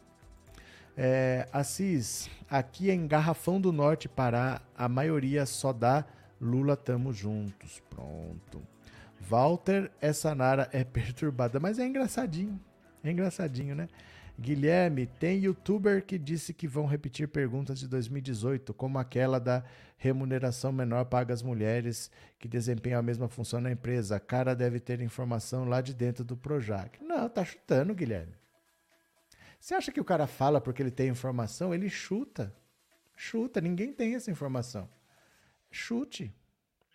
É, 0.96 1.48
Assis, 1.52 2.28
aqui 2.50 2.90
em 2.90 3.06
Garrafão 3.06 3.60
do 3.60 3.72
Norte, 3.72 4.08
Pará, 4.08 4.60
a 4.76 4.88
maioria 4.88 5.46
só 5.46 5.72
dá 5.72 6.04
Lula 6.40 6.76
tamo 6.76 7.12
juntos. 7.12 7.80
Pronto. 7.88 8.60
Walter, 9.20 9.90
essa 10.00 10.34
Nara 10.34 10.68
é 10.72 10.82
perturbada, 10.84 11.60
mas 11.60 11.78
é 11.78 11.86
engraçadinho. 11.86 12.60
É 13.02 13.10
engraçadinho, 13.10 13.74
né? 13.74 13.88
Guilherme, 14.40 15.06
tem 15.06 15.40
youtuber 15.40 16.04
que 16.04 16.16
disse 16.16 16.54
que 16.54 16.68
vão 16.68 16.86
repetir 16.86 17.26
perguntas 17.26 17.80
de 17.80 17.88
2018, 17.88 18.72
como 18.72 18.96
aquela 18.96 19.40
da 19.40 19.64
remuneração 19.96 20.70
menor 20.70 21.06
paga 21.06 21.34
às 21.34 21.42
mulheres 21.42 22.08
que 22.38 22.46
desempenham 22.46 23.00
a 23.00 23.02
mesma 23.02 23.28
função 23.28 23.60
na 23.60 23.72
empresa. 23.72 24.14
A 24.14 24.20
cara 24.20 24.54
deve 24.54 24.78
ter 24.78 25.00
informação 25.00 25.64
lá 25.64 25.80
de 25.80 25.92
dentro 25.92 26.24
do 26.24 26.36
Projac. 26.36 27.02
Não, 27.02 27.28
tá 27.28 27.44
chutando, 27.44 27.92
Guilherme. 27.92 28.32
Você 29.58 29.74
acha 29.74 29.90
que 29.90 30.00
o 30.00 30.04
cara 30.04 30.28
fala 30.28 30.60
porque 30.60 30.82
ele 30.82 30.92
tem 30.92 31.08
informação? 31.08 31.74
Ele 31.74 31.90
chuta. 31.90 32.54
Chuta, 33.16 33.60
ninguém 33.60 33.92
tem 33.92 34.14
essa 34.14 34.30
informação. 34.30 34.88
Chute. 35.68 36.32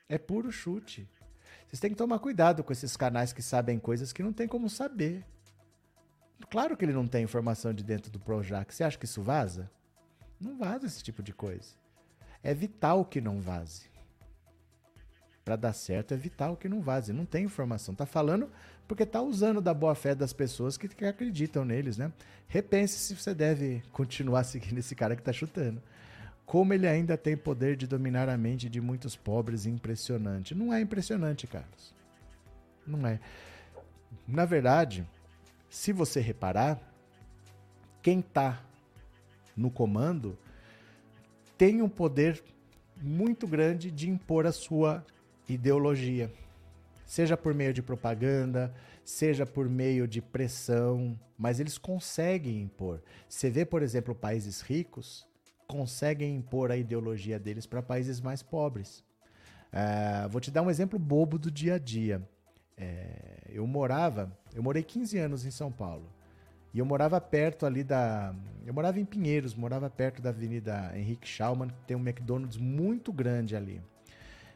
É 0.08 0.18
puro 0.18 0.50
chute. 0.50 1.10
Vocês 1.68 1.82
têm 1.82 1.90
que 1.90 1.98
tomar 1.98 2.20
cuidado 2.20 2.64
com 2.64 2.72
esses 2.72 2.96
canais 2.96 3.34
que 3.34 3.42
sabem 3.42 3.78
coisas 3.80 4.14
que 4.14 4.24
não 4.24 4.32
tem 4.32 4.48
como 4.48 4.70
saber. 4.70 5.26
Claro 6.50 6.76
que 6.78 6.86
ele 6.86 6.94
não 6.94 7.08
tem 7.08 7.24
informação 7.24 7.74
de 7.74 7.84
dentro 7.84 8.12
do 8.12 8.20
Projac. 8.20 8.74
Você 8.74 8.84
acha 8.84 8.98
que 8.98 9.06
isso 9.06 9.22
vaza? 9.22 9.70
Não 10.40 10.58
vaza 10.58 10.86
esse 10.86 11.04
tipo 11.04 11.24
de 11.24 11.34
coisa. 11.34 11.76
É 12.44 12.54
vital 12.54 13.06
que 13.06 13.22
não 13.22 13.40
vaze. 13.40 13.92
Para 15.44 15.56
dar 15.56 15.74
certo 15.74 16.14
é 16.14 16.18
vital 16.18 16.56
que 16.56 16.70
não 16.70 16.82
vaze. 16.82 17.14
Não 17.14 17.26
tem 17.26 17.46
informação. 17.46 17.96
Tá 17.96 18.06
falando 18.06 18.50
porque 18.88 19.06
tá 19.06 19.22
usando 19.22 19.62
da 19.62 19.74
boa 19.74 19.96
fé 19.96 20.14
das 20.14 20.34
pessoas 20.34 20.78
que, 20.78 20.88
que 20.88 21.06
acreditam 21.06 21.66
neles, 21.66 21.98
né? 21.98 22.12
Repense 22.48 23.00
se 23.00 23.16
você 23.16 23.34
deve 23.34 23.82
continuar 23.92 24.44
seguindo 24.46 24.78
esse 24.78 24.96
cara 24.96 25.16
que 25.16 25.22
tá 25.22 25.34
chutando. 25.34 25.82
Como 26.46 26.74
ele 26.74 26.88
ainda 26.88 27.18
tem 27.18 27.38
poder 27.38 27.78
de 27.78 27.88
dominar 27.88 28.28
a 28.28 28.38
mente 28.38 28.70
de 28.70 28.82
muitos 28.82 29.16
pobres 29.16 29.66
impressionante. 29.66 30.54
Não 30.54 30.74
é 30.74 30.82
impressionante, 30.82 31.48
Carlos. 31.48 31.96
Não 32.86 33.08
é. 33.08 33.20
Na 34.28 34.46
verdade, 34.46 35.08
se 35.74 35.92
você 35.92 36.20
reparar, 36.20 36.80
quem 38.00 38.20
está 38.20 38.64
no 39.58 39.72
comando 39.72 40.38
tem 41.58 41.82
um 41.82 41.90
poder 41.90 42.44
muito 43.02 43.48
grande 43.48 43.90
de 43.90 44.08
impor 44.08 44.46
a 44.46 44.52
sua 44.52 45.04
ideologia, 45.50 46.32
seja 47.08 47.36
por 47.36 47.56
meio 47.56 47.74
de 47.74 47.82
propaganda, 47.82 48.72
seja 49.04 49.48
por 49.48 49.68
meio 49.68 50.08
de 50.08 50.22
pressão, 50.22 51.20
mas 51.36 51.60
eles 51.60 51.80
conseguem 51.80 52.62
impor. 52.62 53.02
Você 53.28 53.50
vê, 53.50 53.66
por 53.66 53.82
exemplo, 53.82 54.14
países 54.14 54.62
ricos 54.62 55.26
conseguem 55.66 56.36
impor 56.36 56.70
a 56.70 56.78
ideologia 56.78 57.40
deles 57.40 57.66
para 57.66 57.82
países 57.82 58.22
mais 58.22 58.44
pobres. 58.44 59.04
Uh, 59.74 60.30
vou 60.30 60.40
te 60.40 60.52
dar 60.52 60.62
um 60.62 60.70
exemplo 60.70 61.00
bobo 61.00 61.40
do 61.40 61.50
dia 61.50 61.74
a 61.74 61.80
dia. 61.80 62.22
É, 62.78 63.50
eu 63.50 63.66
morava, 63.68 64.32
eu 64.54 64.64
morei 64.64 64.84
15 64.84 65.18
anos 65.18 65.46
em 65.46 65.52
São 65.52 65.72
Paulo. 65.72 66.10
E 66.74 66.80
eu 66.80 66.86
morava 66.86 67.22
perto 67.22 67.66
ali 67.66 67.84
da. 67.84 68.34
Eu 68.66 68.74
morava 68.74 69.00
em 69.00 69.06
Pinheiros, 69.06 69.54
morava 69.54 69.90
perto 69.90 70.22
da 70.22 70.30
Avenida 70.30 70.92
Henrique 70.96 71.28
Schaumann, 71.28 71.70
que 71.70 71.86
tem 71.86 71.96
um 71.96 72.02
McDonald's 72.02 72.58
muito 72.58 73.14
grande 73.14 73.56
ali. 73.56 73.80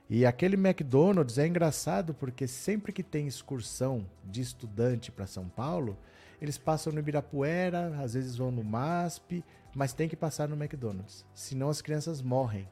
E 0.10 0.26
aquele 0.26 0.56
McDonald's 0.56 1.38
é 1.38 1.46
engraçado 1.46 2.14
porque 2.14 2.48
sempre 2.48 2.92
que 2.92 3.04
tem 3.04 3.28
excursão 3.28 4.06
de 4.24 4.42
estudante 4.42 5.12
para 5.12 5.28
São 5.28 5.48
Paulo, 5.48 5.98
eles 6.42 6.58
passam 6.58 6.94
no 6.94 7.00
Ibirapuera, 7.00 7.94
às 8.02 8.14
vezes 8.14 8.38
vão 8.38 8.50
no 8.50 8.64
MASP, 8.64 9.44
mas 9.76 9.94
tem 9.94 10.08
que 10.08 10.16
passar 10.16 10.48
no 10.48 10.56
McDonald's, 10.56 11.26
senão 11.34 11.70
as 11.70 11.82
crianças 11.82 12.22
morrem. 12.22 12.68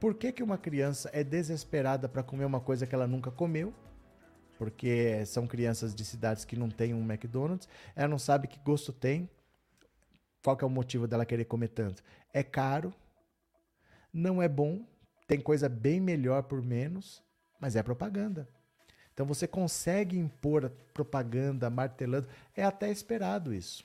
Por 0.00 0.14
que, 0.14 0.32
que 0.32 0.42
uma 0.42 0.58
criança 0.58 1.08
é 1.12 1.22
desesperada 1.22 2.08
para 2.08 2.24
comer 2.24 2.44
uma 2.44 2.60
coisa 2.60 2.86
que 2.86 2.94
ela 2.94 3.06
nunca 3.06 3.30
comeu? 3.30 3.72
Porque 4.62 5.26
são 5.26 5.44
crianças 5.44 5.92
de 5.92 6.04
cidades 6.04 6.44
que 6.44 6.54
não 6.54 6.70
têm 6.70 6.94
um 6.94 7.02
McDonald's, 7.02 7.68
ela 7.96 8.06
não 8.06 8.18
sabe 8.18 8.46
que 8.46 8.60
gosto 8.60 8.92
tem. 8.92 9.28
Qual 10.40 10.56
que 10.56 10.62
é 10.62 10.66
o 10.66 10.70
motivo 10.70 11.08
dela 11.08 11.26
querer 11.26 11.46
comer 11.46 11.66
tanto? 11.66 12.00
É 12.32 12.44
caro, 12.44 12.94
não 14.12 14.40
é 14.40 14.48
bom, 14.48 14.86
tem 15.26 15.40
coisa 15.40 15.68
bem 15.68 16.00
melhor 16.00 16.44
por 16.44 16.62
menos, 16.62 17.20
mas 17.58 17.74
é 17.74 17.82
propaganda. 17.82 18.48
Então 19.12 19.26
você 19.26 19.48
consegue 19.48 20.16
impor 20.16 20.70
propaganda 20.94 21.68
martelando, 21.68 22.28
é 22.56 22.62
até 22.62 22.88
esperado 22.88 23.52
isso. 23.52 23.84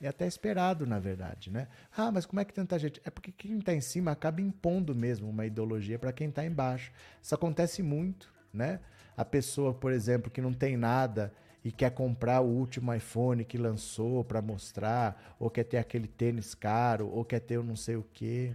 É 0.00 0.06
até 0.06 0.28
esperado, 0.28 0.86
na 0.86 1.00
verdade, 1.00 1.50
né? 1.50 1.66
Ah, 1.96 2.12
mas 2.12 2.24
como 2.24 2.38
é 2.38 2.44
que 2.44 2.54
tanta 2.54 2.78
gente? 2.78 3.02
É 3.04 3.10
porque 3.10 3.32
quem 3.32 3.58
está 3.58 3.74
em 3.74 3.80
cima 3.80 4.12
acaba 4.12 4.40
impondo 4.40 4.94
mesmo 4.94 5.28
uma 5.28 5.44
ideologia 5.44 5.98
para 5.98 6.12
quem 6.12 6.28
está 6.28 6.44
embaixo. 6.44 6.92
Isso 7.20 7.34
acontece 7.34 7.82
muito, 7.82 8.32
né? 8.52 8.78
A 9.16 9.24
pessoa, 9.24 9.74
por 9.74 9.92
exemplo, 9.92 10.30
que 10.30 10.40
não 10.40 10.52
tem 10.52 10.76
nada 10.76 11.32
e 11.64 11.70
quer 11.70 11.90
comprar 11.90 12.40
o 12.40 12.48
último 12.48 12.92
iPhone 12.92 13.44
que 13.44 13.56
lançou 13.56 14.24
para 14.24 14.42
mostrar, 14.42 15.36
ou 15.38 15.48
quer 15.48 15.64
ter 15.64 15.78
aquele 15.78 16.08
tênis 16.08 16.54
caro, 16.54 17.08
ou 17.08 17.24
quer 17.24 17.40
ter 17.40 17.58
o 17.58 17.62
não 17.62 17.76
sei 17.76 17.96
o 17.96 18.06
quê, 18.12 18.54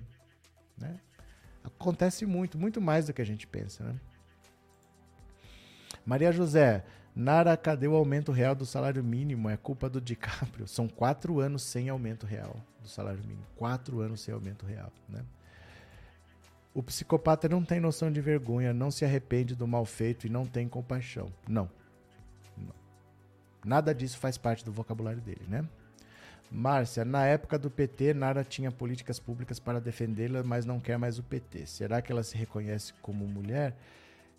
né? 0.77 0.99
Acontece 1.63 2.25
muito, 2.25 2.57
muito 2.57 2.81
mais 2.81 3.07
do 3.07 3.13
que 3.13 3.21
a 3.21 3.25
gente 3.25 3.45
pensa, 3.47 3.84
né? 3.84 3.95
Maria 6.05 6.31
José, 6.31 6.84
Nara, 7.13 7.57
cadê 7.57 7.88
o 7.88 7.95
aumento 7.95 8.31
real 8.31 8.55
do 8.55 8.65
salário 8.65 9.03
mínimo? 9.03 9.49
É 9.49 9.57
culpa 9.57 9.89
do 9.89 9.99
DiCaprio. 9.99 10.67
São 10.67 10.88
quatro 10.88 11.39
anos 11.39 11.63
sem 11.63 11.89
aumento 11.89 12.25
real 12.25 12.55
do 12.81 12.88
salário 12.88 13.21
mínimo. 13.21 13.45
Quatro 13.55 13.99
anos 13.99 14.21
sem 14.21 14.34
aumento 14.34 14.65
real, 14.65 14.91
né? 15.09 15.25
O 16.78 16.84
psicopata 16.84 17.49
não 17.49 17.64
tem 17.64 17.80
noção 17.80 18.12
de 18.12 18.22
vergonha, 18.22 18.72
não 18.72 18.91
se 18.91 19.04
arrepende 19.04 19.56
do 19.56 19.66
mal 19.66 19.84
feito 19.84 20.28
e 20.28 20.30
não 20.30 20.45
tem 20.45 20.70
compaixão. 20.70 21.34
Não. 21.48 21.68
não. 22.56 22.76
Nada 23.66 23.95
disso 23.95 24.20
faz 24.20 24.38
parte 24.38 24.64
do 24.64 24.72
vocabulário 24.72 25.20
dele, 25.20 25.41
né? 25.48 25.68
Márcia, 26.52 27.04
na 27.04 27.26
época 27.26 27.58
do 27.58 27.72
PT, 27.72 28.14
Nara 28.14 28.44
tinha 28.44 28.72
políticas 28.72 29.20
públicas 29.20 29.60
para 29.60 29.82
defendê-la, 29.82 30.44
mas 30.44 30.66
não 30.66 30.80
quer 30.80 30.99
mais 30.99 31.18
o 31.18 31.24
PT. 31.24 31.66
Será 31.66 31.99
que 31.99 32.12
ela 32.12 32.22
se 32.22 32.38
reconhece 32.38 32.94
como 33.02 33.26
mulher? 33.26 33.76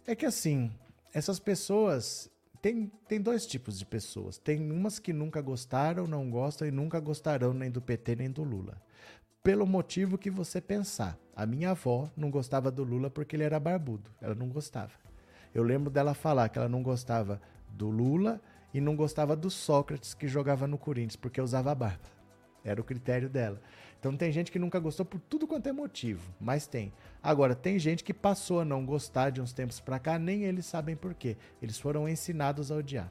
É 0.07 0.15
que 0.15 0.25
assim, 0.25 0.71
essas 1.13 1.41
pessoas 1.41 2.31
tem, 2.63 2.87
tem 3.09 3.21
dois 3.21 3.47
tipos 3.47 3.81
de 3.81 3.85
pessoas. 3.85 4.39
Tem 4.39 4.71
umas 4.71 5.01
que 5.01 5.13
nunca 5.13 5.41
gostaram, 5.41 6.07
não 6.07 6.31
gostam 6.31 6.69
e 6.69 6.71
nunca 6.71 7.01
gostarão 7.01 7.53
nem 7.53 7.69
do 7.69 7.83
PT 7.83 8.15
nem 8.15 8.31
do 8.31 8.45
Lula. 8.45 8.81
Pelo 9.43 9.67
motivo 9.67 10.19
que 10.19 10.31
você 10.31 10.61
pensar. 10.61 11.19
A 11.35 11.47
minha 11.47 11.71
avó 11.71 12.11
não 12.17 12.31
gostava 12.31 12.71
do 12.71 12.83
Lula 12.83 13.09
porque 13.09 13.37
ele 13.37 13.45
era 13.45 13.61
barbudo. 13.61 14.11
Ela 14.21 14.35
não 14.35 14.49
gostava. 14.49 14.93
Eu 15.55 15.63
lembro 15.63 15.91
dela 15.91 16.13
falar 16.13 16.49
que 16.49 16.59
ela 16.59 16.69
não 16.69 16.83
gostava 16.83 17.41
do 17.71 17.89
Lula 17.89 18.41
e 18.75 18.81
não 18.81 18.97
gostava 18.97 19.35
do 19.35 19.49
Sócrates 19.49 20.15
que 20.15 20.29
jogava 20.29 20.67
no 20.67 20.77
Corinthians 20.77 21.17
porque 21.17 21.41
usava 21.41 21.75
barba. 21.75 22.09
Era 22.65 22.81
o 22.81 22.85
critério 22.85 23.29
dela. 23.29 23.61
Então 23.99 24.17
tem 24.17 24.31
gente 24.31 24.53
que 24.53 24.59
nunca 24.59 24.79
gostou 24.79 25.07
por 25.07 25.21
tudo 25.21 25.47
quanto 25.47 25.69
é 25.69 25.73
motivo, 25.73 26.33
mas 26.41 26.67
tem. 26.67 26.93
Agora, 27.23 27.55
tem 27.55 27.79
gente 27.79 28.05
que 28.05 28.15
passou 28.15 28.61
a 28.61 28.65
não 28.65 28.85
gostar 28.85 29.31
de 29.31 29.41
uns 29.41 29.53
tempos 29.53 29.81
para 29.81 29.99
cá, 29.99 30.19
nem 30.19 30.45
eles 30.45 30.67
sabem 30.67 30.95
por 30.95 31.15
quê. 31.15 31.37
Eles 31.61 31.79
foram 31.79 32.09
ensinados 32.09 32.71
a 32.71 32.77
odiar. 32.77 33.11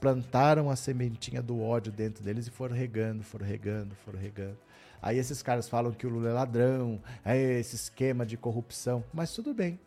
Plantaram 0.00 0.70
a 0.70 0.76
sementinha 0.76 1.42
do 1.42 1.60
ódio 1.60 1.90
dentro 1.90 2.22
deles 2.22 2.46
e 2.46 2.50
foram 2.50 2.74
regando, 2.74 3.22
foram 3.24 3.46
regando, 3.46 3.94
foram 3.96 4.18
regando. 4.18 4.58
Aí 5.06 5.18
esses 5.18 5.40
caras 5.40 5.68
falam 5.68 5.92
que 5.92 6.04
o 6.04 6.10
Lula 6.10 6.30
é 6.30 6.32
ladrão, 6.32 7.00
é 7.24 7.60
esse 7.60 7.76
esquema 7.76 8.26
de 8.26 8.36
corrupção, 8.36 9.04
mas 9.14 9.32
tudo 9.32 9.54
bem. 9.54 9.78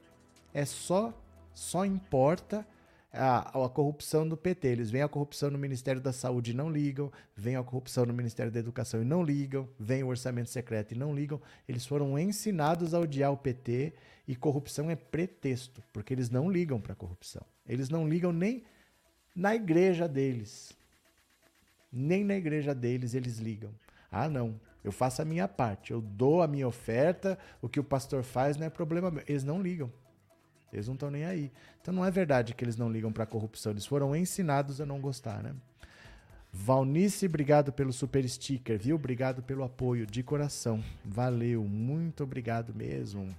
É 0.53 0.63
só 0.63 1.13
só 1.53 1.83
importa 1.83 2.65
a, 3.11 3.65
a 3.65 3.67
corrupção 3.67 4.25
do 4.25 4.37
PT. 4.37 4.69
Eles 4.69 4.89
veem 4.89 5.03
a 5.03 5.09
corrupção 5.09 5.51
no 5.51 5.57
Ministério 5.57 5.99
da 5.99 6.13
Saúde 6.13 6.51
e 6.51 6.53
não 6.53 6.71
ligam, 6.71 7.11
vem 7.35 7.57
a 7.57 7.63
corrupção 7.63 8.05
no 8.05 8.13
Ministério 8.13 8.49
da 8.49 8.61
Educação 8.61 9.01
e 9.01 9.05
não 9.05 9.21
ligam, 9.21 9.67
vem 9.77 10.05
o 10.05 10.07
orçamento 10.07 10.49
secreto 10.49 10.93
e 10.93 10.97
não 10.97 11.13
ligam. 11.13 11.41
Eles 11.67 11.85
foram 11.85 12.17
ensinados 12.17 12.93
a 12.93 12.99
odiar 13.01 13.33
o 13.33 13.37
PT 13.37 13.91
e 14.25 14.37
corrupção 14.37 14.89
é 14.89 14.95
pretexto, 14.95 15.83
porque 15.91 16.13
eles 16.13 16.29
não 16.29 16.49
ligam 16.49 16.79
para 16.79 16.95
corrupção. 16.95 17.45
Eles 17.67 17.89
não 17.89 18.07
ligam 18.07 18.31
nem 18.31 18.63
na 19.35 19.53
igreja 19.53 20.07
deles. 20.07 20.71
Nem 21.91 22.23
na 22.23 22.35
igreja 22.35 22.73
deles 22.73 23.13
eles 23.13 23.39
ligam. 23.39 23.71
Ah, 24.09 24.29
não. 24.29 24.57
Eu 24.83 24.91
faço 24.91 25.21
a 25.21 25.25
minha 25.25 25.47
parte, 25.47 25.91
eu 25.91 26.01
dou 26.01 26.41
a 26.41 26.47
minha 26.47 26.67
oferta, 26.67 27.37
o 27.61 27.67
que 27.67 27.79
o 27.79 27.83
pastor 27.83 28.23
faz 28.23 28.57
não 28.57 28.65
é 28.65 28.69
problema 28.69 29.11
meu. 29.11 29.23
Eles 29.27 29.43
não 29.43 29.61
ligam. 29.61 29.91
Eles 30.71 30.87
não 30.87 30.93
estão 30.93 31.11
nem 31.11 31.25
aí. 31.25 31.51
Então 31.81 31.93
não 31.93 32.05
é 32.05 32.11
verdade 32.11 32.53
que 32.53 32.63
eles 32.63 32.77
não 32.77 32.91
ligam 32.91 33.11
para 33.11 33.25
corrupção. 33.25 33.71
Eles 33.71 33.85
foram 33.85 34.15
ensinados 34.15 34.79
a 34.79 34.85
não 34.85 35.01
gostar, 35.01 35.43
né? 35.43 35.53
Valnice, 36.51 37.27
obrigado 37.27 37.71
pelo 37.71 37.93
super 37.93 38.27
sticker, 38.27 38.79
viu? 38.79 38.95
Obrigado 38.95 39.43
pelo 39.43 39.63
apoio 39.63 40.05
de 40.05 40.23
coração. 40.23 40.83
Valeu, 41.05 41.63
muito 41.63 42.23
obrigado 42.23 42.73
mesmo. 42.73 43.35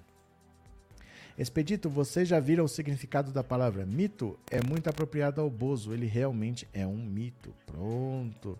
Expedito, 1.37 1.89
vocês 1.89 2.29
já 2.29 2.39
viram 2.39 2.65
o 2.65 2.69
significado 2.69 3.33
da 3.33 3.43
palavra 3.43 3.87
mito? 3.87 4.39
É 4.51 4.61
muito 4.63 4.89
apropriado 4.89 5.41
ao 5.41 5.51
Bozo, 5.51 5.93
ele 5.93 6.07
realmente 6.07 6.69
é 6.73 6.87
um 6.87 6.97
mito. 6.97 7.55
Pronto. 7.67 8.59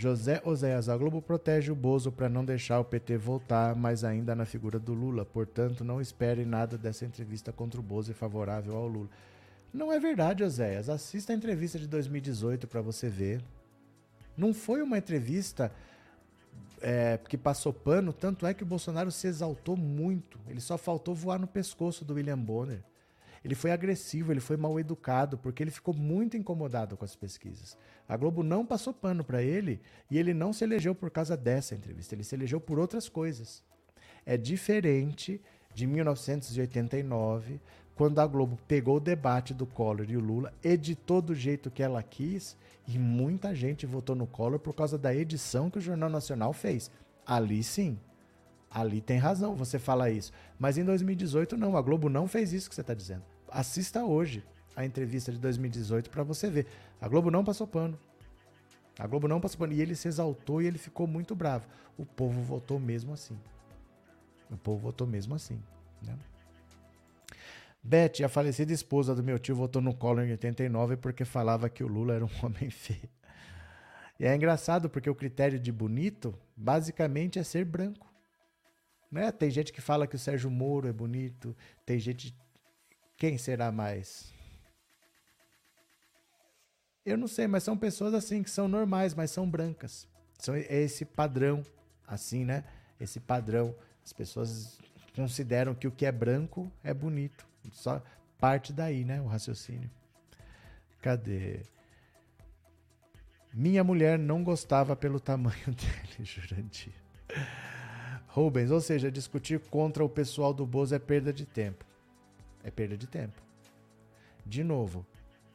José 0.00 0.40
Oséias, 0.46 0.88
a 0.88 0.96
Globo 0.96 1.20
protege 1.20 1.70
o 1.70 1.74
Bozo 1.74 2.10
para 2.10 2.26
não 2.26 2.42
deixar 2.42 2.80
o 2.80 2.84
PT 2.86 3.18
voltar, 3.18 3.76
mas 3.76 4.02
ainda 4.02 4.34
na 4.34 4.46
figura 4.46 4.78
do 4.78 4.94
Lula. 4.94 5.26
Portanto, 5.26 5.84
não 5.84 6.00
espere 6.00 6.46
nada 6.46 6.78
dessa 6.78 7.04
entrevista 7.04 7.52
contra 7.52 7.78
o 7.78 7.82
Bozo 7.82 8.10
e 8.10 8.14
favorável 8.14 8.74
ao 8.74 8.88
Lula. 8.88 9.10
Não 9.70 9.92
é 9.92 10.00
verdade, 10.00 10.42
Oséias. 10.42 10.88
Assista 10.88 11.34
a 11.34 11.36
entrevista 11.36 11.78
de 11.78 11.86
2018 11.86 12.66
para 12.66 12.80
você 12.80 13.10
ver. 13.10 13.44
Não 14.34 14.54
foi 14.54 14.80
uma 14.80 14.96
entrevista 14.96 15.70
é, 16.80 17.20
que 17.28 17.36
passou 17.36 17.70
pano, 17.70 18.10
tanto 18.10 18.46
é 18.46 18.54
que 18.54 18.62
o 18.62 18.66
Bolsonaro 18.66 19.10
se 19.10 19.26
exaltou 19.26 19.76
muito. 19.76 20.40
Ele 20.48 20.62
só 20.62 20.78
faltou 20.78 21.14
voar 21.14 21.38
no 21.38 21.46
pescoço 21.46 22.06
do 22.06 22.14
William 22.14 22.38
Bonner. 22.38 22.82
Ele 23.44 23.54
foi 23.54 23.70
agressivo, 23.70 24.32
ele 24.32 24.40
foi 24.40 24.56
mal 24.56 24.78
educado, 24.78 25.38
porque 25.38 25.62
ele 25.62 25.70
ficou 25.70 25.94
muito 25.94 26.36
incomodado 26.36 26.96
com 26.96 27.04
as 27.04 27.16
pesquisas. 27.16 27.76
A 28.08 28.16
Globo 28.16 28.42
não 28.42 28.66
passou 28.66 28.92
pano 28.92 29.24
para 29.24 29.42
ele 29.42 29.80
e 30.10 30.18
ele 30.18 30.34
não 30.34 30.52
se 30.52 30.64
elegeu 30.64 30.94
por 30.94 31.10
causa 31.10 31.36
dessa 31.36 31.74
entrevista, 31.74 32.14
ele 32.14 32.24
se 32.24 32.34
elegeu 32.34 32.60
por 32.60 32.78
outras 32.78 33.08
coisas. 33.08 33.62
É 34.26 34.36
diferente 34.36 35.40
de 35.74 35.86
1989, 35.86 37.60
quando 37.94 38.18
a 38.18 38.26
Globo 38.26 38.58
pegou 38.66 38.96
o 38.96 39.00
debate 39.00 39.54
do 39.54 39.66
Collor 39.66 40.06
e 40.08 40.16
o 40.16 40.20
Lula, 40.20 40.52
editou 40.62 41.22
do 41.22 41.34
jeito 41.34 41.70
que 41.70 41.82
ela 41.82 42.02
quis 42.02 42.56
e 42.86 42.98
muita 42.98 43.54
gente 43.54 43.86
votou 43.86 44.16
no 44.16 44.26
Collor 44.26 44.58
por 44.58 44.74
causa 44.74 44.98
da 44.98 45.14
edição 45.14 45.70
que 45.70 45.78
o 45.78 45.82
Jornal 45.82 46.10
Nacional 46.10 46.52
fez. 46.52 46.90
Ali 47.26 47.62
sim, 47.62 47.98
ali 48.70 49.00
tem 49.00 49.18
razão 49.18 49.56
você 49.56 49.78
falar 49.78 50.10
isso. 50.10 50.32
Mas 50.58 50.78
em 50.78 50.84
2018 50.84 51.56
não, 51.56 51.76
a 51.76 51.82
Globo 51.82 52.08
não 52.08 52.28
fez 52.28 52.52
isso 52.52 52.68
que 52.68 52.74
você 52.74 52.80
está 52.80 52.94
dizendo. 52.94 53.24
Assista 53.50 54.04
hoje 54.04 54.44
a 54.76 54.84
entrevista 54.84 55.32
de 55.32 55.38
2018 55.38 56.08
para 56.08 56.22
você 56.22 56.48
ver. 56.48 56.66
A 57.00 57.08
Globo 57.08 57.30
não 57.30 57.44
passou 57.44 57.66
pano. 57.66 57.98
A 58.98 59.06
Globo 59.06 59.26
não 59.26 59.40
passou 59.40 59.58
pano. 59.58 59.72
E 59.72 59.80
ele 59.80 59.96
se 59.96 60.06
exaltou 60.06 60.62
e 60.62 60.66
ele 60.66 60.78
ficou 60.78 61.06
muito 61.06 61.34
bravo. 61.34 61.66
O 61.98 62.06
povo 62.06 62.40
votou 62.42 62.78
mesmo 62.78 63.12
assim. 63.12 63.36
O 64.50 64.56
povo 64.56 64.78
votou 64.78 65.06
mesmo 65.06 65.34
assim. 65.34 65.60
Né? 66.02 66.16
Beth, 67.82 68.22
a 68.24 68.28
falecida 68.28 68.72
esposa 68.72 69.14
do 69.14 69.22
meu 69.22 69.38
tio, 69.38 69.56
votou 69.56 69.80
no 69.80 69.94
Collor 69.94 70.24
em 70.24 70.32
89 70.32 70.96
porque 70.96 71.24
falava 71.24 71.68
que 71.68 71.82
o 71.82 71.88
Lula 71.88 72.14
era 72.14 72.24
um 72.24 72.30
homem 72.44 72.70
feio. 72.70 73.08
E 74.18 74.26
é 74.26 74.34
engraçado 74.34 74.90
porque 74.90 75.08
o 75.08 75.14
critério 75.14 75.58
de 75.58 75.72
bonito 75.72 76.34
basicamente 76.54 77.38
é 77.38 77.42
ser 77.42 77.64
branco. 77.64 78.09
Né? 79.10 79.32
Tem 79.32 79.50
gente 79.50 79.72
que 79.72 79.80
fala 79.80 80.06
que 80.06 80.16
o 80.16 80.18
Sérgio 80.18 80.50
Moro 80.50 80.88
é 80.88 80.92
bonito, 80.92 81.56
tem 81.84 81.98
gente. 81.98 82.34
Quem 83.16 83.36
será 83.36 83.72
mais? 83.72 84.32
Eu 87.04 87.16
não 87.16 87.26
sei, 87.26 87.46
mas 87.46 87.62
são 87.62 87.76
pessoas 87.76 88.14
assim 88.14 88.42
que 88.42 88.50
são 88.50 88.68
normais, 88.68 89.14
mas 89.14 89.30
são 89.30 89.48
brancas. 89.48 90.06
São 90.38 90.54
é 90.54 90.60
esse 90.82 91.04
padrão, 91.04 91.64
assim, 92.06 92.44
né? 92.44 92.64
Esse 93.00 93.18
padrão. 93.18 93.74
As 94.04 94.12
pessoas 94.12 94.78
consideram 95.14 95.74
que 95.74 95.86
o 95.86 95.90
que 95.92 96.06
é 96.06 96.12
branco 96.12 96.70
é 96.82 96.94
bonito. 96.94 97.46
Só 97.72 98.02
parte 98.38 98.72
daí, 98.72 99.04
né? 99.04 99.20
O 99.20 99.26
raciocínio. 99.26 99.90
Cadê? 101.02 101.62
Minha 103.52 103.82
mulher 103.82 104.18
não 104.18 104.44
gostava 104.44 104.94
pelo 104.94 105.18
tamanho 105.18 105.66
dele, 105.74 106.24
Jurandir. 106.24 106.92
Rubens, 108.32 108.70
ou 108.70 108.80
seja, 108.80 109.10
discutir 109.10 109.58
contra 109.58 110.04
o 110.04 110.08
pessoal 110.08 110.54
do 110.54 110.64
Bozo 110.64 110.94
é 110.94 110.98
perda 110.98 111.32
de 111.32 111.44
tempo. 111.44 111.84
É 112.62 112.70
perda 112.70 112.96
de 112.96 113.08
tempo. 113.08 113.42
De 114.46 114.62
novo, 114.62 115.04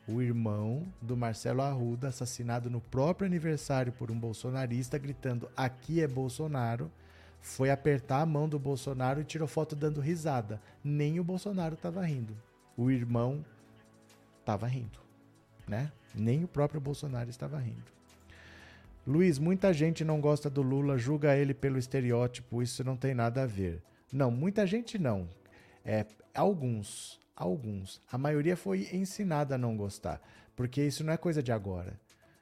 o 0.08 0.22
irmão 0.22 0.86
do 1.02 1.16
Marcelo 1.16 1.62
Arruda, 1.62 2.10
assassinado 2.10 2.70
no 2.70 2.82
próprio 2.82 3.26
aniversário 3.26 3.94
por 3.94 4.12
um 4.12 4.20
bolsonarista, 4.20 4.98
gritando: 4.98 5.50
Aqui 5.56 6.02
é 6.02 6.08
Bolsonaro, 6.08 6.92
foi 7.40 7.70
apertar 7.72 8.22
a 8.22 8.26
mão 8.26 8.50
do 8.50 8.60
Bolsonaro 8.60 9.22
e 9.22 9.26
tirou 9.26 9.48
foto 9.48 9.74
dando 9.74 10.02
risada. 10.02 10.62
Nem 10.84 11.20
o 11.20 11.24
Bolsonaro 11.24 11.76
estava 11.76 12.06
rindo. 12.06 12.36
O 12.76 12.92
irmão 12.92 13.44
estava 14.42 14.68
rindo, 14.68 15.00
né? 15.66 15.92
Nem 16.14 16.44
o 16.44 16.48
próprio 16.48 16.82
Bolsonaro 16.82 17.30
estava 17.30 17.58
rindo. 17.58 17.96
Luiz, 19.08 19.38
muita 19.38 19.72
gente 19.72 20.04
não 20.04 20.20
gosta 20.20 20.50
do 20.50 20.64
Lula, 20.64 20.98
julga 20.98 21.36
ele 21.36 21.54
pelo 21.54 21.78
estereótipo, 21.78 22.64
isso 22.64 22.84
não 22.84 22.98
tem 22.98 23.14
nada 23.14 23.44
a 23.44 23.46
ver. 23.46 23.84
Não, 24.12 24.32
muita 24.32 24.66
gente 24.66 24.98
não. 24.98 25.30
É, 25.86 26.08
alguns, 26.34 27.20
alguns. 27.36 28.02
A 28.12 28.18
maioria 28.18 28.58
foi 28.58 28.90
ensinada 28.92 29.54
a 29.54 29.58
não 29.60 29.78
gostar, 29.78 30.20
porque 30.56 30.82
isso 30.82 31.04
não 31.04 31.14
é 31.14 31.18
coisa 31.18 31.44
de 31.44 31.52
agora. 31.52 31.94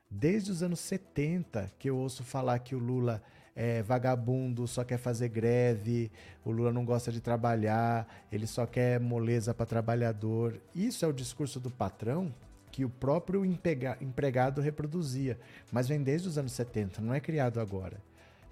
Desde 0.09 0.51
os 0.51 0.63
anos 0.63 0.79
70 0.79 1.69
que 1.77 1.89
eu 1.89 1.97
ouço 1.97 2.23
falar 2.23 2.59
que 2.59 2.75
o 2.75 2.79
Lula 2.79 3.21
é 3.53 3.83
vagabundo, 3.83 4.65
só 4.65 4.85
quer 4.85 4.97
fazer 4.97 5.27
greve, 5.27 6.09
o 6.45 6.51
Lula 6.51 6.71
não 6.71 6.85
gosta 6.85 7.11
de 7.11 7.19
trabalhar, 7.19 8.07
ele 8.31 8.47
só 8.47 8.65
quer 8.65 9.01
moleza 9.01 9.53
para 9.53 9.65
trabalhador. 9.65 10.61
Isso 10.73 11.03
é 11.03 11.07
o 11.09 11.13
discurso 11.13 11.59
do 11.59 11.69
patrão 11.69 12.33
que 12.73 12.83
o 12.83 12.89
próprio 12.89 13.45
empregado 13.45 14.59
reproduzia, 14.59 15.39
mas 15.71 15.87
vem 15.87 16.01
desde 16.01 16.27
os 16.27 16.39
anos 16.39 16.53
70, 16.53 17.01
não 17.01 17.13
é 17.13 17.19
criado 17.19 17.59
agora. 17.59 18.01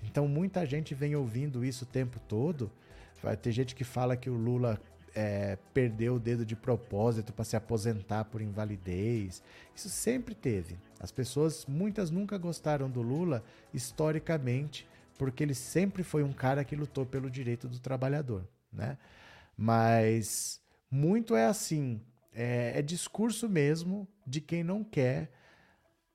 Então 0.04 0.28
muita 0.28 0.64
gente 0.64 0.94
vem 0.94 1.16
ouvindo 1.16 1.66
isso 1.66 1.86
o 1.86 1.88
tempo 1.88 2.20
todo. 2.28 2.72
Vai 3.24 3.36
ter 3.36 3.52
gente 3.52 3.74
que 3.74 3.84
fala 3.84 4.16
que 4.16 4.30
o 4.30 4.36
Lula 4.36 4.80
é, 5.16 5.58
perdeu 5.74 6.16
o 6.16 6.20
dedo 6.20 6.46
de 6.46 6.56
propósito 6.56 7.34
para 7.34 7.44
se 7.44 7.56
aposentar 7.56 8.26
por 8.26 8.44
invalidez. 8.44 9.42
Isso 9.76 9.90
sempre 9.90 10.36
teve. 10.36 10.78
As 11.00 11.12
pessoas, 11.12 11.66
muitas 11.66 12.12
nunca 12.12 12.38
gostaram 12.38 12.92
do 12.92 13.02
Lula 13.02 13.44
historicamente, 13.74 14.88
porque 15.18 15.42
ele 15.42 15.56
sempre 15.56 16.04
foi 16.04 16.22
um 16.24 16.32
cara 16.32 16.64
que 16.64 16.76
lutou 16.76 17.08
pelo 17.08 17.28
direito 17.28 17.68
do 17.68 17.80
trabalhador, 17.80 18.48
né? 18.72 19.00
Mas 19.58 20.62
muito 20.92 21.36
é 21.36 21.48
assim, 21.48 22.00
é, 22.34 22.74
é 22.76 22.82
discurso 22.82 23.50
mesmo 23.50 24.08
de 24.26 24.42
quem 24.42 24.64
não 24.64 24.84
quer. 24.84 25.32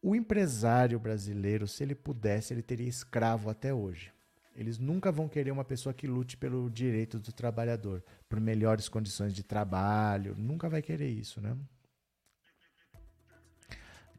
O 0.02 0.14
empresário 0.14 0.98
brasileiro, 0.98 1.66
se 1.66 1.82
ele 1.82 1.94
pudesse, 1.94 2.54
ele 2.54 2.62
teria 2.62 2.88
escravo 2.88 3.50
até 3.50 3.74
hoje. 3.74 4.12
Eles 4.54 4.78
nunca 4.78 5.12
vão 5.12 5.28
querer 5.28 5.50
uma 5.50 5.64
pessoa 5.64 5.92
que 5.92 6.06
lute 6.06 6.36
pelo 6.36 6.70
direito 6.70 7.18
do 7.18 7.32
trabalhador, 7.32 8.02
por 8.28 8.40
melhores 8.40 8.88
condições 8.88 9.34
de 9.34 9.42
trabalho. 9.42 10.34
Nunca 10.38 10.68
vai 10.68 10.80
querer 10.80 11.10
isso, 11.10 11.40
né? 11.40 11.54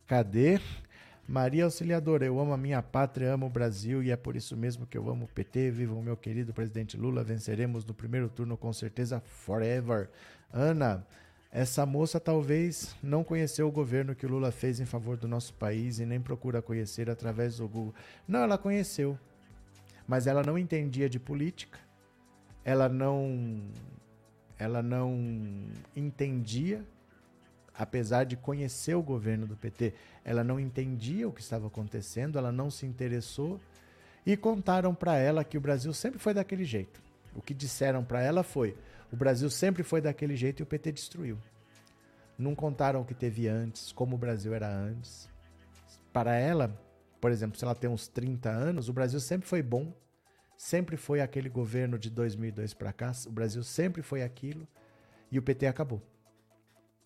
Cadê? 0.06 0.60
Maria 1.28 1.66
Auxiliadora, 1.66 2.24
eu 2.24 2.40
amo 2.40 2.54
a 2.54 2.58
minha 2.58 2.82
pátria, 2.82 3.34
amo 3.34 3.48
o 3.48 3.50
Brasil 3.50 4.02
e 4.02 4.12
é 4.12 4.16
por 4.16 4.38
isso 4.38 4.56
mesmo 4.56 4.88
que 4.88 4.98
eu 4.98 5.10
amo 5.10 5.26
o 5.26 5.28
PT. 5.28 5.72
Viva 5.72 5.94
o 5.94 6.02
meu 6.02 6.16
querido 6.16 6.54
presidente 6.54 6.96
Lula, 6.96 7.24
venceremos 7.24 7.84
no 7.84 7.94
primeiro 7.94 8.30
turno 8.30 8.56
com 8.56 8.72
certeza, 8.72 9.20
forever. 9.20 10.10
Ana, 10.50 11.06
essa 11.60 11.86
moça 11.86 12.20
talvez 12.20 12.96
não 13.02 13.24
conheceu 13.24 13.68
o 13.68 13.72
governo 13.72 14.16
que 14.16 14.26
o 14.26 14.30
Lula 14.30 14.52
fez 14.52 14.80
em 14.80 14.86
favor 14.86 15.18
do 15.18 15.28
nosso 15.28 15.54
país 15.54 16.00
e 16.00 16.06
nem 16.06 16.22
procura 16.22 16.62
conhecer 16.62 17.10
através 17.10 17.58
do 17.58 17.68
Google. 17.68 17.94
Não, 18.28 18.42
ela 18.42 18.58
conheceu 18.58 19.18
mas 20.08 20.26
ela 20.26 20.42
não 20.42 20.58
entendia 20.58 21.10
de 21.10 21.20
política, 21.20 21.78
ela 22.64 22.88
não 22.88 23.62
ela 24.58 24.82
não 24.82 25.16
entendia, 25.96 26.84
apesar 27.76 28.24
de 28.24 28.36
conhecer 28.36 28.96
o 28.96 29.04
governo 29.04 29.46
do 29.46 29.56
PT, 29.56 29.94
ela 30.26 30.44
não 30.44 30.60
entendia 30.60 31.28
o 31.28 31.32
que 31.32 31.42
estava 31.42 31.68
acontecendo, 31.68 32.40
ela 32.40 32.52
não 32.52 32.72
se 32.72 32.84
interessou 32.88 33.60
e 34.26 34.36
contaram 34.36 34.96
para 34.96 35.16
ela 35.16 35.44
que 35.44 35.60
o 35.60 35.62
Brasil 35.62 35.94
sempre 35.94 36.18
foi 36.18 36.34
daquele 36.34 36.64
jeito. 36.64 37.00
O 37.36 37.42
que 37.42 37.54
disseram 37.54 38.04
para 38.04 38.20
ela 38.22 38.42
foi: 38.42 38.76
o 39.12 39.16
Brasil 39.16 39.50
sempre 39.50 39.84
foi 39.84 40.02
daquele 40.02 40.36
jeito 40.36 40.62
e 40.62 40.64
o 40.64 40.66
PT 40.66 40.92
destruiu. 40.92 41.38
Não 42.38 42.54
contaram 42.54 43.02
o 43.02 43.06
que 43.06 43.14
teve 43.14 43.48
antes, 43.48 43.92
como 43.92 44.16
o 44.16 44.20
Brasil 44.20 44.54
era 44.54 44.70
antes. 44.70 45.30
Para 46.14 46.36
ela, 46.36 46.80
por 47.20 47.32
exemplo, 47.32 47.58
se 47.58 47.64
ela 47.64 47.76
tem 47.76 47.90
uns 47.90 48.08
30 48.08 48.50
anos, 48.50 48.90
o 48.90 48.94
Brasil 48.94 49.20
sempre 49.20 49.48
foi 49.48 49.62
bom, 49.62 49.94
sempre 50.56 50.98
foi 50.98 51.22
aquele 51.22 51.50
governo 51.50 51.98
de 51.98 52.10
2002 52.10 52.74
para 52.74 52.94
cá, 52.94 53.12
o 53.26 53.32
Brasil 53.32 53.64
sempre 53.64 54.02
foi 54.02 54.22
aquilo 54.24 54.68
e 55.32 55.40
o 55.40 55.42
PT 55.42 55.68
acabou. 55.68 56.02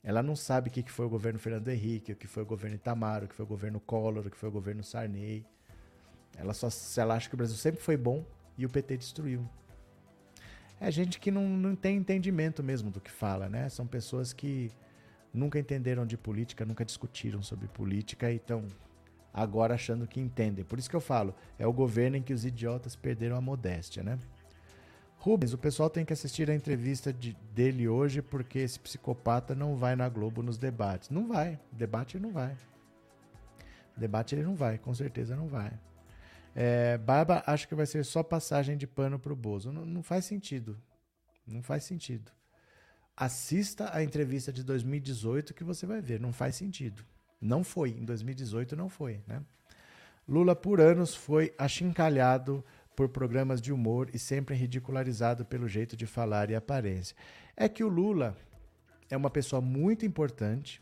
Ela 0.03 0.23
não 0.23 0.35
sabe 0.35 0.69
o 0.69 0.71
que 0.71 0.91
foi 0.91 1.05
o 1.05 1.09
governo 1.09 1.37
Fernando 1.37 1.67
Henrique, 1.67 2.11
o 2.11 2.15
que 2.15 2.27
foi 2.27 2.41
o 2.41 2.45
governo 2.45 2.75
Itamar, 2.75 3.23
o 3.23 3.27
que 3.27 3.35
foi 3.35 3.45
o 3.45 3.47
governo 3.47 3.79
Collor, 3.79 4.25
o 4.25 4.31
que 4.31 4.37
foi 4.37 4.49
o 4.49 4.51
governo 4.51 4.83
Sarney. 4.83 5.45
Ela 6.35 6.53
só 6.53 6.69
ela 6.99 7.15
acha 7.15 7.29
que 7.29 7.35
o 7.35 7.37
Brasil 7.37 7.55
sempre 7.55 7.81
foi 7.81 7.95
bom 7.95 8.25
e 8.57 8.65
o 8.65 8.69
PT 8.69 8.97
destruiu. 8.97 9.47
É 10.83 10.89
gente 10.89 11.19
que 11.19 11.29
não, 11.29 11.47
não 11.47 11.75
tem 11.75 11.95
entendimento 11.95 12.63
mesmo 12.63 12.89
do 12.89 12.99
que 12.99 13.11
fala, 13.11 13.47
né? 13.47 13.69
São 13.69 13.85
pessoas 13.85 14.33
que 14.33 14.71
nunca 15.31 15.59
entenderam 15.59 16.07
de 16.07 16.17
política, 16.17 16.65
nunca 16.65 16.83
discutiram 16.83 17.43
sobre 17.43 17.67
política 17.67 18.31
e 18.31 18.37
estão 18.37 18.65
agora 19.31 19.75
achando 19.75 20.07
que 20.07 20.19
entendem. 20.19 20.65
Por 20.65 20.79
isso 20.79 20.89
que 20.89 20.95
eu 20.95 20.99
falo, 20.99 21.35
é 21.59 21.67
o 21.67 21.71
governo 21.71 22.17
em 22.17 22.23
que 22.23 22.33
os 22.33 22.45
idiotas 22.45 22.95
perderam 22.95 23.35
a 23.35 23.41
modéstia, 23.41 24.01
né? 24.01 24.17
Rubens, 25.19 25.53
o 25.53 25.57
pessoal 25.59 25.87
tem 25.87 26.03
que 26.03 26.13
assistir 26.13 26.49
a 26.49 26.55
entrevista 26.55 27.13
de, 27.13 27.37
dele 27.53 27.87
hoje 27.87 28.23
porque 28.23 28.57
esse 28.57 28.79
psicopata 28.79 29.53
não 29.53 29.75
vai 29.75 29.95
na 29.95 30.09
Globo 30.09 30.41
nos 30.41 30.57
debates. 30.57 31.11
Não 31.11 31.27
vai, 31.27 31.59
debate 31.71 32.17
ele 32.17 32.23
não 32.23 32.33
vai. 32.33 32.57
Debate 33.95 34.33
ele 34.33 34.41
não 34.41 34.55
vai, 34.55 34.79
com 34.79 34.95
certeza 34.95 35.35
não 35.35 35.47
vai. 35.47 35.71
É, 36.55 36.97
Barba 36.97 37.43
acho 37.45 37.67
que 37.67 37.75
vai 37.75 37.85
ser 37.85 38.03
só 38.03 38.21
passagem 38.23 38.77
de 38.77 38.85
pano 38.85 39.19
pro 39.19 39.35
Bozo. 39.35 39.71
Não, 39.71 39.85
não 39.85 40.03
faz 40.03 40.25
sentido. 40.25 40.79
Não 41.47 41.61
faz 41.61 41.83
sentido. 41.83 42.31
Assista 43.15 43.95
a 43.95 44.03
entrevista 44.03 44.51
de 44.51 44.63
2018 44.63 45.53
que 45.53 45.63
você 45.63 45.85
vai 45.85 46.01
ver. 46.01 46.19
Não 46.19 46.33
faz 46.33 46.55
sentido. 46.55 47.03
Não 47.39 47.63
foi, 47.63 47.89
em 47.89 48.05
2018 48.05 48.75
não 48.75 48.87
foi, 48.87 49.21
né? 49.25 49.41
Lula 50.27 50.55
por 50.55 50.79
anos 50.79 51.15
foi 51.15 51.53
achincalhado 51.57 52.63
por 52.95 53.09
programas 53.09 53.59
de 53.59 53.73
humor 53.73 54.09
e 54.13 54.19
sempre 54.19 54.55
ridicularizado 54.55 55.43
pelo 55.43 55.67
jeito 55.67 55.97
de 55.97 56.05
falar 56.05 56.51
e 56.51 56.55
aparência. 56.55 57.15
É 57.57 57.67
que 57.67 57.83
o 57.83 57.87
Lula 57.87 58.37
é 59.09 59.17
uma 59.17 59.29
pessoa 59.29 59.61
muito 59.61 60.05
importante 60.05 60.81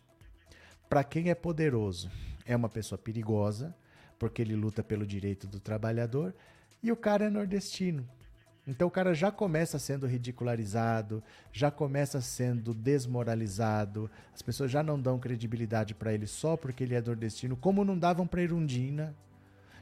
para 0.89 1.03
quem 1.03 1.29
é 1.29 1.35
poderoso. 1.35 2.11
É 2.45 2.55
uma 2.55 2.67
pessoa 2.67 2.97
perigosa, 2.97 3.75
porque 4.19 4.41
ele 4.41 4.55
luta 4.55 4.83
pelo 4.83 5.07
direito 5.07 5.47
do 5.47 5.59
trabalhador, 5.59 6.35
e 6.83 6.91
o 6.91 6.95
cara 6.95 7.25
é 7.25 7.29
nordestino. 7.29 8.07
Então 8.67 8.87
o 8.87 8.91
cara 8.91 9.15
já 9.15 9.31
começa 9.31 9.79
sendo 9.79 10.05
ridicularizado, 10.05 11.23
já 11.51 11.71
começa 11.71 12.21
sendo 12.21 12.71
desmoralizado, 12.71 14.11
as 14.31 14.43
pessoas 14.43 14.69
já 14.69 14.83
não 14.83 15.01
dão 15.01 15.17
credibilidade 15.17 15.95
para 15.95 16.13
ele 16.13 16.27
só 16.27 16.55
porque 16.55 16.83
ele 16.83 16.93
é 16.93 17.01
nordestino, 17.01 17.57
como 17.57 17.83
não 17.83 17.97
davam 17.97 18.27
para 18.27 18.43
Irundina. 18.43 19.15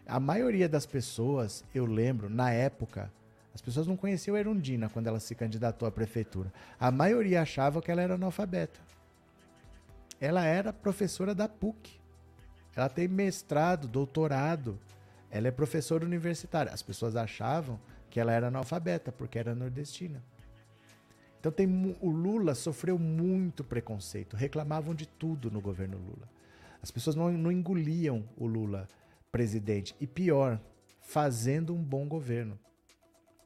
A 0.07 0.21
maioria 0.21 0.69
das 0.69 0.85
pessoas, 0.85 1.65
eu 1.75 1.85
lembro, 1.85 2.29
na 2.29 2.51
época, 2.51 3.11
as 3.53 3.61
pessoas 3.61 3.87
não 3.87 3.97
conheciam 3.97 4.37
a 4.37 4.39
Erundina 4.39 4.87
quando 4.87 5.07
ela 5.07 5.19
se 5.19 5.35
candidatou 5.35 5.85
à 5.85 5.91
prefeitura. 5.91 6.53
A 6.79 6.89
maioria 6.89 7.41
achava 7.41 7.81
que 7.81 7.91
ela 7.91 8.01
era 8.01 8.13
analfabeta. 8.13 8.79
Ela 10.21 10.45
era 10.45 10.71
professora 10.71 11.35
da 11.35 11.49
PUC. 11.49 11.99
Ela 12.77 12.89
tem 12.89 13.07
mestrado, 13.07 13.87
doutorado. 13.87 14.79
Ela 15.31 15.47
é 15.47 15.51
professora 15.51 16.05
universitária. 16.05 16.71
As 16.71 16.83
pessoas 16.83 17.15
achavam 17.15 17.79
que 18.09 18.19
ela 18.19 18.31
era 18.31 18.47
analfabeta, 18.47 19.11
porque 19.11 19.39
era 19.39 19.55
nordestina. 19.55 20.23
Então 21.39 21.51
tem, 21.51 21.97
o 21.99 22.09
Lula 22.09 22.53
sofreu 22.55 22.97
muito 22.97 23.63
preconceito, 23.63 24.35
reclamavam 24.35 24.93
de 24.93 25.07
tudo 25.07 25.49
no 25.49 25.59
governo 25.59 25.97
Lula. 25.97 26.29
As 26.81 26.91
pessoas 26.91 27.15
não, 27.15 27.31
não 27.31 27.51
engoliam 27.51 28.23
o 28.37 28.45
Lula 28.45 28.87
presidente. 29.31 29.95
E 29.99 30.05
pior, 30.05 30.61
fazendo 31.01 31.73
um 31.73 31.83
bom 31.83 32.07
governo. 32.07 32.59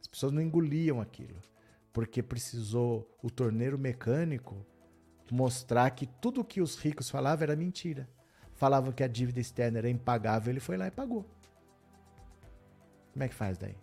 As 0.02 0.08
pessoas 0.08 0.32
não 0.32 0.41
engoliam 0.41 0.99
aquilo. 0.99 1.41
Porque 1.94 2.22
precisou 2.22 3.10
o 3.24 3.30
torneiro 3.30 3.78
mecânico 3.78 4.66
mostrar 5.32 5.90
que 5.91 6.06
tudo 6.06 6.44
que 6.44 6.62
os 6.62 6.76
ricos 6.76 7.10
falavam 7.10 7.44
era 7.44 7.56
mentira. 7.56 8.10
Falavam 8.62 8.92
que 8.92 9.04
a 9.04 9.08
dívida 9.08 9.40
externa 9.40 9.80
era 9.80 9.90
impagável, 9.90 10.54
ele 10.54 10.60
foi 10.60 10.78
lá 10.78 10.86
e 10.86 10.92
pagou. 10.92 11.26
Como 13.12 13.24
é 13.24 13.28
que 13.28 13.34
faz 13.34 13.58
daí? 13.58 13.76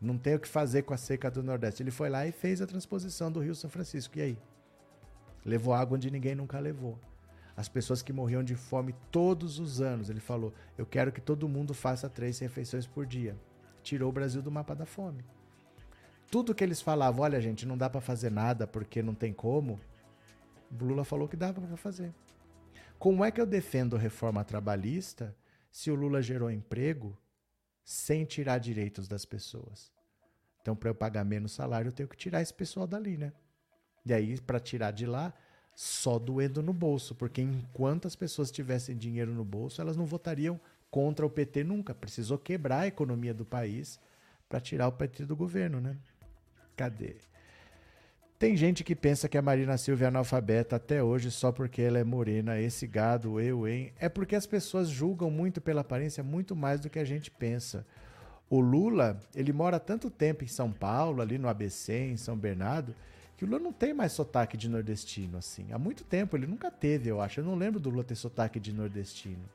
Não 0.00 0.18
tem 0.18 0.34
o 0.34 0.40
que 0.40 0.48
fazer 0.48 0.82
com 0.82 0.92
a 0.92 0.96
seca 0.96 1.30
do 1.30 1.44
Nordeste. 1.44 1.80
Ele 1.80 1.92
foi 1.92 2.08
lá 2.08 2.26
e 2.26 2.32
fez 2.32 2.60
a 2.60 2.66
transposição 2.66 3.30
do 3.30 3.38
Rio 3.38 3.54
São 3.54 3.70
Francisco. 3.70 4.18
E 4.18 4.22
aí? 4.22 4.38
Levou 5.44 5.72
água 5.72 5.96
onde 5.96 6.10
ninguém 6.10 6.34
nunca 6.34 6.58
levou. 6.58 6.98
As 7.56 7.68
pessoas 7.68 8.02
que 8.02 8.12
morriam 8.12 8.42
de 8.42 8.56
fome 8.56 8.96
todos 9.12 9.60
os 9.60 9.80
anos. 9.80 10.10
Ele 10.10 10.18
falou: 10.18 10.52
Eu 10.76 10.84
quero 10.84 11.12
que 11.12 11.20
todo 11.20 11.48
mundo 11.48 11.72
faça 11.72 12.08
três 12.08 12.40
refeições 12.40 12.84
por 12.84 13.06
dia. 13.06 13.36
Tirou 13.80 14.08
o 14.08 14.12
Brasil 14.12 14.42
do 14.42 14.50
mapa 14.50 14.74
da 14.74 14.86
fome. 14.86 15.24
Tudo 16.32 16.52
que 16.52 16.64
eles 16.64 16.80
falavam, 16.80 17.22
olha, 17.22 17.40
gente, 17.40 17.64
não 17.64 17.78
dá 17.78 17.88
para 17.88 18.00
fazer 18.00 18.32
nada 18.32 18.66
porque 18.66 19.04
não 19.04 19.14
tem 19.14 19.32
como. 19.32 19.78
Lula 20.80 21.04
falou 21.04 21.28
que 21.28 21.36
dava 21.36 21.60
para 21.60 21.76
fazer. 21.76 22.12
Como 22.98 23.24
é 23.24 23.30
que 23.30 23.40
eu 23.40 23.46
defendo 23.46 23.96
reforma 23.96 24.44
trabalhista 24.44 25.36
se 25.70 25.90
o 25.90 25.94
Lula 25.94 26.22
gerou 26.22 26.50
emprego 26.50 27.18
sem 27.84 28.24
tirar 28.24 28.58
direitos 28.58 29.06
das 29.06 29.24
pessoas. 29.24 29.92
Então, 30.60 30.74
para 30.74 30.88
eu 30.88 30.94
pagar 30.94 31.22
menos 31.22 31.52
salário, 31.52 31.90
eu 31.90 31.92
tenho 31.92 32.08
que 32.08 32.16
tirar 32.16 32.42
esse 32.42 32.52
pessoal 32.52 32.84
dali, 32.84 33.16
né? 33.16 33.32
E 34.04 34.12
aí, 34.12 34.40
para 34.40 34.58
tirar 34.58 34.90
de 34.90 35.06
lá, 35.06 35.32
só 35.74 36.18
doendo 36.18 36.62
no 36.62 36.72
bolso, 36.72 37.14
porque 37.14 37.40
enquanto 37.40 38.08
as 38.08 38.16
pessoas 38.16 38.50
tivessem 38.50 38.96
dinheiro 38.96 39.32
no 39.32 39.44
bolso, 39.44 39.80
elas 39.80 39.96
não 39.96 40.04
votariam 40.04 40.58
contra 40.90 41.24
o 41.24 41.30
PT 41.30 41.62
nunca. 41.62 41.94
Precisou 41.94 42.38
quebrar 42.38 42.80
a 42.80 42.86
economia 42.88 43.32
do 43.32 43.44
país 43.44 44.00
para 44.48 44.60
tirar 44.60 44.88
o 44.88 44.92
PT 44.92 45.26
do 45.26 45.36
governo, 45.36 45.80
né? 45.80 45.96
Cadê? 46.74 47.16
Tem 48.38 48.54
gente 48.54 48.84
que 48.84 48.94
pensa 48.94 49.30
que 49.30 49.38
a 49.38 49.42
Marina 49.42 49.78
Silva 49.78 50.04
é 50.04 50.08
analfabeta 50.08 50.76
até 50.76 51.02
hoje 51.02 51.30
só 51.30 51.50
porque 51.50 51.80
ela 51.80 51.98
é 51.98 52.04
morena. 52.04 52.60
Esse 52.60 52.86
gado, 52.86 53.40
eu, 53.40 53.66
hein? 53.66 53.94
É 53.98 54.10
porque 54.10 54.36
as 54.36 54.44
pessoas 54.44 54.90
julgam 54.90 55.30
muito 55.30 55.58
pela 55.58 55.80
aparência 55.80 56.22
muito 56.22 56.54
mais 56.54 56.78
do 56.78 56.90
que 56.90 56.98
a 56.98 57.04
gente 57.04 57.30
pensa. 57.30 57.86
O 58.50 58.60
Lula, 58.60 59.18
ele 59.34 59.54
mora 59.54 59.80
tanto 59.80 60.10
tempo 60.10 60.44
em 60.44 60.48
São 60.48 60.70
Paulo, 60.70 61.22
ali 61.22 61.38
no 61.38 61.48
ABC, 61.48 61.94
em 61.94 62.18
São 62.18 62.36
Bernardo, 62.36 62.94
que 63.38 63.44
o 63.44 63.48
Lula 63.48 63.58
não 63.58 63.72
tem 63.72 63.94
mais 63.94 64.12
sotaque 64.12 64.54
de 64.54 64.68
nordestino, 64.68 65.38
assim. 65.38 65.72
Há 65.72 65.78
muito 65.78 66.04
tempo, 66.04 66.36
ele 66.36 66.46
nunca 66.46 66.70
teve, 66.70 67.08
eu 67.08 67.22
acho. 67.22 67.40
Eu 67.40 67.44
não 67.44 67.54
lembro 67.54 67.80
do 67.80 67.88
Lula 67.88 68.04
ter 68.04 68.16
sotaque 68.16 68.60
de 68.60 68.70
nordestino. 68.70 69.48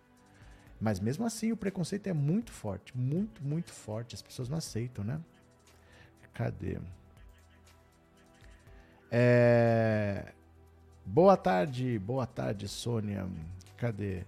Mas 0.80 1.00
mesmo 1.00 1.24
assim, 1.24 1.52
o 1.52 1.58
preconceito 1.58 2.08
é 2.08 2.14
muito 2.14 2.52
forte, 2.52 2.98
muito, 2.98 3.44
muito 3.44 3.72
forte. 3.72 4.16
As 4.16 4.24
pessoas 4.24 4.50
não 4.50 4.58
aceitam, 4.58 5.06
né? 5.06 5.22
Cadê? 6.34 6.80
É... 9.12 10.32
Boa 11.06 11.36
tarde, 11.36 12.00
boa 12.00 12.26
tarde, 12.26 12.68
Sônia. 12.70 13.28
Cadê? 13.76 14.24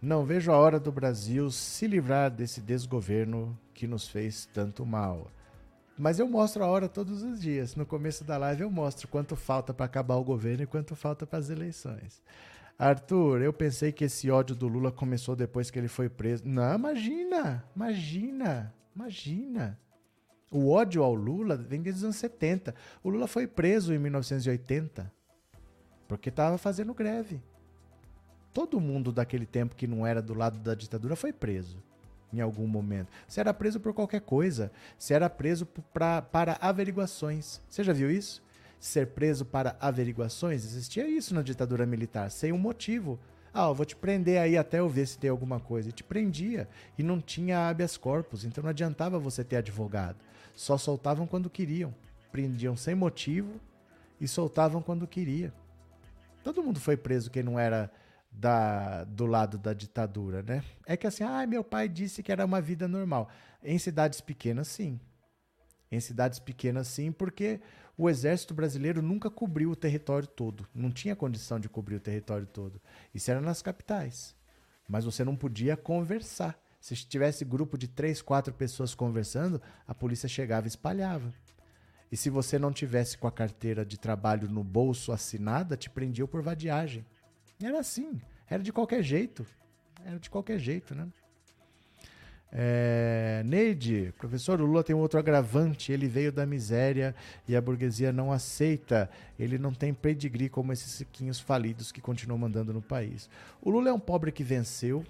Não 0.00 0.24
vejo 0.24 0.52
a 0.52 0.56
hora 0.56 0.78
do 0.78 0.92
Brasil 0.92 1.50
se 1.50 1.88
livrar 1.88 2.30
desse 2.30 2.60
desgoverno 2.60 3.58
que 3.74 3.88
nos 3.88 4.08
fez 4.08 4.46
tanto 4.46 4.86
mal. 4.86 5.26
Mas 5.98 6.20
eu 6.20 6.28
mostro 6.28 6.62
a 6.62 6.68
hora 6.68 6.88
todos 6.88 7.24
os 7.24 7.40
dias. 7.40 7.74
No 7.74 7.84
começo 7.84 8.22
da 8.22 8.36
live 8.36 8.62
eu 8.62 8.70
mostro 8.70 9.08
quanto 9.08 9.34
falta 9.34 9.74
para 9.74 9.86
acabar 9.86 10.14
o 10.14 10.22
governo 10.22 10.62
e 10.62 10.66
quanto 10.66 10.94
falta 10.94 11.26
para 11.26 11.40
as 11.40 11.50
eleições. 11.50 12.22
Arthur, 12.78 13.42
eu 13.42 13.52
pensei 13.52 13.90
que 13.90 14.04
esse 14.04 14.30
ódio 14.30 14.54
do 14.54 14.68
Lula 14.68 14.92
começou 14.92 15.34
depois 15.34 15.68
que 15.68 15.78
ele 15.80 15.88
foi 15.88 16.08
preso. 16.08 16.44
Não, 16.46 16.76
imagina, 16.76 17.64
imagina, 17.74 18.72
imagina. 18.94 19.76
O 20.50 20.70
ódio 20.70 21.02
ao 21.02 21.14
Lula 21.14 21.56
vem 21.56 21.82
desde 21.82 21.98
os 21.98 22.04
anos 22.04 22.16
70. 22.16 22.74
O 23.02 23.10
Lula 23.10 23.26
foi 23.26 23.46
preso 23.46 23.92
em 23.92 23.98
1980 23.98 25.12
porque 26.08 26.30
estava 26.30 26.56
fazendo 26.56 26.94
greve. 26.94 27.40
Todo 28.52 28.80
mundo 28.80 29.12
daquele 29.12 29.44
tempo 29.44 29.76
que 29.76 29.86
não 29.86 30.06
era 30.06 30.22
do 30.22 30.32
lado 30.32 30.58
da 30.58 30.74
ditadura 30.74 31.14
foi 31.14 31.32
preso 31.32 31.82
em 32.32 32.40
algum 32.40 32.66
momento. 32.66 33.08
Você 33.26 33.40
era 33.40 33.52
preso 33.54 33.78
por 33.78 33.92
qualquer 33.92 34.22
coisa. 34.22 34.72
Você 34.98 35.14
era 35.14 35.28
preso 35.28 35.66
pra, 35.66 36.22
para 36.22 36.58
averiguações. 36.60 37.60
Você 37.68 37.84
já 37.84 37.92
viu 37.92 38.10
isso? 38.10 38.42
Ser 38.80 39.08
preso 39.08 39.44
para 39.44 39.76
averiguações? 39.80 40.64
Existia 40.64 41.06
isso 41.06 41.34
na 41.34 41.42
ditadura 41.42 41.84
militar, 41.84 42.30
sem 42.30 42.52
um 42.52 42.58
motivo. 42.58 43.18
Ah, 43.52 43.66
eu 43.66 43.74
vou 43.74 43.86
te 43.86 43.96
prender 43.96 44.40
aí 44.40 44.56
até 44.56 44.78
eu 44.78 44.88
ver 44.88 45.06
se 45.06 45.18
tem 45.18 45.30
alguma 45.30 45.60
coisa. 45.60 45.88
E 45.88 45.92
te 45.92 46.04
prendia. 46.04 46.68
E 46.96 47.02
não 47.02 47.20
tinha 47.20 47.68
habeas 47.68 47.96
corpus. 47.96 48.44
Então 48.44 48.62
não 48.62 48.70
adiantava 48.70 49.18
você 49.18 49.44
ter 49.44 49.56
advogado. 49.56 50.16
Só 50.58 50.76
soltavam 50.76 51.24
quando 51.24 51.48
queriam. 51.48 51.94
Prendiam 52.32 52.76
sem 52.76 52.92
motivo 52.92 53.60
e 54.20 54.26
soltavam 54.26 54.82
quando 54.82 55.06
queria. 55.06 55.54
Todo 56.42 56.64
mundo 56.64 56.80
foi 56.80 56.96
preso 56.96 57.30
quem 57.30 57.44
não 57.44 57.56
era 57.56 57.88
da, 58.28 59.04
do 59.04 59.24
lado 59.24 59.56
da 59.56 59.72
ditadura, 59.72 60.42
né? 60.42 60.64
É 60.84 60.96
que 60.96 61.06
assim, 61.06 61.22
ah, 61.22 61.46
meu 61.46 61.62
pai 61.62 61.88
disse 61.88 62.24
que 62.24 62.32
era 62.32 62.44
uma 62.44 62.60
vida 62.60 62.88
normal. 62.88 63.28
Em 63.62 63.78
cidades 63.78 64.20
pequenas, 64.20 64.66
sim. 64.66 64.98
Em 65.92 66.00
cidades 66.00 66.40
pequenas, 66.40 66.88
sim, 66.88 67.12
porque 67.12 67.60
o 67.96 68.10
exército 68.10 68.52
brasileiro 68.52 69.00
nunca 69.00 69.30
cobriu 69.30 69.70
o 69.70 69.76
território 69.76 70.26
todo. 70.26 70.66
Não 70.74 70.90
tinha 70.90 71.14
condição 71.14 71.60
de 71.60 71.68
cobrir 71.68 71.94
o 71.94 72.00
território 72.00 72.48
todo. 72.48 72.82
Isso 73.14 73.30
era 73.30 73.40
nas 73.40 73.62
capitais. 73.62 74.34
Mas 74.88 75.04
você 75.04 75.22
não 75.22 75.36
podia 75.36 75.76
conversar. 75.76 76.60
Se 76.80 76.94
tivesse 76.94 77.44
grupo 77.44 77.76
de 77.76 77.88
três, 77.88 78.22
quatro 78.22 78.54
pessoas 78.54 78.94
conversando, 78.94 79.60
a 79.86 79.94
polícia 79.94 80.28
chegava 80.28 80.66
e 80.66 80.68
espalhava. 80.68 81.32
E 82.10 82.16
se 82.16 82.30
você 82.30 82.58
não 82.58 82.72
tivesse 82.72 83.18
com 83.18 83.26
a 83.26 83.32
carteira 83.32 83.84
de 83.84 83.98
trabalho 83.98 84.48
no 84.48 84.64
bolso 84.64 85.12
assinada, 85.12 85.76
te 85.76 85.90
prendiam 85.90 86.26
por 86.26 86.42
vadiagem. 86.42 87.04
Era 87.62 87.80
assim, 87.80 88.20
era 88.48 88.62
de 88.62 88.72
qualquer 88.72 89.02
jeito. 89.02 89.46
Era 90.04 90.18
de 90.18 90.30
qualquer 90.30 90.58
jeito, 90.58 90.94
né? 90.94 91.08
É, 92.50 93.42
Neide, 93.44 94.14
professor, 94.16 94.58
o 94.58 94.64
Lula 94.64 94.82
tem 94.82 94.96
outro 94.96 95.18
agravante. 95.18 95.92
Ele 95.92 96.08
veio 96.08 96.32
da 96.32 96.46
miséria 96.46 97.14
e 97.46 97.54
a 97.54 97.60
burguesia 97.60 98.12
não 98.12 98.32
aceita. 98.32 99.10
Ele 99.38 99.58
não 99.58 99.74
tem 99.74 99.92
pedigree 99.92 100.48
como 100.48 100.72
esses 100.72 100.92
siquinhos 100.92 101.38
falidos 101.38 101.92
que 101.92 102.00
continuam 102.00 102.38
mandando 102.38 102.72
no 102.72 102.80
país. 102.80 103.28
O 103.60 103.70
Lula 103.70 103.90
é 103.90 103.92
um 103.92 104.00
pobre 104.00 104.32
que 104.32 104.42
venceu, 104.42 105.04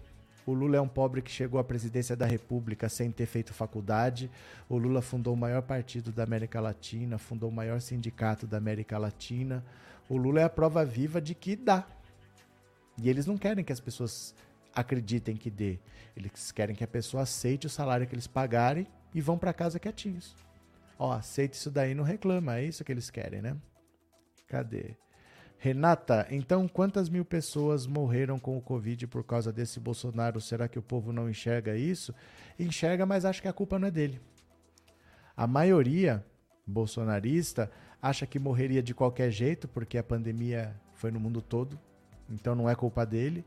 o 0.48 0.54
Lula 0.54 0.78
é 0.78 0.80
um 0.80 0.88
pobre 0.88 1.20
que 1.20 1.30
chegou 1.30 1.60
à 1.60 1.64
presidência 1.64 2.16
da 2.16 2.24
República 2.24 2.88
sem 2.88 3.10
ter 3.10 3.26
feito 3.26 3.52
faculdade. 3.52 4.30
O 4.66 4.78
Lula 4.78 5.02
fundou 5.02 5.34
o 5.34 5.36
maior 5.36 5.60
partido 5.60 6.10
da 6.10 6.22
América 6.22 6.58
Latina, 6.58 7.18
fundou 7.18 7.50
o 7.50 7.52
maior 7.52 7.82
sindicato 7.82 8.46
da 8.46 8.56
América 8.56 8.96
Latina. 8.96 9.62
O 10.08 10.16
Lula 10.16 10.40
é 10.40 10.44
a 10.44 10.48
prova 10.48 10.86
viva 10.86 11.20
de 11.20 11.34
que 11.34 11.54
dá. 11.54 11.86
E 12.96 13.10
eles 13.10 13.26
não 13.26 13.36
querem 13.36 13.62
que 13.62 13.74
as 13.74 13.78
pessoas 13.78 14.34
acreditem 14.74 15.36
que 15.36 15.50
dê. 15.50 15.78
Eles 16.16 16.50
querem 16.50 16.74
que 16.74 16.82
a 16.82 16.88
pessoa 16.88 17.24
aceite 17.24 17.66
o 17.66 17.70
salário 17.70 18.06
que 18.06 18.14
eles 18.14 18.26
pagarem 18.26 18.86
e 19.14 19.20
vão 19.20 19.36
para 19.36 19.52
casa 19.52 19.78
quietinhos. 19.78 20.34
Ó, 20.98 21.12
aceite 21.12 21.58
isso 21.58 21.70
daí, 21.70 21.94
não 21.94 22.04
reclama. 22.04 22.56
É 22.56 22.64
isso 22.64 22.82
que 22.82 22.90
eles 22.90 23.10
querem, 23.10 23.42
né? 23.42 23.54
Cadê? 24.46 24.96
Renata, 25.60 26.24
então 26.30 26.68
quantas 26.68 27.08
mil 27.08 27.24
pessoas 27.24 27.84
morreram 27.84 28.38
com 28.38 28.56
o 28.56 28.60
Covid 28.60 29.08
por 29.08 29.24
causa 29.24 29.52
desse 29.52 29.80
Bolsonaro? 29.80 30.40
Será 30.40 30.68
que 30.68 30.78
o 30.78 30.82
povo 30.82 31.12
não 31.12 31.28
enxerga 31.28 31.76
isso? 31.76 32.14
Enxerga, 32.56 33.04
mas 33.04 33.24
acha 33.24 33.42
que 33.42 33.48
a 33.48 33.52
culpa 33.52 33.76
não 33.76 33.88
é 33.88 33.90
dele. 33.90 34.20
A 35.36 35.48
maioria 35.48 36.24
bolsonarista 36.64 37.68
acha 38.00 38.24
que 38.24 38.38
morreria 38.38 38.80
de 38.80 38.94
qualquer 38.94 39.32
jeito 39.32 39.66
porque 39.66 39.98
a 39.98 40.02
pandemia 40.02 40.76
foi 40.94 41.10
no 41.10 41.18
mundo 41.18 41.42
todo, 41.42 41.76
então 42.30 42.54
não 42.54 42.70
é 42.70 42.76
culpa 42.76 43.04
dele. 43.04 43.44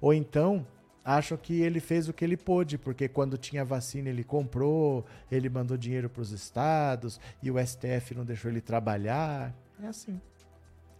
Ou 0.00 0.14
então 0.14 0.66
acham 1.04 1.36
que 1.36 1.60
ele 1.60 1.78
fez 1.78 2.08
o 2.08 2.12
que 2.14 2.24
ele 2.24 2.38
pôde, 2.38 2.78
porque 2.78 3.06
quando 3.06 3.36
tinha 3.36 3.66
vacina 3.66 4.08
ele 4.08 4.24
comprou, 4.24 5.04
ele 5.30 5.50
mandou 5.50 5.76
dinheiro 5.76 6.08
para 6.08 6.22
os 6.22 6.30
estados 6.30 7.20
e 7.42 7.50
o 7.50 7.58
STF 7.58 8.14
não 8.14 8.24
deixou 8.24 8.50
ele 8.50 8.62
trabalhar. 8.62 9.54
É 9.82 9.88
assim. 9.88 10.18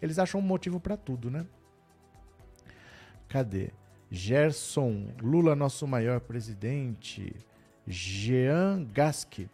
Eles 0.01 0.19
acham 0.19 0.41
um 0.41 0.45
motivo 0.45 0.81
para 0.81 0.97
tudo, 0.97 1.31
né? 1.31 1.47
Cadê? 3.29 3.71
Gerson, 4.11 5.09
Lula, 5.23 5.55
nosso 5.55 5.87
maior 5.87 6.21
presidente. 6.21 7.35
Jean 7.87 8.85
Gasque. 8.93 9.49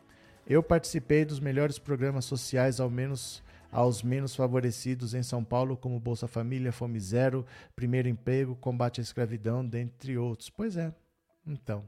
Eu 0.47 0.63
participei 0.63 1.25
dos 1.25 1.41
melhores 1.41 1.79
programas 1.79 2.25
sociais, 2.25 2.81
ao 2.81 2.89
menos 2.89 3.45
aos 3.71 4.03
menos 4.03 4.35
favorecidos 4.35 5.13
em 5.13 5.23
São 5.23 5.45
Paulo, 5.45 5.77
como 5.77 6.01
Bolsa 6.01 6.27
Família, 6.27 6.73
Fome 6.73 6.99
Zero, 6.99 7.45
Primeiro 7.75 8.09
Emprego, 8.09 8.55
Combate 8.57 9.01
à 9.01 9.03
Escravidão, 9.03 9.67
dentre 9.67 10.17
outros. 10.17 10.49
Pois 10.49 10.79
é. 10.79 10.95
Então, 11.47 11.85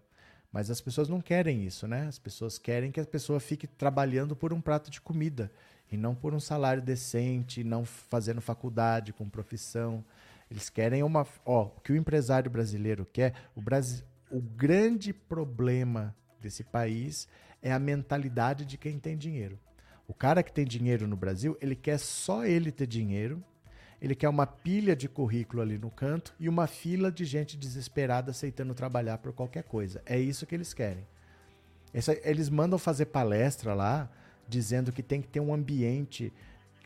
mas 0.52 0.70
as 0.70 0.80
pessoas 0.80 1.08
não 1.08 1.20
querem 1.20 1.64
isso, 1.64 1.86
né? 1.86 2.06
As 2.06 2.18
pessoas 2.18 2.58
querem 2.58 2.90
que 2.90 3.00
a 3.00 3.06
pessoa 3.06 3.40
fique 3.40 3.66
trabalhando 3.66 4.36
por 4.36 4.52
um 4.52 4.60
prato 4.60 4.90
de 4.90 5.00
comida 5.00 5.50
e 5.90 5.96
não 5.96 6.14
por 6.14 6.34
um 6.34 6.40
salário 6.40 6.82
decente, 6.82 7.64
não 7.64 7.84
fazendo 7.84 8.40
faculdade 8.40 9.12
com 9.12 9.28
profissão. 9.28 10.04
Eles 10.50 10.68
querem 10.68 11.02
uma. 11.02 11.26
Ó, 11.44 11.64
o 11.64 11.80
que 11.80 11.92
o 11.92 11.96
empresário 11.96 12.50
brasileiro 12.50 13.06
quer, 13.12 13.34
o, 13.54 13.60
o 14.30 14.40
grande 14.40 15.12
problema 15.12 16.14
desse 16.40 16.62
país 16.62 17.28
é 17.62 17.72
a 17.72 17.78
mentalidade 17.78 18.64
de 18.64 18.76
quem 18.76 18.98
tem 18.98 19.16
dinheiro. 19.16 19.58
O 20.06 20.14
cara 20.14 20.42
que 20.42 20.52
tem 20.52 20.64
dinheiro 20.64 21.06
no 21.06 21.16
Brasil, 21.16 21.56
ele 21.60 21.76
quer 21.76 21.98
só 21.98 22.44
ele 22.44 22.72
ter 22.72 22.86
dinheiro, 22.86 23.44
ele 24.00 24.14
quer 24.14 24.28
uma 24.28 24.46
pilha 24.46 24.96
de 24.96 25.08
currículo 25.08 25.60
ali 25.60 25.76
no 25.76 25.90
canto 25.90 26.34
e 26.38 26.48
uma 26.48 26.66
fila 26.66 27.10
de 27.10 27.24
gente 27.24 27.56
desesperada 27.56 28.30
aceitando 28.30 28.74
trabalhar 28.74 29.18
por 29.18 29.32
qualquer 29.32 29.64
coisa. 29.64 30.00
É 30.06 30.18
isso 30.18 30.46
que 30.46 30.54
eles 30.54 30.72
querem. 30.72 31.06
eles 32.22 32.48
mandam 32.48 32.78
fazer 32.78 33.06
palestra 33.06 33.74
lá 33.74 34.08
dizendo 34.48 34.92
que 34.92 35.02
tem 35.02 35.20
que 35.20 35.28
ter 35.28 35.40
um 35.40 35.52
ambiente 35.52 36.32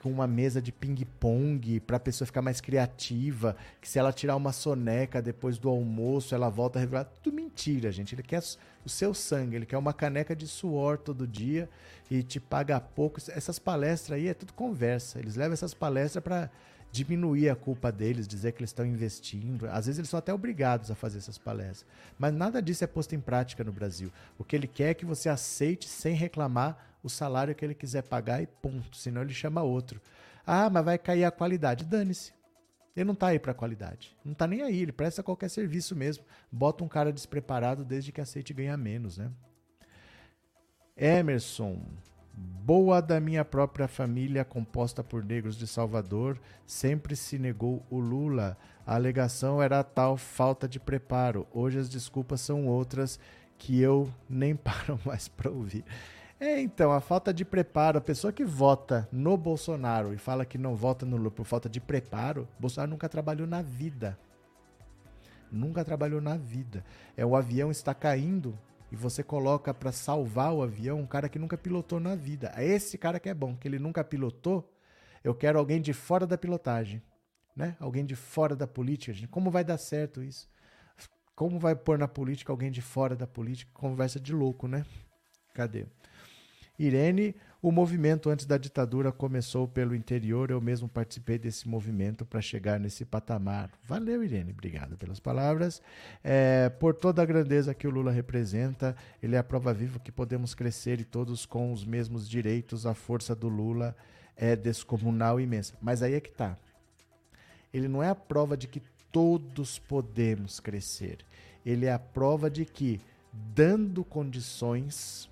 com 0.02 0.10
uma 0.10 0.26
mesa 0.26 0.60
de 0.60 0.72
ping-pong 0.72 1.78
para 1.78 1.96
a 1.96 2.00
pessoa 2.00 2.26
ficar 2.26 2.42
mais 2.42 2.60
criativa, 2.60 3.56
que 3.80 3.88
se 3.88 4.00
ela 4.00 4.12
tirar 4.12 4.34
uma 4.34 4.52
soneca 4.52 5.22
depois 5.22 5.58
do 5.58 5.68
almoço, 5.68 6.34
ela 6.34 6.48
volta 6.48 6.78
a 6.78 6.80
revelar. 6.80 7.04
Tudo 7.04 7.32
mentira, 7.32 7.92
gente. 7.92 8.12
Ele 8.12 8.22
quer 8.22 8.42
o 8.84 8.88
seu 8.88 9.14
sangue, 9.14 9.54
ele 9.54 9.66
quer 9.66 9.78
uma 9.78 9.92
caneca 9.92 10.34
de 10.34 10.48
suor 10.48 10.98
todo 10.98 11.24
dia 11.24 11.70
e 12.10 12.20
te 12.20 12.40
paga 12.40 12.80
pouco. 12.80 13.20
Essas 13.28 13.60
palestras 13.60 14.18
aí 14.18 14.26
é 14.26 14.34
tudo 14.34 14.52
conversa. 14.54 15.20
Eles 15.20 15.36
levam 15.36 15.52
essas 15.52 15.72
palestras 15.72 16.22
para 16.22 16.50
diminuir 16.90 17.48
a 17.48 17.54
culpa 17.54 17.92
deles, 17.92 18.26
dizer 18.26 18.52
que 18.52 18.60
eles 18.60 18.70
estão 18.70 18.84
investindo. 18.84 19.66
Às 19.68 19.86
vezes 19.86 20.00
eles 20.00 20.10
são 20.10 20.18
até 20.18 20.34
obrigados 20.34 20.90
a 20.90 20.96
fazer 20.96 21.18
essas 21.18 21.38
palestras. 21.38 21.86
Mas 22.18 22.34
nada 22.34 22.60
disso 22.60 22.82
é 22.82 22.88
posto 22.88 23.14
em 23.14 23.20
prática 23.20 23.62
no 23.62 23.72
Brasil. 23.72 24.12
O 24.36 24.42
que 24.42 24.56
ele 24.56 24.66
quer 24.66 24.90
é 24.90 24.94
que 24.94 25.06
você 25.06 25.28
aceite 25.28 25.88
sem 25.88 26.14
reclamar 26.14 26.91
o 27.02 27.08
salário 27.08 27.54
que 27.54 27.64
ele 27.64 27.74
quiser 27.74 28.02
pagar 28.02 28.42
e 28.42 28.46
ponto. 28.46 28.96
Senão 28.96 29.22
ele 29.22 29.34
chama 29.34 29.62
outro. 29.62 30.00
Ah, 30.46 30.68
mas 30.70 30.84
vai 30.84 30.98
cair 30.98 31.24
a 31.24 31.30
qualidade. 31.30 31.84
Dane-se. 31.84 32.32
Ele 32.94 33.06
não 33.06 33.14
está 33.14 33.28
aí 33.28 33.38
para 33.38 33.54
qualidade. 33.54 34.16
Não 34.24 34.32
está 34.32 34.46
nem 34.46 34.62
aí. 34.62 34.82
Ele 34.82 34.92
presta 34.92 35.22
qualquer 35.22 35.48
serviço 35.48 35.96
mesmo. 35.96 36.24
Bota 36.50 36.84
um 36.84 36.88
cara 36.88 37.12
despreparado 37.12 37.84
desde 37.84 38.12
que 38.12 38.20
aceite 38.20 38.52
ganhar 38.52 38.76
menos, 38.76 39.18
né? 39.18 39.30
Emerson, 40.96 41.80
boa 42.34 43.00
da 43.00 43.18
minha 43.18 43.44
própria 43.44 43.88
família, 43.88 44.44
composta 44.44 45.02
por 45.02 45.24
negros 45.24 45.56
de 45.56 45.66
Salvador, 45.66 46.38
sempre 46.66 47.16
se 47.16 47.38
negou 47.38 47.84
o 47.90 47.98
Lula. 47.98 48.58
A 48.86 48.94
alegação 48.94 49.62
era 49.62 49.80
a 49.80 49.84
tal 49.84 50.18
falta 50.18 50.68
de 50.68 50.78
preparo. 50.78 51.46
Hoje 51.52 51.78
as 51.78 51.88
desculpas 51.88 52.42
são 52.42 52.66
outras 52.66 53.18
que 53.56 53.80
eu 53.80 54.12
nem 54.28 54.54
paro 54.56 55.00
mais 55.04 55.28
para 55.28 55.50
ouvir. 55.50 55.84
É, 56.42 56.60
então, 56.60 56.90
a 56.90 57.00
falta 57.00 57.32
de 57.32 57.44
preparo, 57.44 57.98
a 57.98 58.00
pessoa 58.00 58.32
que 58.32 58.44
vota 58.44 59.08
no 59.12 59.36
Bolsonaro 59.36 60.12
e 60.12 60.18
fala 60.18 60.44
que 60.44 60.58
não 60.58 60.74
vota 60.74 61.06
no 61.06 61.16
Lula 61.16 61.30
por 61.30 61.46
falta 61.46 61.68
de 61.68 61.80
preparo, 61.80 62.48
Bolsonaro 62.58 62.90
nunca 62.90 63.08
trabalhou 63.08 63.46
na 63.46 63.62
vida. 63.62 64.18
Nunca 65.52 65.84
trabalhou 65.84 66.20
na 66.20 66.36
vida. 66.36 66.84
É 67.16 67.24
o 67.24 67.36
avião 67.36 67.70
está 67.70 67.94
caindo, 67.94 68.58
e 68.90 68.96
você 68.96 69.22
coloca 69.22 69.72
para 69.72 69.92
salvar 69.92 70.52
o 70.52 70.64
avião 70.64 70.98
um 70.98 71.06
cara 71.06 71.28
que 71.28 71.38
nunca 71.38 71.56
pilotou 71.56 72.00
na 72.00 72.16
vida. 72.16 72.52
É 72.56 72.66
esse 72.66 72.98
cara 72.98 73.20
que 73.20 73.28
é 73.28 73.34
bom, 73.34 73.54
que 73.54 73.68
ele 73.68 73.78
nunca 73.78 74.02
pilotou, 74.02 74.68
Eu 75.22 75.36
quero 75.36 75.60
alguém 75.60 75.80
de 75.80 75.92
fora 75.92 76.26
da 76.26 76.36
pilotagem, 76.36 77.00
né? 77.54 77.76
Alguém 77.78 78.04
de 78.04 78.16
fora 78.16 78.56
da 78.56 78.66
política. 78.66 79.12
Gente. 79.12 79.28
Como 79.28 79.48
vai 79.48 79.62
dar 79.62 79.78
certo 79.78 80.20
isso? 80.20 80.50
Como 81.36 81.60
vai 81.60 81.76
pôr 81.76 81.96
na 81.96 82.08
política 82.08 82.52
alguém 82.52 82.72
de 82.72 82.82
fora 82.82 83.14
da 83.14 83.28
política? 83.28 83.70
Conversa 83.72 84.18
de 84.18 84.32
louco, 84.32 84.66
né? 84.66 84.84
Cadê? 85.54 85.86
Irene, 86.78 87.34
o 87.60 87.70
movimento 87.70 88.28
antes 88.28 88.44
da 88.44 88.58
ditadura 88.58 89.12
começou 89.12 89.68
pelo 89.68 89.94
interior, 89.94 90.50
eu 90.50 90.60
mesmo 90.60 90.88
participei 90.88 91.38
desse 91.38 91.68
movimento 91.68 92.24
para 92.24 92.40
chegar 92.40 92.80
nesse 92.80 93.04
patamar. 93.04 93.70
Valeu, 93.84 94.24
Irene, 94.24 94.50
obrigado 94.52 94.96
pelas 94.96 95.20
palavras. 95.20 95.80
É, 96.24 96.70
por 96.70 96.94
toda 96.94 97.22
a 97.22 97.26
grandeza 97.26 97.72
que 97.72 97.86
o 97.86 97.90
Lula 97.90 98.10
representa, 98.10 98.96
ele 99.22 99.36
é 99.36 99.38
a 99.38 99.44
prova 99.44 99.72
viva 99.72 100.00
que 100.00 100.10
podemos 100.10 100.54
crescer 100.54 100.98
e 101.00 101.04
todos 101.04 101.46
com 101.46 101.72
os 101.72 101.84
mesmos 101.84 102.28
direitos. 102.28 102.84
A 102.84 102.94
força 102.94 103.34
do 103.34 103.48
Lula 103.48 103.94
é 104.36 104.56
descomunal 104.56 105.38
e 105.38 105.44
imensa. 105.44 105.74
Mas 105.80 106.02
aí 106.02 106.14
é 106.14 106.20
que 106.20 106.30
está. 106.30 106.58
Ele 107.72 107.86
não 107.86 108.02
é 108.02 108.08
a 108.08 108.14
prova 108.14 108.56
de 108.56 108.66
que 108.66 108.82
todos 109.12 109.78
podemos 109.78 110.58
crescer. 110.58 111.18
Ele 111.64 111.86
é 111.86 111.92
a 111.92 111.98
prova 111.98 112.50
de 112.50 112.64
que, 112.64 113.00
dando 113.32 114.04
condições, 114.04 115.30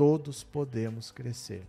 todos 0.00 0.42
podemos 0.42 1.10
crescer. 1.10 1.62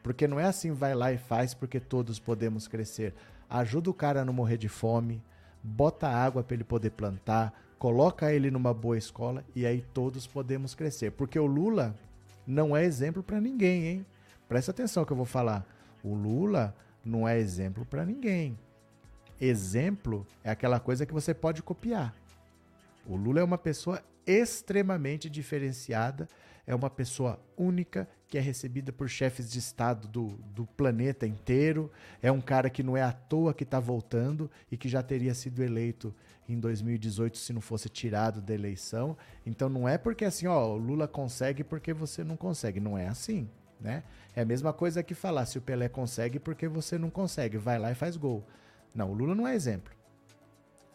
Porque 0.00 0.28
não 0.28 0.38
é 0.38 0.44
assim, 0.44 0.70
vai 0.70 0.94
lá 0.94 1.12
e 1.12 1.18
faz 1.18 1.52
porque 1.52 1.80
todos 1.80 2.20
podemos 2.20 2.68
crescer. 2.68 3.12
Ajuda 3.50 3.90
o 3.90 3.94
cara 3.94 4.22
a 4.22 4.24
não 4.24 4.32
morrer 4.32 4.56
de 4.56 4.68
fome, 4.68 5.20
bota 5.60 6.06
água 6.06 6.44
para 6.44 6.54
ele 6.54 6.62
poder 6.62 6.90
plantar, 6.90 7.52
coloca 7.80 8.32
ele 8.32 8.48
numa 8.48 8.72
boa 8.72 8.96
escola 8.96 9.44
e 9.56 9.66
aí 9.66 9.84
todos 9.92 10.24
podemos 10.24 10.76
crescer. 10.76 11.10
Porque 11.10 11.36
o 11.36 11.44
Lula 11.44 11.96
não 12.46 12.76
é 12.76 12.84
exemplo 12.84 13.24
para 13.24 13.40
ninguém, 13.40 13.86
hein? 13.88 14.06
Presta 14.48 14.70
atenção 14.70 15.04
que 15.04 15.12
eu 15.12 15.16
vou 15.16 15.26
falar. 15.26 15.66
O 16.00 16.14
Lula 16.14 16.72
não 17.04 17.26
é 17.26 17.36
exemplo 17.40 17.84
para 17.84 18.06
ninguém. 18.06 18.56
Exemplo 19.40 20.24
é 20.44 20.50
aquela 20.52 20.78
coisa 20.78 21.04
que 21.04 21.12
você 21.12 21.34
pode 21.34 21.60
copiar. 21.60 22.14
O 23.04 23.16
Lula 23.16 23.40
é 23.40 23.44
uma 23.44 23.58
pessoa 23.58 24.00
extremamente 24.26 25.28
diferenciada 25.28 26.28
é 26.66 26.74
uma 26.74 26.88
pessoa 26.88 27.40
única 27.56 28.08
que 28.28 28.38
é 28.38 28.40
recebida 28.40 28.92
por 28.92 29.08
chefes 29.08 29.50
de 29.50 29.58
Estado 29.58 30.08
do, 30.08 30.38
do 30.54 30.64
planeta 30.64 31.26
inteiro. 31.26 31.90
É 32.22 32.30
um 32.30 32.40
cara 32.40 32.70
que 32.70 32.82
não 32.82 32.96
é 32.96 33.02
à 33.02 33.12
toa 33.12 33.52
que 33.52 33.64
está 33.64 33.80
voltando 33.80 34.50
e 34.70 34.76
que 34.76 34.88
já 34.88 35.02
teria 35.02 35.34
sido 35.34 35.62
eleito 35.62 36.14
em 36.48 36.58
2018 36.58 37.36
se 37.36 37.52
não 37.52 37.60
fosse 37.60 37.88
tirado 37.88 38.40
da 38.40 38.54
eleição. 38.54 39.16
Então 39.44 39.68
não 39.68 39.88
é 39.88 39.98
porque 39.98 40.24
assim, 40.24 40.46
ó, 40.46 40.74
Lula 40.74 41.08
consegue 41.08 41.64
porque 41.64 41.92
você 41.92 42.22
não 42.22 42.36
consegue. 42.36 42.80
Não 42.80 42.96
é 42.96 43.08
assim. 43.08 43.48
Né? 43.80 44.04
É 44.34 44.42
a 44.42 44.46
mesma 44.46 44.72
coisa 44.72 45.02
que 45.02 45.14
falar 45.14 45.44
se 45.46 45.58
o 45.58 45.62
Pelé 45.62 45.88
consegue 45.88 46.38
porque 46.38 46.68
você 46.68 46.96
não 46.96 47.10
consegue. 47.10 47.58
Vai 47.58 47.78
lá 47.78 47.90
e 47.90 47.94
faz 47.94 48.16
gol. 48.16 48.46
Não, 48.94 49.10
o 49.10 49.14
Lula 49.14 49.34
não 49.34 49.46
é 49.46 49.54
exemplo. 49.54 49.92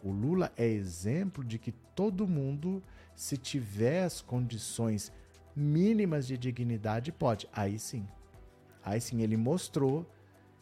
O 0.01 0.11
Lula 0.11 0.51
é 0.55 0.65
exemplo 0.65 1.43
de 1.43 1.59
que 1.59 1.71
todo 1.71 2.27
mundo, 2.27 2.81
se 3.17 3.35
tiver 3.35 4.03
as 4.03 4.21
condições 4.21 5.11
mínimas 5.55 6.27
de 6.27 6.37
dignidade, 6.37 7.11
pode. 7.11 7.49
Aí 7.51 7.79
sim. 7.79 8.07
Aí 8.85 9.01
sim, 9.01 9.23
ele 9.23 9.35
mostrou 9.35 10.05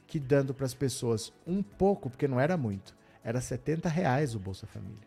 que 0.07 0.17
dando 0.17 0.53
para 0.53 0.65
as 0.65 0.73
pessoas 0.73 1.33
um 1.45 1.61
pouco, 1.61 2.09
porque 2.09 2.29
não 2.29 2.39
era 2.39 2.55
muito, 2.55 2.95
era 3.21 3.41
70 3.41 3.89
reais 3.89 4.35
o 4.35 4.39
Bolsa 4.39 4.65
Família. 4.65 5.05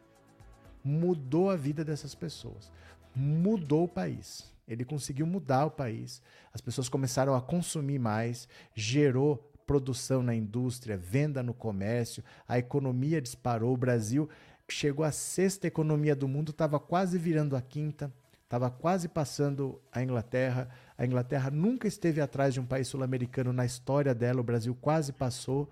Mudou 0.85 1.49
a 1.51 1.57
vida 1.57 1.83
dessas 1.83 2.15
pessoas. 2.15 2.71
Mudou 3.17 3.85
o 3.85 3.89
país. 3.89 4.53
Ele 4.69 4.85
conseguiu 4.85 5.27
mudar 5.27 5.65
o 5.65 5.71
país. 5.71 6.21
As 6.53 6.61
pessoas 6.61 6.91
começaram 6.91 7.35
a 7.35 7.41
consumir 7.41 7.99
mais, 7.99 8.47
gerou 8.75 9.43
produção 9.67 10.23
na 10.23 10.35
indústria, 10.35 10.99
venda 10.99 11.43
no 11.43 11.55
comércio, 11.55 12.23
a 12.47 12.59
economia 12.59 13.23
disparou. 13.23 13.73
O 13.73 13.77
Brasil 13.77 14.29
chegou 14.69 15.05
à 15.05 15.13
sexta 15.13 15.67
economia 15.67 16.15
do 16.15 16.29
mundo, 16.29 16.51
estava 16.51 16.79
quase 16.79 17.19
virando 17.19 17.57
a 17.57 17.61
quinta 17.61 18.13
estava 18.49 18.71
quase 18.71 19.09
passando 19.09 19.79
a 19.93 20.03
Inglaterra. 20.03 20.71
A 20.97 21.05
Inglaterra 21.05 21.51
nunca 21.51 21.87
esteve 21.87 22.21
atrás 22.21 22.55
de 22.55 22.61
um 22.61 22.65
país 22.65 22.89
sul-americano 22.89 23.53
na 23.53 23.65
história 23.65 24.15
dela, 24.15 24.41
o 24.41 24.45
Brasil 24.45 24.75
quase 24.81 25.13
passou. 25.13 25.71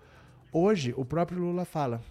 Hoje, 0.51 0.93
o 0.95 1.03
próprio 1.03 1.39
Lula 1.39 1.65
fala: 1.65 2.01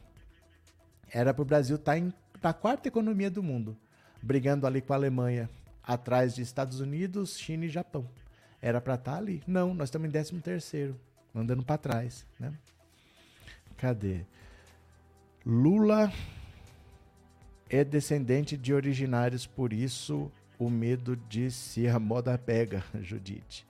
era 1.08 1.32
para 1.32 1.42
o 1.42 1.44
Brasil 1.44 1.76
estar 1.76 1.98
tá 1.98 2.12
na 2.42 2.52
quarta 2.52 2.88
economia 2.88 3.30
do 3.30 3.42
mundo, 3.42 3.76
brigando 4.20 4.66
ali 4.66 4.82
com 4.82 4.92
a 4.92 4.96
Alemanha, 4.96 5.48
atrás 5.82 6.34
de 6.34 6.42
Estados 6.42 6.80
Unidos, 6.80 7.38
China 7.38 7.64
e 7.64 7.68
Japão. 7.68 8.08
Era 8.60 8.80
para 8.80 8.94
estar 8.94 9.12
tá 9.12 9.18
ali. 9.18 9.42
Não, 9.46 9.72
nós 9.72 9.88
estamos 9.88 10.08
em 10.08 10.10
13 10.10 10.40
terceiro, 10.40 11.00
andando 11.32 11.62
para 11.62 11.78
trás. 11.78 12.26
Né? 12.40 12.52
Cadê? 13.76 14.24
Lula 15.44 16.10
é 17.68 17.84
descendente 17.84 18.56
de 18.56 18.72
originários, 18.72 19.46
por 19.46 19.72
isso 19.72 20.30
o 20.58 20.70
medo 20.70 21.16
de 21.16 21.50
se 21.50 21.86
a 21.88 21.98
moda 21.98 22.36
pega, 22.38 22.82
Judite. 23.00 23.66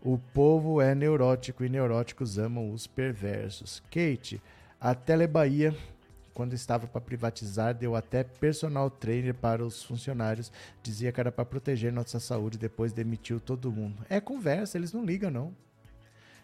O 0.00 0.18
povo 0.18 0.80
é 0.80 0.94
neurótico 0.94 1.64
e 1.64 1.68
neuróticos 1.68 2.38
amam 2.38 2.70
os 2.70 2.86
perversos. 2.86 3.82
Kate, 3.90 4.40
a 4.78 4.94
Telebahia, 4.94 5.74
quando 6.34 6.52
estava 6.52 6.86
para 6.86 7.00
privatizar, 7.00 7.74
deu 7.74 7.96
até 7.96 8.22
personal 8.22 8.90
trainer 8.90 9.32
para 9.32 9.64
os 9.64 9.82
funcionários. 9.82 10.52
Dizia 10.82 11.10
que 11.10 11.20
era 11.20 11.32
para 11.32 11.44
proteger 11.44 11.90
nossa 11.92 12.20
saúde, 12.20 12.58
depois 12.58 12.92
demitiu 12.92 13.40
todo 13.40 13.72
mundo. 13.72 14.04
É 14.10 14.20
conversa, 14.20 14.76
eles 14.76 14.92
não 14.92 15.04
ligam, 15.04 15.30
não. 15.30 15.56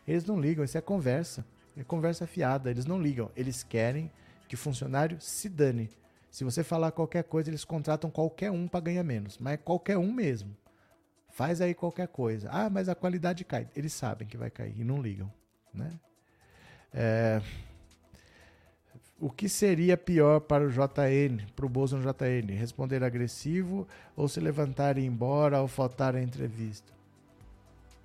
Eles 0.08 0.24
não 0.24 0.40
ligam, 0.40 0.64
isso 0.64 0.78
é 0.78 0.80
conversa. 0.80 1.44
É 1.76 1.84
conversa 1.84 2.26
fiada, 2.26 2.70
eles 2.70 2.86
não 2.86 3.00
ligam. 3.00 3.30
Eles 3.36 3.62
querem 3.62 4.10
que 4.48 4.56
funcionário 4.56 5.20
se 5.20 5.48
dane. 5.48 5.90
Se 6.30 6.44
você 6.44 6.62
falar 6.62 6.92
qualquer 6.92 7.24
coisa, 7.24 7.50
eles 7.50 7.64
contratam 7.64 8.10
qualquer 8.10 8.50
um 8.50 8.68
para 8.68 8.80
ganhar 8.80 9.02
menos, 9.02 9.36
mas 9.38 9.54
é 9.54 9.56
qualquer 9.56 9.98
um 9.98 10.12
mesmo. 10.12 10.56
Faz 11.28 11.60
aí 11.60 11.74
qualquer 11.74 12.08
coisa. 12.08 12.48
Ah, 12.52 12.70
mas 12.70 12.88
a 12.88 12.94
qualidade 12.94 13.44
cai. 13.44 13.68
Eles 13.74 13.92
sabem 13.92 14.28
que 14.28 14.36
vai 14.36 14.50
cair 14.50 14.74
e 14.78 14.84
não 14.84 15.02
ligam, 15.02 15.30
né? 15.74 15.98
É... 16.92 17.42
O 19.18 19.28
que 19.28 19.48
seria 19.48 19.96
pior 19.96 20.40
para 20.40 20.64
o 20.64 20.70
JN, 20.70 21.44
para 21.54 21.66
o 21.66 21.68
Bolsonaro 21.68 22.10
JN? 22.10 22.54
Responder 22.54 23.04
agressivo 23.04 23.86
ou 24.16 24.28
se 24.28 24.40
levantar 24.40 24.96
e 24.96 25.02
ir 25.02 25.06
embora 25.06 25.60
ou 25.60 25.68
faltar 25.68 26.16
a 26.16 26.22
entrevista? 26.22 26.92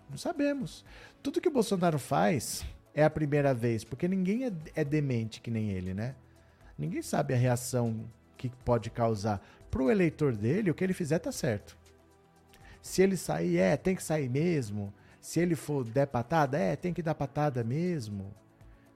Não 0.10 0.18
sabemos. 0.18 0.84
Tudo 1.24 1.40
que 1.40 1.48
o 1.48 1.52
Bolsonaro 1.52 1.98
faz 1.98 2.66
é 2.94 3.04
a 3.04 3.10
primeira 3.10 3.54
vez, 3.54 3.84
porque 3.84 4.08
ninguém 4.08 4.46
é, 4.46 4.52
é 4.76 4.84
demente 4.84 5.40
que 5.40 5.50
nem 5.50 5.72
ele, 5.72 5.94
né? 5.94 6.16
Ninguém 6.78 7.02
sabe 7.02 7.34
a 7.34 7.38
reação 7.38 8.06
que 8.38 8.50
pode 8.64 8.90
causar. 8.90 9.46
Para 9.72 9.84
o 9.84 9.92
eleitor 9.92 10.36
dele, 10.36 10.72
o 10.72 10.74
que 10.74 10.84
ele 10.84 10.94
fizer 10.94 11.20
tá 11.20 11.32
certo. 11.32 11.78
Se 12.82 13.02
ele 13.02 13.18
sair, 13.18 13.58
é, 13.58 13.76
tem 13.76 13.96
que 13.96 14.04
sair 14.04 14.30
mesmo. 14.30 14.94
Se 15.20 15.40
ele 15.40 15.56
for 15.56 15.84
der 15.84 16.06
patada, 16.06 16.58
é, 16.58 16.76
tem 16.76 16.94
que 16.94 17.02
dar 17.02 17.16
patada 17.16 17.64
mesmo. 17.64 18.32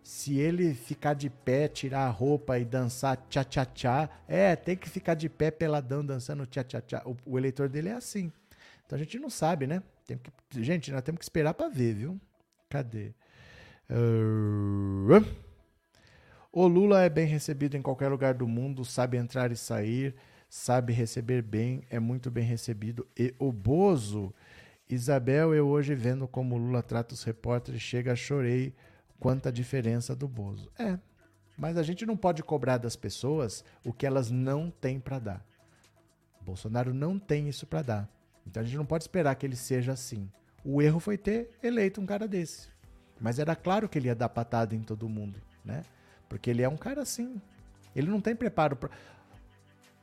Se 0.04 0.38
ele 0.40 0.74
ficar 0.74 1.14
de 1.14 1.30
pé, 1.30 1.68
tirar 1.68 2.06
a 2.06 2.10
roupa 2.10 2.60
e 2.60 2.66
dançar 2.66 3.18
tchá-tchá-tchá, 3.30 4.10
é, 4.28 4.56
tem 4.56 4.78
que 4.78 4.90
ficar 4.90 5.16
de 5.16 5.28
pé 5.28 5.50
peladão 5.52 6.06
dançando 6.06 6.46
tchá-tchá-tchá. 6.46 7.02
O, 7.06 7.18
o, 7.26 7.38
eleitor 7.38 7.68
dele 7.68 7.90
é 7.90 7.94
assim. 7.94 8.32
Então 8.86 8.96
a 8.96 9.00
gente 9.00 9.18
não 9.18 9.30
sabe, 9.30 9.66
né? 9.68 9.82
Tem 10.06 10.18
que, 10.18 10.64
gente, 10.64 10.92
nós 10.92 11.02
temos 11.02 11.20
que 11.20 11.26
esperar 11.26 11.54
para 11.54 11.68
ver, 11.68 11.94
viu? 11.96 12.20
Cadê? 12.70 13.12
Uh... 13.90 15.49
O 16.52 16.66
Lula 16.66 17.04
é 17.04 17.10
bem 17.10 17.28
recebido 17.28 17.78
em 17.78 17.82
qualquer 17.82 18.08
lugar 18.08 18.34
do 18.34 18.48
mundo, 18.48 18.84
sabe 18.84 19.18
entrar 19.18 19.52
e 19.52 19.56
sair, 19.56 20.16
sabe 20.50 20.92
receber 20.92 21.44
bem, 21.44 21.84
é 21.92 22.00
muito 22.00 22.32
bem 22.32 22.44
recebido. 22.44 23.08
E 23.16 23.36
o 23.38 23.52
Bozo, 23.52 24.34
Isabel, 24.90 25.54
eu 25.54 25.68
hoje 25.68 25.94
vendo 25.94 26.28
como 26.28 26.56
o 26.56 26.58
Lula 26.58 26.82
trata 26.82 27.14
os 27.14 27.24
repórteres, 27.24 27.82
chega, 27.82 28.16
chorei 28.16 28.74
quanta 29.20 29.52
diferença 29.52 30.16
do 30.16 30.28
Bozo. 30.28 30.72
É, 30.80 30.98
mas 31.56 31.78
a 31.78 31.84
gente 31.84 32.04
não 32.04 32.18
pode 32.18 32.42
cobrar 32.42 32.80
das 32.80 32.96
pessoas 32.96 33.64
o 33.86 33.94
que 33.94 34.08
elas 34.08 34.32
não 34.32 34.72
têm 34.72 35.00
para 35.00 35.20
dar. 35.20 35.46
Bolsonaro 36.42 36.96
não 36.96 37.20
tem 37.20 37.48
isso 37.48 37.68
para 37.68 37.84
dar. 37.84 38.10
Então 38.48 38.64
a 38.64 38.66
gente 38.66 38.78
não 38.78 38.88
pode 38.88 39.04
esperar 39.04 39.36
que 39.36 39.46
ele 39.46 39.56
seja 39.56 39.92
assim. 39.92 40.28
O 40.66 40.82
erro 40.82 41.00
foi 41.00 41.16
ter 41.16 41.52
eleito 41.62 42.02
um 42.02 42.08
cara 42.08 42.28
desse. 42.28 42.70
Mas 43.22 43.38
era 43.38 43.56
claro 43.56 43.88
que 43.88 44.00
ele 44.00 44.08
ia 44.08 44.16
dar 44.16 44.30
patada 44.30 44.76
em 44.76 44.82
todo 44.82 45.08
mundo, 45.08 45.40
né? 45.64 45.84
Porque 46.30 46.50
ele 46.50 46.62
é 46.62 46.70
um 46.70 46.78
cara 46.78 47.02
assim. 47.02 47.42
Ele 47.96 48.10
não 48.10 48.22
tem 48.22 48.36
preparo 48.36 48.76
para. 48.76 48.92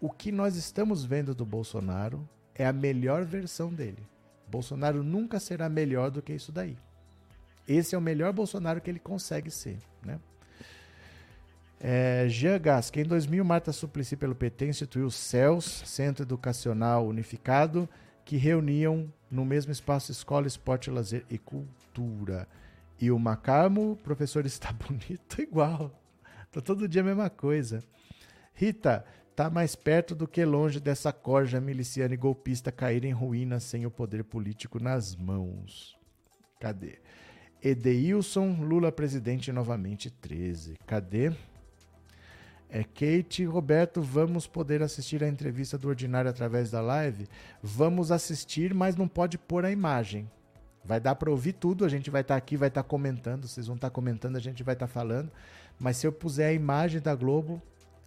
O 0.01 0.11
que 0.11 0.31
nós 0.31 0.57
estamos 0.57 1.05
vendo 1.05 1.35
do 1.35 1.47
Bolsonaro 1.47 2.29
é 2.55 2.67
a 2.67 2.73
melhor 2.73 3.25
versão 3.25 3.73
dele. 3.73 4.07
Bolsonaro 4.47 5.03
nunca 5.03 5.41
será 5.41 5.69
melhor 5.69 6.11
do 6.11 6.21
que 6.21 6.35
isso 6.35 6.53
daí. 6.53 6.77
Esse 7.67 7.95
é 7.95 7.99
o 7.99 8.03
melhor 8.03 8.33
Bolsonaro 8.33 8.81
que 8.81 8.91
ele 8.91 8.99
consegue 8.99 9.51
ser, 9.51 9.79
né? 10.05 10.21
É, 11.79 12.27
Jean 12.29 12.61
que 12.91 13.01
em 13.01 13.05
2000 13.05 13.45
Marta 13.45 13.73
Suplicy 13.73 14.17
pelo 14.17 14.35
PT 14.35 14.69
instituiu 14.69 15.07
o 15.07 15.11
CELS, 15.11 15.83
Centro 15.85 16.25
Educacional 16.25 17.07
Unificado, 17.07 17.89
que 18.25 18.37
reuniam 18.37 19.13
no 19.31 19.45
mesmo 19.45 19.73
espaço 19.73 20.11
escola, 20.11 20.47
esporte, 20.47 20.91
lazer 20.91 21.25
e 21.29 21.39
cultura. 21.39 22.49
E 23.01 23.11
o 23.11 23.19
Macamo, 23.19 23.97
professor 24.03 24.45
está 24.47 24.73
bonito 24.73 25.41
igual. 25.41 25.93
Tá 26.57 26.63
todo 26.63 26.89
dia 26.89 27.03
a 27.03 27.05
mesma 27.05 27.29
coisa. 27.29 27.85
Rita, 28.55 29.05
tá 29.35 29.51
mais 29.51 29.77
perto 29.77 30.15
do 30.15 30.27
que 30.27 30.43
longe 30.43 30.81
dessa 30.81 31.13
corja 31.13 31.61
miliciana 31.61 32.15
e 32.15 32.17
golpista 32.17 32.73
cair 32.73 33.05
em 33.05 33.13
ruínas 33.13 33.63
sem 33.63 33.85
o 33.85 33.91
poder 33.91 34.25
político 34.25 34.83
nas 34.83 35.15
mãos. 35.15 35.99
Cadê? 36.59 36.99
Edeilson, 37.63 38.57
Lula 38.63 38.91
presidente 38.91 39.53
novamente 39.53 40.11
13. 40.11 40.79
Cadê? 40.87 41.31
É 42.71 42.83
Kate 42.83 43.45
Roberto, 43.45 44.01
vamos 44.01 44.47
poder 44.47 44.83
assistir 44.83 45.23
a 45.23 45.29
entrevista 45.29 45.77
do 45.77 45.89
Ordinário 45.89 46.31
através 46.31 46.71
da 46.71 46.81
live? 46.81 47.29
Vamos 47.63 48.11
assistir, 48.11 48.73
mas 48.73 48.97
não 48.97 49.07
pode 49.07 49.37
pôr 49.37 49.67
a 49.67 49.71
imagem. 49.71 50.27
Vai 50.87 51.01
dar 51.01 51.17
para 51.17 51.31
ouvir 51.31 51.53
tudo, 51.53 51.85
a 51.85 51.89
gente 51.89 52.11
vai 52.11 52.21
estar 52.21 52.35
tá 52.35 52.39
aqui, 52.39 52.57
vai 52.57 52.69
estar 52.69 52.85
tá 52.85 52.89
comentando, 52.89 53.49
vocês 53.49 53.67
vão 53.67 53.75
estar 53.75 53.91
tá 53.91 53.95
comentando, 53.95 54.37
a 54.37 54.41
gente 54.41 54.63
vai 54.63 54.75
estar 54.75 54.87
tá 54.87 54.93
falando. 54.93 55.31
Mas 55.79 55.97
se 55.97 56.07
eu 56.07 56.13
puser 56.13 56.49
a 56.49 56.53
imagem 56.53 57.01
da 57.01 57.15
Globo, 57.15 57.61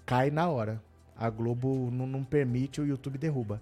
cai 0.05 0.31
na 0.31 0.49
hora. 0.49 0.81
A 1.15 1.29
Globo 1.29 1.89
não, 1.91 2.07
não 2.07 2.23
permite, 2.23 2.81
o 2.81 2.85
YouTube 2.85 3.17
derruba. 3.17 3.61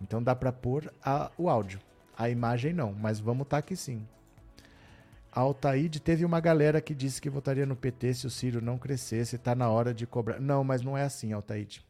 Então 0.00 0.22
dá 0.22 0.34
para 0.34 0.52
pôr 0.52 0.92
a, 1.02 1.30
o 1.36 1.48
áudio. 1.48 1.80
A 2.16 2.28
imagem 2.28 2.72
não, 2.72 2.92
mas 2.92 3.18
vamos 3.18 3.42
estar 3.42 3.56
tá 3.56 3.58
aqui 3.58 3.76
sim. 3.76 4.06
Altaíde 5.30 6.00
teve 6.00 6.24
uma 6.24 6.40
galera 6.40 6.80
que 6.80 6.94
disse 6.94 7.20
que 7.20 7.30
votaria 7.30 7.66
no 7.66 7.76
PT 7.76 8.14
se 8.14 8.26
o 8.26 8.30
Ciro 8.30 8.60
não 8.60 8.78
crescesse, 8.78 9.36
está 9.36 9.54
na 9.54 9.68
hora 9.68 9.94
de 9.94 10.06
cobrar. 10.06 10.40
Não, 10.40 10.64
mas 10.64 10.82
não 10.82 10.96
é 10.96 11.02
assim, 11.02 11.32
Altaíde. 11.32 11.84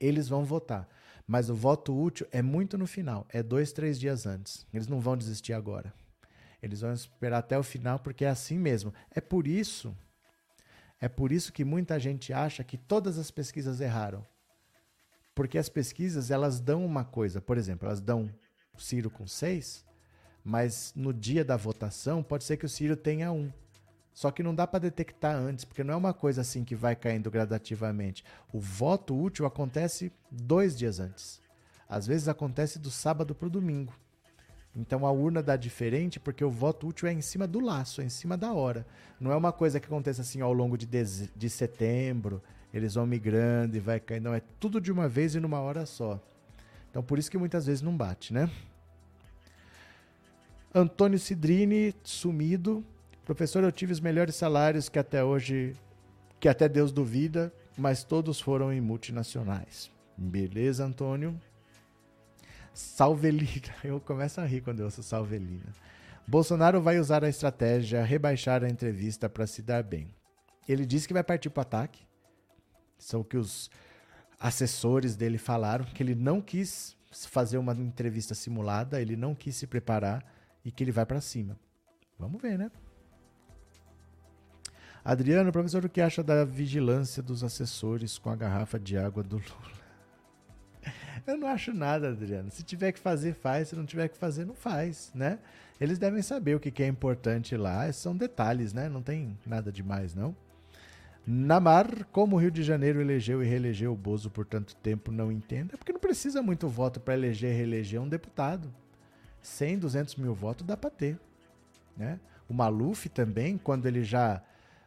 Eles 0.00 0.28
vão 0.28 0.44
votar. 0.44 0.88
Mas 1.26 1.50
o 1.50 1.54
voto 1.54 1.98
útil 1.98 2.26
é 2.30 2.40
muito 2.40 2.78
no 2.78 2.86
final, 2.86 3.26
é 3.30 3.42
dois, 3.42 3.72
três 3.72 3.98
dias 3.98 4.26
antes. 4.26 4.64
Eles 4.72 4.86
não 4.86 5.00
vão 5.00 5.16
desistir 5.16 5.52
agora. 5.52 5.92
Eles 6.62 6.80
vão 6.80 6.92
esperar 6.92 7.38
até 7.38 7.58
o 7.58 7.62
final, 7.62 7.98
porque 7.98 8.24
é 8.24 8.28
assim 8.28 8.58
mesmo. 8.58 8.94
É 9.10 9.20
por 9.20 9.46
isso, 9.46 9.94
é 11.00 11.08
por 11.08 11.32
isso 11.32 11.52
que 11.52 11.64
muita 11.64 11.98
gente 11.98 12.32
acha 12.32 12.64
que 12.64 12.78
todas 12.78 13.18
as 13.18 13.30
pesquisas 13.30 13.80
erraram. 13.80 14.26
Porque 15.34 15.58
as 15.58 15.68
pesquisas, 15.68 16.30
elas 16.30 16.60
dão 16.60 16.84
uma 16.84 17.04
coisa. 17.04 17.40
Por 17.40 17.58
exemplo, 17.58 17.86
elas 17.86 18.00
dão 18.00 18.32
Ciro 18.78 19.10
com 19.10 19.26
seis, 19.26 19.84
mas 20.44 20.92
no 20.94 21.12
dia 21.12 21.44
da 21.44 21.56
votação 21.56 22.22
pode 22.22 22.44
ser 22.44 22.56
que 22.56 22.66
o 22.66 22.68
Ciro 22.68 22.96
tenha 22.96 23.32
um. 23.32 23.50
Só 24.12 24.30
que 24.30 24.42
não 24.42 24.54
dá 24.54 24.66
para 24.66 24.80
detectar 24.80 25.34
antes, 25.34 25.64
porque 25.64 25.84
não 25.84 25.92
é 25.92 25.96
uma 25.96 26.14
coisa 26.14 26.40
assim 26.40 26.64
que 26.64 26.74
vai 26.74 26.96
caindo 26.96 27.30
gradativamente. 27.30 28.24
O 28.50 28.58
voto 28.58 29.14
útil 29.14 29.44
acontece 29.44 30.10
dois 30.30 30.76
dias 30.76 31.00
antes. 31.00 31.40
Às 31.86 32.06
vezes 32.06 32.26
acontece 32.26 32.78
do 32.78 32.90
sábado 32.90 33.34
para 33.34 33.46
o 33.46 33.50
domingo. 33.50 33.92
Então 34.76 35.06
a 35.06 35.10
urna 35.10 35.42
dá 35.42 35.56
diferente 35.56 36.20
porque 36.20 36.44
o 36.44 36.50
voto 36.50 36.88
útil 36.88 37.08
é 37.08 37.12
em 37.12 37.22
cima 37.22 37.46
do 37.46 37.60
laço, 37.60 38.02
é 38.02 38.04
em 38.04 38.10
cima 38.10 38.36
da 38.36 38.52
hora. 38.52 38.86
Não 39.18 39.32
é 39.32 39.36
uma 39.36 39.52
coisa 39.52 39.80
que 39.80 39.86
acontece 39.86 40.20
assim 40.20 40.42
ao 40.42 40.52
longo 40.52 40.76
de, 40.76 40.86
de 40.86 41.50
setembro, 41.50 42.42
eles 42.74 42.94
vão 42.94 43.06
migrando 43.06 43.76
e 43.76 43.80
vai 43.80 43.98
caindo. 43.98 44.24
Não, 44.24 44.34
é 44.34 44.42
tudo 44.60 44.80
de 44.80 44.92
uma 44.92 45.08
vez 45.08 45.34
e 45.34 45.40
numa 45.40 45.60
hora 45.60 45.86
só. 45.86 46.20
Então 46.90 47.02
por 47.02 47.18
isso 47.18 47.30
que 47.30 47.38
muitas 47.38 47.64
vezes 47.64 47.80
não 47.80 47.96
bate, 47.96 48.34
né? 48.34 48.50
Antônio 50.74 51.18
Cidrini, 51.18 51.94
sumido. 52.02 52.84
Professor, 53.24 53.64
eu 53.64 53.72
tive 53.72 53.92
os 53.92 54.00
melhores 54.00 54.36
salários 54.36 54.90
que 54.90 54.98
até 54.98 55.24
hoje, 55.24 55.74
que 56.38 56.50
até 56.50 56.68
Deus 56.68 56.92
duvida, 56.92 57.50
mas 57.78 58.04
todos 58.04 58.38
foram 58.38 58.70
em 58.70 58.80
multinacionais. 58.80 59.90
Beleza, 60.18 60.84
Antônio? 60.84 61.40
Salvelina. 62.76 63.74
Eu 63.82 63.98
começo 63.98 64.38
a 64.38 64.44
rir 64.44 64.60
quando 64.60 64.80
eu 64.80 64.84
ouço 64.84 65.02
Salvelina. 65.02 65.72
Bolsonaro 66.26 66.82
vai 66.82 66.98
usar 66.98 67.24
a 67.24 67.28
estratégia 67.28 68.04
rebaixar 68.04 68.62
a 68.62 68.68
entrevista 68.68 69.30
para 69.30 69.46
se 69.46 69.62
dar 69.62 69.82
bem. 69.82 70.14
Ele 70.68 70.84
disse 70.84 71.08
que 71.08 71.14
vai 71.14 71.24
partir 71.24 71.48
para 71.48 71.60
o 71.60 71.62
ataque. 71.62 72.06
São 72.98 73.20
o 73.20 73.24
que 73.24 73.36
os 73.36 73.70
assessores 74.38 75.16
dele 75.16 75.38
falaram, 75.38 75.86
que 75.86 76.02
ele 76.02 76.14
não 76.14 76.40
quis 76.40 76.94
fazer 77.10 77.56
uma 77.56 77.72
entrevista 77.72 78.34
simulada, 78.34 79.00
ele 79.00 79.16
não 79.16 79.34
quis 79.34 79.56
se 79.56 79.66
preparar 79.66 80.22
e 80.62 80.70
que 80.70 80.84
ele 80.84 80.92
vai 80.92 81.06
para 81.06 81.20
cima. 81.20 81.58
Vamos 82.18 82.42
ver, 82.42 82.58
né? 82.58 82.70
Adriano, 85.02 85.50
professor, 85.52 85.84
o 85.84 85.88
que 85.88 86.00
acha 86.00 86.22
da 86.22 86.44
vigilância 86.44 87.22
dos 87.22 87.42
assessores 87.42 88.18
com 88.18 88.28
a 88.28 88.36
garrafa 88.36 88.78
de 88.78 88.98
água 88.98 89.22
do 89.22 89.36
Lula? 89.36 89.85
Eu 91.26 91.36
não 91.36 91.48
acho 91.48 91.72
nada, 91.72 92.10
Adriano. 92.10 92.50
Se 92.50 92.62
tiver 92.62 92.92
que 92.92 93.00
fazer, 93.00 93.34
faz. 93.34 93.68
Se 93.68 93.76
não 93.76 93.84
tiver 93.84 94.08
que 94.08 94.16
fazer, 94.16 94.44
não 94.44 94.54
faz, 94.54 95.10
né? 95.14 95.38
Eles 95.80 95.98
devem 95.98 96.22
saber 96.22 96.54
o 96.54 96.60
que 96.60 96.82
é 96.82 96.86
importante 96.86 97.56
lá. 97.56 97.90
São 97.92 98.16
detalhes, 98.16 98.72
né? 98.72 98.88
Não 98.88 99.02
tem 99.02 99.36
nada 99.44 99.72
demais, 99.72 100.14
não. 100.14 100.34
Namar, 101.26 102.04
como 102.12 102.36
o 102.36 102.38
Rio 102.38 102.52
de 102.52 102.62
Janeiro 102.62 103.00
elegeu 103.00 103.42
e 103.42 103.46
reelegeu 103.46 103.92
o 103.92 103.96
Bozo 103.96 104.30
por 104.30 104.46
tanto 104.46 104.76
tempo, 104.76 105.10
não 105.10 105.32
entenda. 105.32 105.74
É 105.74 105.76
porque 105.76 105.92
não 105.92 105.98
precisa 105.98 106.40
muito 106.40 106.68
voto 106.68 107.00
para 107.00 107.14
eleger 107.14 107.52
e 107.52 107.56
reeleger 107.56 108.00
um 108.00 108.08
deputado. 108.08 108.72
100, 109.42 109.78
200 109.80 110.16
mil 110.16 110.34
votos 110.34 110.64
dá 110.64 110.76
para 110.76 110.88
ter. 110.88 111.18
Né? 111.96 112.20
O 112.48 112.54
Maluf 112.54 113.08
também, 113.08 113.58
quando 113.58 113.86
ele 113.86 114.04
já, 114.04 114.40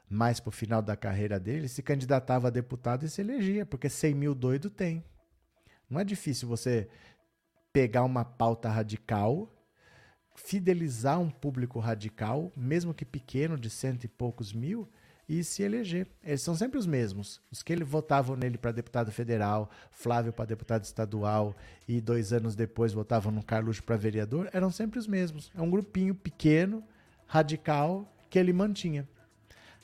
mais 0.10 0.40
para 0.40 0.50
o 0.50 0.52
final 0.52 0.82
da 0.82 0.96
carreira 0.96 1.38
dele, 1.38 1.68
se 1.68 1.84
candidatava 1.84 2.48
a 2.48 2.52
deputado 2.52 3.06
e 3.06 3.10
se 3.10 3.20
elegia, 3.20 3.66
porque 3.66 3.90
100 3.90 4.14
mil 4.14 4.34
doido 4.34 4.70
tem. 4.70 5.04
Não 5.90 6.00
é 6.00 6.04
difícil 6.04 6.48
você 6.48 6.88
pegar 7.74 8.04
uma 8.04 8.24
pauta 8.24 8.70
radical, 8.70 9.52
fidelizar 10.36 11.20
um 11.20 11.30
público 11.30 11.80
radical, 11.80 12.52
mesmo 12.56 12.94
que 12.94 13.06
pequeno, 13.06 13.58
de 13.58 13.70
cento 13.70 14.04
e 14.04 14.08
poucos 14.08 14.54
mil, 14.54 14.88
e 15.28 15.44
se 15.44 15.62
eleger. 15.62 16.08
Eles 16.24 16.42
são 16.42 16.56
sempre 16.56 16.80
os 16.80 16.88
mesmos. 16.88 17.40
Os 17.52 17.62
que 17.62 17.72
ele 17.72 17.84
votavam 17.84 18.36
nele 18.36 18.58
para 18.58 18.72
deputado 18.72 19.12
federal, 19.12 19.70
Flávio 19.92 20.34
para 20.34 20.46
deputado 20.46 20.84
estadual 20.84 21.56
e 21.88 22.02
dois 22.02 22.34
anos 22.34 22.56
depois 22.56 22.94
votavam 22.94 23.32
no 23.32 23.44
Carluxo 23.44 23.84
para 23.84 23.96
vereador, 23.96 24.50
eram 24.52 24.72
sempre 24.72 24.98
os 24.98 25.06
mesmos. 25.06 25.52
É 25.56 25.62
um 25.62 25.70
grupinho 25.70 26.16
pequeno, 26.16 26.84
radical, 27.28 28.12
que 28.30 28.40
ele 28.40 28.52
mantinha. 28.52 29.08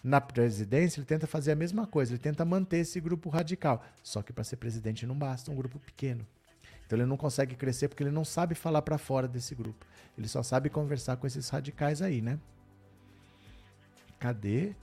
Na 0.05 0.21
presidência, 0.21 0.99
ele 0.99 1.07
tenta 1.07 1.25
fazer 1.25 1.51
a 1.51 1.55
mesma 1.55 1.87
coisa, 1.87 2.11
ele 2.11 2.19
tenta 2.19 2.45
manter 2.45 2.77
esse 2.77 3.01
grupo 3.01 3.27
radical. 3.27 3.83
Só 4.03 4.21
que 4.21 4.31
para 4.31 4.43
ser 4.43 4.57
presidente 4.57 5.03
não 5.03 5.17
basta 5.17 5.49
um 5.49 5.55
grupo 5.55 5.79
pequeno. 5.79 6.23
Então 6.85 6.95
ele 6.95 7.07
não 7.07 7.17
consegue 7.17 7.55
crescer 7.55 7.87
porque 7.87 8.03
ele 8.03 8.11
não 8.11 8.23
sabe 8.23 8.53
falar 8.53 8.83
para 8.83 8.99
fora 8.99 9.27
desse 9.27 9.55
grupo. 9.55 9.83
Ele 10.15 10.27
só 10.27 10.43
sabe 10.43 10.69
conversar 10.69 11.17
com 11.17 11.25
esses 11.25 11.49
radicais 11.49 12.03
aí, 12.03 12.21
né? 12.21 12.37
Cadê? 14.19 14.73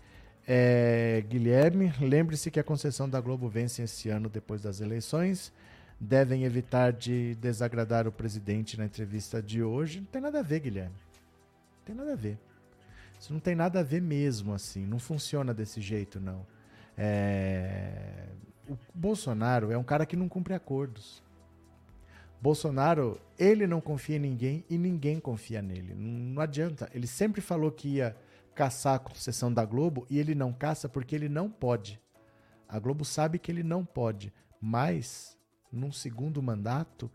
É, 0.44 1.24
Guilherme, 1.28 1.92
lembre-se 2.00 2.50
que 2.50 2.58
a 2.58 2.64
concessão 2.64 3.08
da 3.08 3.20
Globo 3.20 3.48
vence 3.48 3.80
esse 3.80 4.08
ano 4.08 4.28
depois 4.28 4.60
das 4.60 4.80
eleições. 4.80 5.52
Devem 6.00 6.42
evitar 6.42 6.92
de 6.92 7.36
desagradar 7.36 8.08
o 8.08 8.12
presidente 8.12 8.76
na 8.76 8.86
entrevista 8.86 9.40
de 9.40 9.62
hoje. 9.62 10.00
Não 10.00 10.06
tem 10.06 10.20
nada 10.20 10.40
a 10.40 10.42
ver, 10.42 10.58
Guilherme. 10.58 10.96
Não 10.96 11.84
tem 11.84 11.94
nada 11.94 12.12
a 12.12 12.16
ver. 12.16 12.36
Isso 13.22 13.32
não 13.32 13.38
tem 13.38 13.54
nada 13.54 13.78
a 13.78 13.82
ver 13.84 14.02
mesmo, 14.02 14.52
assim. 14.52 14.84
Não 14.84 14.98
funciona 14.98 15.54
desse 15.54 15.80
jeito, 15.80 16.18
não. 16.18 16.44
É... 16.98 18.26
O 18.68 18.76
Bolsonaro 18.92 19.70
é 19.70 19.78
um 19.78 19.84
cara 19.84 20.04
que 20.04 20.16
não 20.16 20.28
cumpre 20.28 20.54
acordos. 20.54 21.22
Bolsonaro, 22.40 23.20
ele 23.38 23.64
não 23.64 23.80
confia 23.80 24.16
em 24.16 24.18
ninguém 24.18 24.64
e 24.68 24.76
ninguém 24.76 25.20
confia 25.20 25.62
nele. 25.62 25.94
Não, 25.94 26.34
não 26.34 26.42
adianta. 26.42 26.90
Ele 26.92 27.06
sempre 27.06 27.40
falou 27.40 27.70
que 27.70 27.90
ia 27.90 28.16
caçar 28.56 28.96
a 28.96 28.98
concessão 28.98 29.54
da 29.54 29.64
Globo 29.64 30.04
e 30.10 30.18
ele 30.18 30.34
não 30.34 30.52
caça 30.52 30.88
porque 30.88 31.14
ele 31.14 31.28
não 31.28 31.48
pode. 31.48 32.00
A 32.68 32.76
Globo 32.80 33.04
sabe 33.04 33.38
que 33.38 33.52
ele 33.52 33.62
não 33.62 33.84
pode, 33.84 34.32
mas 34.60 35.38
num 35.70 35.92
segundo 35.92 36.42
mandato, 36.42 37.08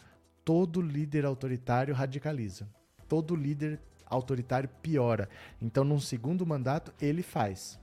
todo 0.46 0.82
líder 0.82 1.26
autoritário 1.26 1.94
radicaliza. 1.94 2.66
Todo 3.10 3.36
líder 3.36 3.82
autoritário 4.10 4.70
piora. 4.82 5.30
Então, 5.62 5.84
num 5.84 6.00
segundo 6.00 6.46
mandato, 6.46 6.94
ele 7.02 7.22
faz. 7.22 7.80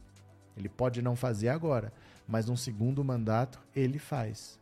Ele 0.57 0.69
pode 0.69 1.03
não 1.03 1.17
fazer 1.17 1.49
agora, 1.49 1.93
mas 2.27 2.47
num 2.47 2.57
segundo 2.57 3.05
mandato, 3.05 3.61
ele 3.75 3.99
faz. 3.99 4.61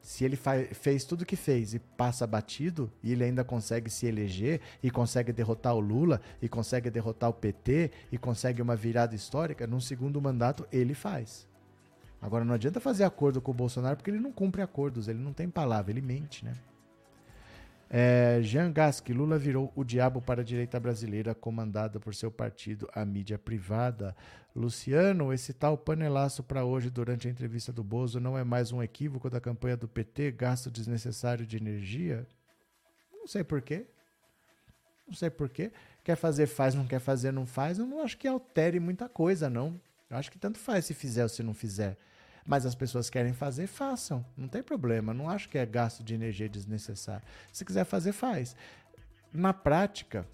Se 0.00 0.24
ele 0.24 0.36
fez 0.36 1.04
tudo 1.04 1.22
o 1.22 1.26
que 1.26 1.36
fez 1.36 1.74
e 1.74 1.78
passa 1.78 2.26
batido, 2.26 2.92
e 3.02 3.12
ele 3.12 3.22
ainda 3.22 3.44
consegue 3.44 3.88
se 3.88 4.06
eleger, 4.06 4.60
e 4.82 4.90
consegue 4.90 5.32
derrotar 5.32 5.74
o 5.74 5.80
Lula, 5.80 6.20
e 6.40 6.48
consegue 6.48 6.90
derrotar 6.90 7.30
o 7.30 7.34
PT, 7.34 7.90
e 8.10 8.18
consegue 8.18 8.60
uma 8.60 8.74
virada 8.74 9.14
histórica, 9.14 9.66
num 9.66 9.80
segundo 9.80 10.20
mandato 10.20 10.66
ele 10.72 10.92
faz. 10.92 11.46
Agora 12.20 12.44
não 12.44 12.54
adianta 12.54 12.80
fazer 12.80 13.04
acordo 13.04 13.40
com 13.40 13.52
o 13.52 13.54
Bolsonaro 13.54 13.96
porque 13.96 14.10
ele 14.10 14.20
não 14.20 14.32
cumpre 14.32 14.62
acordos, 14.62 15.08
ele 15.08 15.18
não 15.18 15.32
tem 15.32 15.48
palavra, 15.48 15.90
ele 15.90 16.00
mente, 16.00 16.44
né? 16.44 16.54
É, 17.94 18.40
Jean 18.42 18.72
Gasque, 18.72 19.12
Lula 19.12 19.36
virou 19.36 19.70
o 19.76 19.84
diabo 19.84 20.22
para 20.22 20.40
a 20.40 20.44
direita 20.44 20.80
brasileira, 20.80 21.34
comandada 21.34 22.00
por 22.00 22.14
seu 22.14 22.30
partido, 22.30 22.88
a 22.94 23.04
mídia 23.04 23.38
privada. 23.38 24.16
Luciano, 24.56 25.30
esse 25.30 25.52
tal 25.52 25.76
panelaço 25.76 26.42
para 26.42 26.64
hoje 26.64 26.88
durante 26.88 27.28
a 27.28 27.30
entrevista 27.30 27.70
do 27.70 27.84
Bozo 27.84 28.18
não 28.18 28.38
é 28.38 28.42
mais 28.42 28.72
um 28.72 28.82
equívoco 28.82 29.28
da 29.28 29.42
campanha 29.42 29.76
do 29.76 29.86
PT, 29.86 30.30
gasto 30.30 30.70
desnecessário 30.70 31.44
de 31.44 31.58
energia? 31.58 32.26
Não 33.12 33.26
sei 33.26 33.44
porquê. 33.44 33.84
Não 35.06 35.12
sei 35.12 35.28
porquê. 35.28 35.70
Quer 36.02 36.16
fazer, 36.16 36.46
faz, 36.46 36.74
não 36.74 36.86
quer 36.86 36.98
fazer, 36.98 37.30
não 37.30 37.44
faz. 37.44 37.78
Eu 37.78 37.84
não 37.84 38.02
acho 38.02 38.16
que 38.16 38.26
altere 38.26 38.80
muita 38.80 39.06
coisa, 39.06 39.50
não. 39.50 39.78
Eu 40.08 40.16
acho 40.16 40.32
que 40.32 40.38
tanto 40.38 40.58
faz 40.58 40.86
se 40.86 40.94
fizer 40.94 41.24
ou 41.24 41.28
se 41.28 41.42
não 41.42 41.52
fizer. 41.52 41.98
Mas 42.46 42.66
as 42.66 42.74
pessoas 42.74 43.08
querem 43.08 43.32
fazer, 43.32 43.66
façam. 43.66 44.24
Não 44.36 44.48
tem 44.48 44.62
problema. 44.62 45.14
Não 45.14 45.28
acho 45.28 45.48
que 45.48 45.58
é 45.58 45.64
gasto 45.64 46.02
de 46.02 46.14
energia 46.14 46.48
desnecessário. 46.48 47.22
Se 47.52 47.64
quiser 47.64 47.84
fazer, 47.84 48.12
faz. 48.12 48.56
Na 49.32 49.52
prática, 49.52 50.26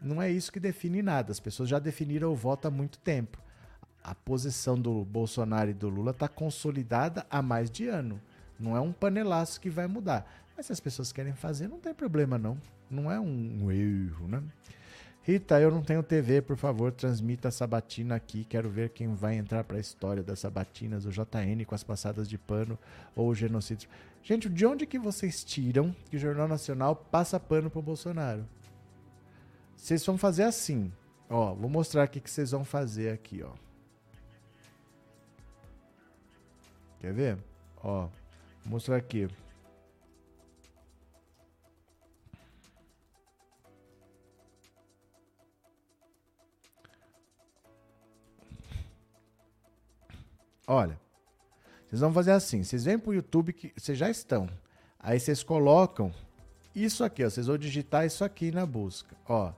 não 0.00 0.22
é 0.22 0.30
isso 0.30 0.52
que 0.52 0.60
define 0.60 1.02
nada. 1.02 1.32
As 1.32 1.40
pessoas 1.40 1.68
já 1.68 1.78
definiram 1.78 2.32
o 2.32 2.36
voto 2.36 2.68
há 2.68 2.70
muito 2.70 2.98
tempo. 2.98 3.38
A 4.02 4.14
posição 4.14 4.80
do 4.80 5.04
Bolsonaro 5.04 5.70
e 5.70 5.74
do 5.74 5.88
Lula 5.88 6.12
está 6.12 6.28
consolidada 6.28 7.26
há 7.28 7.42
mais 7.42 7.70
de 7.70 7.88
ano. 7.88 8.20
Não 8.58 8.76
é 8.76 8.80
um 8.80 8.92
panelaço 8.92 9.60
que 9.60 9.68
vai 9.68 9.86
mudar. 9.86 10.30
Mas 10.56 10.66
se 10.66 10.72
as 10.72 10.80
pessoas 10.80 11.12
querem 11.12 11.34
fazer, 11.34 11.68
não 11.68 11.78
tem 11.78 11.92
problema, 11.92 12.38
não. 12.38 12.58
Não 12.90 13.10
é 13.10 13.20
um 13.20 13.70
erro, 13.70 14.26
né? 14.28 14.42
Rita, 15.28 15.60
eu 15.60 15.70
não 15.70 15.82
tenho 15.82 16.02
TV, 16.02 16.40
por 16.40 16.56
favor, 16.56 16.90
transmita 16.90 17.48
a 17.48 17.50
sabatina 17.50 18.14
aqui. 18.14 18.46
Quero 18.46 18.70
ver 18.70 18.88
quem 18.88 19.14
vai 19.14 19.36
entrar 19.36 19.62
para 19.62 19.76
a 19.76 19.80
história 19.80 20.22
das 20.22 20.38
sabatinas, 20.38 21.04
o 21.04 21.10
JN 21.10 21.66
com 21.66 21.74
as 21.74 21.84
passadas 21.84 22.26
de 22.26 22.38
pano 22.38 22.78
ou 23.14 23.28
o 23.28 23.34
genocídio. 23.34 23.90
Gente, 24.22 24.48
de 24.48 24.64
onde 24.64 24.86
que 24.86 24.98
vocês 24.98 25.44
tiram 25.44 25.94
que 26.08 26.16
o 26.16 26.18
Jornal 26.18 26.48
Nacional 26.48 26.96
passa 26.96 27.38
pano 27.38 27.68
pro 27.68 27.82
Bolsonaro? 27.82 28.42
Vocês 29.76 30.02
vão 30.06 30.16
fazer 30.16 30.44
assim. 30.44 30.90
Ó, 31.28 31.52
vou 31.52 31.68
mostrar 31.68 32.06
o 32.06 32.08
que 32.08 32.22
vocês 32.24 32.52
vão 32.52 32.64
fazer 32.64 33.12
aqui, 33.12 33.42
ó. 33.42 33.52
Quer 37.00 37.12
ver? 37.12 37.38
Ó, 37.76 38.08
vou 38.64 38.72
mostrar 38.72 38.96
aqui. 38.96 39.28
Olha, 50.70 51.00
vocês 51.86 52.02
vão 52.02 52.12
fazer 52.12 52.32
assim, 52.32 52.62
vocês 52.62 52.84
vêm 52.84 52.98
pro 52.98 53.14
YouTube 53.14 53.54
que 53.54 53.72
vocês 53.74 53.96
já 53.96 54.10
estão. 54.10 54.46
Aí 55.00 55.18
vocês 55.18 55.42
colocam 55.42 56.12
isso 56.74 57.02
aqui, 57.02 57.24
ó, 57.24 57.30
vocês 57.30 57.46
vão 57.46 57.56
digitar 57.56 58.04
isso 58.04 58.22
aqui 58.22 58.52
na 58.52 58.66
busca, 58.66 59.16
ó. 59.26 59.54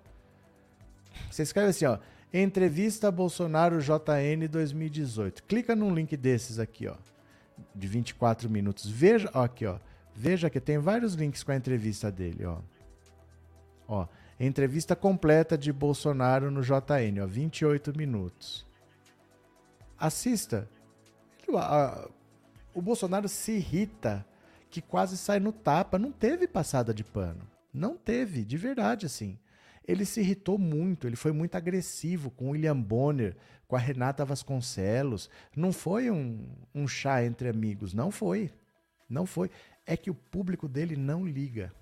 Você 1.28 1.42
escreve 1.42 1.70
assim, 1.70 1.84
ó, 1.84 1.98
entrevista 2.32 3.10
Bolsonaro 3.10 3.80
JN 3.80 4.46
2018. 4.48 5.42
Clica 5.42 5.74
num 5.74 5.92
link 5.92 6.16
desses 6.16 6.60
aqui, 6.60 6.86
ó, 6.86 6.94
de 7.74 7.88
24 7.88 8.48
minutos. 8.48 8.88
Veja, 8.88 9.28
ó, 9.34 9.42
aqui, 9.42 9.66
ó. 9.66 9.78
Veja 10.14 10.48
que 10.48 10.60
tem 10.60 10.78
vários 10.78 11.14
links 11.14 11.42
com 11.42 11.50
a 11.50 11.56
entrevista 11.56 12.08
dele, 12.12 12.44
ó. 12.44 12.58
Ó, 13.88 14.06
entrevista 14.38 14.94
completa 14.94 15.58
de 15.58 15.72
Bolsonaro 15.72 16.52
no 16.52 16.62
JN, 16.62 17.20
ó, 17.20 17.26
28 17.26 17.98
minutos. 17.98 18.64
Assista 19.98 20.68
a, 21.58 22.08
o 22.74 22.80
Bolsonaro 22.80 23.28
se 23.28 23.52
irrita 23.52 24.26
que 24.70 24.80
quase 24.80 25.16
sai 25.16 25.40
no 25.40 25.52
tapa. 25.52 25.98
Não 25.98 26.12
teve 26.12 26.46
passada 26.46 26.94
de 26.94 27.04
pano. 27.04 27.48
Não 27.72 27.96
teve, 27.96 28.44
de 28.44 28.56
verdade, 28.56 29.06
assim. 29.06 29.38
Ele 29.86 30.04
se 30.04 30.20
irritou 30.20 30.58
muito, 30.58 31.06
ele 31.06 31.16
foi 31.16 31.32
muito 31.32 31.56
agressivo 31.56 32.30
com 32.30 32.46
o 32.46 32.50
William 32.50 32.80
Bonner, 32.80 33.36
com 33.66 33.74
a 33.74 33.78
Renata 33.78 34.24
Vasconcelos. 34.24 35.28
Não 35.56 35.72
foi 35.72 36.10
um, 36.10 36.46
um 36.74 36.86
chá 36.86 37.24
entre 37.24 37.48
amigos, 37.48 37.92
não 37.92 38.10
foi. 38.10 38.52
Não 39.08 39.26
foi. 39.26 39.50
É 39.86 39.96
que 39.96 40.10
o 40.10 40.14
público 40.14 40.68
dele 40.68 40.96
não 40.96 41.26
liga. 41.26 41.72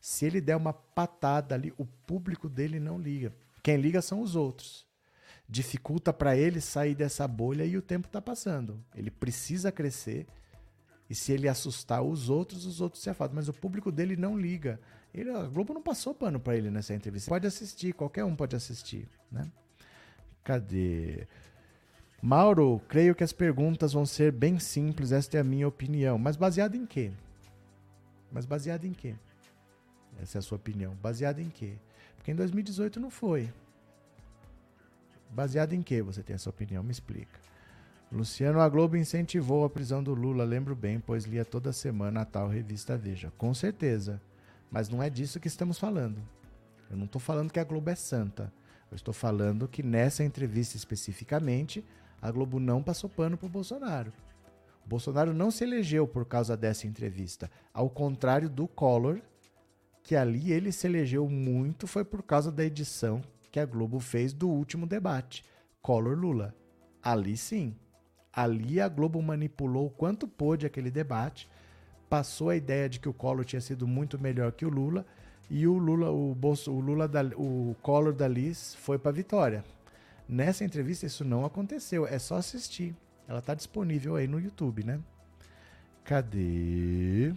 Se 0.00 0.24
ele 0.24 0.40
der 0.40 0.56
uma 0.56 0.72
patada 0.72 1.54
ali, 1.54 1.72
o 1.76 1.84
público 1.84 2.48
dele 2.48 2.78
não 2.78 2.98
liga. 2.98 3.34
Quem 3.62 3.76
liga 3.76 4.00
são 4.00 4.20
os 4.20 4.36
outros 4.36 4.86
dificulta 5.48 6.12
para 6.12 6.36
ele 6.36 6.60
sair 6.60 6.94
dessa 6.94 7.28
bolha 7.28 7.64
e 7.64 7.76
o 7.76 7.82
tempo 7.82 8.06
está 8.06 8.20
passando. 8.20 8.82
Ele 8.94 9.10
precisa 9.10 9.70
crescer 9.70 10.26
e 11.08 11.14
se 11.14 11.32
ele 11.32 11.48
assustar 11.48 12.02
os 12.02 12.28
outros, 12.30 12.64
os 12.64 12.80
outros 12.80 13.02
se 13.02 13.10
afastam. 13.10 13.36
Mas 13.36 13.48
o 13.48 13.52
público 13.52 13.92
dele 13.92 14.16
não 14.16 14.38
liga. 14.38 14.80
Ele, 15.12 15.30
a 15.30 15.42
Globo 15.44 15.74
não 15.74 15.82
passou 15.82 16.14
pano 16.14 16.40
para 16.40 16.56
ele 16.56 16.70
nessa 16.70 16.94
entrevista. 16.94 17.28
Pode 17.28 17.46
assistir, 17.46 17.92
qualquer 17.92 18.24
um 18.24 18.34
pode 18.34 18.56
assistir, 18.56 19.08
né? 19.30 19.50
Cadê? 20.42 21.28
Mauro, 22.20 22.80
creio 22.88 23.14
que 23.14 23.22
as 23.22 23.32
perguntas 23.32 23.92
vão 23.92 24.06
ser 24.06 24.32
bem 24.32 24.58
simples, 24.58 25.12
esta 25.12 25.36
é 25.36 25.40
a 25.40 25.44
minha 25.44 25.68
opinião. 25.68 26.18
Mas 26.18 26.36
baseado 26.36 26.74
em 26.74 26.86
quê? 26.86 27.12
Mas 28.32 28.46
baseado 28.46 28.86
em 28.86 28.92
quê? 28.92 29.14
Essa 30.20 30.38
é 30.38 30.40
a 30.40 30.42
sua 30.42 30.56
opinião. 30.56 30.94
Baseado 30.96 31.40
em 31.40 31.50
quê? 31.50 31.74
Porque 32.16 32.32
em 32.32 32.34
2018 32.34 32.98
não 32.98 33.10
foi. 33.10 33.52
Baseado 35.34 35.72
em 35.72 35.82
que 35.82 36.00
você 36.00 36.22
tem 36.22 36.34
essa 36.34 36.48
opinião? 36.48 36.80
Me 36.84 36.92
explica. 36.92 37.40
Luciano, 38.12 38.60
a 38.60 38.68
Globo 38.68 38.96
incentivou 38.96 39.64
a 39.64 39.70
prisão 39.70 40.00
do 40.00 40.14
Lula, 40.14 40.44
lembro 40.44 40.76
bem, 40.76 41.00
pois 41.00 41.24
lia 41.24 41.44
toda 41.44 41.72
semana 41.72 42.20
a 42.20 42.24
tal 42.24 42.48
revista 42.48 42.96
Veja. 42.96 43.32
Com 43.36 43.52
certeza. 43.52 44.22
Mas 44.70 44.88
não 44.88 45.02
é 45.02 45.10
disso 45.10 45.40
que 45.40 45.48
estamos 45.48 45.76
falando. 45.76 46.22
Eu 46.88 46.96
não 46.96 47.06
estou 47.06 47.20
falando 47.20 47.50
que 47.50 47.58
a 47.58 47.64
Globo 47.64 47.90
é 47.90 47.96
santa. 47.96 48.52
Eu 48.92 48.94
estou 48.94 49.12
falando 49.12 49.66
que 49.66 49.82
nessa 49.82 50.22
entrevista 50.22 50.76
especificamente, 50.76 51.84
a 52.22 52.30
Globo 52.30 52.60
não 52.60 52.80
passou 52.80 53.10
pano 53.10 53.36
para 53.36 53.46
o 53.46 53.50
Bolsonaro. 53.50 54.12
O 54.86 54.88
Bolsonaro 54.88 55.34
não 55.34 55.50
se 55.50 55.64
elegeu 55.64 56.06
por 56.06 56.24
causa 56.26 56.56
dessa 56.56 56.86
entrevista. 56.86 57.50
Ao 57.72 57.90
contrário 57.90 58.48
do 58.48 58.68
Collor, 58.68 59.20
que 60.00 60.14
ali 60.14 60.52
ele 60.52 60.70
se 60.70 60.86
elegeu 60.86 61.28
muito 61.28 61.88
foi 61.88 62.04
por 62.04 62.22
causa 62.22 62.52
da 62.52 62.64
edição 62.64 63.20
que 63.54 63.60
a 63.60 63.64
Globo 63.64 64.00
fez 64.00 64.32
do 64.32 64.48
último 64.48 64.84
debate, 64.84 65.44
Collor 65.80 66.18
Lula. 66.18 66.52
Ali 67.00 67.36
sim, 67.36 67.76
ali 68.32 68.80
a 68.80 68.88
Globo 68.88 69.22
manipulou 69.22 69.88
quanto 69.90 70.26
pôde 70.26 70.66
aquele 70.66 70.90
debate, 70.90 71.48
passou 72.10 72.50
a 72.50 72.56
ideia 72.56 72.88
de 72.88 72.98
que 72.98 73.08
o 73.08 73.14
Collor 73.14 73.44
tinha 73.44 73.60
sido 73.60 73.86
muito 73.86 74.18
melhor 74.18 74.50
que 74.50 74.66
o 74.66 74.68
Lula 74.68 75.06
e 75.48 75.68
o 75.68 75.78
Lula, 75.78 76.10
o, 76.10 76.34
Bolso, 76.34 76.72
o 76.72 76.80
Lula, 76.80 77.06
da, 77.06 77.22
o 77.36 77.76
Collor 77.80 78.12
da 78.12 78.26
Liz 78.26 78.74
foi 78.74 78.98
para 78.98 79.12
vitória. 79.12 79.64
Nessa 80.28 80.64
entrevista 80.64 81.06
isso 81.06 81.24
não 81.24 81.44
aconteceu, 81.44 82.08
é 82.08 82.18
só 82.18 82.38
assistir. 82.38 82.92
Ela 83.28 83.38
está 83.38 83.54
disponível 83.54 84.16
aí 84.16 84.26
no 84.26 84.40
YouTube, 84.40 84.82
né? 84.82 84.98
Cadê? 86.02 87.32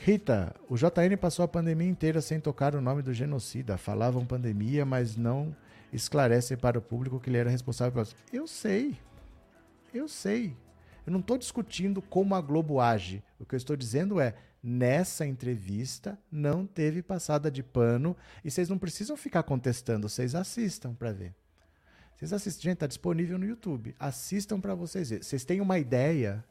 Rita, 0.00 0.54
o 0.68 0.76
JN 0.76 1.16
passou 1.20 1.44
a 1.44 1.48
pandemia 1.48 1.88
inteira 1.88 2.20
sem 2.20 2.38
tocar 2.38 2.74
o 2.74 2.80
nome 2.80 3.02
do 3.02 3.12
genocida. 3.12 3.76
Falavam 3.76 4.24
pandemia, 4.24 4.84
mas 4.84 5.16
não 5.16 5.54
esclarecem 5.92 6.56
para 6.56 6.78
o 6.78 6.82
público 6.82 7.18
que 7.18 7.28
ele 7.28 7.38
era 7.38 7.50
responsável 7.50 7.92
pelas. 7.92 8.14
Eu 8.32 8.46
sei. 8.46 8.96
Eu 9.92 10.08
sei. 10.08 10.56
Eu 11.04 11.12
não 11.12 11.20
estou 11.20 11.36
discutindo 11.36 12.00
como 12.00 12.34
a 12.34 12.40
Globo 12.40 12.80
age. 12.80 13.22
O 13.40 13.44
que 13.44 13.54
eu 13.54 13.56
estou 13.56 13.76
dizendo 13.76 14.20
é, 14.20 14.34
nessa 14.62 15.26
entrevista 15.26 16.18
não 16.30 16.64
teve 16.66 17.02
passada 17.02 17.50
de 17.50 17.62
pano 17.62 18.16
e 18.44 18.50
vocês 18.50 18.68
não 18.68 18.78
precisam 18.78 19.16
ficar 19.16 19.42
contestando, 19.42 20.08
vocês 20.08 20.34
assistam 20.34 20.94
para 20.94 21.12
ver. 21.12 21.34
Vocês 22.14 22.32
assistem, 22.32 22.64
gente, 22.64 22.74
está 22.74 22.86
disponível 22.86 23.38
no 23.38 23.46
YouTube. 23.46 23.94
Assistam 23.98 24.60
para 24.60 24.74
vocês 24.74 25.10
verem. 25.10 25.22
Vocês 25.22 25.44
têm 25.44 25.60
uma 25.60 25.78
ideia 25.78 26.44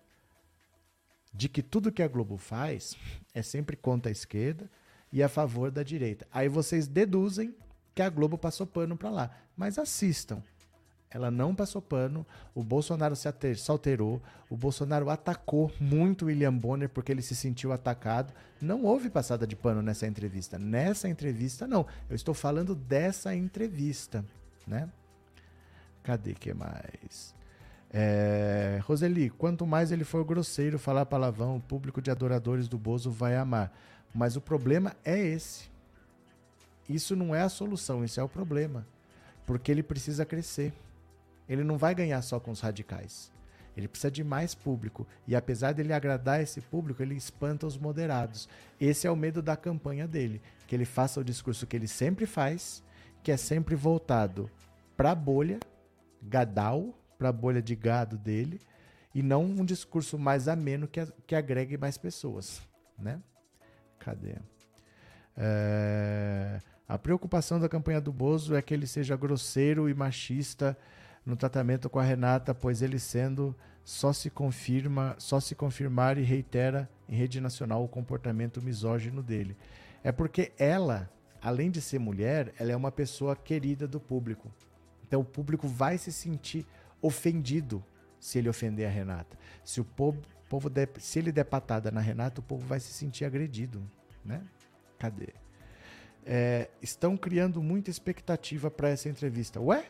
de 1.38 1.48
que 1.48 1.62
tudo 1.62 1.92
que 1.92 2.02
a 2.02 2.08
Globo 2.08 2.36
faz 2.36 2.98
é 3.32 3.44
sempre 3.44 3.78
contra 3.78 4.10
a 4.10 4.12
esquerda 4.12 4.68
e 5.14 5.22
a 5.22 5.30
favor 5.30 5.70
da 5.70 5.84
direita. 5.84 6.28
Aí 6.32 6.50
vocês 6.50 6.88
deduzem 6.88 7.56
que 7.94 8.02
a 8.02 8.10
Globo 8.10 8.40
passou 8.40 8.66
pano 8.66 8.98
para 8.98 9.12
lá. 9.12 9.32
Mas 9.56 9.78
assistam. 9.78 10.42
Ela 11.10 11.32
não 11.32 11.56
passou 11.56 11.82
pano, 11.82 12.28
o 12.54 12.62
Bolsonaro 12.62 13.16
se 13.16 13.30
alterou, 13.70 14.22
o 14.50 14.58
Bolsonaro 14.58 15.10
atacou 15.10 15.72
muito 15.80 16.26
William 16.26 16.54
Bonner 16.54 16.90
porque 16.90 17.12
ele 17.12 17.22
se 17.22 17.34
sentiu 17.34 17.72
atacado. 17.72 18.34
Não 18.60 18.84
houve 18.84 19.10
passada 19.10 19.48
de 19.48 19.56
pano 19.56 19.82
nessa 19.82 20.06
entrevista. 20.06 20.60
Nessa 20.60 21.08
entrevista, 21.08 21.66
não. 21.66 21.86
Eu 22.10 22.16
estou 22.16 22.34
falando 22.34 22.76
dessa 22.76 23.34
entrevista, 23.34 24.26
né? 24.66 24.90
Cadê 26.04 26.34
que 26.34 26.54
mais? 26.54 27.37
É, 27.90 28.80
Roseli, 28.84 29.30
quanto 29.30 29.66
mais 29.66 29.92
ele 29.92 30.04
for 30.04 30.24
grosseiro, 30.26 30.78
falar 30.78 31.06
palavrão, 31.06 31.58
o 31.58 31.62
público 31.62 32.02
de 32.02 32.12
adoradores 32.12 32.68
do 32.68 32.78
Bozo 32.78 33.10
vai 33.12 33.36
amar. 33.36 33.72
Mas 34.14 34.36
o 34.36 34.42
problema 34.42 34.96
é 35.04 35.18
esse. 35.18 35.70
Isso 36.90 37.16
não 37.16 37.36
é 37.36 37.42
a 37.42 37.50
solução, 37.50 38.04
isso 38.04 38.20
é 38.20 38.24
o 38.24 38.30
problema. 38.30 38.86
Porque 39.46 39.72
ele 39.72 39.84
precisa 39.84 40.26
crescer. 40.26 40.74
Ele 41.48 41.64
não 41.64 41.78
vai 41.78 41.96
ganhar 41.96 42.22
só 42.22 42.40
com 42.40 42.52
os 42.52 42.60
radicais. 42.60 43.32
Ele 43.76 43.88
precisa 43.88 44.10
de 44.10 44.24
mais 44.24 44.56
público. 44.56 45.06
E 45.28 45.36
apesar 45.36 45.74
dele 45.74 45.94
agradar 45.94 46.42
esse 46.42 46.60
público, 46.60 47.02
ele 47.02 47.16
espanta 47.16 47.68
os 47.68 47.78
moderados. 47.78 48.50
Esse 48.82 49.06
é 49.06 49.12
o 49.12 49.16
medo 49.16 49.42
da 49.42 49.56
campanha 49.56 50.08
dele. 50.08 50.42
Que 50.66 50.76
ele 50.76 50.86
faça 50.86 51.20
o 51.20 51.24
discurso 51.24 51.68
que 51.68 51.76
ele 51.76 51.88
sempre 51.88 52.26
faz, 52.26 52.84
que 53.22 53.32
é 53.32 53.38
sempre 53.38 53.76
voltado 53.76 54.50
para 54.96 55.14
bolha, 55.14 55.60
gadal, 56.22 56.98
para 57.18 57.30
a 57.30 57.34
bolha 57.34 57.62
de 57.62 57.76
gado 57.76 58.18
dele 58.18 58.60
e 59.14 59.24
não 59.24 59.44
um 59.44 59.66
discurso 59.66 60.18
mais 60.18 60.48
ameno 60.48 60.88
que, 60.88 61.06
que 61.26 61.36
agregue 61.36 61.78
mais 61.78 61.98
pessoas, 61.98 62.62
né? 62.98 63.20
Cadê? 64.00 64.36
É... 65.36 66.60
A 66.88 66.98
preocupação 66.98 67.60
da 67.60 67.68
campanha 67.68 68.00
do 68.00 68.14
Bozo 68.14 68.56
é 68.56 68.62
que 68.62 68.74
ele 68.74 68.88
seja 68.88 69.18
grosseiro 69.18 69.90
e 69.90 69.94
machista 69.94 70.78
no 71.26 71.36
tratamento 71.36 71.90
com 71.90 72.00
a 72.00 72.04
Renata, 72.04 72.56
pois 72.56 72.82
ele 72.82 72.98
sendo 72.98 73.54
só 73.84 74.14
se 74.14 74.30
confirma, 74.30 75.16
só 75.18 75.40
se 75.40 75.56
confirmar 75.56 76.18
e 76.18 76.22
reitera 76.22 76.90
em 77.08 77.16
rede 77.16 77.42
nacional 77.42 77.84
o 77.84 77.88
comportamento 77.88 78.62
misógino 78.62 79.22
dele. 79.22 79.58
É 80.04 80.12
porque 80.12 80.54
ela, 80.58 81.10
além 81.42 81.70
de 81.72 81.82
ser 81.82 82.00
mulher, 82.00 82.54
ela 82.58 82.72
é 82.72 82.76
uma 82.76 82.92
pessoa 82.92 83.36
querida 83.36 83.88
do 83.88 84.00
público. 84.00 84.50
Então 85.06 85.22
o 85.22 85.26
público 85.26 85.68
vai 85.68 85.98
se 85.98 86.12
sentir 86.12 86.66
ofendido 87.02 87.84
se 88.20 88.38
ele 88.38 88.50
ofender 88.50 88.88
a 88.88 88.90
Renata. 88.90 89.38
Se 89.64 89.80
o 89.80 89.86
povo, 89.86 90.22
povo 90.50 90.70
der, 90.70 90.90
se 91.00 91.20
ele 91.20 91.32
der 91.32 91.46
patada 91.46 91.92
na 91.92 92.02
Renata, 92.02 92.42
o 92.42 92.44
povo 92.44 92.66
vai 92.66 92.80
se 92.80 92.92
sentir 92.92 93.26
agredido, 93.26 93.82
né? 94.24 94.42
Cadê? 94.98 95.34
É, 96.26 96.70
estão 96.82 97.16
criando 97.16 97.62
muita 97.62 97.90
expectativa 97.90 98.70
para 98.70 98.90
essa 98.90 99.08
entrevista. 99.08 99.62
Ué? 99.62 99.90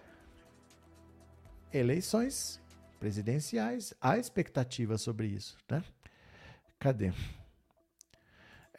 Eleições 1.73 2.61
presidenciais, 2.99 3.93
há 4.01 4.17
expectativa 4.17 4.97
sobre 4.97 5.27
isso, 5.27 5.57
né? 5.69 5.83
Cadê? 6.79 7.11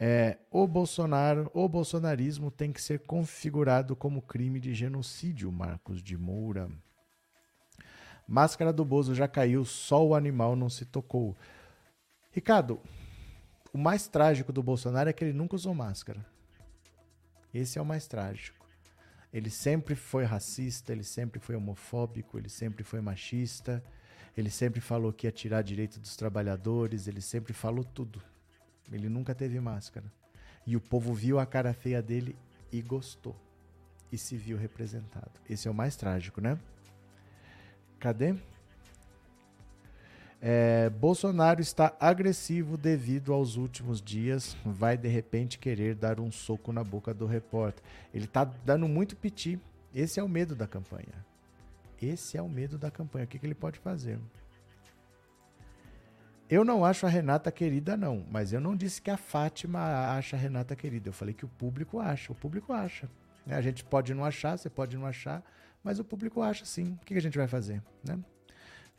É, 0.00 0.38
o 0.50 0.66
Bolsonaro, 0.66 1.50
o 1.52 1.68
bolsonarismo 1.68 2.50
tem 2.50 2.72
que 2.72 2.80
ser 2.80 3.00
configurado 3.00 3.96
como 3.96 4.22
crime 4.22 4.60
de 4.60 4.72
genocídio, 4.72 5.50
Marcos 5.50 6.00
de 6.00 6.16
Moura. 6.16 6.70
Máscara 8.28 8.74
do 8.74 8.84
Bozo 8.84 9.14
já 9.14 9.26
caiu, 9.26 9.64
só 9.64 10.06
o 10.06 10.14
animal 10.14 10.54
não 10.54 10.68
se 10.68 10.84
tocou. 10.84 11.34
Ricardo, 12.30 12.78
o 13.72 13.78
mais 13.78 14.06
trágico 14.06 14.52
do 14.52 14.62
Bolsonaro 14.62 15.08
é 15.08 15.14
que 15.14 15.24
ele 15.24 15.32
nunca 15.32 15.56
usou 15.56 15.74
máscara. 15.74 16.24
Esse 17.54 17.78
é 17.78 17.82
o 17.82 17.86
mais 17.86 18.06
trágico. 18.06 18.66
Ele 19.32 19.48
sempre 19.48 19.94
foi 19.94 20.24
racista, 20.24 20.92
ele 20.92 21.04
sempre 21.04 21.40
foi 21.40 21.56
homofóbico, 21.56 22.36
ele 22.36 22.50
sempre 22.50 22.84
foi 22.84 23.00
machista, 23.00 23.82
ele 24.36 24.50
sempre 24.50 24.80
falou 24.80 25.10
que 25.10 25.26
ia 25.26 25.32
tirar 25.32 25.62
direito 25.62 25.98
dos 25.98 26.14
trabalhadores, 26.14 27.08
ele 27.08 27.22
sempre 27.22 27.54
falou 27.54 27.82
tudo. 27.82 28.22
Ele 28.92 29.08
nunca 29.08 29.34
teve 29.34 29.58
máscara. 29.58 30.12
E 30.66 30.76
o 30.76 30.80
povo 30.82 31.14
viu 31.14 31.38
a 31.38 31.46
cara 31.46 31.72
feia 31.72 32.02
dele 32.02 32.36
e 32.70 32.82
gostou. 32.82 33.34
E 34.12 34.18
se 34.18 34.36
viu 34.36 34.58
representado. 34.58 35.32
Esse 35.48 35.66
é 35.66 35.70
o 35.70 35.74
mais 35.74 35.96
trágico, 35.96 36.42
né? 36.42 36.58
Cadê? 37.98 38.34
É, 40.40 40.88
Bolsonaro 40.90 41.60
está 41.60 41.96
agressivo 41.98 42.76
devido 42.76 43.32
aos 43.32 43.56
últimos 43.56 44.00
dias. 44.00 44.56
Vai 44.64 44.96
de 44.96 45.08
repente 45.08 45.58
querer 45.58 45.94
dar 45.94 46.20
um 46.20 46.30
soco 46.30 46.72
na 46.72 46.84
boca 46.84 47.12
do 47.12 47.26
repórter. 47.26 47.82
Ele 48.14 48.24
está 48.24 48.44
dando 48.44 48.86
muito 48.86 49.16
piti. 49.16 49.60
Esse 49.94 50.20
é 50.20 50.22
o 50.22 50.28
medo 50.28 50.54
da 50.54 50.66
campanha. 50.66 51.26
Esse 52.00 52.36
é 52.36 52.42
o 52.42 52.48
medo 52.48 52.78
da 52.78 52.90
campanha. 52.90 53.24
O 53.24 53.28
que, 53.28 53.38
que 53.38 53.46
ele 53.46 53.54
pode 53.54 53.78
fazer? 53.80 54.18
Eu 56.48 56.64
não 56.64 56.84
acho 56.84 57.04
a 57.04 57.08
Renata 57.08 57.50
querida, 57.50 57.96
não. 57.96 58.24
Mas 58.30 58.52
eu 58.52 58.60
não 58.60 58.76
disse 58.76 59.02
que 59.02 59.10
a 59.10 59.16
Fátima 59.16 59.80
acha 60.16 60.36
a 60.36 60.38
Renata 60.38 60.76
querida. 60.76 61.08
Eu 61.08 61.12
falei 61.12 61.34
que 61.34 61.44
o 61.44 61.48
público 61.48 61.98
acha. 61.98 62.32
O 62.32 62.34
público 62.34 62.72
acha. 62.72 63.08
Né? 63.44 63.56
A 63.56 63.60
gente 63.60 63.84
pode 63.84 64.14
não 64.14 64.24
achar, 64.24 64.56
você 64.56 64.70
pode 64.70 64.96
não 64.96 65.04
achar 65.04 65.42
mas 65.82 65.98
o 65.98 66.04
público 66.04 66.42
acha 66.42 66.64
sim. 66.64 66.98
O 67.00 67.04
que 67.04 67.14
a 67.14 67.22
gente 67.22 67.38
vai 67.38 67.48
fazer? 67.48 67.82
Né? 68.04 68.18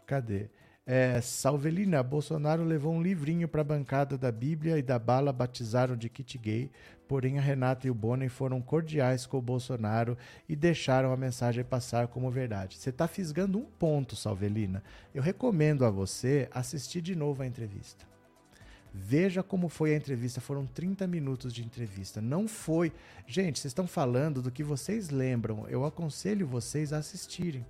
Cadê? 0.05 0.49
É, 0.91 1.21
Salvelina, 1.21 2.01
Bolsonaro 2.01 2.63
levou 2.63 2.91
um 2.91 3.01
livrinho 3.01 3.47
para 3.47 3.61
a 3.61 3.63
bancada 3.63 4.17
da 4.17 4.31
Bíblia 4.31 4.75
e 4.79 4.81
da 4.81 4.97
bala 4.97 5.31
batizaram 5.31 5.95
de 5.95 6.09
kit 6.09 6.35
gay, 6.39 6.71
porém 7.07 7.37
a 7.37 7.41
Renata 7.41 7.85
e 7.85 7.91
o 7.91 7.93
Bonen 7.93 8.27
foram 8.27 8.59
cordiais 8.59 9.27
com 9.27 9.37
o 9.37 9.41
Bolsonaro 9.41 10.17
e 10.47 10.55
deixaram 10.55 11.13
a 11.13 11.17
mensagem 11.17 11.63
passar 11.63 12.07
como 12.07 12.31
verdade. 12.31 12.75
Você 12.75 12.89
está 12.89 13.07
fisgando 13.07 13.59
um 13.59 13.65
ponto, 13.65 14.15
Salvelina. 14.15 14.81
Eu 15.13 15.21
recomendo 15.21 15.85
a 15.85 15.91
você 15.91 16.49
assistir 16.51 17.01
de 17.01 17.15
novo 17.15 17.43
a 17.43 17.45
entrevista. 17.45 18.03
Veja 18.93 19.43
como 19.43 19.69
foi 19.69 19.93
a 19.93 19.97
entrevista. 19.97 20.41
Foram 20.41 20.65
30 20.65 21.05
minutos 21.07 21.53
de 21.53 21.63
entrevista. 21.63 22.21
Não 22.21 22.47
foi. 22.47 22.91
Gente, 23.27 23.59
vocês 23.59 23.71
estão 23.71 23.87
falando 23.87 24.41
do 24.41 24.51
que 24.51 24.63
vocês 24.63 25.09
lembram. 25.09 25.67
Eu 25.67 25.85
aconselho 25.85 26.47
vocês 26.47 26.91
a 26.91 26.97
assistirem. 26.97 27.65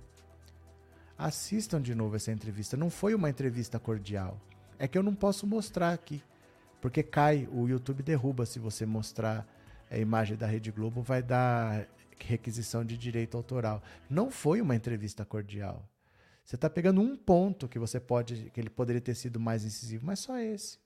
Assistam 1.18 1.80
de 1.80 1.94
novo 1.94 2.16
essa 2.16 2.32
entrevista. 2.32 2.76
Não 2.76 2.88
foi 2.88 3.14
uma 3.14 3.28
entrevista 3.28 3.78
cordial. 3.78 4.40
É 4.78 4.88
que 4.88 4.96
eu 4.96 5.02
não 5.02 5.14
posso 5.14 5.46
mostrar 5.46 5.92
aqui. 5.92 6.22
Porque 6.80 7.02
cai, 7.02 7.46
o 7.52 7.68
YouTube 7.68 8.02
derruba 8.02 8.46
se 8.46 8.58
você 8.58 8.86
mostrar 8.86 9.46
a 9.90 9.98
imagem 9.98 10.36
da 10.36 10.46
Rede 10.46 10.70
Globo, 10.70 11.02
vai 11.02 11.22
dar 11.22 11.86
requisição 12.18 12.84
de 12.84 12.96
direito 12.96 13.36
autoral. 13.36 13.82
Não 14.08 14.30
foi 14.30 14.60
uma 14.60 14.74
entrevista 14.74 15.24
cordial. 15.24 15.86
Você 16.44 16.54
está 16.54 16.70
pegando 16.70 17.00
um 17.00 17.16
ponto 17.16 17.68
que 17.68 17.78
você 17.78 18.00
pode, 18.00 18.50
que 18.50 18.60
ele 18.60 18.70
poderia 18.70 19.00
ter 19.00 19.14
sido 19.14 19.38
mais 19.38 19.64
incisivo, 19.64 20.06
mas 20.06 20.20
só 20.20 20.38
esse. 20.38 20.78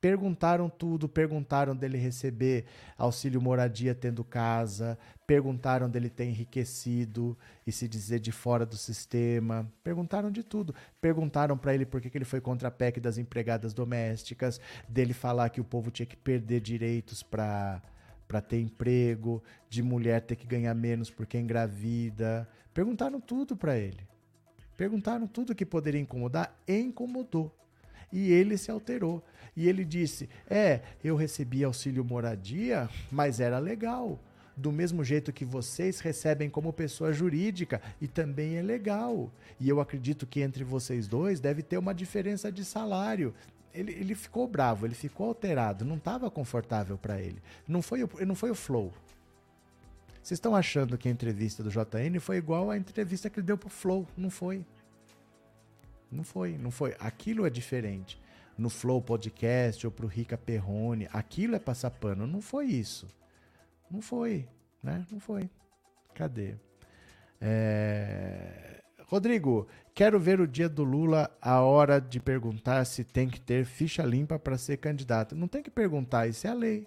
Perguntaram 0.00 0.70
tudo, 0.70 1.08
perguntaram 1.08 1.74
dele 1.74 1.98
receber 1.98 2.66
auxílio 2.96 3.42
moradia 3.42 3.96
tendo 3.96 4.22
casa, 4.22 4.96
perguntaram 5.26 5.90
dele 5.90 6.08
ter 6.08 6.24
enriquecido 6.24 7.36
e 7.66 7.72
se 7.72 7.88
dizer 7.88 8.20
de 8.20 8.30
fora 8.30 8.64
do 8.64 8.76
sistema, 8.76 9.68
perguntaram 9.82 10.30
de 10.30 10.44
tudo. 10.44 10.72
Perguntaram 11.00 11.58
para 11.58 11.74
ele 11.74 11.84
por 11.84 12.00
que, 12.00 12.16
ele 12.16 12.24
foi 12.24 12.40
contra 12.40 12.68
a 12.68 12.70
PEC 12.70 13.00
das 13.00 13.18
empregadas 13.18 13.74
domésticas, 13.74 14.60
dele 14.88 15.12
falar 15.12 15.48
que 15.48 15.60
o 15.60 15.64
povo 15.64 15.90
tinha 15.90 16.06
que 16.06 16.16
perder 16.16 16.60
direitos 16.60 17.22
para 17.22 17.82
para 18.28 18.42
ter 18.42 18.60
emprego, 18.60 19.42
de 19.70 19.82
mulher 19.82 20.20
ter 20.20 20.36
que 20.36 20.46
ganhar 20.46 20.74
menos 20.74 21.10
porque 21.10 21.38
é 21.38 21.40
engravida. 21.40 22.46
Perguntaram 22.74 23.18
tudo 23.22 23.56
para 23.56 23.78
ele. 23.78 24.06
Perguntaram 24.76 25.26
tudo 25.26 25.54
que 25.54 25.64
poderia 25.64 25.98
incomodar 25.98 26.54
e 26.68 26.78
incomodou. 26.78 27.50
E 28.12 28.30
ele 28.30 28.56
se 28.56 28.70
alterou. 28.70 29.22
E 29.56 29.68
ele 29.68 29.84
disse: 29.84 30.28
É, 30.48 30.80
eu 31.02 31.16
recebi 31.16 31.64
auxílio 31.64 32.04
moradia, 32.04 32.88
mas 33.10 33.40
era 33.40 33.58
legal. 33.58 34.18
Do 34.56 34.72
mesmo 34.72 35.04
jeito 35.04 35.32
que 35.32 35.44
vocês 35.44 36.00
recebem 36.00 36.50
como 36.50 36.72
pessoa 36.72 37.12
jurídica, 37.12 37.80
e 38.00 38.08
também 38.08 38.56
é 38.56 38.62
legal. 38.62 39.30
E 39.60 39.68
eu 39.68 39.80
acredito 39.80 40.26
que 40.26 40.40
entre 40.40 40.64
vocês 40.64 41.06
dois 41.06 41.38
deve 41.38 41.62
ter 41.62 41.78
uma 41.78 41.94
diferença 41.94 42.50
de 42.50 42.64
salário. 42.64 43.32
Ele, 43.72 43.92
ele 43.92 44.14
ficou 44.14 44.48
bravo, 44.48 44.86
ele 44.86 44.94
ficou 44.94 45.28
alterado, 45.28 45.84
não 45.84 45.96
estava 45.96 46.28
confortável 46.30 46.98
para 46.98 47.20
ele. 47.20 47.40
Não 47.66 47.82
foi, 47.82 48.02
o, 48.02 48.10
não 48.26 48.34
foi 48.34 48.50
o 48.50 48.54
flow. 48.54 48.92
Vocês 50.28 50.36
estão 50.36 50.54
achando 50.54 50.98
que 50.98 51.08
a 51.08 51.10
entrevista 51.10 51.62
do 51.62 51.70
JN 51.70 52.20
foi 52.20 52.36
igual 52.36 52.70
à 52.70 52.76
entrevista 52.76 53.30
que 53.30 53.40
ele 53.40 53.46
deu 53.46 53.56
pro 53.56 53.70
Flow? 53.70 54.06
Não 54.14 54.28
foi. 54.28 54.62
Não 56.10 56.24
foi, 56.24 56.56
não 56.56 56.70
foi. 56.70 56.96
Aquilo 56.98 57.46
é 57.46 57.50
diferente 57.50 58.20
no 58.56 58.68
Flow 58.68 59.00
Podcast 59.00 59.86
ou 59.86 59.92
pro 59.92 60.06
Rica 60.06 60.36
Perrone. 60.36 61.08
Aquilo 61.12 61.54
é 61.54 61.58
passar 61.58 61.90
pano. 61.90 62.26
Não 62.26 62.40
foi 62.40 62.66
isso. 62.66 63.06
Não 63.90 64.00
foi, 64.00 64.48
né? 64.82 65.06
Não 65.10 65.20
foi. 65.20 65.48
Cadê? 66.14 66.56
É... 67.40 68.82
Rodrigo, 69.06 69.66
quero 69.94 70.20
ver 70.20 70.40
o 70.40 70.46
dia 70.46 70.68
do 70.68 70.84
Lula 70.84 71.30
a 71.40 71.60
hora 71.60 71.98
de 72.00 72.20
perguntar 72.20 72.84
se 72.84 73.04
tem 73.04 73.28
que 73.28 73.40
ter 73.40 73.64
ficha 73.64 74.02
limpa 74.02 74.38
para 74.38 74.58
ser 74.58 74.76
candidato. 74.76 75.34
Não 75.34 75.48
tem 75.48 75.62
que 75.62 75.70
perguntar, 75.70 76.26
isso 76.26 76.46
é 76.46 76.50
a 76.50 76.54
lei. 76.54 76.86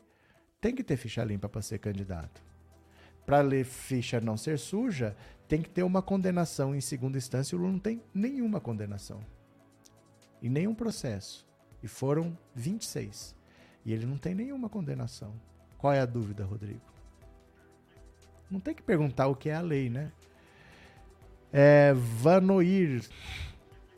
Tem 0.60 0.76
que 0.76 0.84
ter 0.84 0.98
ficha 0.98 1.24
limpa 1.24 1.50
para 1.50 1.64
ser 1.64 1.80
candidato. 1.80 2.44
Para 3.26 3.42
ler 3.42 3.66
ficha 3.66 4.22
não 4.22 4.38
ser 4.38 4.60
suja, 4.60 5.16
tem 5.52 5.62
que 5.62 5.70
ter 5.70 5.84
uma 5.84 6.02
condenação 6.02 6.74
em 6.74 6.80
segunda 6.80 7.18
instância. 7.18 7.58
O 7.58 7.60
Lula 7.60 7.74
não 7.74 7.80
tem 7.80 8.02
nenhuma 8.14 8.62
condenação. 8.62 9.20
E 10.42 10.48
nenhum 10.48 10.74
processo. 10.74 11.46
E 11.84 11.90
foram 11.90 12.38
26. 12.56 13.36
E 13.84 13.92
ele 13.92 14.06
não 14.06 14.18
tem 14.18 14.34
nenhuma 14.34 14.70
condenação. 14.70 15.34
Qual 15.78 15.92
é 15.92 16.00
a 16.00 16.06
dúvida, 16.06 16.46
Rodrigo? 16.46 16.80
Não 18.50 18.62
tem 18.62 18.74
que 18.74 18.82
perguntar 18.82 19.28
o 19.28 19.36
que 19.36 19.50
é 19.50 19.56
a 19.56 19.60
lei, 19.60 19.90
né? 19.90 20.14
É, 21.52 21.94
Vanoir. 21.96 23.04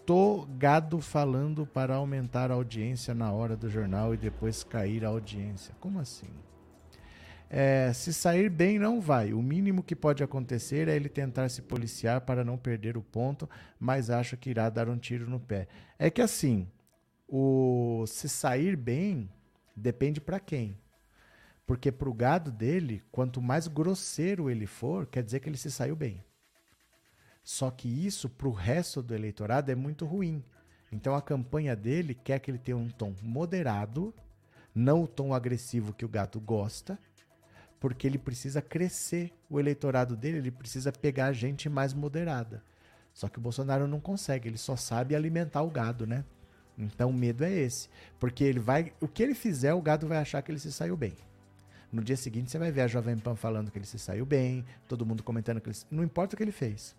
Tô 0.08 0.48
gado 0.58 1.00
falando 1.02 1.68
para 1.68 1.94
aumentar 1.94 2.50
a 2.50 2.56
audiência 2.56 3.14
na 3.14 3.32
hora 3.32 3.56
do 3.56 3.70
jornal 3.70 4.12
e 4.12 4.18
depois 4.18 4.64
cair 4.64 5.06
a 5.06 5.10
audiência. 5.10 5.76
Como 5.80 6.00
assim? 6.00 6.34
É, 7.56 7.94
se 7.94 8.12
sair 8.12 8.50
bem, 8.50 8.80
não 8.80 9.00
vai. 9.00 9.32
O 9.32 9.40
mínimo 9.40 9.84
que 9.84 9.96
pode 9.96 10.24
acontecer 10.24 10.88
é 10.88 10.96
ele 10.96 11.08
tentar 11.08 11.50
se 11.50 11.62
policiar 11.62 12.22
para 12.22 12.44
não 12.44 12.58
perder 12.58 12.98
o 12.98 13.04
ponto, 13.04 13.48
mas 13.80 14.10
acho 14.10 14.36
que 14.36 14.50
irá 14.50 14.72
dar 14.72 14.90
um 14.90 14.98
tiro 14.98 15.30
no 15.30 15.40
pé. 15.40 15.68
É 16.00 16.10
que 16.10 16.20
assim, 16.20 16.68
o 17.28 18.06
se 18.08 18.28
sair 18.28 18.76
bem 18.76 19.30
depende 19.76 20.20
para 20.20 20.40
quem. 20.40 20.76
Porque 21.64 21.92
para 21.92 22.10
o 22.10 22.14
gado 22.16 22.52
dele, 22.52 23.04
quanto 23.12 23.40
mais 23.40 23.68
grosseiro 23.68 24.50
ele 24.50 24.66
for, 24.66 25.06
quer 25.06 25.22
dizer 25.22 25.40
que 25.40 25.48
ele 25.48 25.56
se 25.56 25.70
saiu 25.70 25.96
bem. 25.96 26.26
Só 27.44 27.70
que 27.70 27.88
isso 27.88 28.30
para 28.30 28.48
o 28.48 28.52
resto 28.52 29.00
do 29.00 29.14
eleitorado 29.14 29.72
é 29.72 29.76
muito 29.76 30.08
ruim. 30.08 30.44
Então 30.92 31.14
a 31.14 31.22
campanha 31.22 31.76
dele 31.76 32.16
quer 32.16 32.40
que 32.40 32.50
ele 32.50 32.58
tenha 32.58 32.78
um 32.78 32.90
tom 32.90 33.14
moderado, 33.22 34.12
não 34.74 35.04
o 35.04 35.08
tom 35.08 35.36
agressivo 35.36 35.94
que 35.94 36.04
o 36.04 36.10
gato 36.10 36.40
gosta, 36.40 36.98
porque 37.84 38.08
ele 38.08 38.18
precisa 38.18 38.62
crescer 38.62 39.34
o 39.50 39.60
eleitorado 39.60 40.16
dele, 40.16 40.38
ele 40.38 40.52
precisa 40.52 40.90
pegar 40.90 41.34
gente 41.34 41.68
mais 41.68 41.94
moderada. 41.94 42.64
Só 43.14 43.28
que 43.28 43.40
o 43.40 43.42
Bolsonaro 43.42 43.90
não 43.90 44.00
consegue, 44.00 44.48
ele 44.48 44.58
só 44.58 44.78
sabe 44.78 45.14
alimentar 45.14 45.62
o 45.64 45.70
gado, 45.70 46.08
né? 46.08 46.24
Então 46.78 47.10
o 47.10 47.14
medo 47.14 47.44
é 47.44 47.52
esse, 47.52 47.90
porque 48.22 48.42
ele 48.42 48.62
vai, 48.62 48.94
o 49.02 49.08
que 49.08 49.22
ele 49.22 49.36
fizer, 49.36 49.74
o 49.74 49.82
gado 49.82 50.08
vai 50.08 50.18
achar 50.18 50.42
que 50.42 50.50
ele 50.50 50.60
se 50.60 50.72
saiu 50.72 50.96
bem. 50.96 51.12
No 51.92 52.02
dia 52.02 52.16
seguinte 52.16 52.50
você 52.50 52.58
vai 52.58 52.72
ver 52.72 52.84
a 52.84 52.88
Jovem 52.88 53.18
Pan 53.18 53.36
falando 53.36 53.70
que 53.70 53.78
ele 53.78 53.86
se 53.86 54.00
saiu 54.00 54.26
bem, 54.26 54.64
todo 54.88 55.06
mundo 55.06 55.22
comentando 55.22 55.60
que 55.60 55.70
ele, 55.70 55.78
não 55.92 56.06
importa 56.06 56.36
o 56.36 56.38
que 56.38 56.44
ele 56.44 56.54
fez. 56.54 56.96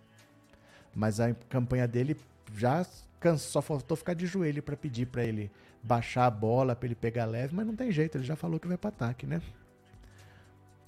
Mas 0.94 1.18
a 1.18 1.32
campanha 1.48 1.88
dele 1.88 2.14
já 2.54 2.84
cansou, 3.18 3.52
só 3.52 3.62
faltou 3.62 3.96
ficar 3.96 4.12
de 4.12 4.26
joelho 4.26 4.62
para 4.62 4.76
pedir 4.76 5.06
para 5.06 5.24
ele 5.24 5.50
baixar 5.82 6.26
a 6.26 6.30
bola, 6.30 6.76
para 6.76 6.88
ele 6.88 6.94
pegar 6.94 7.24
leve, 7.24 7.54
mas 7.54 7.66
não 7.66 7.74
tem 7.74 7.90
jeito, 7.90 8.18
ele 8.18 8.24
já 8.24 8.36
falou 8.36 8.60
que 8.60 8.68
vai 8.68 8.76
para 8.76 8.90
ataque, 8.90 9.26
né? 9.26 9.40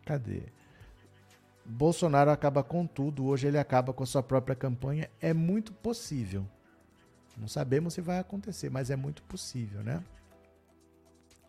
Cadê? 0.06 0.44
Bolsonaro 1.64 2.30
acaba 2.30 2.62
com 2.62 2.86
tudo, 2.86 3.26
hoje 3.26 3.48
ele 3.48 3.58
acaba 3.58 3.92
com 3.92 4.04
a 4.04 4.06
sua 4.06 4.22
própria 4.22 4.54
campanha, 4.54 5.10
é 5.20 5.34
muito 5.34 5.72
possível. 5.72 6.46
Não 7.36 7.48
sabemos 7.48 7.94
se 7.94 8.00
vai 8.00 8.18
acontecer, 8.18 8.70
mas 8.70 8.88
é 8.88 8.96
muito 8.96 9.22
possível, 9.24 9.82
né? 9.82 10.02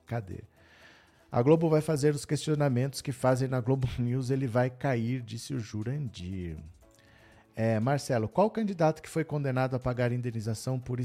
Cadê? 0.08 0.44
A 1.32 1.42
Globo 1.42 1.70
vai 1.70 1.82
fazer 1.82 2.16
os 2.16 2.26
questionamentos 2.26 3.00
que 3.00 3.12
fazem 3.12 3.48
na 3.48 3.62
Globo 3.62 3.88
News, 4.00 4.32
ele 4.32 4.48
vai 4.48 4.72
cair, 4.72 5.22
disse 5.22 5.54
o 5.54 5.60
Jurandir. 5.60 6.58
É, 7.56 7.80
Marcelo, 7.80 8.28
qual 8.28 8.50
candidato 8.50 9.04
que 9.04 9.10
foi 9.10 9.24
condenado 9.24 9.76
a 9.76 9.80
pagar 9.80 10.12
indenização 10.12 10.80
por, 10.80 11.00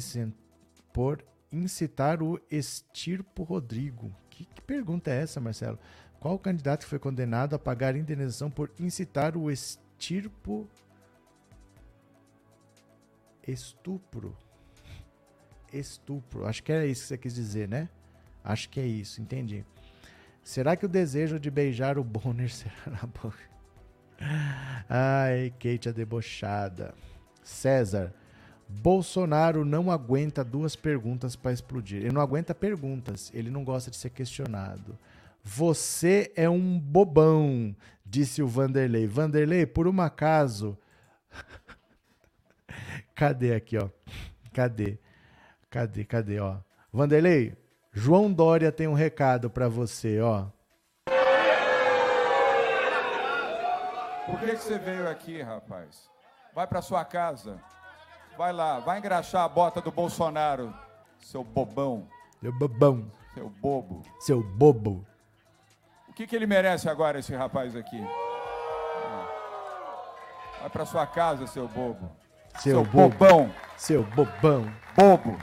por 0.93 1.24
incitar 1.51 2.23
o 2.23 2.41
Estirpo 2.51 3.43
Rodrigo? 3.43 4.11
Que, 4.31 4.47
que 4.47 4.62
pergunta 4.62 5.11
é 5.11 5.23
essa, 5.23 5.39
Marcelo? 5.39 5.79
Qual 6.23 6.39
candidato 6.39 6.86
foi 6.86 7.01
condenado 7.01 7.57
a 7.57 7.59
pagar 7.59 7.97
indenização 7.97 8.49
por 8.49 8.70
incitar 8.78 9.36
o 9.36 9.51
Estirpo 9.51 10.69
estupro? 13.44 14.36
estupro. 15.73 16.47
Acho 16.47 16.62
que 16.62 16.70
é 16.70 16.86
isso 16.86 17.03
que 17.03 17.09
você 17.09 17.19
quis 17.19 17.35
dizer, 17.35 17.69
né? 17.69 17.89
Acho 18.44 18.69
que 18.69 18.78
é 18.78 18.86
isso, 18.86 19.20
entendi. 19.20 19.65
Será 20.44 20.77
que 20.77 20.86
o 20.86 20.89
desejo 20.89 21.40
de 21.40 21.51
beijar 21.51 21.99
o 21.99 22.05
Bonner 22.05 22.51
será 22.55 22.73
na 22.86 23.09
boca? 23.09 23.43
Ai, 24.89 25.53
Kate 25.59 25.89
a 25.89 25.93
debochada. 25.93 26.94
César, 27.43 28.15
Bolsonaro 28.69 29.65
não 29.65 29.90
aguenta 29.90 30.44
duas 30.44 30.77
perguntas 30.77 31.35
para 31.35 31.53
explodir. 31.53 31.99
Ele 31.99 32.12
não 32.12 32.23
aguenta 32.23 32.55
perguntas, 32.55 33.28
ele 33.35 33.51
não 33.51 33.65
gosta 33.65 33.90
de 33.90 33.97
ser 33.97 34.11
questionado. 34.11 34.97
Você 35.43 36.32
é 36.36 36.48
um 36.48 36.78
bobão, 36.78 37.74
disse 38.06 38.43
o 38.43 38.47
Vanderlei. 38.47 39.06
Vanderlei, 39.06 39.66
por 39.66 39.89
um 39.89 40.01
acaso. 40.01 40.78
Cadê 43.14 43.55
aqui, 43.55 43.77
ó? 43.77 43.89
Cadê? 44.52 44.98
Cadê, 45.69 46.05
cadê, 46.05 46.39
ó? 46.39 46.59
Vanderlei, 46.93 47.56
João 47.93 48.32
Dória 48.32 48.70
tem 48.70 48.86
um 48.86 48.94
recado 48.94 49.51
para 49.51 49.69
você, 49.69 50.20
ó. 50.20 50.47
Por 54.27 54.39
que, 54.39 54.47
que 54.47 54.56
você 54.56 54.78
veio 54.78 55.09
aqui, 55.09 55.43
rapaz? 55.43 56.09
Vai 56.55 56.66
para 56.66 56.81
sua 56.81 57.05
casa. 57.05 57.60
Vai 58.36 58.52
lá, 58.52 58.78
vai 58.78 58.98
engraxar 58.98 59.44
a 59.44 59.48
bota 59.48 59.81
do 59.81 59.90
Bolsonaro, 59.90 60.73
seu 61.19 61.43
bobão. 61.43 62.09
Seu 62.40 62.52
bobão. 62.52 63.10
Seu 63.35 63.51
bobo. 63.51 64.02
Seu 64.20 64.43
bobo. 64.43 65.06
O 66.12 66.14
que, 66.14 66.26
que 66.26 66.36
ele 66.36 66.47
merece 66.47 66.90
agora, 66.90 67.20
esse 67.20 67.34
rapaz 67.34 67.74
aqui? 67.74 67.98
Vai 70.60 70.68
para 70.68 70.84
sua 70.84 71.06
casa, 71.06 71.47
seu 71.47 71.66
bobo. 71.66 72.12
Seu, 72.59 72.74
seu 72.74 72.84
bobão. 72.84 73.51
Seu 73.78 74.02
bobão. 74.05 74.70
Bobo. 74.94 75.39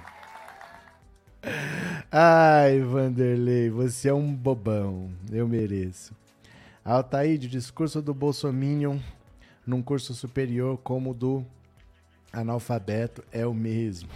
Ai, 2.12 2.82
Vanderlei, 2.82 3.72
você 3.72 4.10
é 4.10 4.14
um 4.14 4.32
bobão. 4.32 5.10
Eu 5.32 5.48
mereço. 5.48 6.14
Altaíde, 6.86 7.48
discurso 7.48 8.00
do 8.00 8.14
Bolsominion 8.14 9.00
num 9.66 9.82
curso 9.82 10.14
superior 10.14 10.78
como 10.84 11.10
o 11.10 11.16
do 11.16 11.44
analfabeto 12.32 13.24
é 13.32 13.44
o 13.44 13.56
mesmo. 13.56 14.10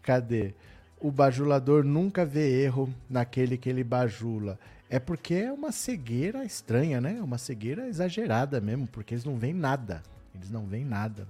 Cadê? 0.00 0.54
O 0.98 1.10
bajulador 1.10 1.84
nunca 1.84 2.24
vê 2.24 2.62
erro 2.62 2.88
naquele 3.08 3.58
que 3.58 3.68
ele 3.68 3.84
bajula. 3.84 4.58
É 4.90 4.98
porque 4.98 5.34
é 5.34 5.52
uma 5.52 5.70
cegueira 5.70 6.44
estranha, 6.44 7.00
né? 7.00 7.16
É 7.18 7.22
uma 7.22 7.36
cegueira 7.36 7.88
exagerada 7.88 8.60
mesmo, 8.60 8.86
porque 8.86 9.14
eles 9.14 9.24
não 9.24 9.36
veem 9.36 9.52
nada. 9.52 10.02
Eles 10.34 10.50
não 10.50 10.66
veem 10.66 10.84
nada. 10.84 11.28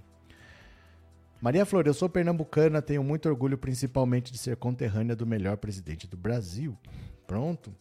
Maria 1.40 1.64
Flor, 1.64 1.86
eu 1.86 1.94
sou 1.94 2.09
pernambucana, 2.09 2.82
tenho 2.82 3.02
muito 3.02 3.28
orgulho 3.28 3.56
principalmente 3.56 4.32
de 4.32 4.39
ser 4.39 4.56
conterrânea 4.56 5.14
do 5.14 5.26
melhor 5.26 5.56
presidente 5.56 6.06
do 6.06 6.16
Brasil. 6.16 6.76
Pronto. 7.26 7.74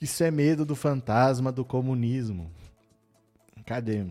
Isso 0.00 0.22
é 0.22 0.30
medo 0.30 0.64
do 0.64 0.76
fantasma 0.76 1.50
do 1.50 1.64
comunismo. 1.64 2.50
Cadê? 3.64 4.06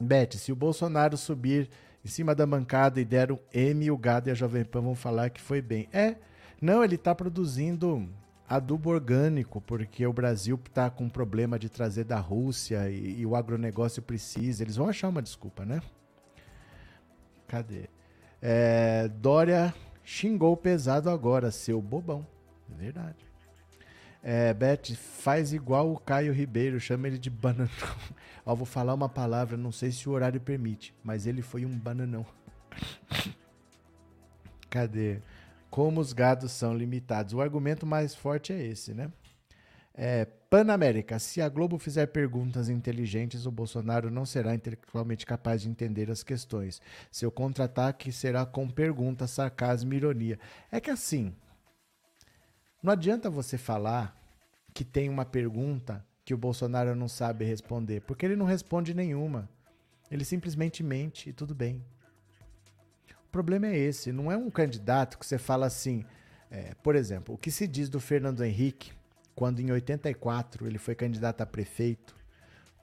Beth, 0.00 0.32
se 0.32 0.52
o 0.52 0.56
Bolsonaro 0.56 1.16
subir 1.16 1.68
em 2.04 2.08
cima 2.08 2.34
da 2.34 2.46
bancada 2.46 3.00
e 3.00 3.04
der 3.04 3.32
um 3.32 3.38
M, 3.52 3.90
o 3.90 3.96
Gado 3.96 4.28
e 4.28 4.32
a 4.32 4.34
Jovem 4.34 4.64
Pan 4.64 4.80
vão 4.80 4.94
falar 4.94 5.30
que 5.30 5.40
foi 5.40 5.62
bem. 5.62 5.88
É, 5.92 6.16
não, 6.60 6.84
ele 6.84 6.96
está 6.96 7.14
produzindo 7.14 8.08
adubo 8.48 8.90
orgânico, 8.90 9.60
porque 9.60 10.06
o 10.06 10.12
Brasil 10.12 10.60
está 10.66 10.90
com 10.90 11.08
problema 11.08 11.58
de 11.58 11.68
trazer 11.68 12.04
da 12.04 12.18
Rússia 12.18 12.90
e, 12.90 13.20
e 13.20 13.26
o 13.26 13.34
agronegócio 13.34 14.02
precisa. 14.02 14.62
Eles 14.62 14.76
vão 14.76 14.88
achar 14.88 15.08
uma 15.08 15.22
desculpa, 15.22 15.64
né? 15.64 15.80
Cadê? 17.46 17.88
É, 18.40 19.08
Dória 19.08 19.74
xingou 20.04 20.56
pesado 20.56 21.08
agora, 21.08 21.50
seu 21.50 21.80
bobão. 21.80 22.26
É 22.70 22.74
verdade. 22.74 23.24
É, 24.22 24.54
Beth, 24.54 24.94
faz 24.96 25.52
igual 25.52 25.92
o 25.92 25.98
Caio 25.98 26.32
Ribeiro, 26.32 26.80
chama 26.80 27.06
ele 27.06 27.18
de 27.18 27.28
bananão. 27.28 27.68
Ó, 28.44 28.54
vou 28.54 28.64
falar 28.66 28.94
uma 28.94 29.08
palavra, 29.08 29.56
não 29.56 29.70
sei 29.70 29.90
se 29.90 30.08
o 30.08 30.12
horário 30.12 30.40
permite, 30.40 30.94
mas 31.02 31.26
ele 31.26 31.42
foi 31.42 31.66
um 31.66 31.78
bananão. 31.78 32.24
Cadê? 34.70 35.20
Como 35.74 36.00
os 36.00 36.12
gados 36.12 36.52
são 36.52 36.72
limitados. 36.72 37.34
O 37.34 37.40
argumento 37.40 37.84
mais 37.84 38.14
forte 38.14 38.52
é 38.52 38.64
esse, 38.64 38.94
né? 38.94 39.10
É, 39.92 40.24
Panamérica. 40.24 41.18
Se 41.18 41.42
a 41.42 41.48
Globo 41.48 41.80
fizer 41.80 42.06
perguntas 42.06 42.68
inteligentes, 42.68 43.44
o 43.44 43.50
Bolsonaro 43.50 44.08
não 44.08 44.24
será 44.24 44.54
intelectualmente 44.54 45.26
capaz 45.26 45.62
de 45.62 45.68
entender 45.68 46.12
as 46.12 46.22
questões. 46.22 46.80
Seu 47.10 47.28
contra-ataque 47.28 48.12
será 48.12 48.46
com 48.46 48.70
perguntas, 48.70 49.32
sarcasmo 49.32 49.92
e 49.92 49.96
ironia. 49.96 50.38
É 50.70 50.78
que 50.80 50.92
assim, 50.92 51.34
não 52.80 52.92
adianta 52.92 53.28
você 53.28 53.58
falar 53.58 54.16
que 54.72 54.84
tem 54.84 55.08
uma 55.08 55.24
pergunta 55.24 56.06
que 56.24 56.32
o 56.32 56.38
Bolsonaro 56.38 56.94
não 56.94 57.08
sabe 57.08 57.44
responder, 57.44 58.00
porque 58.02 58.24
ele 58.24 58.36
não 58.36 58.46
responde 58.46 58.94
nenhuma. 58.94 59.48
Ele 60.08 60.24
simplesmente 60.24 60.84
mente 60.84 61.30
e 61.30 61.32
tudo 61.32 61.52
bem. 61.52 61.84
Problema 63.34 63.66
é 63.66 63.76
esse, 63.76 64.12
não 64.12 64.30
é 64.30 64.36
um 64.36 64.48
candidato 64.48 65.18
que 65.18 65.26
você 65.26 65.38
fala 65.38 65.66
assim, 65.66 66.04
é, 66.48 66.72
por 66.84 66.94
exemplo, 66.94 67.34
o 67.34 67.36
que 67.36 67.50
se 67.50 67.66
diz 67.66 67.88
do 67.88 67.98
Fernando 67.98 68.44
Henrique 68.44 68.92
quando 69.34 69.58
em 69.58 69.72
84 69.72 70.68
ele 70.68 70.78
foi 70.78 70.94
candidato 70.94 71.40
a 71.40 71.46
prefeito 71.46 72.14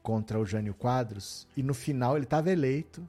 contra 0.04 0.38
o 0.38 0.46
Jânio 0.46 0.74
Quadros 0.74 1.48
e 1.56 1.64
no 1.64 1.74
final 1.74 2.18
ele 2.18 2.26
estava 2.26 2.52
eleito 2.52 3.08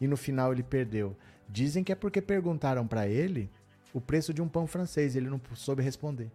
e 0.00 0.06
no 0.06 0.16
final 0.16 0.52
ele 0.52 0.62
perdeu. 0.62 1.16
Dizem 1.48 1.82
que 1.82 1.90
é 1.90 1.96
porque 1.96 2.22
perguntaram 2.22 2.86
para 2.86 3.08
ele 3.08 3.50
o 3.92 4.00
preço 4.00 4.32
de 4.32 4.40
um 4.40 4.46
pão 4.46 4.64
francês 4.64 5.16
e 5.16 5.18
ele 5.18 5.28
não 5.28 5.40
soube 5.56 5.82
responder. 5.82 6.30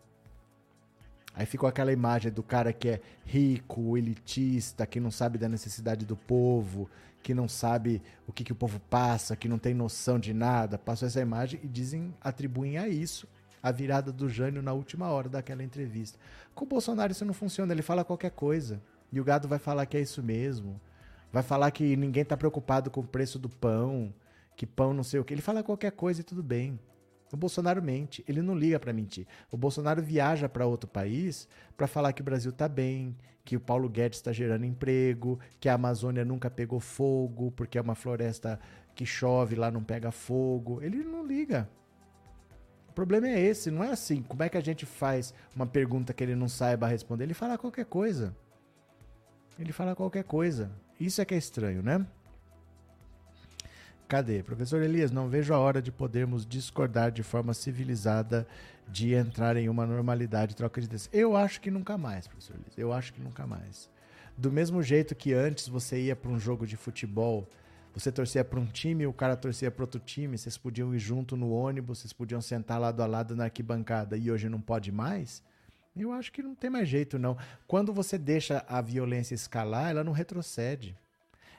Aí 1.34 1.46
ficou 1.46 1.70
aquela 1.70 1.94
imagem 1.94 2.30
do 2.30 2.44
cara 2.44 2.74
que 2.74 2.90
é 2.90 3.02
rico, 3.26 3.98
elitista, 3.98 4.86
que 4.86 5.00
não 5.00 5.12
sabe 5.12 5.38
da 5.38 5.48
necessidade 5.48 6.06
do 6.06 6.18
povo, 6.18 6.90
que 7.22 7.34
não 7.34 7.48
sabe 7.48 8.02
o 8.28 8.32
que, 8.32 8.44
que 8.44 8.52
o 8.52 8.56
povo 8.56 8.80
passa, 8.90 9.36
que 9.36 9.48
não 9.48 9.58
tem 9.58 9.74
noção 9.74 10.20
de 10.20 10.34
nada. 10.34 10.78
Passou 10.78 11.08
essa 11.08 11.22
imagem 11.22 11.60
e 11.64 11.68
dizem, 11.68 12.14
atribuem 12.22 12.78
a 12.78 12.88
isso 12.88 13.28
a 13.62 13.72
virada 13.72 14.12
do 14.12 14.30
Jânio 14.30 14.62
na 14.62 14.74
última 14.74 15.10
hora 15.10 15.30
daquela 15.30 15.64
entrevista. 15.64 16.18
Com 16.56 16.66
o 16.66 16.68
Bolsonaro 16.68 17.12
isso 17.12 17.26
não 17.26 17.34
funciona, 17.34 17.74
ele 17.74 17.82
fala 17.82 18.06
qualquer 18.06 18.32
coisa. 18.32 18.82
E 19.12 19.20
o 19.20 19.24
gado 19.24 19.48
vai 19.48 19.60
falar 19.60 19.86
que 19.86 19.98
é 19.98 20.02
isso 20.02 20.24
mesmo. 20.24 20.80
Vai 21.32 21.44
falar 21.44 21.70
que 21.72 21.96
ninguém 21.96 22.24
está 22.24 22.38
preocupado 22.38 22.90
com 22.90 23.02
o 23.02 23.08
preço 23.08 23.38
do 23.38 23.50
pão, 23.50 24.14
que 24.56 24.66
pão 24.66 24.94
não 24.94 25.04
sei 25.04 25.20
o 25.20 25.26
que. 25.26 25.34
Ele 25.34 25.42
fala 25.42 25.64
qualquer 25.64 25.92
coisa 25.92 26.22
e 26.22 26.24
tudo 26.24 26.42
bem. 26.42 26.80
O 27.32 27.38
Bolsonaro 27.38 27.82
mente, 27.82 28.24
ele 28.28 28.42
não 28.42 28.56
liga 28.56 28.80
para 28.80 28.94
mentir. 28.94 29.28
O 29.52 29.58
Bolsonaro 29.58 30.02
viaja 30.02 30.50
para 30.50 30.66
outro 30.66 30.90
país 30.90 31.48
para 31.78 31.88
falar 31.88 32.14
que 32.14 32.22
o 32.22 32.26
Brasil 32.26 32.52
está 32.52 32.68
bem, 32.68 33.16
que 33.46 33.56
o 33.56 33.60
Paulo 33.60 33.88
Guedes 33.90 34.20
está 34.20 34.32
gerando 34.32 34.66
emprego, 34.66 35.40
que 35.60 35.70
a 35.70 35.74
Amazônia 35.74 36.26
nunca 36.26 36.50
pegou 36.50 36.80
fogo, 36.80 37.52
porque 37.52 37.78
é 37.78 37.82
uma 37.82 37.96
floresta 37.96 38.60
que 38.96 39.06
chove 39.06 39.56
lá 39.56 39.70
não 39.72 39.84
pega 39.84 40.12
fogo. 40.12 40.82
Ele 40.82 41.04
não 41.04 41.26
liga 41.26 41.70
problema 43.00 43.30
é 43.30 43.40
esse, 43.40 43.72
não 43.72 43.82
é 43.82 43.92
assim. 43.92 44.22
Como 44.22 44.44
é 44.44 44.50
que 44.50 44.58
a 44.58 44.62
gente 44.62 44.86
faz 44.86 45.34
uma 45.56 45.66
pergunta 45.66 46.14
que 46.14 46.22
ele 46.22 46.36
não 46.36 46.50
saiba 46.50 46.86
responder? 46.86 47.24
Ele 47.24 47.34
fala 47.34 47.58
qualquer 47.58 47.86
coisa. 47.86 48.36
Ele 49.58 49.72
fala 49.72 49.96
qualquer 49.96 50.26
coisa. 50.26 50.70
Isso 51.00 51.22
é 51.22 51.26
que 51.26 51.34
é 51.34 51.38
estranho, 51.38 51.82
né? 51.82 52.06
Cadê? 54.10 54.42
Professor 54.42 54.82
Elias, 54.82 55.12
não 55.12 55.30
vejo 55.30 55.54
a 55.54 55.60
hora 55.60 55.80
de 55.80 55.92
podermos 55.92 56.44
discordar 56.44 57.12
de 57.12 57.22
forma 57.22 57.54
civilizada 57.54 58.48
de 58.88 59.14
entrar 59.14 59.56
em 59.56 59.70
uma 59.70 59.86
normalidade 59.86 60.56
troca 60.56 60.82
de 60.82 60.88
ideias. 60.88 61.08
Eu 61.14 61.38
acho 61.38 61.62
que 61.62 61.70
nunca 61.70 61.96
mais, 61.96 62.28
professor 62.28 62.56
Elias. 62.56 62.76
Eu 62.76 62.92
acho 62.92 63.14
que 63.14 63.22
nunca 63.22 63.46
mais. 63.46 63.88
Do 64.36 64.52
mesmo 64.52 64.82
jeito 64.82 65.14
que 65.14 65.32
antes 65.32 65.68
você 65.68 66.02
ia 66.02 66.16
para 66.16 66.32
um 66.32 66.40
jogo 66.40 66.66
de 66.66 66.76
futebol, 66.76 67.48
você 67.94 68.12
torcia 68.12 68.44
para 68.44 68.60
um 68.60 68.66
time, 68.66 69.06
o 69.06 69.14
cara 69.14 69.38
torcia 69.38 69.70
para 69.70 69.84
outro 69.84 70.00
time, 70.00 70.40
vocês 70.40 70.58
podiam 70.58 70.92
ir 70.96 70.98
junto 70.98 71.38
no 71.38 71.52
ônibus, 71.52 72.00
vocês 72.00 72.12
podiam 72.12 72.42
sentar 72.42 72.80
lado 72.80 73.04
a 73.04 73.06
lado 73.06 73.36
na 73.36 73.44
arquibancada 73.44 74.18
e 74.18 74.32
hoje 74.32 74.50
não 74.50 74.60
pode 74.60 74.92
mais? 74.92 75.44
Eu 75.96 76.12
acho 76.12 76.32
que 76.32 76.42
não 76.42 76.56
tem 76.56 76.72
mais 76.72 76.90
jeito, 76.90 77.20
não. 77.20 77.38
Quando 77.68 77.94
você 77.94 78.18
deixa 78.18 78.66
a 78.68 78.82
violência 78.82 79.36
escalar, 79.36 79.92
ela 79.92 80.04
não 80.04 80.14
retrocede. 80.14 80.98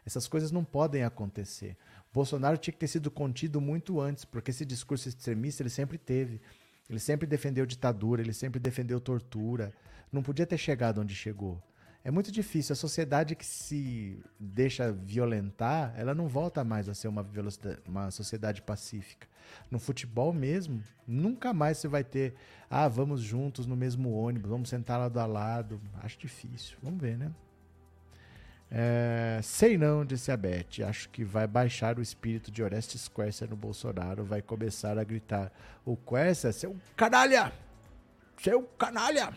Essas 0.05 0.27
coisas 0.27 0.51
não 0.51 0.64
podem 0.64 1.05
acontecer. 1.05 1.77
Bolsonaro 2.12 2.59
tinha 2.59 2.73
que 2.73 2.78
ter 2.78 2.89
sido 2.89 3.11
contido 3.11 3.61
muito 3.61 4.01
antes, 4.01 4.24
porque 4.24 4.51
esse 4.51 4.65
discurso 4.65 5.09
extremista 5.09 5.62
ele 5.62 5.70
sempre 5.70 5.97
teve. 5.97 6.41
Ele 6.89 6.99
sempre 6.99 7.27
defendeu 7.27 7.65
ditadura, 7.65 8.20
ele 8.20 8.32
sempre 8.32 8.59
defendeu 8.59 9.01
tortura. 9.01 9.73
Não 10.11 10.23
podia 10.23 10.45
ter 10.45 10.59
chegado 10.59 11.01
onde 11.01 11.15
chegou. 11.15 11.62
É 12.03 12.11
muito 12.11 12.32
difícil. 12.32 12.73
A 12.73 12.77
sociedade 12.77 13.37
que 13.37 13.47
se 13.47 14.19
deixa 14.39 14.91
violentar, 14.91 15.95
ela 15.97 16.15
não 16.15 16.27
volta 16.27 16.65
mais 16.65 16.89
a 16.89 16.95
ser 16.95 17.09
uma, 17.09 17.24
uma 17.87 18.11
sociedade 18.11 18.62
pacífica. 18.62 19.28
No 19.70 19.78
futebol 19.78 20.32
mesmo, 20.32 20.82
nunca 21.07 21.53
mais 21.53 21.78
você 21.78 21.87
vai 21.87 22.03
ter, 22.03 22.35
ah, 22.69 22.89
vamos 22.89 23.20
juntos 23.20 23.66
no 23.66 23.77
mesmo 23.77 24.12
ônibus, 24.12 24.51
vamos 24.51 24.69
sentar 24.69 24.99
lado 24.99 25.20
a 25.20 25.27
lado. 25.27 25.81
Acho 26.03 26.19
difícil. 26.19 26.77
Vamos 26.82 27.01
ver, 27.01 27.16
né? 27.16 27.31
É, 28.72 29.40
sei 29.42 29.76
não, 29.76 30.05
disse 30.05 30.30
a 30.30 30.36
Beth. 30.36 30.84
Acho 30.86 31.09
que 31.09 31.24
vai 31.24 31.47
baixar 31.47 31.98
o 31.98 32.02
espírito 32.02 32.52
de 32.52 32.62
Orestes 32.62 33.09
Quercia 33.09 33.47
no 33.47 33.56
Bolsonaro. 33.56 34.24
Vai 34.24 34.40
começar 34.40 34.97
a 34.97 35.02
gritar: 35.02 35.51
O 35.84 35.97
Quercia, 35.97 36.52
seu 36.52 36.76
canalha! 36.97 37.52
Seu 38.40 38.62
canalha! 38.62 39.34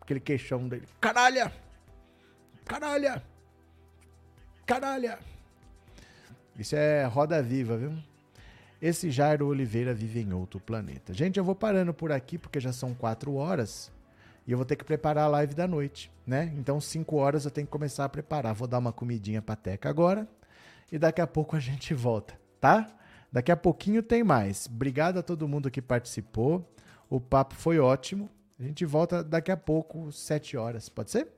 Aquele 0.00 0.20
queixão 0.20 0.68
dele: 0.68 0.88
Canalha! 1.00 1.52
Canalha! 2.64 3.22
Canalha! 4.64 5.18
Isso 6.58 6.74
é 6.74 7.04
roda 7.04 7.42
viva, 7.42 7.76
viu? 7.76 7.92
Esse 8.80 9.10
Jairo 9.10 9.46
Oliveira 9.46 9.94
vive 9.94 10.20
em 10.20 10.32
outro 10.32 10.58
planeta. 10.58 11.12
Gente, 11.12 11.36
eu 11.36 11.44
vou 11.44 11.54
parando 11.54 11.94
por 11.94 12.10
aqui 12.10 12.38
porque 12.38 12.58
já 12.58 12.72
são 12.72 12.94
quatro 12.94 13.34
horas 13.34 13.92
e 14.46 14.52
eu 14.52 14.58
vou 14.58 14.64
ter 14.64 14.76
que 14.76 14.84
preparar 14.84 15.24
a 15.24 15.28
live 15.28 15.54
da 15.54 15.66
noite, 15.68 16.10
né? 16.26 16.52
Então, 16.56 16.80
cinco 16.80 17.16
horas 17.16 17.44
eu 17.44 17.50
tenho 17.50 17.66
que 17.66 17.70
começar 17.70 18.04
a 18.04 18.08
preparar. 18.08 18.54
Vou 18.54 18.66
dar 18.66 18.78
uma 18.78 18.92
comidinha 18.92 19.40
pra 19.40 19.54
Teca 19.56 19.88
agora 19.88 20.28
e 20.90 20.98
daqui 20.98 21.20
a 21.20 21.26
pouco 21.26 21.56
a 21.56 21.60
gente 21.60 21.94
volta, 21.94 22.34
tá? 22.60 22.90
Daqui 23.30 23.50
a 23.50 23.56
pouquinho 23.56 24.02
tem 24.02 24.22
mais. 24.22 24.66
Obrigado 24.66 25.18
a 25.18 25.22
todo 25.22 25.48
mundo 25.48 25.70
que 25.70 25.80
participou. 25.80 26.68
O 27.08 27.20
papo 27.20 27.54
foi 27.54 27.78
ótimo. 27.78 28.28
A 28.58 28.62
gente 28.62 28.84
volta 28.84 29.24
daqui 29.24 29.50
a 29.50 29.56
pouco, 29.56 30.12
sete 30.12 30.56
horas, 30.56 30.88
pode 30.88 31.10
ser? 31.10 31.28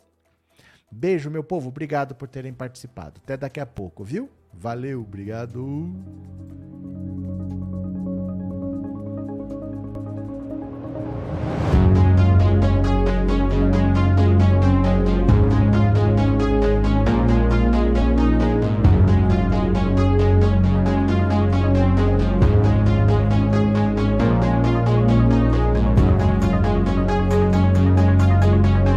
Beijo, 0.91 1.31
meu 1.31 1.45
povo. 1.45 1.69
Obrigado 1.69 2.15
por 2.15 2.29
terem 2.29 2.53
participado. 2.53 3.21
Até 3.23 3.37
daqui 3.37 3.61
a 3.61 3.67
pouco, 3.67 4.05
viu? 4.05 4.29
Valeu, 4.53 5.01
obrigado. 5.03 6.74